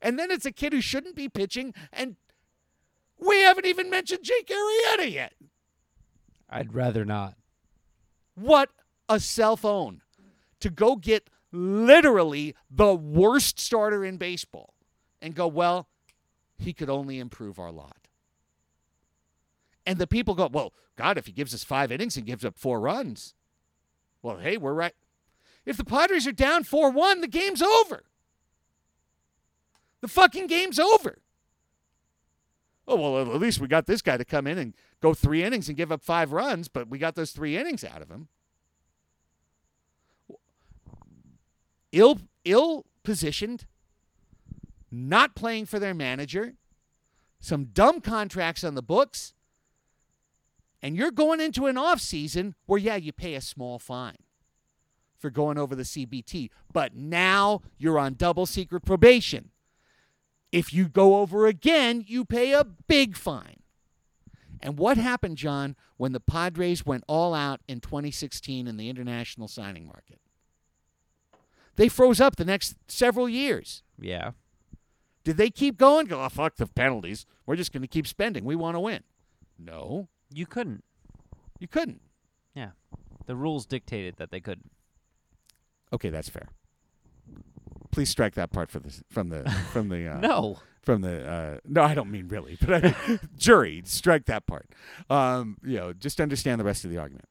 And 0.02 0.18
then 0.18 0.32
it's 0.32 0.46
a 0.46 0.52
kid 0.52 0.72
who 0.72 0.82
shouldn't 0.82 1.16
be 1.16 1.28
pitching, 1.28 1.74
and 1.92 2.16
we 3.20 3.42
haven't 3.42 3.66
even 3.66 3.90
mentioned 3.90 4.24
Jake 4.24 4.48
Arrieta 4.50 5.12
yet. 5.12 5.34
I'd 6.50 6.74
rather 6.74 7.06
not. 7.06 7.36
What 8.36 8.70
a 9.10 9.20
cell 9.20 9.58
phone 9.58 10.02
to 10.60 10.70
go 10.70 10.96
get 10.96 11.30
literally 11.52 12.56
the 12.70 12.94
worst 12.94 13.60
starter 13.60 14.04
in 14.04 14.18
baseball 14.18 14.74
and 15.22 15.34
go, 15.34 15.48
well, 15.48 15.88
he 16.58 16.74
could 16.74 16.90
only 16.90 17.20
improve 17.20 17.60
our 17.60 17.72
lot. 17.72 17.98
And 19.86 20.00
the 20.00 20.08
people 20.08 20.36
go, 20.36 20.50
well, 20.52 20.74
God, 20.96 21.18
if 21.18 21.26
he 21.26 21.32
gives 21.32 21.54
us 21.54 21.64
five 21.64 21.92
innings 21.92 22.18
and 22.18 22.26
gives 22.26 22.44
up 22.44 22.58
four 22.58 22.80
runs, 22.80 23.34
well, 24.22 24.38
hey, 24.38 24.58
we're 24.58 24.74
right. 24.74 24.94
If 25.66 25.78
the 25.78 25.86
Padres 25.86 26.28
are 26.28 26.32
down 26.32 26.64
4 26.64 26.92
1, 26.92 27.22
the 27.22 27.28
game's 27.28 27.62
over. 27.62 28.04
The 30.02 30.08
fucking 30.08 30.48
game's 30.48 30.80
over. 30.80 31.20
Oh, 32.88 32.96
well, 32.96 33.34
at 33.34 33.42
least 33.42 33.60
we 33.60 33.68
got 33.68 33.88
this 33.88 34.02
guy 34.02 34.18
to 34.18 34.26
come 34.26 34.46
in 34.46 34.58
and 34.58 34.74
go 35.02 35.14
three 35.14 35.44
innings 35.44 35.68
and 35.68 35.78
give 35.78 35.92
up 35.92 36.04
five 36.04 36.32
runs, 36.32 36.68
but 36.68 36.88
we 36.88 37.00
got 37.00 37.16
those 37.16 37.32
three 37.32 37.58
innings 37.58 37.84
out 37.84 38.02
of 38.02 38.10
him. 38.10 38.28
Ill, 41.92 42.20
ill 42.44 42.86
positioned, 43.04 43.66
not 44.92 45.36
playing 45.36 45.66
for 45.66 45.80
their 45.80 45.94
manager, 45.94 46.54
some 47.40 47.66
dumb 47.66 48.02
contracts 48.02 48.64
on 48.64 48.76
the 48.76 48.84
books, 48.84 49.34
and 50.82 50.96
you're 50.96 51.12
going 51.12 51.42
into 51.42 51.66
an 51.66 51.78
off 51.78 52.00
season 52.00 52.54
where, 52.68 52.80
yeah, 52.80 52.96
you 52.96 53.12
pay 53.12 53.34
a 53.34 53.42
small 53.42 53.80
fine 53.80 54.18
for 55.18 55.32
going 55.32 55.58
over 55.58 55.74
the 55.74 55.84
CBT, 55.84 56.50
but 56.72 56.94
now 56.94 57.62
you're 57.78 57.98
on 57.98 58.14
double 58.14 58.46
secret 58.46 58.86
probation. 58.86 59.50
If 60.56 60.74
you 60.74 60.88
go 60.88 61.18
over 61.18 61.48
again, 61.48 62.06
you 62.08 62.24
pay 62.24 62.54
a 62.54 62.64
big 62.64 63.18
fine. 63.18 63.60
And 64.62 64.78
what 64.78 64.96
happened, 64.96 65.38
John, 65.38 65.76
when 65.98 66.14
the 66.14 66.22
Padres 66.22 66.86
went 66.86 67.04
all 67.08 67.34
out 67.34 67.60
in 67.68 67.82
2016 67.82 68.66
in 68.66 68.78
the 68.78 68.88
international 68.90 69.50
signing 69.50 69.86
market? 69.86 70.22
They 71.76 71.90
froze 71.90 72.22
up 72.22 72.38
the 72.38 72.46
next 72.46 72.78
several 72.88 73.28
years. 73.28 73.84
Yeah. 74.00 74.32
Did 75.26 75.36
they 75.36 75.50
keep 75.50 75.78
going? 75.78 76.06
Go, 76.06 76.24
oh, 76.24 76.30
fuck 76.30 76.56
the 76.56 76.68
penalties. 76.68 77.26
We're 77.46 77.58
just 77.58 77.74
going 77.74 77.82
to 77.82 77.88
keep 77.90 78.08
spending. 78.08 78.46
We 78.46 78.56
want 78.56 78.76
to 78.76 78.80
win. 78.80 79.04
No. 79.60 80.08
You 80.34 80.46
couldn't. 80.46 80.86
You 81.60 81.68
couldn't. 81.68 82.00
Yeah. 82.56 82.72
The 83.26 83.36
rules 83.36 83.66
dictated 83.66 84.16
that 84.20 84.32
they 84.32 84.40
couldn't. 84.40 84.72
Okay, 85.92 86.10
that's 86.10 86.30
fair. 86.30 86.48
Please 87.96 88.10
strike 88.10 88.36
that 88.36 88.52
part 88.52 88.70
for 88.70 88.80
the 88.80 88.94
from 89.10 89.30
the 89.30 89.50
from 89.72 89.88
the 89.88 90.06
uh, 90.06 90.20
No. 90.22 90.58
from 90.82 91.00
the 91.00 91.26
uh, 91.26 91.60
no, 91.66 91.82
I 91.82 91.94
don't 91.94 92.12
mean 92.12 92.28
really, 92.28 92.58
but 92.66 92.84
I, 92.84 93.20
jury 93.38 93.84
strike 93.86 94.26
that 94.26 94.46
part. 94.46 94.68
Um, 95.10 95.56
you 95.64 95.78
know, 95.78 95.94
just 95.94 96.20
understand 96.20 96.60
the 96.60 96.66
rest 96.66 96.84
of 96.84 96.92
the 96.92 96.98
argument. 96.98 97.30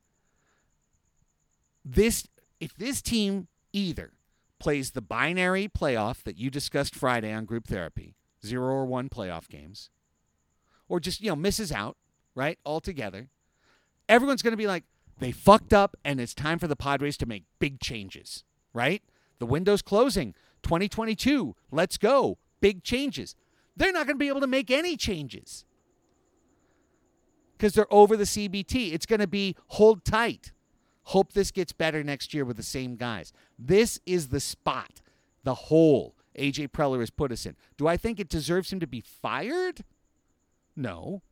This 1.84 2.26
if 2.60 2.74
this 2.74 3.02
team 3.02 3.48
either 3.74 4.12
plays 4.58 4.92
the 4.92 5.02
binary 5.02 5.68
playoff 5.68 6.22
that 6.22 6.38
you 6.38 6.48
discussed 6.48 6.94
Friday 6.94 7.30
on 7.30 7.44
group 7.44 7.66
therapy, 7.66 8.14
zero 8.42 8.72
or 8.72 8.86
one 8.86 9.10
playoff 9.10 9.50
games, 9.50 9.90
or 10.88 10.98
just 10.98 11.20
you 11.20 11.28
know 11.28 11.36
misses 11.36 11.72
out 11.72 11.98
right 12.34 12.58
altogether, 12.64 13.28
everyone's 14.08 14.40
going 14.40 14.52
to 14.52 14.56
be 14.56 14.66
like 14.66 14.84
they 15.18 15.30
fucked 15.30 15.74
up, 15.74 15.94
and 16.06 16.22
it's 16.22 16.32
time 16.32 16.58
for 16.58 16.68
the 16.68 16.74
Padres 16.74 17.18
to 17.18 17.26
make 17.26 17.44
big 17.58 17.80
changes. 17.80 18.44
Right? 18.72 19.02
The 19.40 19.46
window's 19.46 19.82
closing. 19.82 20.34
2022. 20.64 21.54
Let's 21.70 21.96
go. 21.96 22.38
Big 22.60 22.82
changes. 22.82 23.36
They're 23.76 23.92
not 23.92 24.06
going 24.06 24.16
to 24.16 24.20
be 24.20 24.28
able 24.28 24.40
to 24.40 24.46
make 24.46 24.70
any 24.70 24.96
changes 24.96 25.64
because 27.56 27.74
they're 27.74 27.92
over 27.92 28.16
the 28.16 28.24
CBT. 28.24 28.92
It's 28.92 29.06
going 29.06 29.20
to 29.20 29.26
be 29.26 29.56
hold 29.68 30.04
tight. 30.04 30.52
Hope 31.08 31.32
this 31.32 31.50
gets 31.50 31.72
better 31.72 32.02
next 32.02 32.34
year 32.34 32.44
with 32.44 32.56
the 32.56 32.62
same 32.62 32.96
guys. 32.96 33.32
This 33.58 34.00
is 34.06 34.28
the 34.28 34.40
spot, 34.40 35.00
the 35.44 35.54
hole 35.54 36.14
AJ 36.38 36.68
Preller 36.68 37.00
has 37.00 37.10
put 37.10 37.32
us 37.32 37.46
in. 37.46 37.56
Do 37.76 37.86
I 37.86 37.96
think 37.96 38.18
it 38.18 38.28
deserves 38.28 38.72
him 38.72 38.80
to 38.80 38.86
be 38.86 39.00
fired? 39.00 39.84
No. 40.76 41.22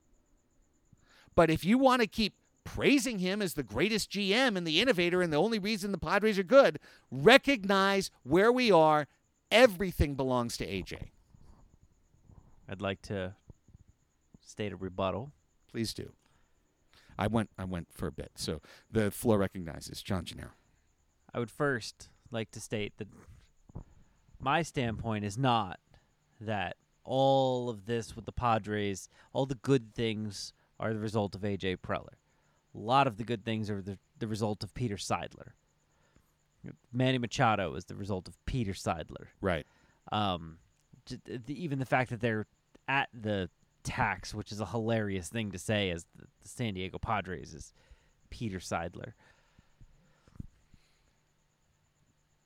But 1.34 1.50
if 1.50 1.64
you 1.64 1.78
want 1.78 2.02
to 2.02 2.06
keep 2.06 2.34
praising 2.64 3.18
him 3.18 3.42
as 3.42 3.54
the 3.54 3.62
greatest 3.62 4.10
GM 4.10 4.56
and 4.56 4.66
the 4.66 4.80
innovator 4.80 5.22
and 5.22 5.32
the 5.32 5.38
only 5.38 5.58
reason 5.58 5.90
the 5.90 5.98
Padres 5.98 6.38
are 6.38 6.44
good, 6.44 6.78
recognize 7.10 8.10
where 8.22 8.52
we 8.52 8.70
are. 8.70 9.08
Everything 9.52 10.14
belongs 10.14 10.56
to 10.56 10.66
AJ. 10.66 11.08
I'd 12.68 12.80
like 12.80 13.02
to 13.02 13.34
state 14.40 14.72
a 14.72 14.76
rebuttal. 14.76 15.32
Please 15.70 15.92
do. 15.92 16.12
I 17.18 17.26
went 17.26 17.50
I 17.58 17.64
went 17.64 17.88
for 17.92 18.06
a 18.06 18.12
bit. 18.12 18.32
So 18.36 18.60
the 18.90 19.10
floor 19.10 19.38
recognizes 19.38 20.02
John 20.02 20.24
Gennaro. 20.24 20.52
I 21.34 21.38
would 21.38 21.50
first 21.50 22.08
like 22.30 22.50
to 22.52 22.60
state 22.60 22.94
that 22.98 23.08
my 24.40 24.62
standpoint 24.62 25.24
is 25.24 25.38
not 25.38 25.78
that 26.40 26.76
all 27.04 27.68
of 27.68 27.86
this 27.86 28.16
with 28.16 28.24
the 28.24 28.32
Padres, 28.32 29.08
all 29.32 29.46
the 29.46 29.54
good 29.54 29.94
things 29.94 30.52
are 30.80 30.92
the 30.92 31.00
result 31.00 31.34
of 31.34 31.42
AJ 31.42 31.78
Preller. 31.78 32.16
A 32.74 32.78
lot 32.78 33.06
of 33.06 33.18
the 33.18 33.24
good 33.24 33.44
things 33.44 33.70
are 33.70 33.82
the, 33.82 33.98
the 34.18 34.26
result 34.26 34.64
of 34.64 34.74
Peter 34.74 34.96
Seidler. 34.96 35.52
Manny 36.92 37.18
Machado 37.18 37.74
is 37.74 37.84
the 37.86 37.96
result 37.96 38.28
of 38.28 38.36
Peter 38.46 38.72
Seidler. 38.72 39.26
Right. 39.40 39.66
Um, 40.10 40.58
the, 41.06 41.40
even 41.48 41.78
the 41.78 41.86
fact 41.86 42.10
that 42.10 42.20
they're 42.20 42.46
at 42.88 43.08
the 43.12 43.48
tax, 43.82 44.34
which 44.34 44.52
is 44.52 44.60
a 44.60 44.66
hilarious 44.66 45.28
thing 45.28 45.50
to 45.52 45.58
say, 45.58 45.90
as 45.90 46.04
the, 46.16 46.26
the 46.42 46.48
San 46.48 46.74
Diego 46.74 46.98
Padres 46.98 47.54
is 47.54 47.72
Peter 48.30 48.58
Seidler. 48.58 49.12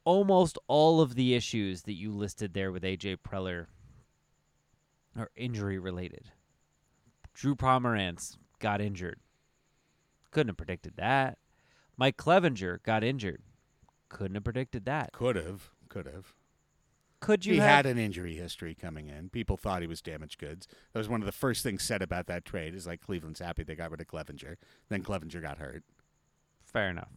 Almost 0.05 0.59
all 0.69 1.01
of 1.01 1.15
the 1.15 1.35
issues 1.35 1.83
that 1.83 1.95
you 1.95 2.13
listed 2.13 2.55
there 2.55 2.71
with 2.71 2.85
AJ 2.85 3.19
Preller 3.27 3.67
are 5.19 5.31
injury 5.35 5.79
related. 5.79 6.31
Drew 7.35 7.55
Pomeranz 7.55 8.37
got 8.61 8.81
injured. 8.81 9.19
Couldn't 10.31 10.51
have 10.51 10.57
predicted 10.57 10.95
that. 10.97 11.39
Mike 11.97 12.17
Clevinger 12.17 12.83
got 12.83 13.03
injured. 13.03 13.43
Couldn't 14.09 14.35
have 14.35 14.45
predicted 14.45 14.85
that. 14.85 15.13
Could 15.13 15.37
have. 15.37 15.71
Could 15.89 16.07
have. 16.07 16.35
Could 17.21 17.47
you 17.47 17.55
he 17.55 17.59
have? 17.61 17.69
had 17.69 17.87
an 17.87 17.99
injury 17.99 18.35
history 18.35 18.75
coming 18.75 19.09
in. 19.09 19.31
People 19.31 19.57
thought 19.57 19.81
he 19.81 19.89
was 19.89 20.03
damaged 20.03 20.39
goods. 20.39 20.69
That 20.93 20.99
was 20.99 21.09
one 21.09 21.23
of 21.23 21.27
the 21.27 21.33
first 21.33 21.63
things 21.63 21.83
said 21.83 22.03
about 22.03 22.27
that 22.27 22.45
trade. 22.45 22.75
Is 22.75 22.87
like 22.87 23.01
Cleveland's 23.01 23.41
happy 23.41 23.63
they 23.63 23.75
got 23.75 23.91
rid 23.91 24.01
of 24.01 24.07
Clevinger. 24.07 24.57
Then 24.89 25.03
Clevinger 25.03 25.41
got 25.43 25.59
hurt. 25.59 25.83
Fair 26.65 26.91
enough. 26.91 27.09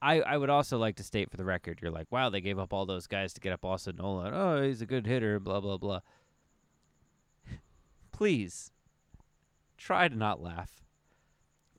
I 0.00 0.20
I 0.20 0.36
would 0.36 0.50
also 0.50 0.78
like 0.78 0.96
to 0.96 1.02
state 1.02 1.30
for 1.30 1.36
the 1.36 1.44
record, 1.44 1.80
you're 1.82 1.90
like, 1.90 2.10
wow, 2.10 2.30
they 2.30 2.40
gave 2.40 2.58
up 2.58 2.72
all 2.72 2.86
those 2.86 3.06
guys 3.06 3.32
to 3.34 3.40
get 3.40 3.52
up 3.52 3.64
Austin 3.64 3.96
Nola. 3.96 4.30
Oh, 4.32 4.62
he's 4.62 4.82
a 4.82 4.86
good 4.86 5.06
hitter, 5.06 5.40
blah 5.40 5.60
blah 5.60 5.78
blah. 5.78 6.00
Please 8.12 8.70
try 9.76 10.06
to 10.08 10.14
not 10.14 10.40
laugh. 10.40 10.85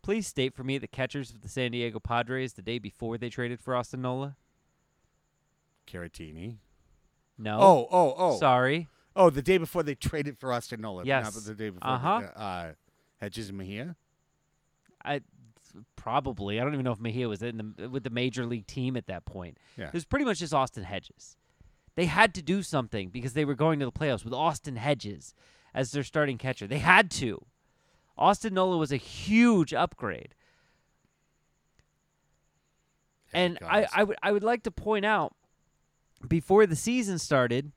Please 0.08 0.26
state 0.26 0.56
for 0.56 0.64
me 0.64 0.78
the 0.78 0.88
catchers 0.88 1.32
of 1.32 1.42
the 1.42 1.50
San 1.50 1.72
Diego 1.72 2.00
Padres 2.00 2.54
the 2.54 2.62
day 2.62 2.80
before 2.80 3.18
they 3.18 3.28
traded 3.28 3.60
for 3.60 3.76
Austin 3.76 4.04
Nola. 4.04 4.38
Caratini. 5.86 6.60
No. 7.38 7.58
Oh, 7.60 7.88
oh, 7.92 8.16
oh. 8.18 8.38
Sorry. 8.38 8.88
Oh, 9.18 9.30
the 9.30 9.42
day 9.42 9.58
before 9.58 9.84
they 9.84 9.96
traded 9.96 10.38
for 10.40 10.54
Austin 10.54 10.80
Nola. 10.80 11.04
Yes. 11.04 11.36
Not 11.36 11.44
the 11.44 11.54
day 11.56 11.72
before. 11.72 11.92
Uh-huh. 11.92 12.22
Uh, 12.38 12.40
uh, 12.40 12.72
Hedges 13.20 13.50
and 13.50 13.58
Mejia. 13.58 13.98
I 15.04 15.20
probably 15.98 16.62
I 16.62 16.64
don't 16.64 16.72
even 16.72 16.86
know 16.86 16.94
if 16.94 17.02
Mejia 17.02 17.28
was 17.28 17.44
in 17.44 17.74
the 17.76 17.90
with 17.90 18.06
the 18.06 18.10
major 18.10 18.46
league 18.46 18.66
team 18.66 18.96
at 18.96 19.08
that 19.08 19.26
point. 19.26 19.58
Yeah. 19.76 19.88
It 19.88 19.94
was 19.94 20.06
pretty 20.06 20.24
much 20.24 20.40
just 20.40 20.54
Austin 20.54 20.86
Hedges. 20.86 21.36
They 21.96 22.06
had 22.06 22.34
to 22.36 22.42
do 22.42 22.64
something 22.64 23.10
because 23.10 23.34
they 23.34 23.44
were 23.44 23.56
going 23.56 23.78
to 23.80 23.86
the 23.86 23.92
playoffs 23.92 24.24
with 24.24 24.34
Austin 24.34 24.78
Hedges 24.78 25.34
as 25.74 25.92
their 25.92 26.04
starting 26.04 26.38
catcher. 26.38 26.66
They 26.66 26.80
had 26.80 27.12
to. 27.12 27.46
Austin 28.18 28.54
Nola 28.54 28.78
was 28.78 28.92
a 28.92 28.98
huge 28.98 29.74
upgrade. 29.74 30.34
And 33.34 33.60
I, 33.62 33.82
gods. 33.82 33.94
I 33.96 34.04
would 34.04 34.18
I 34.24 34.32
would 34.32 34.44
like 34.44 34.64
to 34.64 34.72
point 34.72 35.06
out 35.06 35.36
before 36.28 36.66
the 36.66 36.76
season 36.76 37.20
started, 37.20 37.72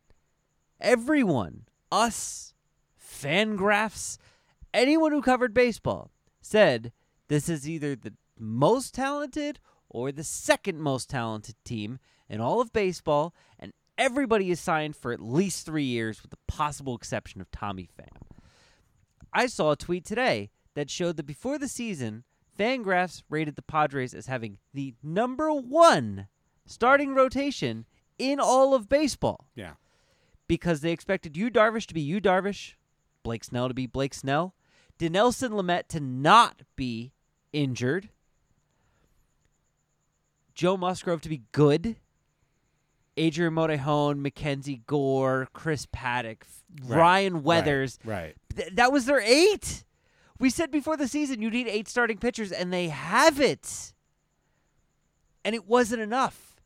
everyone, 0.81 1.67
us, 1.93 2.55
Fangraphs, 3.01 4.17
anyone 4.73 5.13
who 5.13 5.21
covered 5.21 5.53
baseball 5.53 6.11
said 6.41 6.93
this 7.29 7.49
is 7.49 7.69
either 7.69 7.95
the 7.95 8.15
most 8.39 8.95
talented 8.95 9.59
or 9.89 10.13
the 10.13 10.25
second 10.25 10.81
most 10.81 11.11
talented 11.11 11.57
team 11.65 11.99
in 12.29 12.41
all 12.41 12.61
of 12.61 12.73
baseball, 12.73 13.35
and 13.59 13.73
everybody 13.99 14.51
is 14.51 14.61
signed 14.61 14.97
for 14.97 15.13
at 15.13 15.21
least 15.21 15.67
three 15.67 15.85
years, 15.85 16.23
with 16.23 16.31
the 16.31 16.39
possible 16.47 16.95
exception 16.95 17.41
of 17.41 17.51
Tommy 17.51 17.89
Pham. 17.99 18.40
I 19.33 19.47
saw 19.47 19.71
a 19.73 19.77
tweet 19.77 20.05
today 20.05 20.51
that 20.75 20.91
showed 20.91 21.17
that 21.17 21.27
before 21.27 21.59
the 21.59 21.69
season, 21.69 22.25
Fangraphs 22.59 23.23
rated 23.31 23.57
the 23.57 23.63
Padres 23.63 24.13
as 24.15 24.27
having 24.27 24.59
the 24.75 24.95
number 25.03 25.53
one 25.53 26.29
starting 26.67 27.15
rotation 27.15 27.87
in 28.19 28.39
all 28.39 28.75
of 28.75 28.89
baseball 28.89 29.47
Yeah. 29.55 29.75
because 30.47 30.81
they 30.81 30.93
expected 30.93 31.37
Yu 31.37 31.51
Darvish 31.51 31.87
to 31.87 31.95
be 31.95 32.01
Yu 32.03 32.21
Darvish, 32.21 32.75
Blake 33.23 33.45
Snell 33.45 33.69
to 33.69 33.75
be 33.75 33.87
Blake 33.87 34.15
Snell, 34.15 34.55
Dinelson 34.99 35.51
Lamet 35.51 35.87
to 35.89 36.01
not 36.01 36.63
be 36.77 37.13
injured, 37.53 38.11
Joe 40.55 40.77
Musgrove 40.77 41.23
to 41.23 41.29
be 41.29 41.43
good, 41.53 41.97
Adrian 43.17 43.55
Morejon, 43.55 44.19
Mackenzie 44.21 44.83
Gore, 44.87 45.49
Chris 45.53 45.87
Paddack, 45.87 46.43
Right. 46.85 46.99
Ryan 46.99 47.43
Weathers. 47.43 47.99
Right. 48.05 48.37
Th- 48.55 48.73
that 48.75 48.93
was 48.93 49.07
their 49.07 49.21
eight. 49.21 49.85
We 50.39 50.51
said 50.51 50.71
before 50.71 50.97
the 50.97 51.09
season 51.09 51.43
you 51.43 51.51
need 51.51 51.67
eight 51.69 51.89
starting 51.89 52.19
pitchers, 52.19 52.53
and 52.53 52.73
they 52.73 52.89
have 52.89 53.41
it. 53.41 53.93
And 55.45 55.55
it 55.55 55.67
wasn't 55.67 56.03
enough 56.03 56.57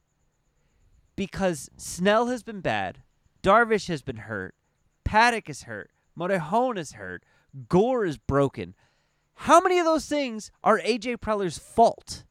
because 1.16 1.70
Snell 1.76 2.26
has 2.26 2.42
been 2.42 2.60
bad, 2.60 2.98
Darvish 3.42 3.88
has 3.88 4.02
been 4.02 4.16
hurt, 4.16 4.54
Paddock 5.04 5.48
is 5.48 5.62
hurt, 5.62 5.90
Morejon 6.18 6.76
is 6.76 6.92
hurt, 6.92 7.24
Gore 7.68 8.04
is 8.04 8.18
broken. 8.18 8.74
How 9.38 9.60
many 9.60 9.78
of 9.78 9.84
those 9.84 10.06
things 10.06 10.50
are 10.62 10.78
AJ 10.80 11.18
Preller's 11.18 11.58
fault? 11.58 12.24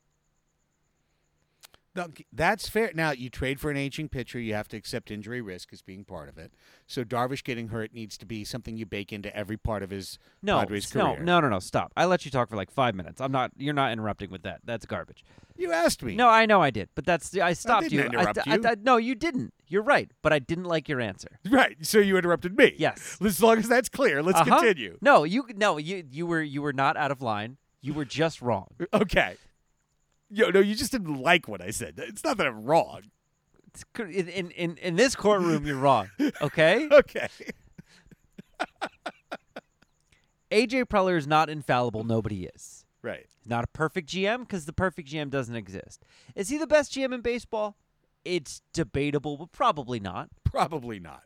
No, 1.95 2.07
that's 2.31 2.67
fair. 2.67 2.91
Now 2.95 3.11
you 3.11 3.29
trade 3.29 3.59
for 3.59 3.69
an 3.69 3.77
aging 3.77 4.09
pitcher, 4.09 4.39
you 4.39 4.53
have 4.55 4.67
to 4.69 4.77
accept 4.77 5.11
injury 5.11 5.41
risk 5.41 5.71
as 5.73 5.81
being 5.83 6.03
part 6.03 6.27
of 6.27 6.37
it. 6.39 6.51
So 6.87 7.03
Darvish 7.03 7.43
getting 7.43 7.67
hurt 7.67 7.93
needs 7.93 8.17
to 8.17 8.25
be 8.25 8.43
something 8.43 8.75
you 8.77 8.85
bake 8.87 9.13
into 9.13 9.35
every 9.35 9.57
part 9.57 9.83
of 9.83 9.91
his 9.91 10.17
No, 10.41 10.57
Padres 10.59 10.93
no, 10.95 11.13
career. 11.13 11.23
no, 11.23 11.39
no, 11.39 11.49
no. 11.49 11.59
Stop. 11.59 11.93
I 11.95 12.05
let 12.05 12.25
you 12.25 12.31
talk 12.31 12.49
for 12.49 12.55
like 12.55 12.71
five 12.71 12.95
minutes. 12.95 13.21
I'm 13.21 13.31
not. 13.31 13.51
You're 13.57 13.75
not 13.75 13.91
interrupting 13.91 14.31
with 14.31 14.41
that. 14.43 14.61
That's 14.65 14.85
garbage. 14.87 15.23
You 15.55 15.71
asked 15.71 16.01
me. 16.01 16.15
No, 16.15 16.29
I 16.29 16.47
know 16.47 16.63
I 16.63 16.71
did, 16.71 16.89
but 16.95 17.05
that's 17.05 17.37
I 17.37 17.53
stopped 17.53 17.83
didn't 17.89 17.99
you. 17.99 18.05
interrupt 18.19 18.39
I, 18.47 18.55
you. 18.55 18.61
I- 18.65 18.75
no, 18.81 18.97
you 18.97 19.13
didn't. 19.13 19.53
You're 19.67 19.83
right, 19.83 20.09
but 20.23 20.33
I 20.33 20.39
didn't 20.39 20.63
like 20.65 20.89
your 20.89 20.99
answer. 20.99 21.39
Right. 21.47 21.77
So 21.85 21.99
you 21.99 22.17
interrupted 22.17 22.57
me. 22.57 22.73
Yes. 22.77 23.17
As 23.23 23.41
long 23.41 23.59
as 23.59 23.67
that's 23.67 23.89
clear, 23.89 24.23
let's 24.23 24.39
Uh-huh. 24.39 24.59
continue. 24.59 24.97
No, 25.01 25.23
you 25.25 25.45
no 25.55 25.77
you 25.77 26.03
you 26.11 26.25
were 26.25 26.41
you 26.41 26.63
were 26.63 26.73
not 26.73 26.97
out 26.97 27.11
of 27.11 27.21
line. 27.21 27.57
You 27.81 27.93
were 27.93 28.05
just 28.05 28.41
wrong. 28.41 28.69
Okay. 28.93 29.35
Yo, 30.33 30.49
no, 30.49 30.59
you 30.59 30.73
just 30.73 30.91
didn't 30.91 31.21
like 31.21 31.47
what 31.47 31.61
I 31.61 31.69
said. 31.69 31.93
It's 31.97 32.23
not 32.23 32.37
that 32.37 32.47
I'm 32.47 32.63
wrong. 32.63 33.01
It's 33.67 33.85
in 33.97 34.51
in, 34.51 34.77
in 34.77 34.95
this 34.95 35.15
courtroom, 35.15 35.65
you're 35.65 35.77
wrong. 35.77 36.09
Okay. 36.41 36.87
Okay. 36.91 37.29
AJ 40.51 40.85
Preller 40.85 41.17
is 41.17 41.27
not 41.27 41.49
infallible. 41.49 42.03
Nobody 42.03 42.45
is. 42.45 42.85
Right. 43.01 43.25
He's 43.39 43.49
not 43.49 43.63
a 43.63 43.67
perfect 43.67 44.09
GM 44.09 44.41
because 44.41 44.65
the 44.65 44.73
perfect 44.73 45.09
GM 45.09 45.29
doesn't 45.29 45.55
exist. 45.55 46.03
Is 46.35 46.49
he 46.49 46.57
the 46.57 46.67
best 46.67 46.93
GM 46.93 47.13
in 47.13 47.21
baseball? 47.21 47.75
It's 48.23 48.61
debatable, 48.71 49.37
but 49.37 49.51
probably 49.51 49.99
not. 49.99 50.29
Probably 50.43 50.99
not. 50.99 51.23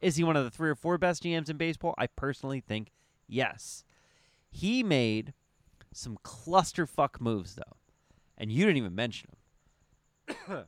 Is 0.00 0.16
he 0.16 0.24
one 0.24 0.36
of 0.36 0.44
the 0.44 0.50
three 0.50 0.68
or 0.68 0.74
four 0.74 0.98
best 0.98 1.22
GMs 1.22 1.48
in 1.48 1.56
baseball? 1.56 1.94
I 1.96 2.08
personally 2.08 2.60
think 2.60 2.90
yes. 3.26 3.84
He 4.50 4.82
made 4.82 5.32
some 5.92 6.18
clusterfuck 6.24 7.20
moves 7.20 7.54
though, 7.54 7.76
and 8.38 8.50
you 8.50 8.64
didn't 8.64 8.78
even 8.78 8.94
mention 8.94 9.30
him. 10.28 10.64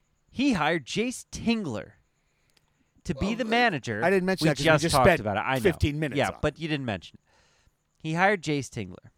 he 0.30 0.52
hired 0.52 0.84
Jayce 0.86 1.24
Tingler 1.30 1.92
to 3.04 3.14
be 3.14 3.34
the 3.34 3.44
manager. 3.44 4.02
I 4.02 4.10
didn't 4.10 4.26
mention 4.26 4.46
we 4.46 4.48
that 4.50 4.56
just, 4.56 4.82
just 4.82 4.94
talked 4.94 5.20
about 5.20 5.36
it. 5.36 5.40
I 5.40 5.54
know. 5.56 5.60
15 5.60 5.98
minutes 5.98 6.18
Yeah, 6.18 6.28
on 6.28 6.36
but 6.40 6.58
you 6.58 6.68
didn't 6.68 6.86
mention 6.86 7.18
it. 7.22 7.30
He 7.98 8.14
hired 8.14 8.42
Jayce 8.42 8.68
Tingler. 8.68 9.10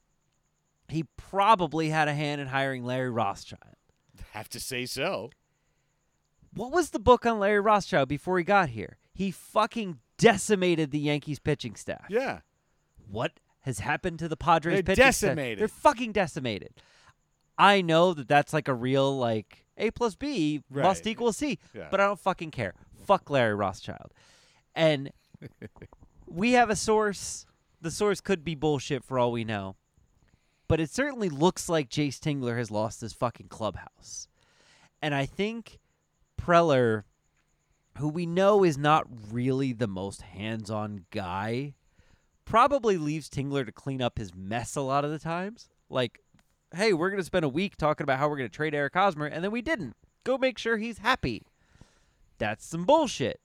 He 0.89 1.05
probably 1.16 1.89
had 1.89 2.06
a 2.09 2.14
hand 2.14 2.40
in 2.40 2.48
hiring 2.48 2.85
Larry 2.85 3.10
Rothschild. 3.10 3.74
Have 4.32 4.48
to 4.51 4.60
say 4.60 4.86
so. 4.86 5.31
What 6.55 6.70
was 6.73 6.90
the 6.90 6.98
book 6.98 7.27
on 7.27 7.39
Larry 7.39 7.60
Rothschild 7.60 8.09
before 8.09 8.39
he 8.39 8.44
got 8.44 8.68
here? 8.70 8.98
He 9.12 9.31
fucking 9.31 9.98
decimated 10.18 10.90
the 10.90 10.98
Yankees 10.98 11.39
pitching 11.39 11.74
staff. 11.74 12.06
Yeah. 12.09 12.40
What 13.09 13.32
has 13.60 13.81
happened 13.81 14.18
to 14.20 14.28
the 14.28 14.36
Padres 14.36 14.74
They're 14.74 14.82
pitching 14.82 15.12
staff? 15.12 15.31
decimated. 15.31 15.59
They're 15.59 15.68
fucking 15.68 16.12
decimated. 16.12 16.70
I 17.58 17.80
know 17.82 18.12
that 18.14 18.28
that's 18.28 18.52
like 18.52 18.68
a 18.68 18.74
real 18.74 19.16
like 19.18 19.64
A 19.78 19.90
plus 19.90 20.14
B 20.14 20.62
Right. 20.70 20.82
must 20.82 21.06
equal 21.06 21.32
C. 21.32 21.58
Yeah. 21.74 21.88
But 21.90 22.00
I 22.00 22.06
don't 22.06 22.20
fucking 22.20 22.50
care. 22.50 22.74
Fuck 23.06 23.30
Larry 23.30 23.54
Rothschild. 23.54 24.12
And 24.74 25.10
we 26.26 26.52
have 26.52 26.70
a 26.70 26.76
source. 26.76 27.46
The 27.80 27.90
source 27.90 28.20
could 28.20 28.44
be 28.44 28.54
bullshit 28.54 29.04
for 29.04 29.18
all 29.18 29.32
we 29.32 29.44
know. 29.44 29.76
But 30.68 30.80
it 30.80 30.90
certainly 30.90 31.28
looks 31.28 31.68
like 31.68 31.88
Jayce 31.88 32.18
Tingler 32.18 32.58
has 32.58 32.70
lost 32.70 33.00
his 33.00 33.12
fucking 33.12 33.48
clubhouse. 33.48 34.26
And 35.00 35.14
I 35.14 35.24
think 35.26 35.78
Preller, 36.40 37.04
who 37.98 38.08
we 38.08 38.26
know 38.26 38.64
is 38.64 38.76
not 38.76 39.06
really 39.30 39.72
the 39.72 39.86
most 39.86 40.22
hands 40.22 40.70
on 40.70 41.04
guy, 41.12 41.74
probably 42.44 42.96
leaves 42.96 43.28
Tingler 43.30 43.64
to 43.64 43.70
clean 43.72 44.02
up 44.02 44.18
his 44.18 44.34
mess 44.34 44.74
a 44.74 44.80
lot 44.80 45.04
of 45.04 45.10
the 45.12 45.18
times. 45.20 45.68
Like, 45.88 46.20
hey, 46.74 46.93
we're 46.93 47.10
going 47.10 47.20
to 47.20 47.24
spend 47.24 47.44
a 47.44 47.48
week 47.48 47.76
talking 47.76 48.05
about 48.05 48.18
how 48.18 48.28
we're 48.28 48.36
going 48.38 48.48
to 48.51 48.55
trade 48.56 48.74
Eric 48.74 48.94
Hosmer, 48.94 49.26
and 49.26 49.43
then 49.44 49.51
we 49.51 49.62
didn't. 49.62 49.97
Go 50.24 50.36
make 50.38 50.59
sure 50.59 50.76
he's 50.76 50.98
happy. 50.98 51.43
That's 52.38 52.64
some 52.66 52.84
bullshit. 52.84 53.40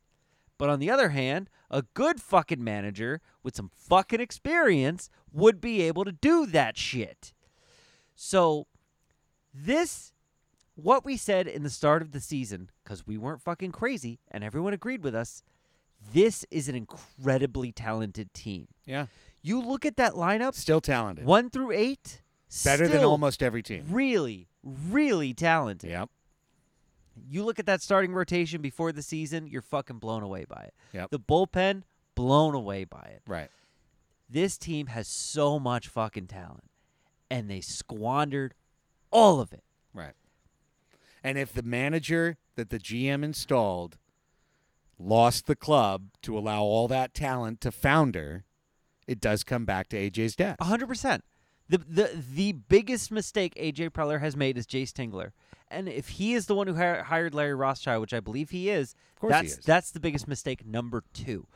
But 0.58 0.70
on 0.70 0.80
the 0.80 0.90
other 0.92 1.10
hand, 1.10 1.50
a 1.70 1.84
good 1.94 2.22
fucking 2.22 2.64
manager 2.64 3.22
with 3.44 3.56
some 3.56 3.72
fucking 3.76 4.20
experience 4.20 5.10
would 5.32 5.60
be 5.62 5.82
able 5.82 6.04
to 6.06 6.12
do 6.12 6.46
that 6.48 6.78
shit. 6.78 7.34
So, 8.16 8.68
this, 9.54 10.14
what 10.76 11.04
we 11.04 11.18
said 11.18 11.48
in 11.48 11.64
the 11.64 11.70
start 11.70 12.02
of 12.02 12.12
the 12.12 12.20
season, 12.20 12.70
because 12.84 13.06
we 13.08 13.18
weren't 13.18 13.42
fucking 13.42 13.72
crazy 13.72 14.20
and 14.30 14.44
everyone 14.44 14.74
agreed 14.74 15.04
with 15.04 15.16
us, 15.16 15.42
this 16.14 16.46
is 16.52 16.68
an 16.70 16.76
incredibly 16.76 17.72
talented 17.72 18.34
team. 18.34 18.68
Yeah. 18.86 19.08
You 19.42 19.62
look 19.62 19.86
at 19.86 19.98
that 19.98 20.14
lineup, 20.14 20.54
Still 20.56 20.82
talented. 20.82 21.26
one 21.26 21.50
through 21.50 21.72
eight, 21.72 22.22
Better 22.64 22.88
than 22.88 23.04
almost 23.04 23.42
every 23.42 23.64
team. 23.64 23.86
really, 23.90 24.48
really 24.64 25.34
talented. 25.34 25.90
Yep. 25.90 26.10
You 27.30 27.44
look 27.44 27.60
at 27.60 27.66
that 27.66 27.82
starting 27.82 28.14
rotation 28.14 28.62
before 28.62 28.92
the 28.92 29.02
season, 29.02 29.48
you're 29.48 29.62
fucking 29.62 30.00
blown 30.00 30.24
away 30.24 30.46
by 30.46 30.64
it. 30.64 30.74
Yep. 30.94 31.12
The 31.12 31.20
bullpen, 31.20 31.84
blown 32.16 32.56
away 32.56 32.84
by 32.84 33.10
it. 33.16 33.22
Right. 33.28 33.50
This 34.30 34.58
team 34.58 34.88
has 34.88 35.08
so 35.08 35.60
much 35.60 35.88
fucking 35.88 36.28
talent, 36.28 36.70
and 37.30 37.50
they 37.50 37.62
squandered 37.62 38.54
all 39.12 39.40
of 39.40 39.52
it. 39.54 39.64
Right. 39.94 40.14
And 41.24 41.38
if 41.38 41.54
the 41.54 41.64
manager 41.64 42.38
that 42.56 42.70
the 42.70 42.80
GM 42.80 43.24
installed 43.24 43.98
lost 44.98 45.48
the 45.48 45.56
club 45.56 46.08
to 46.22 46.38
allow 46.38 46.62
all 46.62 46.88
that 46.88 47.14
talent 47.14 47.62
to 47.62 47.72
founder, 47.72 48.46
it 49.08 49.20
does 49.20 49.44
come 49.44 49.66
back 49.66 49.90
to 49.90 49.98
AJ's 49.98 50.36
hundred 50.62 50.88
percent. 50.88 51.24
The 51.72 51.78
the 51.78 52.24
the 52.36 52.52
biggest 52.52 53.12
mistake 53.12 53.56
AJ 53.56 53.92
Preller 53.92 54.20
has 54.20 54.36
made 54.36 54.58
is 54.58 54.68
Jayce 54.68 54.92
Tingler, 54.92 55.32
and 55.70 55.88
if 55.88 56.10
he 56.10 56.34
is 56.34 56.48
the 56.48 56.54
one 56.54 56.68
who 56.68 56.76
hi- 56.76 57.02
hired 57.02 57.34
Larry 57.34 57.56
Rothschild, 57.56 58.02
which 58.02 58.14
I 58.14 58.20
believe 58.20 58.50
he 58.50 58.70
is, 58.70 58.94
course 59.22 59.32
he 59.32 59.42
that's 59.42 59.58
is. 59.58 59.66
that's 59.66 59.92
the 59.92 60.02
biggest 60.02 60.28
mistake. 60.28 60.66
Number 60.66 61.06
two, 61.14 61.48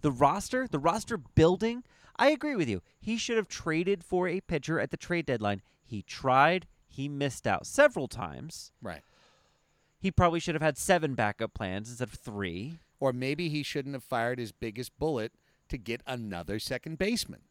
the 0.00 0.10
roster, 0.10 0.66
the 0.66 0.80
roster 0.80 1.16
building. 1.16 1.84
I 2.16 2.30
agree 2.30 2.56
with 2.56 2.68
you. 2.68 2.82
He 3.00 3.16
should 3.16 3.36
have 3.36 3.46
traded 3.46 4.02
for 4.02 4.26
a 4.26 4.40
pitcher 4.40 4.80
at 4.80 4.90
the 4.90 4.96
trade 4.96 5.26
deadline. 5.26 5.62
He 5.84 6.02
tried. 6.02 6.66
He 6.88 7.08
missed 7.08 7.46
out 7.46 7.64
several 7.64 8.08
times. 8.08 8.72
Right. 8.82 9.02
He 10.00 10.10
probably 10.10 10.40
should 10.40 10.56
have 10.56 10.62
had 10.62 10.76
seven 10.78 11.14
backup 11.14 11.54
plans 11.54 11.88
instead 11.90 12.08
of 12.08 12.14
three. 12.14 12.80
Or 12.98 13.12
maybe 13.12 13.48
he 13.48 13.62
shouldn't 13.62 13.94
have 13.94 14.02
fired 14.02 14.38
his 14.38 14.52
biggest 14.52 14.98
bullet 14.98 15.32
to 15.68 15.78
get 15.78 16.02
another 16.06 16.58
second 16.58 16.98
baseman. 16.98 17.42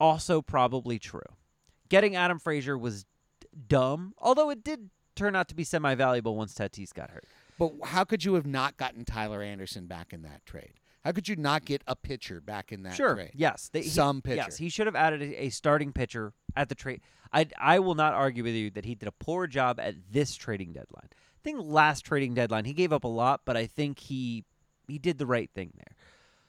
Also 0.00 0.42
probably 0.42 0.98
true. 0.98 1.20
Getting 1.88 2.16
Adam 2.16 2.38
Frazier 2.38 2.76
was 2.76 3.04
d- 3.40 3.46
dumb, 3.68 4.14
although 4.18 4.50
it 4.50 4.62
did 4.62 4.90
turn 5.16 5.34
out 5.34 5.48
to 5.48 5.54
be 5.54 5.64
semi 5.64 5.94
valuable 5.94 6.36
once 6.36 6.54
Tatis 6.54 6.92
got 6.92 7.10
hurt. 7.10 7.24
But 7.58 7.72
how 7.84 8.04
could 8.04 8.24
you 8.24 8.34
have 8.34 8.46
not 8.46 8.76
gotten 8.76 9.04
Tyler 9.04 9.42
Anderson 9.42 9.86
back 9.86 10.12
in 10.12 10.22
that 10.22 10.44
trade? 10.46 10.74
How 11.04 11.12
could 11.12 11.28
you 11.28 11.36
not 11.36 11.64
get 11.64 11.82
a 11.86 11.96
pitcher 11.96 12.40
back 12.40 12.70
in 12.70 12.82
that 12.82 12.94
sure, 12.94 13.14
trade? 13.14 13.30
yes, 13.34 13.70
they, 13.72 13.80
he- 13.82 13.88
Some 13.88 14.20
pitcher. 14.20 14.36
Yes, 14.36 14.56
he 14.58 14.68
should 14.68 14.86
have 14.86 14.96
added 14.96 15.22
a, 15.22 15.44
a 15.44 15.48
starting 15.50 15.92
pitcher 15.92 16.32
at 16.56 16.68
the 16.68 16.74
trade. 16.74 17.00
I 17.32 17.46
I 17.58 17.78
will 17.78 17.94
not 17.94 18.14
argue 18.14 18.44
with 18.44 18.54
you 18.54 18.70
that 18.70 18.84
he 18.84 18.94
did 18.94 19.08
a 19.08 19.12
poor 19.12 19.46
job 19.46 19.80
at 19.80 19.94
this 20.10 20.34
trading 20.34 20.72
deadline. 20.72 21.08
I 21.10 21.40
think 21.42 21.60
last 21.62 22.04
trading 22.04 22.34
deadline 22.34 22.64
he 22.64 22.72
gave 22.74 22.92
up 22.92 23.04
a 23.04 23.08
lot, 23.08 23.42
but 23.44 23.56
I 23.56 23.66
think 23.66 23.98
he 24.00 24.44
he 24.86 24.98
did 24.98 25.18
the 25.18 25.26
right 25.26 25.50
thing 25.54 25.72
there. 25.76 25.96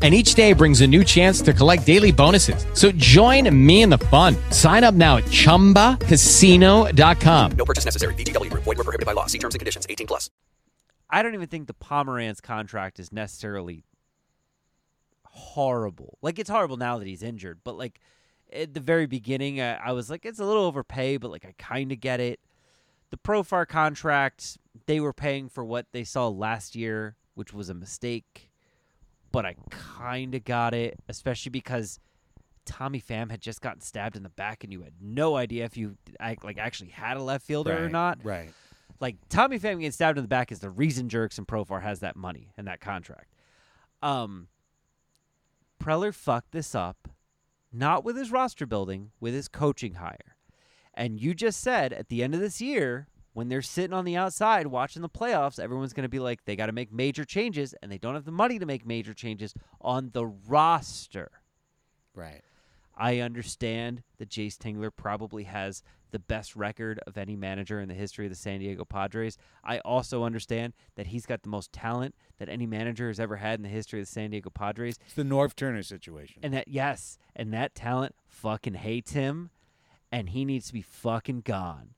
And 0.00 0.14
each 0.14 0.34
day 0.34 0.52
brings 0.52 0.80
a 0.80 0.86
new 0.86 1.02
chance 1.02 1.42
to 1.42 1.52
collect 1.52 1.84
daily 1.84 2.12
bonuses. 2.12 2.64
So 2.72 2.92
join 2.92 3.52
me 3.66 3.82
in 3.82 3.90
the 3.90 3.98
fun. 3.98 4.36
Sign 4.52 4.84
up 4.84 4.94
now 4.94 5.16
at 5.16 5.24
chumbacasino.com. 5.24 7.50
No 7.56 7.64
purchase 7.64 7.84
necessary. 7.84 8.14
VGW 8.14 8.52
Group. 8.52 8.62
Void 8.62 8.78
were 8.78 8.84
prohibited 8.84 9.06
by 9.06 9.12
law. 9.12 9.26
See 9.26 9.38
terms 9.38 9.56
and 9.56 9.60
conditions. 9.60 9.88
18 9.90 10.06
plus. 10.06 10.30
I 11.10 11.22
don't 11.22 11.34
even 11.34 11.48
think 11.48 11.66
the 11.66 11.74
Pomeranz 11.74 12.40
contract 12.40 13.00
is 13.00 13.10
necessarily 13.10 13.84
horrible. 15.24 16.18
Like 16.22 16.38
it's 16.38 16.50
horrible 16.50 16.76
now 16.76 16.98
that 16.98 17.06
he's 17.06 17.22
injured, 17.22 17.60
but 17.64 17.76
like 17.76 18.00
at 18.52 18.74
the 18.74 18.80
very 18.80 19.06
beginning, 19.06 19.60
I, 19.60 19.76
I 19.76 19.92
was 19.92 20.10
like, 20.10 20.26
it's 20.26 20.38
a 20.38 20.44
little 20.44 20.64
overpay, 20.64 21.16
but 21.16 21.30
like 21.30 21.44
I 21.44 21.54
kind 21.58 21.92
of 21.92 22.00
get 22.00 22.20
it. 22.20 22.40
The 23.10 23.16
Profar 23.16 23.66
contract, 23.66 24.58
they 24.86 25.00
were 25.00 25.14
paying 25.14 25.48
for 25.48 25.64
what 25.64 25.86
they 25.92 26.04
saw 26.04 26.28
last 26.28 26.76
year, 26.76 27.16
which 27.34 27.54
was 27.54 27.70
a 27.70 27.74
mistake, 27.74 28.47
but 29.32 29.46
I 29.46 29.56
kind 29.70 30.34
of 30.34 30.44
got 30.44 30.74
it, 30.74 30.98
especially 31.08 31.50
because 31.50 32.00
Tommy 32.64 33.00
Pham 33.00 33.30
had 33.30 33.40
just 33.40 33.60
gotten 33.60 33.80
stabbed 33.80 34.16
in 34.16 34.22
the 34.22 34.28
back, 34.28 34.64
and 34.64 34.72
you 34.72 34.82
had 34.82 34.94
no 35.00 35.36
idea 35.36 35.64
if 35.64 35.76
you 35.76 35.96
like 36.20 36.58
actually 36.58 36.90
had 36.90 37.16
a 37.16 37.22
left 37.22 37.46
fielder 37.46 37.84
or 37.84 37.88
not. 37.88 38.18
Right. 38.22 38.50
Like 39.00 39.16
Tommy 39.28 39.58
Pham 39.58 39.78
getting 39.78 39.92
stabbed 39.92 40.18
in 40.18 40.24
the 40.24 40.28
back 40.28 40.50
is 40.50 40.58
the 40.58 40.70
reason 40.70 41.08
Jurickson 41.08 41.46
Profar 41.46 41.82
has 41.82 42.00
that 42.00 42.16
money 42.16 42.52
and 42.56 42.66
that 42.66 42.80
contract. 42.80 43.32
Um, 44.02 44.48
Preller 45.80 46.12
fucked 46.12 46.52
this 46.52 46.74
up, 46.74 47.08
not 47.72 48.04
with 48.04 48.16
his 48.16 48.32
roster 48.32 48.66
building, 48.66 49.12
with 49.20 49.34
his 49.34 49.48
coaching 49.48 49.94
hire. 49.94 50.36
And 50.94 51.20
you 51.20 51.32
just 51.32 51.60
said 51.60 51.92
at 51.92 52.08
the 52.08 52.22
end 52.24 52.34
of 52.34 52.40
this 52.40 52.60
year, 52.60 53.06
when 53.38 53.48
they're 53.48 53.62
sitting 53.62 53.94
on 53.94 54.04
the 54.04 54.16
outside 54.16 54.66
watching 54.66 55.00
the 55.00 55.08
playoffs, 55.08 55.60
everyone's 55.60 55.92
going 55.92 56.02
to 56.02 56.08
be 56.08 56.18
like, 56.18 56.44
they 56.44 56.56
got 56.56 56.66
to 56.66 56.72
make 56.72 56.92
major 56.92 57.24
changes, 57.24 57.72
and 57.80 57.92
they 57.92 57.96
don't 57.96 58.16
have 58.16 58.24
the 58.24 58.32
money 58.32 58.58
to 58.58 58.66
make 58.66 58.84
major 58.84 59.14
changes 59.14 59.54
on 59.80 60.10
the 60.12 60.26
roster. 60.26 61.30
Right. 62.16 62.42
I 62.96 63.20
understand 63.20 64.02
that 64.16 64.28
Jayce 64.28 64.56
Tingler 64.58 64.90
probably 64.90 65.44
has 65.44 65.84
the 66.10 66.18
best 66.18 66.56
record 66.56 66.98
of 67.06 67.16
any 67.16 67.36
manager 67.36 67.80
in 67.80 67.86
the 67.86 67.94
history 67.94 68.26
of 68.26 68.30
the 68.30 68.36
San 68.36 68.58
Diego 68.58 68.84
Padres. 68.84 69.38
I 69.62 69.78
also 69.78 70.24
understand 70.24 70.72
that 70.96 71.06
he's 71.06 71.24
got 71.24 71.44
the 71.44 71.48
most 71.48 71.72
talent 71.72 72.16
that 72.40 72.48
any 72.48 72.66
manager 72.66 73.06
has 73.06 73.20
ever 73.20 73.36
had 73.36 73.60
in 73.60 73.62
the 73.62 73.68
history 73.68 74.00
of 74.00 74.06
the 74.06 74.12
San 74.12 74.30
Diego 74.30 74.50
Padres. 74.50 74.98
It's 75.06 75.14
the 75.14 75.22
Norv 75.22 75.54
Turner 75.54 75.84
situation. 75.84 76.40
And 76.42 76.52
that, 76.54 76.66
yes, 76.66 77.18
and 77.36 77.54
that 77.54 77.76
talent 77.76 78.16
fucking 78.26 78.74
hates 78.74 79.12
him, 79.12 79.50
and 80.10 80.30
he 80.30 80.44
needs 80.44 80.66
to 80.66 80.72
be 80.72 80.82
fucking 80.82 81.42
gone. 81.42 81.90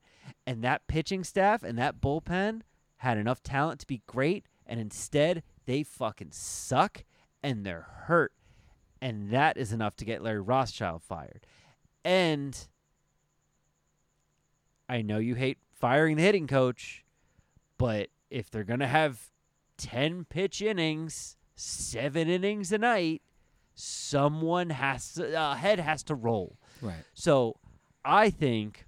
And 0.45 0.63
that 0.63 0.87
pitching 0.87 1.23
staff 1.23 1.63
and 1.63 1.77
that 1.77 2.01
bullpen 2.01 2.61
had 2.97 3.17
enough 3.17 3.41
talent 3.41 3.79
to 3.81 3.87
be 3.87 4.01
great, 4.05 4.45
and 4.65 4.79
instead 4.79 5.43
they 5.65 5.83
fucking 5.83 6.31
suck 6.31 7.03
and 7.41 7.65
they're 7.65 7.87
hurt. 8.05 8.33
And 9.01 9.31
that 9.31 9.57
is 9.57 9.73
enough 9.73 9.95
to 9.97 10.05
get 10.05 10.21
Larry 10.21 10.41
Rothschild 10.41 11.01
fired. 11.01 11.45
And 12.05 12.57
I 14.87 15.01
know 15.01 15.17
you 15.17 15.35
hate 15.35 15.57
firing 15.71 16.17
the 16.17 16.23
hitting 16.23 16.47
coach, 16.47 17.03
but 17.77 18.09
if 18.29 18.51
they're 18.51 18.63
going 18.63 18.79
to 18.81 18.87
have 18.87 19.31
10 19.77 20.25
pitch 20.25 20.61
innings, 20.61 21.37
seven 21.55 22.29
innings 22.29 22.71
a 22.71 22.77
night, 22.77 23.23
someone 23.73 24.69
has 24.69 25.13
to, 25.13 25.35
uh, 25.35 25.55
head 25.55 25.79
has 25.79 26.03
to 26.03 26.15
roll. 26.15 26.57
Right. 26.81 27.03
So 27.13 27.57
I 28.05 28.29
think 28.29 28.85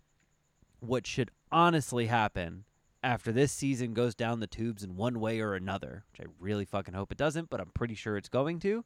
what 0.83 1.07
should 1.07 1.31
honestly 1.51 2.07
happen 2.07 2.65
after 3.01 3.31
this 3.31 3.51
season 3.51 3.93
goes 3.93 4.15
down 4.15 4.39
the 4.39 4.47
tubes 4.47 4.83
in 4.83 4.95
one 4.95 5.19
way 5.19 5.39
or 5.39 5.55
another, 5.55 6.03
which 6.11 6.25
I 6.25 6.31
really 6.39 6.65
fucking 6.65 6.93
hope 6.93 7.11
it 7.11 7.17
doesn't, 7.17 7.49
but 7.49 7.59
I'm 7.59 7.71
pretty 7.73 7.95
sure 7.95 8.17
it's 8.17 8.29
going 8.29 8.59
to, 8.61 8.85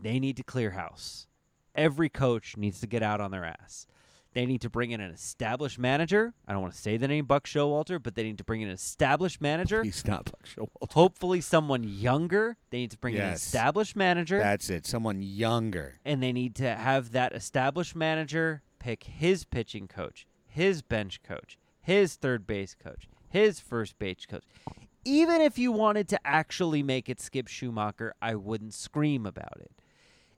they 0.00 0.18
need 0.18 0.36
to 0.38 0.42
clear 0.42 0.70
house. 0.70 1.26
Every 1.74 2.08
coach 2.08 2.56
needs 2.56 2.80
to 2.80 2.86
get 2.86 3.02
out 3.02 3.20
on 3.20 3.30
their 3.30 3.44
ass. 3.44 3.86
They 4.34 4.46
need 4.46 4.62
to 4.62 4.70
bring 4.70 4.92
in 4.92 5.00
an 5.00 5.10
established 5.10 5.78
manager. 5.78 6.32
I 6.48 6.52
don't 6.52 6.62
want 6.62 6.72
to 6.72 6.80
say 6.80 6.96
the 6.96 7.06
name 7.06 7.26
Buck 7.26 7.46
Showalter, 7.46 8.02
but 8.02 8.14
they 8.14 8.22
need 8.22 8.38
to 8.38 8.44
bring 8.44 8.62
in 8.62 8.68
an 8.68 8.74
established 8.74 9.42
manager. 9.42 9.82
He's 9.82 10.06
not 10.06 10.24
Buck 10.24 10.46
Showalter. 10.46 10.92
Hopefully, 10.92 11.42
someone 11.42 11.84
younger. 11.84 12.56
They 12.70 12.78
need 12.78 12.92
to 12.92 12.98
bring 12.98 13.14
in 13.14 13.20
an 13.20 13.34
established 13.34 13.94
manager 13.94 14.38
That's 14.38 14.70
it. 14.70 14.86
Someone 14.86 15.20
younger. 15.20 15.98
and 16.06 16.22
they 16.22 16.32
need 16.32 16.54
to 16.56 16.74
have 16.74 17.12
that 17.12 17.34
established 17.34 17.94
manager 17.94 18.62
pick 18.82 19.04
his 19.04 19.44
pitching 19.44 19.86
coach, 19.86 20.26
his 20.44 20.82
bench 20.82 21.22
coach, 21.22 21.56
his 21.80 22.16
third 22.16 22.46
base 22.46 22.74
coach, 22.74 23.08
his 23.28 23.60
first 23.60 23.96
base 23.98 24.26
coach. 24.28 24.42
Even 25.04 25.40
if 25.40 25.56
you 25.56 25.70
wanted 25.70 26.08
to 26.08 26.18
actually 26.24 26.82
make 26.82 27.08
it 27.08 27.20
Skip 27.20 27.46
Schumaker, 27.46 28.10
I 28.20 28.34
wouldn't 28.34 28.74
scream 28.74 29.24
about 29.24 29.58
it. 29.60 29.70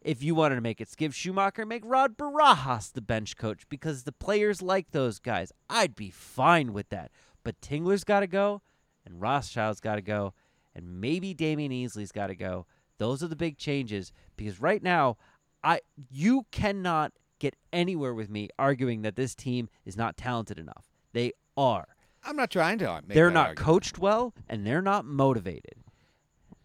If 0.03 0.23
you 0.23 0.35
wanted 0.35 0.57
to 0.57 0.61
make 0.61 0.83
it 0.83 0.91
Skip 0.91 1.13
Schumaker, 1.13 1.67
make 1.67 1.83
Rod 1.87 2.19
Barajas 2.19 2.93
the 2.93 3.01
bench 3.01 3.37
coach 3.39 3.63
because 3.71 4.03
the 4.03 4.13
players 4.13 4.61
like 4.61 4.91
those 4.91 5.19
guys. 5.19 5.51
I'd 5.71 5.95
be 5.95 6.11
fine 6.11 6.75
with 6.75 6.91
that. 6.91 7.11
But 7.43 7.61
Tingler's 7.63 8.05
got 8.05 8.21
to 8.21 8.27
go, 8.27 8.61
and 9.07 9.21
Rothschild's 9.21 9.81
got 9.81 9.97
to 9.97 10.03
go, 10.03 10.35
and 10.75 11.01
maybe 11.01 11.35
Damion 11.35 11.71
Easley's 11.71 12.13
got 12.13 12.27
to 12.27 12.35
go. 12.35 12.67
Those 12.99 13.23
are 13.23 13.29
the 13.29 13.37
big 13.37 13.57
changes 13.57 14.13
because 14.37 14.61
right 14.61 14.83
now, 14.83 15.17
I 15.63 15.81
you 16.11 16.47
cannot 16.51 17.13
get 17.39 17.57
anywhere 17.73 18.15
with 18.15 18.31
me 18.31 18.49
arguing 18.59 19.03
that 19.03 19.17
this 19.17 19.35
team 19.35 19.69
is 19.85 19.97
not 19.97 20.17
talented 20.17 20.59
enough. 20.59 20.87
They 21.13 21.33
are. 21.57 21.89
I'm 22.25 22.37
not 22.37 22.51
trying 22.51 22.79
to. 22.79 23.03
Make 23.07 23.15
they're 23.15 23.31
not 23.31 23.49
argument. 23.49 23.67
coached 23.67 23.99
well, 23.99 24.35
and 24.49 24.67
they're 24.67 24.83
not 24.83 25.05
motivated. 25.05 25.77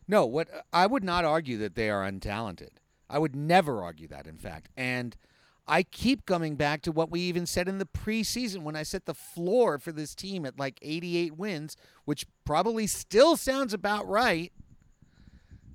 No, 0.07 0.25
what 0.25 0.47
I 0.73 0.87
would 0.87 1.03
not 1.03 1.25
argue 1.25 1.57
that 1.59 1.75
they 1.75 1.89
are 1.89 2.09
untalented. 2.09 2.69
I 3.09 3.19
would 3.19 3.35
never 3.35 3.83
argue 3.83 4.07
that, 4.07 4.27
in 4.27 4.37
fact. 4.37 4.69
And 4.77 5.15
I 5.67 5.83
keep 5.83 6.25
coming 6.25 6.55
back 6.55 6.81
to 6.83 6.91
what 6.91 7.11
we 7.11 7.21
even 7.21 7.45
said 7.45 7.67
in 7.67 7.77
the 7.77 7.85
preseason 7.85 8.63
when 8.63 8.75
I 8.75 8.83
set 8.83 9.05
the 9.05 9.13
floor 9.13 9.77
for 9.77 9.91
this 9.91 10.15
team 10.15 10.45
at 10.45 10.57
like 10.57 10.79
88 10.81 11.37
wins, 11.37 11.77
which 12.05 12.25
probably 12.43 12.87
still 12.87 13.37
sounds 13.37 13.73
about 13.73 14.07
right. 14.07 14.51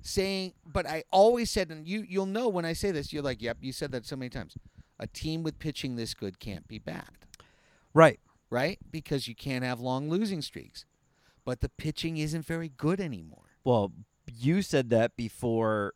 Saying, 0.01 0.53
but 0.65 0.85
I 0.85 1.03
always 1.11 1.49
said, 1.49 1.71
and 1.71 1.87
you 1.87 2.05
you'll 2.07 2.27
know 2.27 2.47
when 2.47 2.63
I 2.63 2.73
say 2.73 2.91
this, 2.91 3.11
you're 3.11 3.23
like, 3.23 3.41
yep, 3.41 3.57
you 3.61 3.71
said 3.71 3.91
that 3.93 4.05
so 4.05 4.15
many 4.15 4.29
times. 4.29 4.55
A 4.99 5.07
team 5.07 5.43
with 5.43 5.59
pitching 5.59 5.95
this 5.95 6.13
good 6.13 6.39
can't 6.39 6.67
be 6.67 6.79
bad 6.79 7.09
Right. 7.93 8.19
right? 8.49 8.79
Because 8.91 9.27
you 9.27 9.35
can't 9.35 9.63
have 9.63 9.79
long 9.79 10.09
losing 10.09 10.41
streaks. 10.41 10.85
But 11.43 11.61
the 11.61 11.69
pitching 11.69 12.17
isn't 12.17 12.45
very 12.45 12.69
good 12.69 12.99
anymore. 12.99 13.45
Well, 13.63 13.91
you 14.25 14.61
said 14.61 14.89
that 14.89 15.15
before 15.15 15.93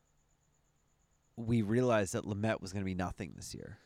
we 1.35 1.61
realized 1.61 2.13
that 2.13 2.25
Lamet 2.25 2.61
was 2.61 2.71
going 2.73 2.83
to 2.83 2.85
be 2.85 2.93
nothing 2.95 3.33
this 3.35 3.53
year. 3.55 3.77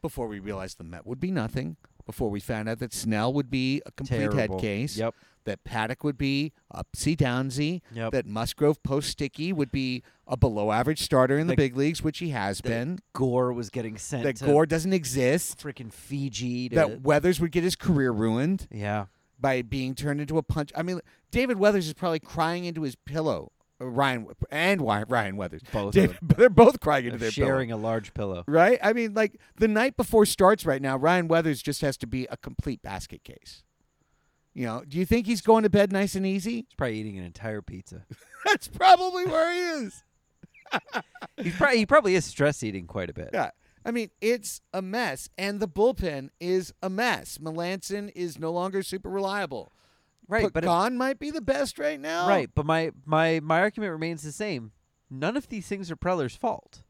Before 0.00 0.28
we 0.28 0.38
realized 0.38 0.78
Lamet 0.78 1.04
would 1.06 1.18
be 1.18 1.30
nothing, 1.30 1.76
before 2.08 2.30
we 2.30 2.40
found 2.40 2.70
out 2.70 2.78
that 2.78 2.94
Snell 2.94 3.34
would 3.34 3.50
be 3.50 3.82
a 3.84 3.92
complete 3.92 4.16
Terrible. 4.30 4.38
head 4.38 4.58
case, 4.58 4.96
Yep. 4.96 5.14
that 5.44 5.62
Paddack 5.62 6.02
would 6.02 6.16
be 6.16 6.54
upsy 6.74 7.14
downsy, 7.14 7.82
Yep. 7.92 8.12
that 8.12 8.24
Musgrove 8.26 8.82
post 8.82 9.10
sticky 9.10 9.52
would 9.52 9.70
be 9.70 10.02
a 10.26 10.34
below 10.34 10.72
average 10.72 11.02
starter 11.02 11.38
in 11.38 11.48
the 11.48 11.52
That- 11.52 11.58
big 11.58 11.76
leagues, 11.76 12.02
which 12.02 12.18
he 12.20 12.30
has 12.30 12.62
that 12.62 12.68
been, 12.68 12.98
Gore 13.12 13.52
was 13.52 13.68
getting 13.68 13.98
sent 13.98 14.22
that 14.22 14.40
Gore 14.40 14.64
doesn't 14.64 14.94
exist, 14.94 15.58
freaking 15.58 15.92
Fiji. 15.92 16.68
That 16.70 17.02
Weathers 17.02 17.40
would 17.40 17.52
get 17.52 17.62
his 17.62 17.76
career 17.76 18.10
ruined 18.10 18.66
yeah. 18.72 19.04
by 19.38 19.60
being 19.60 19.94
turned 19.94 20.22
into 20.22 20.38
a 20.38 20.42
punch. 20.42 20.72
I 20.74 20.82
mean, 20.82 21.00
David 21.30 21.58
Weathers 21.58 21.86
is 21.88 21.92
probably 21.92 22.20
crying 22.20 22.64
into 22.64 22.80
his 22.82 22.96
pillow. 22.96 23.52
Ryan 23.80 24.26
and 24.50 24.80
Ryan 24.80 25.36
Weathers. 25.36 25.62
Both 25.72 25.88
of 25.88 25.92
David, 25.92 26.18
they're 26.22 26.50
both 26.50 26.80
crying 26.80 27.06
into 27.06 27.18
their 27.18 27.30
pillow. 27.30 27.46
sharing 27.46 27.72
a 27.72 27.76
large 27.76 28.12
pillow. 28.14 28.44
Right? 28.46 28.78
I 28.82 28.92
mean, 28.92 29.14
like 29.14 29.40
the 29.56 29.68
night 29.68 29.96
before 29.96 30.26
starts 30.26 30.66
right 30.66 30.82
now, 30.82 30.96
Ryan 30.96 31.28
Weathers 31.28 31.62
just 31.62 31.80
has 31.82 31.96
to 31.98 32.06
be 32.06 32.26
a 32.30 32.36
complete 32.36 32.82
basket 32.82 33.24
case. 33.24 33.62
You 34.54 34.66
know, 34.66 34.82
do 34.86 34.98
you 34.98 35.06
think 35.06 35.26
he's 35.26 35.40
going 35.40 35.62
to 35.62 35.70
bed 35.70 35.92
nice 35.92 36.16
and 36.16 36.26
easy? 36.26 36.66
He's 36.68 36.74
probably 36.76 36.96
eating 36.98 37.18
an 37.18 37.24
entire 37.24 37.62
pizza. 37.62 38.04
That's 38.44 38.66
probably 38.66 39.26
where 39.26 39.52
he 39.52 39.84
is. 39.84 40.04
He's 41.36 41.56
probably 41.56 41.78
he 41.78 41.86
probably 41.86 42.14
is 42.14 42.26
stress 42.26 42.62
eating 42.62 42.86
quite 42.86 43.08
a 43.08 43.14
bit. 43.14 43.30
Yeah. 43.32 43.50
I 43.86 43.90
mean, 43.90 44.10
it's 44.20 44.60
a 44.74 44.82
mess, 44.82 45.30
and 45.38 45.60
the 45.60 45.68
bullpen 45.68 46.28
is 46.40 46.74
a 46.82 46.90
mess. 46.90 47.38
Melancon 47.38 48.10
is 48.14 48.38
no 48.38 48.52
longer 48.52 48.82
super 48.82 49.08
reliable. 49.08 49.72
Right, 50.28 50.52
but 50.52 50.64
if- 50.64 50.68
Khan 50.68 50.96
might 50.96 51.18
be 51.18 51.30
the 51.30 51.40
best 51.40 51.78
right 51.78 51.98
now. 51.98 52.28
Right, 52.28 52.50
but 52.54 52.66
my 52.66 52.92
my 53.06 53.40
my 53.40 53.60
argument 53.60 53.92
remains 53.92 54.22
the 54.22 54.32
same. 54.32 54.72
None 55.10 55.36
of 55.36 55.48
these 55.48 55.66
things 55.66 55.90
are 55.90 55.96
Preller's 55.96 56.36
fault. 56.36 56.82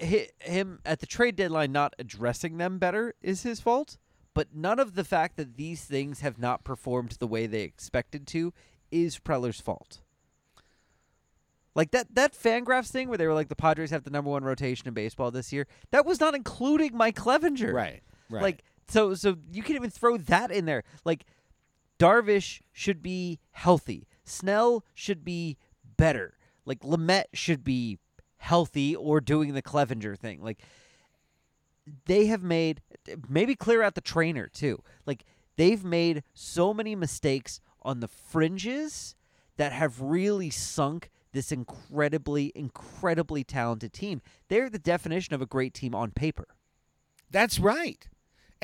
Hi- 0.00 0.28
Him 0.40 0.80
at 0.84 1.00
the 1.00 1.06
trade 1.06 1.36
deadline 1.36 1.72
not 1.72 1.94
addressing 1.98 2.56
them 2.58 2.78
better 2.78 3.14
is 3.20 3.42
his 3.42 3.60
fault, 3.60 3.98
but 4.32 4.54
none 4.54 4.78
of 4.78 4.94
the 4.94 5.04
fact 5.04 5.36
that 5.36 5.56
these 5.56 5.84
things 5.84 6.20
have 6.20 6.38
not 6.38 6.62
performed 6.64 7.16
the 7.18 7.26
way 7.26 7.46
they 7.46 7.62
expected 7.62 8.26
to 8.28 8.52
is 8.92 9.18
Preller's 9.18 9.60
fault. 9.60 10.00
Like 11.74 11.90
that 11.90 12.14
that 12.14 12.32
Fangraphs 12.34 12.90
thing 12.90 13.08
where 13.08 13.18
they 13.18 13.26
were 13.26 13.34
like 13.34 13.48
the 13.48 13.56
Padres 13.56 13.90
have 13.90 14.04
the 14.04 14.10
number 14.10 14.30
one 14.30 14.44
rotation 14.44 14.86
in 14.86 14.94
baseball 14.94 15.30
this 15.32 15.52
year. 15.52 15.66
That 15.90 16.06
was 16.06 16.20
not 16.20 16.34
including 16.36 16.96
Mike 16.96 17.16
Clevinger. 17.16 17.72
Right. 17.72 18.02
Right. 18.30 18.42
Like 18.42 18.64
so 18.88 19.14
so 19.14 19.36
you 19.52 19.62
can 19.64 19.74
even 19.74 19.90
throw 19.90 20.16
that 20.16 20.52
in 20.52 20.66
there. 20.66 20.84
Like 21.04 21.24
Darvish 21.98 22.60
should 22.72 23.02
be 23.02 23.38
healthy. 23.52 24.06
Snell 24.24 24.84
should 24.94 25.24
be 25.24 25.56
better. 25.96 26.36
Like 26.64 26.80
Lamet 26.80 27.24
should 27.32 27.64
be 27.64 27.98
healthy 28.38 28.94
or 28.94 29.20
doing 29.20 29.54
the 29.54 29.62
Clevinger 29.62 30.18
thing. 30.18 30.42
Like 30.42 30.62
they 32.06 32.26
have 32.26 32.42
made 32.42 32.80
maybe 33.28 33.54
clear 33.54 33.82
out 33.82 33.94
the 33.94 34.00
trainer 34.00 34.48
too. 34.48 34.82
Like 35.06 35.24
they've 35.56 35.84
made 35.84 36.22
so 36.32 36.74
many 36.74 36.94
mistakes 36.94 37.60
on 37.82 38.00
the 38.00 38.08
fringes 38.08 39.14
that 39.56 39.72
have 39.72 40.00
really 40.00 40.50
sunk 40.50 41.10
this 41.32 41.52
incredibly 41.52 42.52
incredibly 42.54 43.44
talented 43.44 43.92
team. 43.92 44.22
They're 44.48 44.70
the 44.70 44.78
definition 44.78 45.34
of 45.34 45.42
a 45.42 45.46
great 45.46 45.74
team 45.74 45.94
on 45.94 46.12
paper. 46.12 46.46
That's 47.30 47.58
right. 47.58 48.06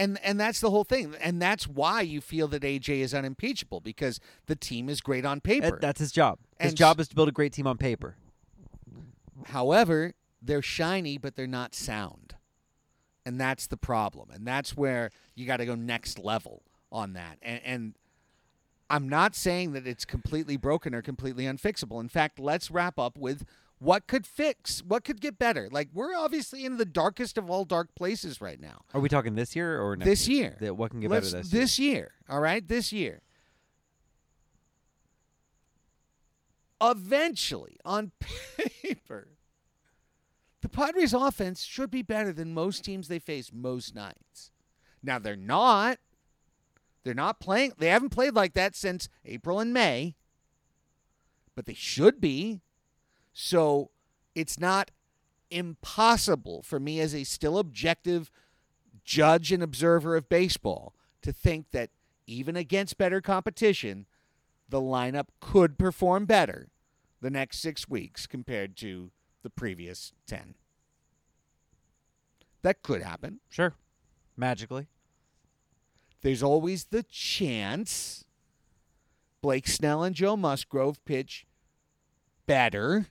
And 0.00 0.18
and 0.24 0.40
that's 0.40 0.60
the 0.60 0.70
whole 0.70 0.84
thing. 0.84 1.14
And 1.20 1.42
that's 1.42 1.68
why 1.68 2.00
you 2.00 2.22
feel 2.22 2.48
that 2.48 2.62
AJ 2.62 3.00
is 3.00 3.12
unimpeachable 3.12 3.80
because 3.80 4.18
the 4.46 4.56
team 4.56 4.88
is 4.88 5.02
great 5.02 5.26
on 5.26 5.42
paper. 5.42 5.72
That- 5.72 5.80
that's 5.82 6.00
his 6.00 6.10
job. 6.10 6.38
His 6.58 6.70
And 6.70 6.78
job 6.78 6.98
is 7.00 7.08
to 7.08 7.14
build 7.14 7.28
a 7.28 7.32
great 7.32 7.52
team 7.52 7.66
on 7.66 7.76
paper. 7.76 8.16
However, 9.48 10.14
they're 10.40 10.62
shiny 10.62 11.18
but 11.18 11.36
they're 11.36 11.46
not 11.46 11.74
sound. 11.74 12.34
And 13.26 13.38
that's 13.38 13.66
the 13.66 13.76
problem. 13.76 14.30
And 14.30 14.46
that's 14.46 14.74
where 14.74 15.10
you 15.34 15.46
got 15.46 15.58
to 15.58 15.66
go 15.66 15.74
next 15.74 16.18
level 16.18 16.62
on 16.90 17.12
that. 17.12 17.36
And 17.42 17.60
and 17.62 17.94
I'm 18.88 19.06
not 19.06 19.36
saying 19.36 19.72
that 19.72 19.86
it's 19.86 20.06
completely 20.06 20.56
broken 20.56 20.94
or 20.94 21.02
completely 21.02 21.44
unfixable. 21.44 22.00
In 22.00 22.08
fact, 22.08 22.38
let's 22.40 22.70
wrap 22.70 22.98
up 22.98 23.18
with 23.18 23.44
what 23.80 24.06
could 24.06 24.26
fix, 24.26 24.82
what 24.86 25.04
could 25.04 25.20
get 25.20 25.38
better. 25.38 25.68
Like 25.72 25.88
we're 25.92 26.14
obviously 26.14 26.64
in 26.64 26.76
the 26.76 26.84
darkest 26.84 27.36
of 27.38 27.50
all 27.50 27.64
dark 27.64 27.94
places 27.96 28.40
right 28.40 28.60
now. 28.60 28.82
Are 28.94 29.00
we 29.00 29.08
talking 29.08 29.34
this 29.34 29.56
year 29.56 29.80
or 29.80 29.96
next 29.96 30.08
this 30.08 30.28
year. 30.28 30.56
That- 30.60 30.74
What 30.76 30.90
can 30.92 31.00
get 31.00 31.10
Let's- 31.10 31.32
better 31.32 31.46
this, 31.48 31.78
year? 31.78 31.92
year? 31.94 32.12
All 32.28 32.40
right, 32.40 32.66
this 32.66 32.92
year. 32.92 33.22
Eventually, 36.82 37.76
on 37.84 38.12
paper, 38.20 39.28
the 40.62 40.68
Padres' 40.68 41.12
offense 41.12 41.62
should 41.62 41.90
be 41.90 42.02
better 42.02 42.32
than 42.32 42.54
most 42.54 42.84
teams 42.84 43.08
they 43.08 43.18
face 43.18 43.50
most 43.52 43.94
nights. 43.94 44.50
Now 45.02 45.18
they're 45.18 45.36
not. 45.36 45.98
They're 47.04 47.14
not 47.14 47.40
playing. 47.40 47.72
They 47.78 47.88
haven't 47.88 48.10
played 48.10 48.34
like 48.34 48.52
that 48.54 48.74
since 48.76 49.08
April 49.24 49.58
and 49.60 49.72
May. 49.72 50.16
But 51.54 51.66
they 51.66 51.74
should 51.74 52.20
be. 52.20 52.60
So 53.32 53.90
it's 54.34 54.58
not 54.58 54.90
impossible 55.50 56.62
for 56.62 56.78
me 56.78 57.00
as 57.00 57.14
a 57.14 57.24
still 57.24 57.58
objective 57.58 58.30
judge 59.04 59.50
and 59.50 59.62
observer 59.62 60.16
of 60.16 60.28
baseball 60.28 60.94
to 61.22 61.32
think 61.32 61.70
that 61.72 61.90
even 62.26 62.56
against 62.56 62.98
better 62.98 63.20
competition, 63.20 64.06
the 64.68 64.80
lineup 64.80 65.28
could 65.40 65.78
perform 65.78 66.26
better 66.26 66.68
the 67.20 67.30
next 67.30 67.58
six 67.58 67.88
weeks 67.88 68.26
compared 68.26 68.76
to 68.76 69.10
the 69.42 69.50
previous 69.50 70.12
10. 70.26 70.54
That 72.62 72.82
could 72.82 73.02
happen. 73.02 73.40
Sure. 73.48 73.74
Magically. 74.36 74.86
There's 76.22 76.42
always 76.42 76.84
the 76.84 77.02
chance 77.02 78.24
Blake 79.42 79.66
Snell 79.66 80.02
and 80.02 80.14
Joe 80.14 80.36
Musgrove 80.36 81.02
pitch 81.04 81.46
better 82.46 83.06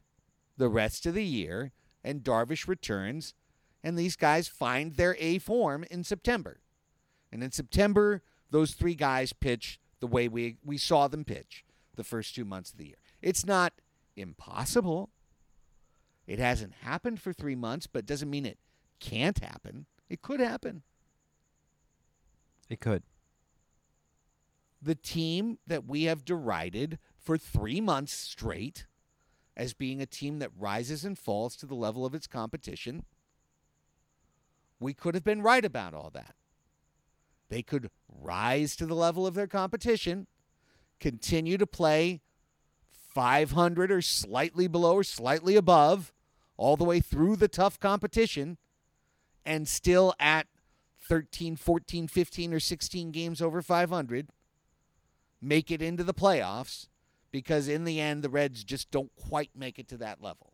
the 0.59 0.69
rest 0.69 1.07
of 1.07 1.15
the 1.15 1.25
year, 1.25 1.71
and 2.03 2.23
Darvish 2.23 2.67
returns, 2.67 3.33
and 3.83 3.97
these 3.97 4.15
guys 4.15 4.47
find 4.47 4.93
their 4.93 5.15
A 5.19 5.39
form 5.39 5.83
in 5.89 6.03
September. 6.03 6.59
And 7.31 7.43
in 7.43 7.51
September, 7.51 8.21
those 8.51 8.73
three 8.73 8.93
guys 8.95 9.33
pitch 9.33 9.79
the 9.99 10.07
way 10.07 10.27
we, 10.27 10.57
we 10.63 10.77
saw 10.77 11.07
them 11.07 11.23
pitch 11.23 11.65
the 11.95 12.03
first 12.03 12.35
two 12.35 12.45
months 12.45 12.71
of 12.71 12.77
the 12.77 12.87
year. 12.87 13.01
It's 13.21 13.45
not 13.45 13.73
impossible. 14.15 15.09
It 16.27 16.39
hasn't 16.39 16.73
happened 16.81 17.19
for 17.21 17.33
three 17.33 17.55
months, 17.55 17.87
but 17.87 18.05
doesn't 18.05 18.29
mean 18.29 18.45
it 18.45 18.59
can't 18.99 19.39
happen. 19.39 19.85
It 20.09 20.21
could 20.21 20.39
happen. 20.39 20.83
It 22.69 22.79
could. 22.79 23.03
the 24.81 24.95
team 24.95 25.59
that 25.67 25.85
we 25.85 26.03
have 26.03 26.25
derided 26.25 26.99
for 27.17 27.37
three 27.37 27.81
months 27.81 28.13
straight 28.13 28.85
as 29.59 29.73
being 29.73 30.01
a 30.01 30.05
team 30.05 30.39
that 30.39 30.51
rises 30.57 31.03
and 31.03 31.19
falls 31.19 31.57
to 31.57 31.65
the 31.65 31.75
level 31.75 32.05
of 32.05 32.15
its 32.15 32.27
competition, 32.27 33.03
we 34.79 34.93
could 34.93 35.15
have 35.15 35.23
been 35.25 35.41
right 35.41 35.65
about 35.65 35.93
all 35.93 36.09
that. 36.13 36.33
They 37.49 37.61
could 37.61 37.91
rise 38.07 38.77
to 38.77 38.85
the 38.85 38.95
level 38.95 39.27
of 39.27 39.33
their 39.33 39.47
competition, 39.47 40.27
continue 41.01 41.57
to 41.57 41.67
play 41.67 42.21
500 43.13 43.91
or 43.91 44.01
slightly 44.01 44.67
below 44.67 44.93
or 44.93 45.03
slightly 45.03 45.57
above 45.57 46.13
all 46.55 46.77
the 46.77 46.85
way 46.85 47.01
through 47.01 47.35
the 47.35 47.49
tough 47.49 47.81
competition, 47.81 48.57
and 49.45 49.67
still 49.67 50.13
at 50.21 50.47
13, 51.09 51.57
14, 51.57 52.07
15, 52.07 52.53
or 52.53 52.59
16 52.61 53.11
games 53.11 53.41
over 53.41 53.61
500 53.61 54.29
make 55.41 55.71
it 55.71 55.81
into 55.81 56.03
the 56.03 56.13
playoffs 56.13 56.88
because 57.31 57.67
in 57.67 57.83
the 57.83 57.99
end 57.99 58.23
the 58.23 58.29
Reds 58.29 58.63
just 58.63 58.91
don't 58.91 59.11
quite 59.15 59.51
make 59.55 59.79
it 59.79 59.87
to 59.89 59.97
that 59.97 60.21
level. 60.21 60.53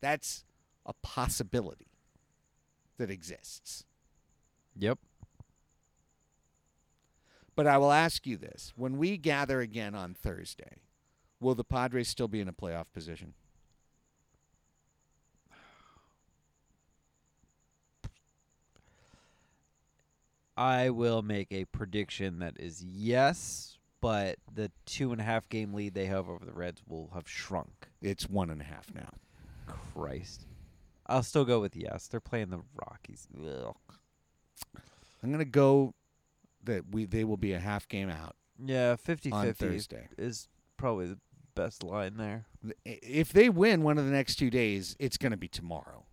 That's 0.00 0.44
a 0.86 0.92
possibility 1.02 1.88
that 2.98 3.10
exists. 3.10 3.84
Yep. 4.76 4.98
But 7.56 7.66
I 7.66 7.78
will 7.78 7.92
ask 7.92 8.26
you 8.26 8.36
this. 8.36 8.72
When 8.76 8.98
we 8.98 9.16
gather 9.16 9.60
again 9.60 9.94
on 9.94 10.14
Thursday, 10.14 10.78
will 11.40 11.54
the 11.54 11.64
Padres 11.64 12.08
still 12.08 12.28
be 12.28 12.40
in 12.40 12.48
a 12.48 12.52
playoff 12.52 12.86
position? 12.92 13.34
I 20.56 20.90
will 20.90 21.22
make 21.22 21.48
a 21.50 21.64
prediction 21.64 22.38
that 22.38 22.54
is 22.60 22.82
yes, 22.82 23.73
but 24.04 24.36
the 24.54 24.70
two 24.84 25.12
and 25.12 25.20
a 25.20 25.24
half 25.24 25.48
game 25.48 25.72
lead 25.72 25.94
they 25.94 26.04
have 26.04 26.28
over 26.28 26.44
the 26.44 26.52
Reds 26.52 26.82
will 26.86 27.08
have 27.14 27.26
shrunk. 27.26 27.88
It's 28.02 28.28
one 28.28 28.50
and 28.50 28.60
a 28.60 28.64
half 28.64 28.86
now. 28.94 29.08
Christ. 29.66 30.44
I'll 31.06 31.22
still 31.22 31.46
go 31.46 31.58
with 31.58 31.74
yes. 31.74 32.06
They're 32.06 32.20
playing 32.20 32.50
the 32.50 32.60
Rockies. 32.76 33.26
Ugh. 33.34 33.74
I'm 35.22 35.30
going 35.30 35.38
to 35.38 35.46
go 35.46 35.94
that 36.64 36.82
we 36.92 37.06
they 37.06 37.24
will 37.24 37.38
be 37.38 37.54
a 37.54 37.58
half 37.58 37.88
game 37.88 38.10
out 38.10 38.36
Yeah, 38.62 38.96
50 38.96 39.32
on 39.32 39.46
50 39.46 39.66
Thursday. 39.66 40.08
is 40.18 40.48
probably 40.76 41.06
the 41.06 41.18
best 41.54 41.82
line 41.82 42.18
there. 42.18 42.44
If 42.84 43.32
they 43.32 43.48
win 43.48 43.82
one 43.82 43.96
of 43.96 44.04
the 44.04 44.12
next 44.12 44.36
two 44.36 44.50
days, 44.50 44.96
it's 44.98 45.16
going 45.16 45.32
to 45.32 45.38
be 45.38 45.48
tomorrow. 45.48 46.04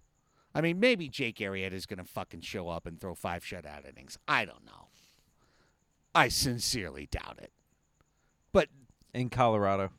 I 0.55 0.61
mean, 0.61 0.80
maybe 0.80 1.09
Jake 1.09 1.39
Arrieta 1.39 1.73
is 1.73 1.85
going 1.85 1.99
to 1.99 2.05
fucking 2.05 2.41
show 2.41 2.69
up 2.69 2.85
and 2.85 3.01
throw 3.01 3.15
five 3.15 3.43
shutout 3.43 3.85
innings. 3.85 4.18
I 4.30 4.45
don't 4.45 4.65
know. 4.65 4.88
I 6.15 6.30
sincerely 6.30 7.05
doubt 7.05 7.39
it. 7.41 7.51
But 8.52 8.69
In 9.14 9.30
Colorado. 9.30 9.91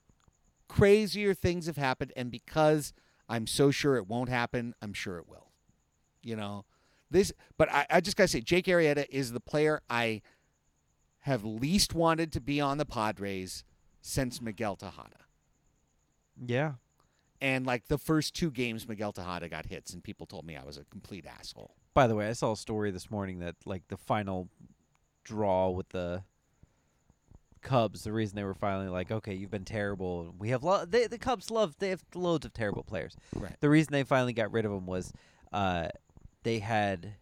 crazier 0.69 1.35
things 1.35 1.67
have 1.67 1.77
happened, 1.77 2.13
and 2.17 2.31
because 2.31 2.93
I'm 3.29 3.47
so 3.47 3.71
sure 3.71 3.97
it 3.97 4.07
won't 4.07 4.29
happen, 4.29 4.75
I'm 4.83 4.93
sure 4.93 5.19
it 5.19 5.29
will. 5.29 5.51
You 6.23 6.37
know, 6.37 6.65
this. 7.11 7.33
But 7.57 7.71
I, 7.73 7.87
I 7.91 8.01
just 8.01 8.17
gotta 8.17 8.29
say, 8.29 8.41
Jake 8.41 8.67
Arrieta 8.67 9.07
is 9.11 9.33
the 9.33 9.41
player 9.41 9.81
I 9.91 10.23
have 11.21 11.45
least 11.45 11.95
wanted 11.95 12.33
to 12.33 12.41
be 12.41 12.61
on 12.61 12.79
the 12.79 12.85
Padres 12.85 13.65
since 14.01 14.41
Miguel 14.41 14.77
Tejada. 14.77 15.27
Yeah. 16.45 16.73
And 17.41 17.67
like 17.67 17.89
the 17.89 17.99
first 17.99 18.35
two 18.35 18.51
games, 18.51 18.89
Miguel 18.89 19.13
Tejada 19.13 19.49
got 19.49 19.67
hits, 19.67 19.93
and 19.93 20.03
people 20.03 20.27
told 20.27 20.45
me 20.47 20.57
I 20.57 20.65
was 20.65 20.77
a 20.77 20.85
complete 20.85 21.27
asshole. 21.27 21.75
By 21.95 22.07
the 22.07 22.15
way, 22.15 22.29
I 22.29 22.33
saw 22.33 22.53
a 22.53 22.57
story 22.57 22.91
this 22.91 23.11
morning 23.11 23.41
that 23.41 23.57
like 23.67 23.89
the 23.89 23.97
final 23.97 24.49
draw 25.25 25.69
with 25.71 25.89
the 25.91 26.23
Cubs, 27.63 28.05
the 28.05 28.13
reason 28.13 28.37
they 28.37 28.45
were 28.45 28.55
finally 28.55 28.89
like, 28.89 29.11
okay, 29.11 29.35
you've 29.35 29.51
been 29.51 29.65
terrible. 29.65 30.35
We 30.39 30.51
have 30.51 30.63
lo- 30.63 30.85
they, 30.85 31.07
the 31.07 31.19
Cubs 31.19 31.51
love 31.51 31.77
they 31.79 31.89
have 31.91 32.03
loads 32.15 32.45
of 32.45 32.53
terrible 32.53 32.83
players. 32.83 33.17
Right. 33.35 33.57
The 33.61 33.71
reason 33.71 33.93
they 33.93 34.03
finally 34.05 34.33
got 34.33 34.53
rid 34.53 34.65
of 34.65 34.73
him 34.73 34.87
was 34.87 35.13
uh, 35.53 35.89
they 36.43 36.59
had 36.59 37.15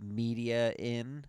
media 0.00 0.72
in. 0.78 1.24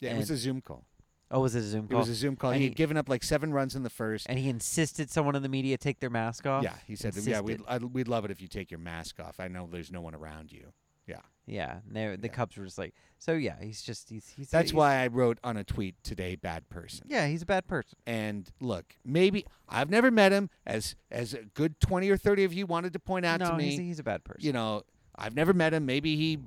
Yeah, 0.00 0.14
it 0.14 0.18
was 0.18 0.30
a 0.30 0.36
Zoom 0.36 0.60
call. 0.60 0.84
Oh, 1.32 1.40
was 1.40 1.54
it 1.54 1.60
a 1.60 1.62
Zoom 1.62 1.86
call? 1.86 1.98
It 1.98 2.00
was 2.00 2.08
a 2.08 2.14
Zoom 2.14 2.34
call. 2.36 2.50
And 2.50 2.56
he 2.58 2.64
he- 2.64 2.68
had 2.70 2.76
given 2.76 2.96
up 2.96 3.08
like 3.08 3.22
seven 3.22 3.52
runs 3.52 3.76
in 3.76 3.82
the 3.84 3.90
first. 3.90 4.26
and 4.28 4.38
he 4.38 4.48
insisted 4.48 5.10
someone 5.10 5.36
in 5.36 5.42
the 5.42 5.48
media 5.48 5.78
take 5.78 6.00
their 6.00 6.10
mask 6.10 6.46
off. 6.46 6.64
yeah, 6.64 6.74
he 6.86 6.96
said, 6.96 7.14
"Yeah, 7.16 7.40
we'd 7.40 7.60
I'd, 7.68 7.82
we'd 7.84 8.08
love 8.08 8.24
it 8.24 8.30
if 8.30 8.40
you 8.40 8.48
take 8.48 8.70
your 8.70 8.80
mask 8.80 9.20
off. 9.20 9.38
I 9.38 9.46
know 9.48 9.68
there's 9.70 9.92
no 9.92 10.00
one 10.00 10.14
around 10.14 10.50
you." 10.52 10.72
Yeah. 11.06 11.20
Yeah, 11.50 11.80
they- 11.90 12.14
the 12.16 12.28
Yeah. 12.28 12.32
Cubs 12.32 12.56
were 12.56 12.64
just 12.64 12.78
like, 12.78 12.94
so 13.18 13.32
yeah, 13.32 13.56
he's 13.60 13.82
just 13.82 14.08
he's 14.08 14.28
he's. 14.28 14.50
That's 14.50 14.70
he's- 14.70 14.74
why 14.76 14.96
I 15.02 15.08
wrote 15.08 15.38
on 15.42 15.56
a 15.56 15.64
tweet 15.64 15.96
today, 16.04 16.36
"Bad 16.36 16.68
person." 16.68 17.06
Yeah, 17.10 17.26
he's 17.26 17.42
a 17.42 17.46
bad 17.46 17.66
person. 17.66 17.98
And 18.06 18.48
look, 18.60 18.94
maybe 19.04 19.44
I've 19.68 19.90
never 19.90 20.10
met 20.10 20.32
him, 20.32 20.48
as 20.64 20.94
as 21.10 21.34
a 21.34 21.42
good 21.54 21.80
twenty 21.80 22.08
or 22.08 22.16
thirty 22.16 22.44
of 22.44 22.52
you 22.54 22.66
wanted 22.66 22.92
to 22.92 22.98
point 23.00 23.26
out 23.26 23.40
no, 23.40 23.50
to 23.50 23.56
me. 23.56 23.70
he's, 23.70 23.78
he's 23.78 23.98
a 23.98 24.02
bad 24.04 24.22
person. 24.24 24.46
you 24.46 24.52
know, 24.52 24.82
I've 25.16 25.34
never 25.34 25.52
met 25.52 25.74
him. 25.74 25.84
Maybe 25.84 26.16
he 26.16 26.38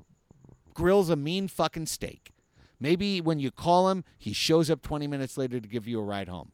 grills 0.74 1.10
a 1.10 1.16
mean 1.16 1.48
fucking 1.48 1.86
steak. 1.88 2.32
Maybe 2.80 3.22
when 3.22 3.40
you 3.40 3.52
call 3.52 3.90
him, 3.90 4.04
he 4.18 4.34
shows 4.34 4.70
up 4.70 4.82
20 4.82 5.06
minutes 5.08 5.38
later 5.38 5.60
to 5.60 5.68
give 5.68 5.88
you 5.88 6.00
a 6.00 6.04
ride 6.04 6.28
home. 6.28 6.52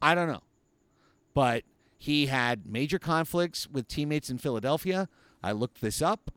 I 0.00 0.14
don't 0.14 0.28
know. 0.28 0.42
But 1.34 1.64
he 1.98 2.26
had 2.26 2.66
major 2.66 2.98
conflicts 2.98 3.68
with 3.68 3.88
teammates 3.88 4.30
in 4.30 4.38
Philadelphia. 4.38 5.08
I 5.42 5.52
looked 5.52 5.80
this 5.80 6.00
up. 6.02 6.30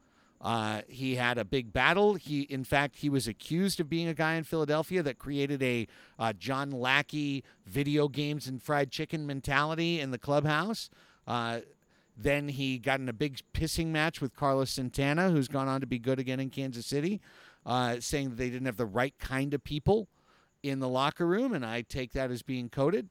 Uh, 0.45 0.81
he 0.88 1.15
had 1.15 1.39
a 1.39 1.43
big 1.43 1.73
battle. 1.73 2.13
He, 2.13 2.41
in 2.41 2.63
fact, 2.63 2.97
he 2.97 3.09
was 3.09 3.27
accused 3.27 3.80
of 3.80 3.89
being 3.89 4.07
a 4.07 4.13
guy 4.13 4.35
in 4.35 4.43
Philadelphia 4.43 5.01
that 5.01 5.17
created 5.17 5.63
a 5.63 5.88
uh, 6.19 6.34
John 6.34 6.69
Lackey 6.69 7.43
video 7.65 8.07
games 8.07 8.45
and 8.45 8.61
fried 8.61 8.91
chicken 8.91 9.26
mentality 9.26 9.99
in 9.99 10.11
the 10.11 10.19
clubhouse. 10.19 10.91
Uh, 11.26 11.61
then 12.15 12.47
he 12.47 12.77
got 12.77 12.99
in 12.99 13.09
a 13.09 13.13
big 13.13 13.39
pissing 13.55 13.88
match 13.88 14.22
with 14.22 14.35
Carlos 14.35 14.69
Santana, 14.69 15.31
who's 15.31 15.47
gone 15.47 15.67
on 15.67 15.81
to 15.81 15.88
be 15.88 15.97
good 15.97 16.19
again 16.19 16.39
in 16.39 16.51
Kansas 16.51 16.85
City, 16.85 17.22
uh, 17.65 17.95
saying 17.99 18.30
that 18.30 18.35
they 18.35 18.51
didn't 18.51 18.67
have 18.67 18.77
the 18.77 18.85
right 18.85 19.17
kind 19.17 19.51
of 19.55 19.63
people 19.63 20.09
in 20.61 20.77
the 20.77 20.88
locker 20.88 21.26
room, 21.26 21.53
and 21.53 21.65
I 21.65 21.81
take 21.81 22.11
that 22.11 22.30
as 22.30 22.43
being 22.43 22.69
coded. 22.69 23.09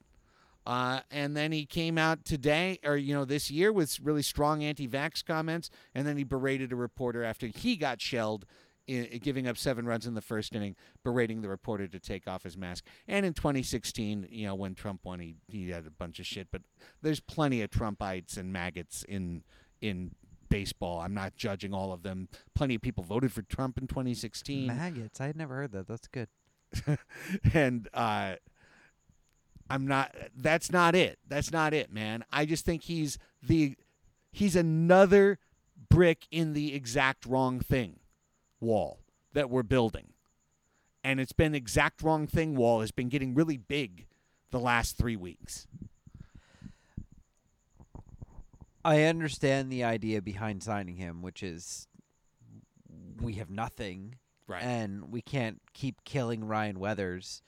Uh, 0.65 1.01
and 1.11 1.37
then 1.37 1.51
he 1.51 1.65
came 1.65 1.97
out 1.97 2.25
today, 2.25 2.79
or 2.83 2.97
you 2.97 3.13
know, 3.13 3.25
this 3.25 3.51
year 3.51 3.71
with 3.71 3.99
really 3.99 4.23
strong 4.23 4.63
anti-vax 4.63 5.23
comments, 5.23 5.69
and 5.93 6.07
then 6.07 6.17
he 6.17 6.23
berated 6.23 6.71
a 6.71 6.75
reporter 6.75 7.23
after 7.23 7.47
he 7.47 7.75
got 7.75 8.01
shelled, 8.01 8.45
i 8.89 9.19
giving 9.21 9.47
up 9.47 9.57
seven 9.57 9.85
runs 9.85 10.05
in 10.05 10.13
the 10.13 10.21
first 10.21 10.53
inning, 10.53 10.75
berating 11.03 11.41
the 11.41 11.49
reporter 11.49 11.87
to 11.87 11.99
take 11.99 12.27
off 12.27 12.43
his 12.43 12.57
mask. 12.57 12.85
And 13.07 13.25
in 13.25 13.33
2016, 13.33 14.27
you 14.29 14.45
know, 14.47 14.55
when 14.55 14.75
Trump 14.75 15.01
won, 15.03 15.19
he 15.19 15.35
he 15.47 15.69
had 15.69 15.85
a 15.85 15.91
bunch 15.91 16.19
of 16.19 16.25
shit. 16.25 16.47
But 16.51 16.61
there's 17.01 17.19
plenty 17.19 17.61
of 17.61 17.69
Trumpites 17.69 18.37
and 18.37 18.51
maggots 18.53 19.03
in 19.03 19.43
in 19.81 20.11
baseball. 20.49 21.01
I'm 21.01 21.13
not 21.13 21.35
judging 21.35 21.73
all 21.73 21.91
of 21.91 22.03
them. 22.03 22.29
Plenty 22.53 22.75
of 22.75 22.81
people 22.81 23.03
voted 23.03 23.31
for 23.31 23.41
Trump 23.41 23.77
in 23.77 23.87
2016 23.87 24.67
maggots. 24.67 25.19
I 25.19 25.27
had 25.27 25.35
never 25.35 25.55
heard 25.55 25.71
that. 25.71 25.87
That's 25.87 26.07
good. 26.07 26.27
and 27.53 27.87
uh 27.93 28.35
I'm 29.69 29.87
not 29.87 30.15
that's 30.35 30.71
not 30.71 30.95
it. 30.95 31.19
That's 31.27 31.51
not 31.51 31.73
it, 31.73 31.91
man. 31.91 32.23
I 32.31 32.45
just 32.45 32.65
think 32.65 32.83
he's 32.83 33.17
the 33.41 33.75
he's 34.31 34.55
another 34.55 35.39
brick 35.89 36.27
in 36.31 36.53
the 36.53 36.75
exact 36.75 37.25
wrong 37.25 37.59
thing 37.59 37.99
wall 38.59 38.99
that 39.33 39.49
we're 39.49 39.63
building. 39.63 40.13
And 41.03 41.19
it's 41.19 41.33
been 41.33 41.53
exact 41.53 42.01
wrong 42.01 42.25
thing 42.27 42.55
wall 42.55 42.81
has 42.81 42.91
been 42.91 43.09
getting 43.09 43.33
really 43.35 43.57
big 43.57 44.07
the 44.51 44.59
last 44.59 44.97
3 44.97 45.15
weeks. 45.15 45.67
I 48.83 49.03
understand 49.03 49.71
the 49.71 49.83
idea 49.83 50.21
behind 50.21 50.61
signing 50.63 50.97
him, 50.97 51.21
which 51.21 51.41
is 51.41 51.87
we 53.19 53.33
have 53.33 53.49
nothing, 53.49 54.15
Right. 54.47 54.61
and 54.63 55.11
we 55.11 55.21
can't 55.21 55.59
keep 55.73 56.03
killing 56.03 56.43
Ryan 56.45 56.79
Weathers, 56.79 57.41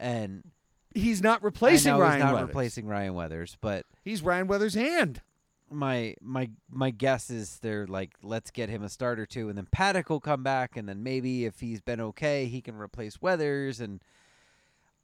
and 0.00 0.50
he's 0.94 1.22
not 1.22 1.42
replacing 1.42 1.92
I 1.92 1.96
know 1.96 2.02
Ryan 2.02 2.14
he's 2.14 2.24
not 2.24 2.32
Weathers. 2.34 2.48
replacing 2.48 2.86
Ryan 2.86 3.14
Weathers, 3.14 3.56
but 3.60 3.86
He's 4.04 4.22
Ryan 4.22 4.46
Weathers' 4.46 4.74
hand. 4.74 5.20
my 5.70 6.14
my 6.20 6.50
my 6.70 6.90
guess 6.90 7.30
is 7.30 7.58
they're 7.60 7.86
like, 7.86 8.14
let's 8.22 8.50
get 8.50 8.68
him 8.68 8.82
a 8.82 8.88
start 8.88 9.18
or 9.18 9.26
two, 9.26 9.48
and 9.48 9.56
then 9.56 9.66
Paddack 9.74 10.08
will 10.08 10.20
come 10.20 10.42
back, 10.42 10.76
and 10.76 10.88
then 10.88 11.02
maybe 11.02 11.44
if 11.44 11.60
he's 11.60 11.80
been 11.80 12.00
okay, 12.00 12.46
he 12.46 12.60
can 12.60 12.76
replace 12.76 13.20
Weathers, 13.22 13.80
and 13.80 14.02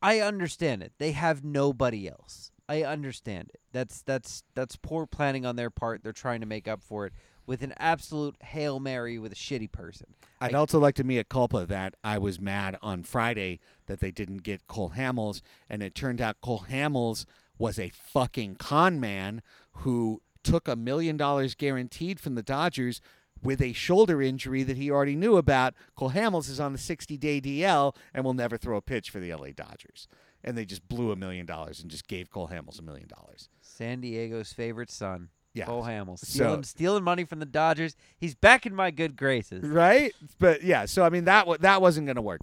I 0.02 0.20
understand 0.20 0.82
it. 0.82 0.93
They 0.98 1.12
have 1.12 1.44
nobody 1.44 2.09
else. 2.09 2.51
I 2.69 2.82
understand 2.82 3.51
it. 3.55 3.60
That's 3.73 4.02
that's 4.02 4.43
that's 4.55 4.77
poor 4.77 5.06
planning 5.06 5.47
on 5.47 5.56
their 5.56 5.70
part. 5.70 6.02
They're 6.02 6.12
trying 6.12 6.40
to 6.40 6.47
make 6.47 6.69
up 6.69 6.82
for 6.82 7.06
it 7.06 7.12
with 7.49 7.62
an 7.62 7.73
absolute 7.79 8.37
hail 8.43 8.79
mary 8.79 9.19
with 9.19 9.33
a 9.33 9.35
shitty 9.35 9.73
person. 9.73 10.15
I'd 10.41 10.55
I- 10.55 10.59
also 10.59 10.79
like 10.79 10.95
to 10.97 11.05
mea 11.05 11.25
culpa 11.25 11.65
that 11.66 11.95
I 12.05 12.19
was 12.19 12.39
mad 12.39 12.77
on 12.83 13.03
Friday 13.03 13.59
that 13.87 14.01
they 14.01 14.11
didn't 14.11 14.43
get 14.43 14.66
Cole 14.69 14.93
Hamels, 14.95 15.41
and 15.69 15.83
it 15.83 15.95
turned 15.95 16.20
out 16.20 16.41
Cole 16.43 16.66
Hamels 16.70 17.25
was 17.59 17.79
a 17.79 17.89
fucking 17.89 18.57
con 18.57 19.01
man 19.01 19.41
who 19.79 20.20
took 20.45 20.69
a 20.69 20.77
million 20.77 21.16
dollars 21.16 21.55
guaranteed 21.55 22.20
from 22.20 22.35
the 22.35 22.43
Dodgers 22.43 23.01
with 23.43 23.62
a 23.62 23.73
shoulder 23.73 24.20
injury 24.20 24.62
that 24.62 24.77
he 24.77 24.91
already 24.91 25.16
knew 25.16 25.37
about. 25.39 25.73
Cole 25.97 26.11
Hamels 26.11 26.49
is 26.51 26.61
on 26.61 26.73
the 26.73 26.79
60 26.79 27.16
day 27.16 27.41
DL 27.41 27.95
and 28.12 28.25
will 28.25 28.35
never 28.35 28.59
throw 28.59 28.77
a 28.77 28.83
pitch 28.83 29.09
for 29.11 29.20
the 29.20 29.33
LA 29.33 29.49
Dodgers. 29.55 30.07
And 30.45 30.57
they 30.57 30.65
just 30.66 30.87
blew 30.87 31.11
a 31.12 31.16
million 31.16 31.47
dollars 31.47 31.81
and 31.81 31.91
just 31.91 32.07
gave 32.07 32.31
Cole 32.31 32.49
Hamels 32.49 32.79
a 32.79 32.83
million 32.83 33.09
dollars. 33.09 33.49
San 33.61 34.01
Diego's 34.01 34.53
favorite 34.53 34.91
son, 34.91 35.31
Yeah. 35.59 35.66
Cole 35.66 35.82
Hamels, 35.85 36.20
So- 36.24 36.62
stealing 36.62 37.05
money 37.05 37.24
from 37.24 37.39
the 37.40 37.47
Dodgers. 37.47 37.97
He's 38.16 38.35
back 38.35 38.64
in 38.66 38.74
my 38.74 38.90
good 38.90 39.16
graces. 39.16 39.62
right? 39.64 40.12
But 40.39 40.62
yeah, 40.62 40.86
so 40.86 41.05
I 41.05 41.10
mean 41.10 41.24
that 41.24 41.47
wa- 41.47 41.56
that 41.60 41.82
wasn't 41.82 42.06
going 42.06 42.16
to 42.16 42.22
work. 42.22 42.40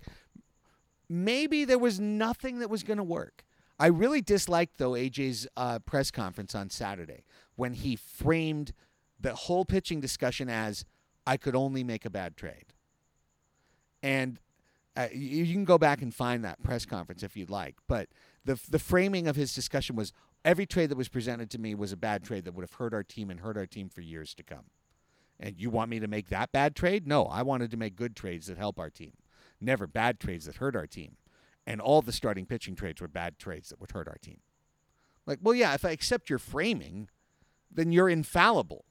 Maybe 1.07 1.65
there 1.65 1.77
was 1.79 1.99
nothing 1.99 2.59
that 2.59 2.69
was 2.69 2.83
going 2.83 2.97
to 2.97 3.03
work. 3.03 3.43
I 3.79 3.87
really 3.87 4.21
disliked 4.21 4.77
though 4.77 4.91
AJ's 4.91 5.47
uh, 5.57 5.79
press 5.79 6.09
conference 6.11 6.55
on 6.55 6.69
Saturday 6.69 7.23
when 7.55 7.73
he 7.73 7.95
framed 7.95 8.73
the 9.19 9.33
whole 9.35 9.65
pitching 9.65 9.99
discussion 10.01 10.49
as 10.49 10.85
I 11.27 11.37
could 11.37 11.55
only 11.55 11.83
make 11.83 12.05
a 12.05 12.09
bad 12.09 12.37
trade. 12.37 12.73
And 14.03 14.39
uh, 14.95 15.07
you, 15.13 15.43
you 15.43 15.53
can 15.53 15.65
go 15.65 15.77
back 15.77 16.01
and 16.01 16.13
find 16.13 16.43
that 16.45 16.61
press 16.63 16.85
conference 16.85 17.23
if 17.23 17.35
you'd 17.35 17.49
like, 17.49 17.75
but 17.87 18.07
the 18.45 18.59
the 18.69 18.79
framing 18.79 19.27
of 19.27 19.35
his 19.35 19.53
discussion 19.53 19.95
was 19.95 20.13
every 20.45 20.65
trade 20.65 20.89
that 20.89 20.97
was 20.97 21.09
presented 21.09 21.49
to 21.49 21.59
me 21.59 21.76
was 21.76 21.91
a 21.91 21.97
bad 21.97 22.23
trade 22.23 22.45
that 22.45 22.53
would 22.53 22.63
have 22.63 22.73
hurt 22.73 22.93
our 22.93 23.03
team 23.03 23.30
and 23.30 23.41
hurt 23.41 23.57
our 23.57 23.65
team 23.65 23.89
for 23.89 24.01
years 24.01 24.34
to 24.35 24.43
come. 24.43 24.65
And 25.39 25.59
you 25.59 25.69
want 25.69 25.89
me 25.89 25.99
to 25.99 26.07
make 26.07 26.30
that 26.30 26.53
bad 26.53 26.76
trade? 26.76 27.05
No, 27.07 27.26
I 27.26 27.41
wanted 27.41 27.72
to 27.72 27.77
make 27.77 27.95
good 27.95 28.15
trades 28.15 28.47
that 28.47 28.57
help 28.57 28.80
our 28.80 28.89
team, 28.89 29.13
never 29.59 29.88
bad 29.88 30.19
trades 30.19 30.45
that 30.45 30.57
hurt 30.57 30.76
our 30.76 30.88
team. 30.88 31.17
And 31.67 31.81
all 31.81 32.01
the 32.01 32.11
starting 32.11 32.45
pitching 32.45 32.76
trades 32.76 33.01
were 33.01 33.07
bad 33.07 33.39
trades 33.39 33.69
that 33.69 33.81
would 33.81 33.91
hurt 33.91 34.07
our 34.07 34.19
team. 34.22 34.39
Like, 35.26 35.39
well, 35.41 35.55
yeah, 35.55 35.73
if 35.73 35.84
I 35.84 35.89
accept 35.89 36.30
your 36.30 36.39
framing, 36.39 37.09
then 37.72 37.91
you're 37.91 38.07
infallible. 38.07 38.85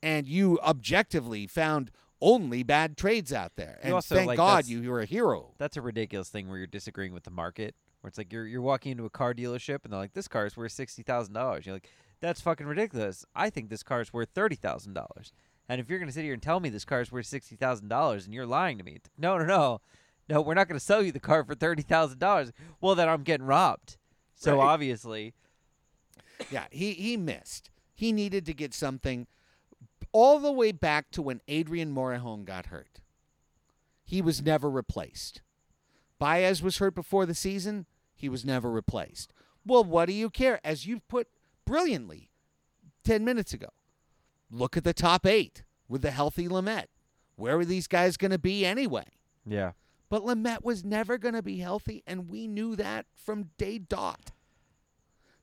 And 0.00 0.28
you 0.28 0.60
objectively 0.60 1.46
found 1.48 1.90
only 2.20 2.62
bad 2.62 2.96
trades 2.96 3.32
out 3.32 3.56
there. 3.56 3.80
And 3.82 3.92
also, 3.92 4.14
thank 4.14 4.28
like, 4.28 4.36
God 4.36 4.66
you, 4.66 4.80
you 4.80 4.90
were 4.90 5.00
a 5.00 5.06
hero. 5.06 5.54
That's 5.58 5.76
a 5.76 5.82
ridiculous 5.82 6.28
thing 6.28 6.48
where 6.48 6.58
you're 6.58 6.66
disagreeing 6.66 7.12
with 7.12 7.24
the 7.24 7.30
market. 7.30 7.74
Where 8.04 8.10
it's 8.10 8.18
like 8.18 8.30
you're 8.34 8.46
you're 8.46 8.60
walking 8.60 8.92
into 8.92 9.06
a 9.06 9.10
car 9.10 9.32
dealership 9.32 9.78
and 9.84 9.90
they're 9.90 9.98
like, 9.98 10.12
"This 10.12 10.28
car 10.28 10.44
is 10.44 10.58
worth 10.58 10.72
sixty 10.72 11.02
thousand 11.02 11.32
dollars." 11.32 11.64
You're 11.64 11.74
like, 11.76 11.88
"That's 12.20 12.38
fucking 12.42 12.66
ridiculous." 12.66 13.24
I 13.34 13.48
think 13.48 13.70
this 13.70 13.82
car 13.82 14.02
is 14.02 14.12
worth 14.12 14.28
thirty 14.34 14.56
thousand 14.56 14.92
dollars. 14.92 15.32
And 15.70 15.80
if 15.80 15.88
you're 15.88 15.98
gonna 15.98 16.12
sit 16.12 16.22
here 16.24 16.34
and 16.34 16.42
tell 16.42 16.60
me 16.60 16.68
this 16.68 16.84
car 16.84 17.00
is 17.00 17.10
worth 17.10 17.24
sixty 17.24 17.56
thousand 17.56 17.88
dollars 17.88 18.26
and 18.26 18.34
you're 18.34 18.44
lying 18.44 18.76
to 18.76 18.84
me, 18.84 18.98
no, 19.16 19.38
no, 19.38 19.46
no, 19.46 19.80
no, 20.28 20.42
we're 20.42 20.52
not 20.52 20.68
gonna 20.68 20.80
sell 20.80 21.02
you 21.02 21.12
the 21.12 21.18
car 21.18 21.44
for 21.44 21.54
thirty 21.54 21.80
thousand 21.80 22.18
dollars. 22.18 22.52
Well, 22.78 22.94
then 22.94 23.08
I'm 23.08 23.22
getting 23.22 23.46
robbed. 23.46 23.96
So 24.34 24.58
Right. 24.58 24.64
obviously, 24.66 25.32
Yeah, 26.50 26.66
he, 26.70 26.92
he 26.92 27.16
missed. 27.16 27.70
He 27.94 28.12
needed 28.12 28.44
to 28.44 28.52
get 28.52 28.74
something 28.74 29.26
all 30.12 30.38
the 30.40 30.52
way 30.52 30.72
back 30.72 31.10
to 31.12 31.22
when 31.22 31.40
Adrian 31.48 31.94
Morejon 31.94 32.44
got 32.44 32.66
hurt. 32.66 33.00
He 34.04 34.20
was 34.20 34.42
never 34.42 34.68
replaced. 34.68 35.40
Baez 36.18 36.62
was 36.62 36.76
hurt 36.78 36.94
before 36.94 37.24
the 37.24 37.34
season. 37.34 37.86
He 38.24 38.30
was 38.30 38.42
never 38.42 38.70
replaced. 38.70 39.34
Well, 39.66 39.84
what 39.84 40.06
do 40.06 40.14
you 40.14 40.30
care? 40.30 40.58
As 40.64 40.86
you 40.86 41.00
put 41.10 41.28
brilliantly 41.66 42.30
10 43.04 43.22
minutes 43.22 43.52
ago, 43.52 43.68
look 44.50 44.78
at 44.78 44.84
the 44.84 44.94
top 44.94 45.26
eight 45.26 45.62
with 45.90 46.00
the 46.00 46.10
healthy 46.10 46.48
Lamet. 46.48 46.86
Where 47.36 47.58
are 47.58 47.66
these 47.66 47.86
guys 47.86 48.16
going 48.16 48.30
to 48.30 48.38
be 48.38 48.64
anyway? 48.64 49.04
yeah. 49.46 49.72
But 50.08 50.22
Lamet 50.24 50.64
was 50.64 50.84
never 50.86 51.18
going 51.18 51.34
to 51.34 51.42
be 51.42 51.58
healthy, 51.58 52.02
and 52.06 52.30
we 52.30 52.46
knew 52.48 52.76
that 52.76 53.04
from 53.14 53.50
day 53.58 53.76
dot 53.78 54.30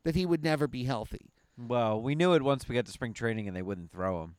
that 0.03 0.15
he 0.15 0.25
would 0.25 0.43
never 0.43 0.67
be 0.67 0.85
healthy. 0.85 1.29
Well, 1.55 2.01
we 2.01 2.15
knew 2.15 2.33
it 2.33 2.41
once 2.41 2.67
we 2.67 2.73
got 2.73 2.87
to 2.87 2.91
spring 2.91 3.13
training 3.13 3.47
and 3.47 3.55
they 3.55 3.61
wouldn't 3.61 3.91
throw 3.91 4.23
him. 4.23 4.35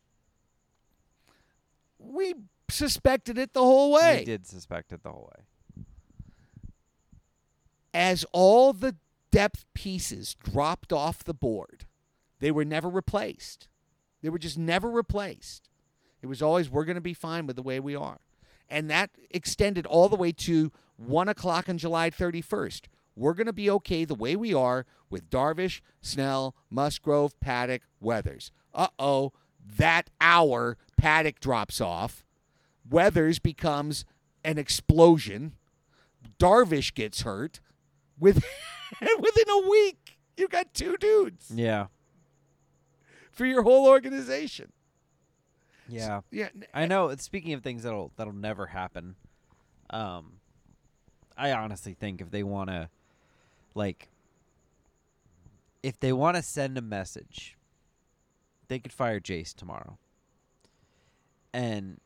we 1.97 2.35
suspected 2.69 3.39
it 3.39 3.53
the 3.53 3.61
whole 3.61 3.93
way. 3.93 4.19
We 4.19 4.25
did 4.25 4.49
suspect 4.49 4.93
it 4.93 5.05
the 5.05 5.13
whole 5.13 5.31
way. 5.33 5.45
As 7.95 8.25
all 8.33 8.73
the 8.73 8.97
depth 9.31 9.65
pieces 9.75 10.35
dropped 10.35 10.93
off 10.93 11.25
the 11.25 11.35
board, 11.35 11.87
they 12.41 12.51
were 12.51 12.65
never 12.65 12.89
replaced. 12.89 13.69
They 14.23 14.29
were 14.29 14.39
just 14.39 14.59
never 14.59 14.91
replaced. 14.91 15.69
It 16.23 16.27
was 16.27 16.41
always, 16.41 16.71
we're 16.71 16.85
going 16.85 16.95
to 16.95 17.01
be 17.01 17.15
fine 17.15 17.47
with 17.47 17.57
the 17.57 17.63
way 17.63 17.81
we 17.81 17.97
are. 17.97 18.21
And 18.69 18.89
that 18.91 19.11
extended 19.31 19.87
all 19.87 20.09
the 20.09 20.17
way 20.17 20.33
to 20.33 20.73
1 20.97 21.29
o'clock 21.29 21.69
on 21.69 21.79
July 21.79 22.11
31st. 22.11 22.83
We're 23.15 23.35
going 23.35 23.47
to 23.47 23.53
be 23.53 23.69
okay 23.71 24.05
the 24.05 24.15
way 24.15 24.37
we 24.37 24.55
are 24.55 24.87
with 25.11 25.29
Darvish, 25.29 25.81
Snell, 26.01 26.55
Musgrove, 26.71 27.39
Paddack, 27.41 27.81
Weathers. 28.01 28.51
Uh 28.75 28.89
oh, 28.99 29.33
that 29.77 30.09
hour, 30.21 30.79
Paddack 31.01 31.39
drops 31.41 31.81
off. 31.81 32.25
Weathers 32.89 33.39
becomes 33.39 34.05
an 34.45 34.59
explosion. 34.59 35.53
Darvish 36.39 36.95
gets 36.95 37.23
hurt. 37.23 37.61
With 38.23 38.37
within 39.01 39.51
a 39.51 39.69
week, 39.69 40.17
you 40.37 40.47
got 40.47 40.73
two 40.75 40.97
dudes 40.97 41.51
Yeah. 41.53 41.87
for 43.33 43.45
your 43.45 43.63
whole 43.65 43.89
organization. 43.89 44.71
Yeah. 45.89 46.21
Yeah, 46.31 46.51
I 46.73 46.87
know. 46.87 47.13
Speaking 47.17 47.53
of 47.53 47.65
things 47.65 47.83
that'll 47.83 48.13
that'll 48.17 48.33
never 48.33 48.67
happen, 48.67 49.17
um, 49.91 50.35
I 51.37 51.51
honestly 51.51 51.95
think 51.95 52.21
if 52.21 52.31
they 52.31 52.45
want 52.45 52.71
to, 52.71 52.89
like, 53.75 54.09
if 55.83 55.99
they 55.99 56.13
want 56.13 56.37
to 56.37 56.43
send 56.43 56.79
a 56.79 56.81
message, 56.81 57.57
they 58.69 58.79
could 58.79 58.93
fire 58.93 59.19
Jayce 59.19 59.53
tomorrow, 59.53 59.99
and 61.53 62.01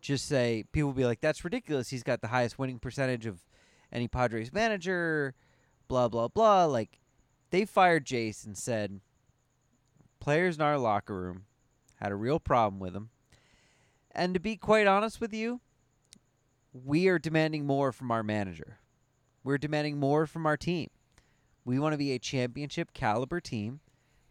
just 0.00 0.26
say 0.26 0.64
people 0.72 0.88
will 0.88 0.94
be 0.96 1.04
like, 1.06 1.20
"That's 1.20 1.44
ridiculous. 1.44 1.90
He's 1.90 2.02
got 2.02 2.22
the 2.22 2.28
highest 2.28 2.58
winning 2.58 2.80
percentage 2.80 3.24
of 3.24 3.38
any 3.92 4.08
Padres 4.08 4.52
manager." 4.52 5.34
Blah 5.90 6.06
blah 6.06 6.28
blah. 6.28 6.66
Like, 6.66 7.00
they 7.50 7.64
fired 7.64 8.06
Jayce 8.06 8.46
and 8.46 8.56
said, 8.56 9.00
players 10.20 10.54
in 10.54 10.62
our 10.62 10.78
locker 10.78 11.20
room 11.20 11.46
had 11.96 12.12
a 12.12 12.16
real 12.16 12.38
problem 12.38 12.78
with 12.78 12.94
him. 12.94 13.10
And 14.12 14.32
to 14.34 14.38
be 14.38 14.56
quite 14.56 14.86
honest 14.86 15.20
with 15.20 15.34
you, 15.34 15.60
we 16.72 17.08
are 17.08 17.18
demanding 17.18 17.66
more 17.66 17.90
from 17.90 18.12
our 18.12 18.22
manager. 18.22 18.78
We're 19.42 19.58
demanding 19.58 19.98
more 19.98 20.28
from 20.28 20.46
our 20.46 20.56
team. 20.56 20.90
We 21.64 21.80
want 21.80 21.92
to 21.94 21.98
be 21.98 22.12
a 22.12 22.20
championship 22.20 22.92
caliber 22.94 23.40
team. 23.40 23.80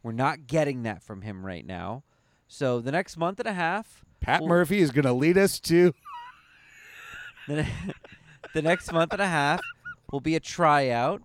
We're 0.02 0.14
not 0.14 0.48
getting 0.48 0.84
that 0.84 1.04
from 1.04 1.24
him 1.24 1.46
right 1.46 1.66
now. 1.66 2.04
So 2.48 2.80
the 2.80 2.94
next 2.94 3.18
month 3.18 3.38
and 3.42 3.50
a 3.50 3.54
half, 3.54 4.06
Pat 4.22 4.40
we'll- 4.40 4.48
Murphy 4.48 4.80
is 4.80 4.92
going 4.92 5.04
to 5.04 5.12
lead 5.12 5.38
us 5.38 5.60
to. 5.60 5.94
the, 7.50 7.68
the 8.54 8.62
next 8.62 8.94
month 8.94 9.12
and 9.12 9.22
a 9.22 9.28
half 9.28 9.60
will 10.10 10.22
be 10.22 10.38
a 10.38 10.40
tryout 10.40 11.22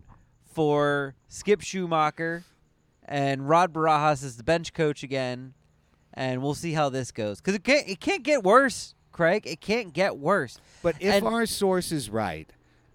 for 0.55 1.14
Skip 1.28 1.60
Schumaker 1.60 2.44
and 3.06 3.48
Rod 3.48 3.72
Barajas 3.72 4.24
is 4.24 4.36
the 4.36 4.44
bench 4.44 4.72
coach 4.72 5.02
again, 5.02 5.55
and 6.14 6.43
we'll 6.43 6.55
see 6.55 6.72
how 6.72 6.89
this 6.89 7.10
goes. 7.10 7.40
Because 7.40 7.55
it 7.55 7.64
can't, 7.64 7.89
it 7.89 8.01
can't 8.01 8.22
get 8.22 8.43
worse, 8.43 8.94
Craig. 9.12 9.43
It 9.47 9.60
can't 9.60 9.93
get 9.93 10.16
worse. 10.16 10.59
But 10.82 10.97
if 11.01 11.12
And- 11.14 11.26
our 11.26 11.44
source 11.47 11.93
is 11.93 12.09
right, 12.09 12.48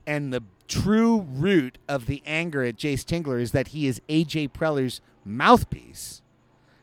and 0.07 0.33
the 0.33 0.41
true 0.67 1.21
root 1.21 1.77
of 1.87 2.05
the 2.05 2.23
anger 2.25 2.63
at 2.63 2.75
Jayce 2.77 3.03
Tingler 3.03 3.41
is 3.41 3.51
that 3.51 3.69
he 3.69 3.87
is 3.87 4.01
AJ 4.09 4.47
Preller's 4.49 5.01
mouthpiece, 5.25 6.21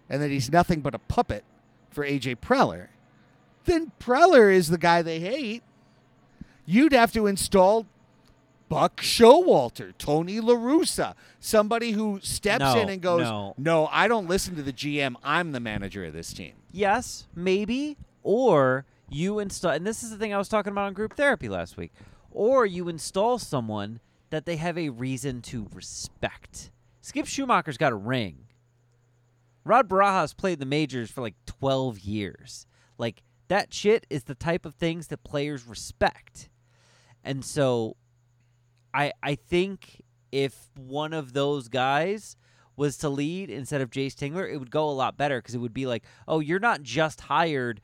and 0.08 0.22
that 0.22 0.30
he's 0.30 0.50
nothing 0.52 0.80
but 0.80 0.94
a 0.94 0.98
puppet 0.98 1.44
for 1.90 2.04
AJ 2.04 2.36
Preller, 2.36 2.88
then 3.64 3.90
Preller 3.98 4.54
is 4.54 4.68
the 4.68 4.78
guy 4.78 5.02
they 5.02 5.18
hate. 5.18 5.62
You'd 6.64 6.92
have 6.92 7.12
to 7.12 7.26
install 7.26 7.86
Buck 8.68 9.00
Showalter, 9.00 9.92
Tony 9.96 10.40
LaRussa, 10.40 11.14
somebody 11.38 11.92
who 11.92 12.18
steps 12.22 12.60
No, 12.60 12.80
in 12.80 12.88
and 12.88 13.00
goes, 13.00 13.22
no. 13.22 13.54
no, 13.56 13.88
I 13.92 14.08
don't 14.08 14.26
listen 14.28 14.56
to 14.56 14.62
the 14.62 14.72
GM. 14.72 15.14
I'm 15.22 15.52
the 15.52 15.60
manager 15.60 16.04
of 16.04 16.12
this 16.12 16.32
team. 16.32 16.54
Yes, 16.72 17.26
maybe. 17.34 17.96
Or 18.24 18.84
you 19.08 19.38
install, 19.38 19.70
and 19.70 19.86
this 19.86 20.02
is 20.02 20.10
the 20.10 20.16
thing 20.16 20.34
I 20.34 20.38
was 20.38 20.48
talking 20.48 20.72
about 20.72 20.86
on 20.86 20.94
group 20.94 21.14
therapy 21.16 21.48
last 21.48 21.76
week. 21.76 21.92
Or 22.32 22.66
you 22.66 22.88
install 22.88 23.38
someone 23.38 24.00
that 24.30 24.46
they 24.46 24.56
have 24.56 24.76
a 24.76 24.88
reason 24.88 25.42
to 25.42 25.68
respect. 25.72 26.70
Skip 27.00 27.26
Schumaker's 27.26 27.78
got 27.78 27.92
a 27.92 27.96
ring. 27.96 28.38
Rod 29.64 29.88
Barajas 29.88 30.36
played 30.36 30.58
the 30.58 30.66
majors 30.66 31.10
for 31.10 31.20
like 31.20 31.34
12 31.46 32.00
years. 32.00 32.66
Like, 32.98 33.22
that 33.48 33.72
shit 33.72 34.06
is 34.10 34.24
the 34.24 34.34
type 34.34 34.66
of 34.66 34.74
things 34.74 35.06
that 35.08 35.22
players 35.22 35.66
respect. 35.66 36.48
And 37.22 37.44
so 37.44 37.96
I 38.96 39.12
I 39.22 39.34
think 39.34 40.02
if 40.32 40.70
one 40.76 41.12
of 41.12 41.34
those 41.34 41.68
guys 41.68 42.36
was 42.76 42.96
to 42.98 43.08
lead 43.08 43.50
instead 43.50 43.80
of 43.80 43.90
Jayce 43.90 44.14
Tingler, 44.14 44.50
it 44.50 44.58
would 44.58 44.70
go 44.70 44.88
a 44.88 44.90
lot 44.90 45.16
better 45.16 45.38
because 45.38 45.54
it 45.54 45.58
would 45.58 45.74
be 45.74 45.86
like, 45.86 46.04
oh, 46.26 46.40
you're 46.40 46.58
not 46.58 46.82
just 46.82 47.22
hired 47.22 47.80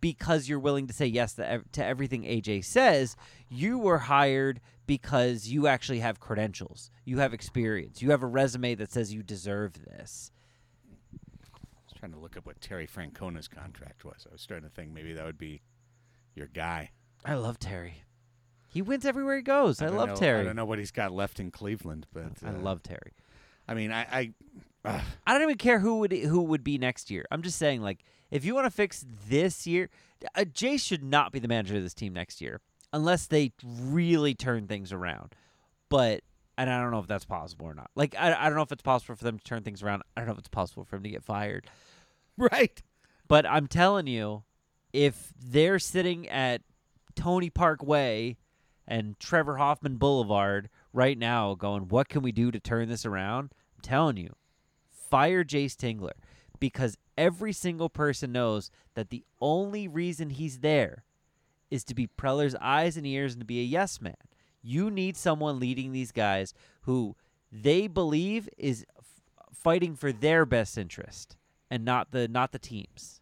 because 0.00 0.48
you're 0.48 0.58
willing 0.58 0.86
to 0.86 0.92
say 0.92 1.06
yes 1.06 1.34
to, 1.34 1.62
to 1.72 1.84
everything 1.84 2.24
AJ 2.24 2.64
says. 2.64 3.16
You 3.48 3.78
were 3.78 3.98
hired 3.98 4.60
because 4.86 5.48
you 5.48 5.66
actually 5.66 6.00
have 6.00 6.20
credentials, 6.20 6.90
you 7.04 7.18
have 7.18 7.32
experience, 7.34 8.02
you 8.02 8.10
have 8.10 8.22
a 8.22 8.26
resume 8.26 8.74
that 8.76 8.92
says 8.92 9.12
you 9.12 9.22
deserve 9.22 9.84
this. 9.84 10.30
I 11.12 11.58
was 11.84 11.98
trying 11.98 12.12
to 12.12 12.18
look 12.18 12.36
up 12.36 12.46
what 12.46 12.60
Terry 12.60 12.86
Francona's 12.86 13.48
contract 13.48 14.04
was. 14.04 14.26
I 14.28 14.32
was 14.32 14.42
starting 14.42 14.68
to 14.68 14.74
think 14.74 14.92
maybe 14.92 15.14
that 15.14 15.24
would 15.24 15.38
be 15.38 15.62
your 16.34 16.46
guy. 16.46 16.90
I 17.24 17.34
love 17.34 17.58
Terry. 17.58 18.02
He 18.68 18.82
wins 18.82 19.06
everywhere 19.06 19.36
he 19.36 19.42
goes. 19.42 19.80
I, 19.80 19.86
don't 19.86 19.96
love 19.96 20.08
know- 20.10 20.16
Terry. 20.16 20.40
I 20.40 20.44
don't 20.44 20.56
know 20.56 20.64
what 20.64 20.78
he's 20.78 20.90
got 20.90 21.12
left 21.12 21.40
in 21.40 21.50
Cleveland, 21.50 22.06
but 22.12 22.24
I 22.44 22.50
uh, 22.50 22.58
love 22.58 22.82
Terry. 22.82 23.12
I 23.68 23.74
mean, 23.74 23.90
I, 23.92 24.02
I 24.02 24.32
uh, 24.84 25.00
I 25.26 25.32
don't 25.32 25.42
even 25.42 25.56
care 25.56 25.80
who 25.80 25.98
would 26.00 26.12
who 26.12 26.42
would 26.42 26.62
be 26.62 26.78
next 26.78 27.10
year. 27.10 27.24
I'm 27.30 27.42
just 27.42 27.58
saying, 27.58 27.82
like, 27.82 28.04
if 28.30 28.44
you 28.44 28.54
want 28.54 28.66
to 28.66 28.70
fix 28.70 29.04
this 29.28 29.66
year, 29.66 29.90
uh, 30.34 30.40
Jayce 30.42 30.80
should 30.80 31.02
not 31.02 31.32
be 31.32 31.38
the 31.38 31.48
manager 31.48 31.76
of 31.76 31.82
this 31.82 31.94
team 31.94 32.12
next 32.12 32.40
year 32.40 32.60
unless 32.92 33.26
they 33.26 33.52
really 33.64 34.34
turn 34.34 34.66
things 34.66 34.92
around. 34.92 35.34
But 35.88 36.22
and 36.58 36.70
I 36.70 36.80
don't 36.80 36.90
know 36.90 37.00
if 37.00 37.06
that's 37.06 37.24
possible 37.24 37.66
or 37.66 37.74
not. 37.74 37.90
Like, 37.94 38.14
I, 38.18 38.34
I 38.34 38.46
don't 38.46 38.56
know 38.56 38.62
if 38.62 38.72
it's 38.72 38.82
possible 38.82 39.14
for 39.14 39.24
them 39.24 39.38
to 39.38 39.44
turn 39.44 39.62
things 39.62 39.82
around. 39.82 40.02
I 40.16 40.20
don't 40.20 40.28
know 40.28 40.32
if 40.32 40.38
it's 40.38 40.48
possible 40.48 40.84
for 40.84 40.96
him 40.96 41.02
to 41.02 41.10
get 41.10 41.22
fired. 41.22 41.66
right. 42.38 42.82
But 43.28 43.44
I'm 43.44 43.66
telling 43.66 44.06
you, 44.06 44.44
if 44.92 45.32
they're 45.38 45.78
sitting 45.78 46.28
at 46.28 46.62
Tony 47.14 47.50
Park 47.50 47.82
Way 47.82 48.36
and 48.86 49.18
Trevor 49.18 49.56
Hoffman 49.56 49.96
Boulevard 49.96 50.68
right 50.92 51.18
now 51.18 51.54
going, 51.54 51.88
what 51.88 52.08
can 52.08 52.22
we 52.22 52.32
do 52.32 52.50
to 52.50 52.60
turn 52.60 52.88
this 52.88 53.04
around? 53.04 53.52
I'm 53.76 53.82
telling 53.82 54.16
you, 54.16 54.34
fire 54.88 55.44
Jayce 55.44 55.76
Tingler 55.76 56.12
because 56.58 56.96
every 57.18 57.52
single 57.52 57.88
person 57.88 58.32
knows 58.32 58.70
that 58.94 59.10
the 59.10 59.24
only 59.40 59.88
reason 59.88 60.30
he's 60.30 60.60
there 60.60 61.04
is 61.70 61.84
to 61.84 61.94
be 61.94 62.06
Preller's 62.06 62.54
eyes 62.60 62.96
and 62.96 63.06
ears 63.06 63.32
and 63.32 63.40
to 63.40 63.46
be 63.46 63.60
a 63.60 63.64
yes 63.64 64.00
man. 64.00 64.16
You 64.62 64.90
need 64.90 65.16
someone 65.16 65.60
leading 65.60 65.92
these 65.92 66.12
guys 66.12 66.54
who 66.82 67.16
they 67.50 67.86
believe 67.86 68.48
is 68.56 68.84
f- 68.98 69.04
fighting 69.52 69.94
for 69.96 70.12
their 70.12 70.44
best 70.44 70.78
interest 70.78 71.36
and 71.70 71.84
not 71.84 72.10
the 72.10 72.28
not 72.28 72.52
the 72.52 72.58
teams. 72.58 73.20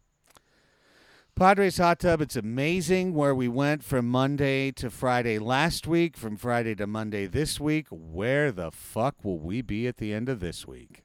Padres 1.37 1.79
hot 1.79 1.99
tub. 1.99 2.21
It's 2.21 2.37
amazing 2.37 3.13
where 3.13 3.35
we 3.35 3.49
went 3.49 3.83
from 3.83 4.07
Monday 4.07 4.71
to 4.71 4.89
Friday 4.89 5.37
last 5.37 5.85
week, 5.85 6.15
from 6.15 6.37
Friday 6.37 6.75
to 6.75 6.87
Monday 6.87 7.25
this 7.25 7.59
week. 7.59 7.87
Where 7.89 8.53
the 8.53 8.71
fuck 8.71 9.15
will 9.21 9.39
we 9.39 9.61
be 9.61 9.85
at 9.85 9.97
the 9.97 10.13
end 10.13 10.29
of 10.29 10.39
this 10.39 10.65
week? 10.65 11.04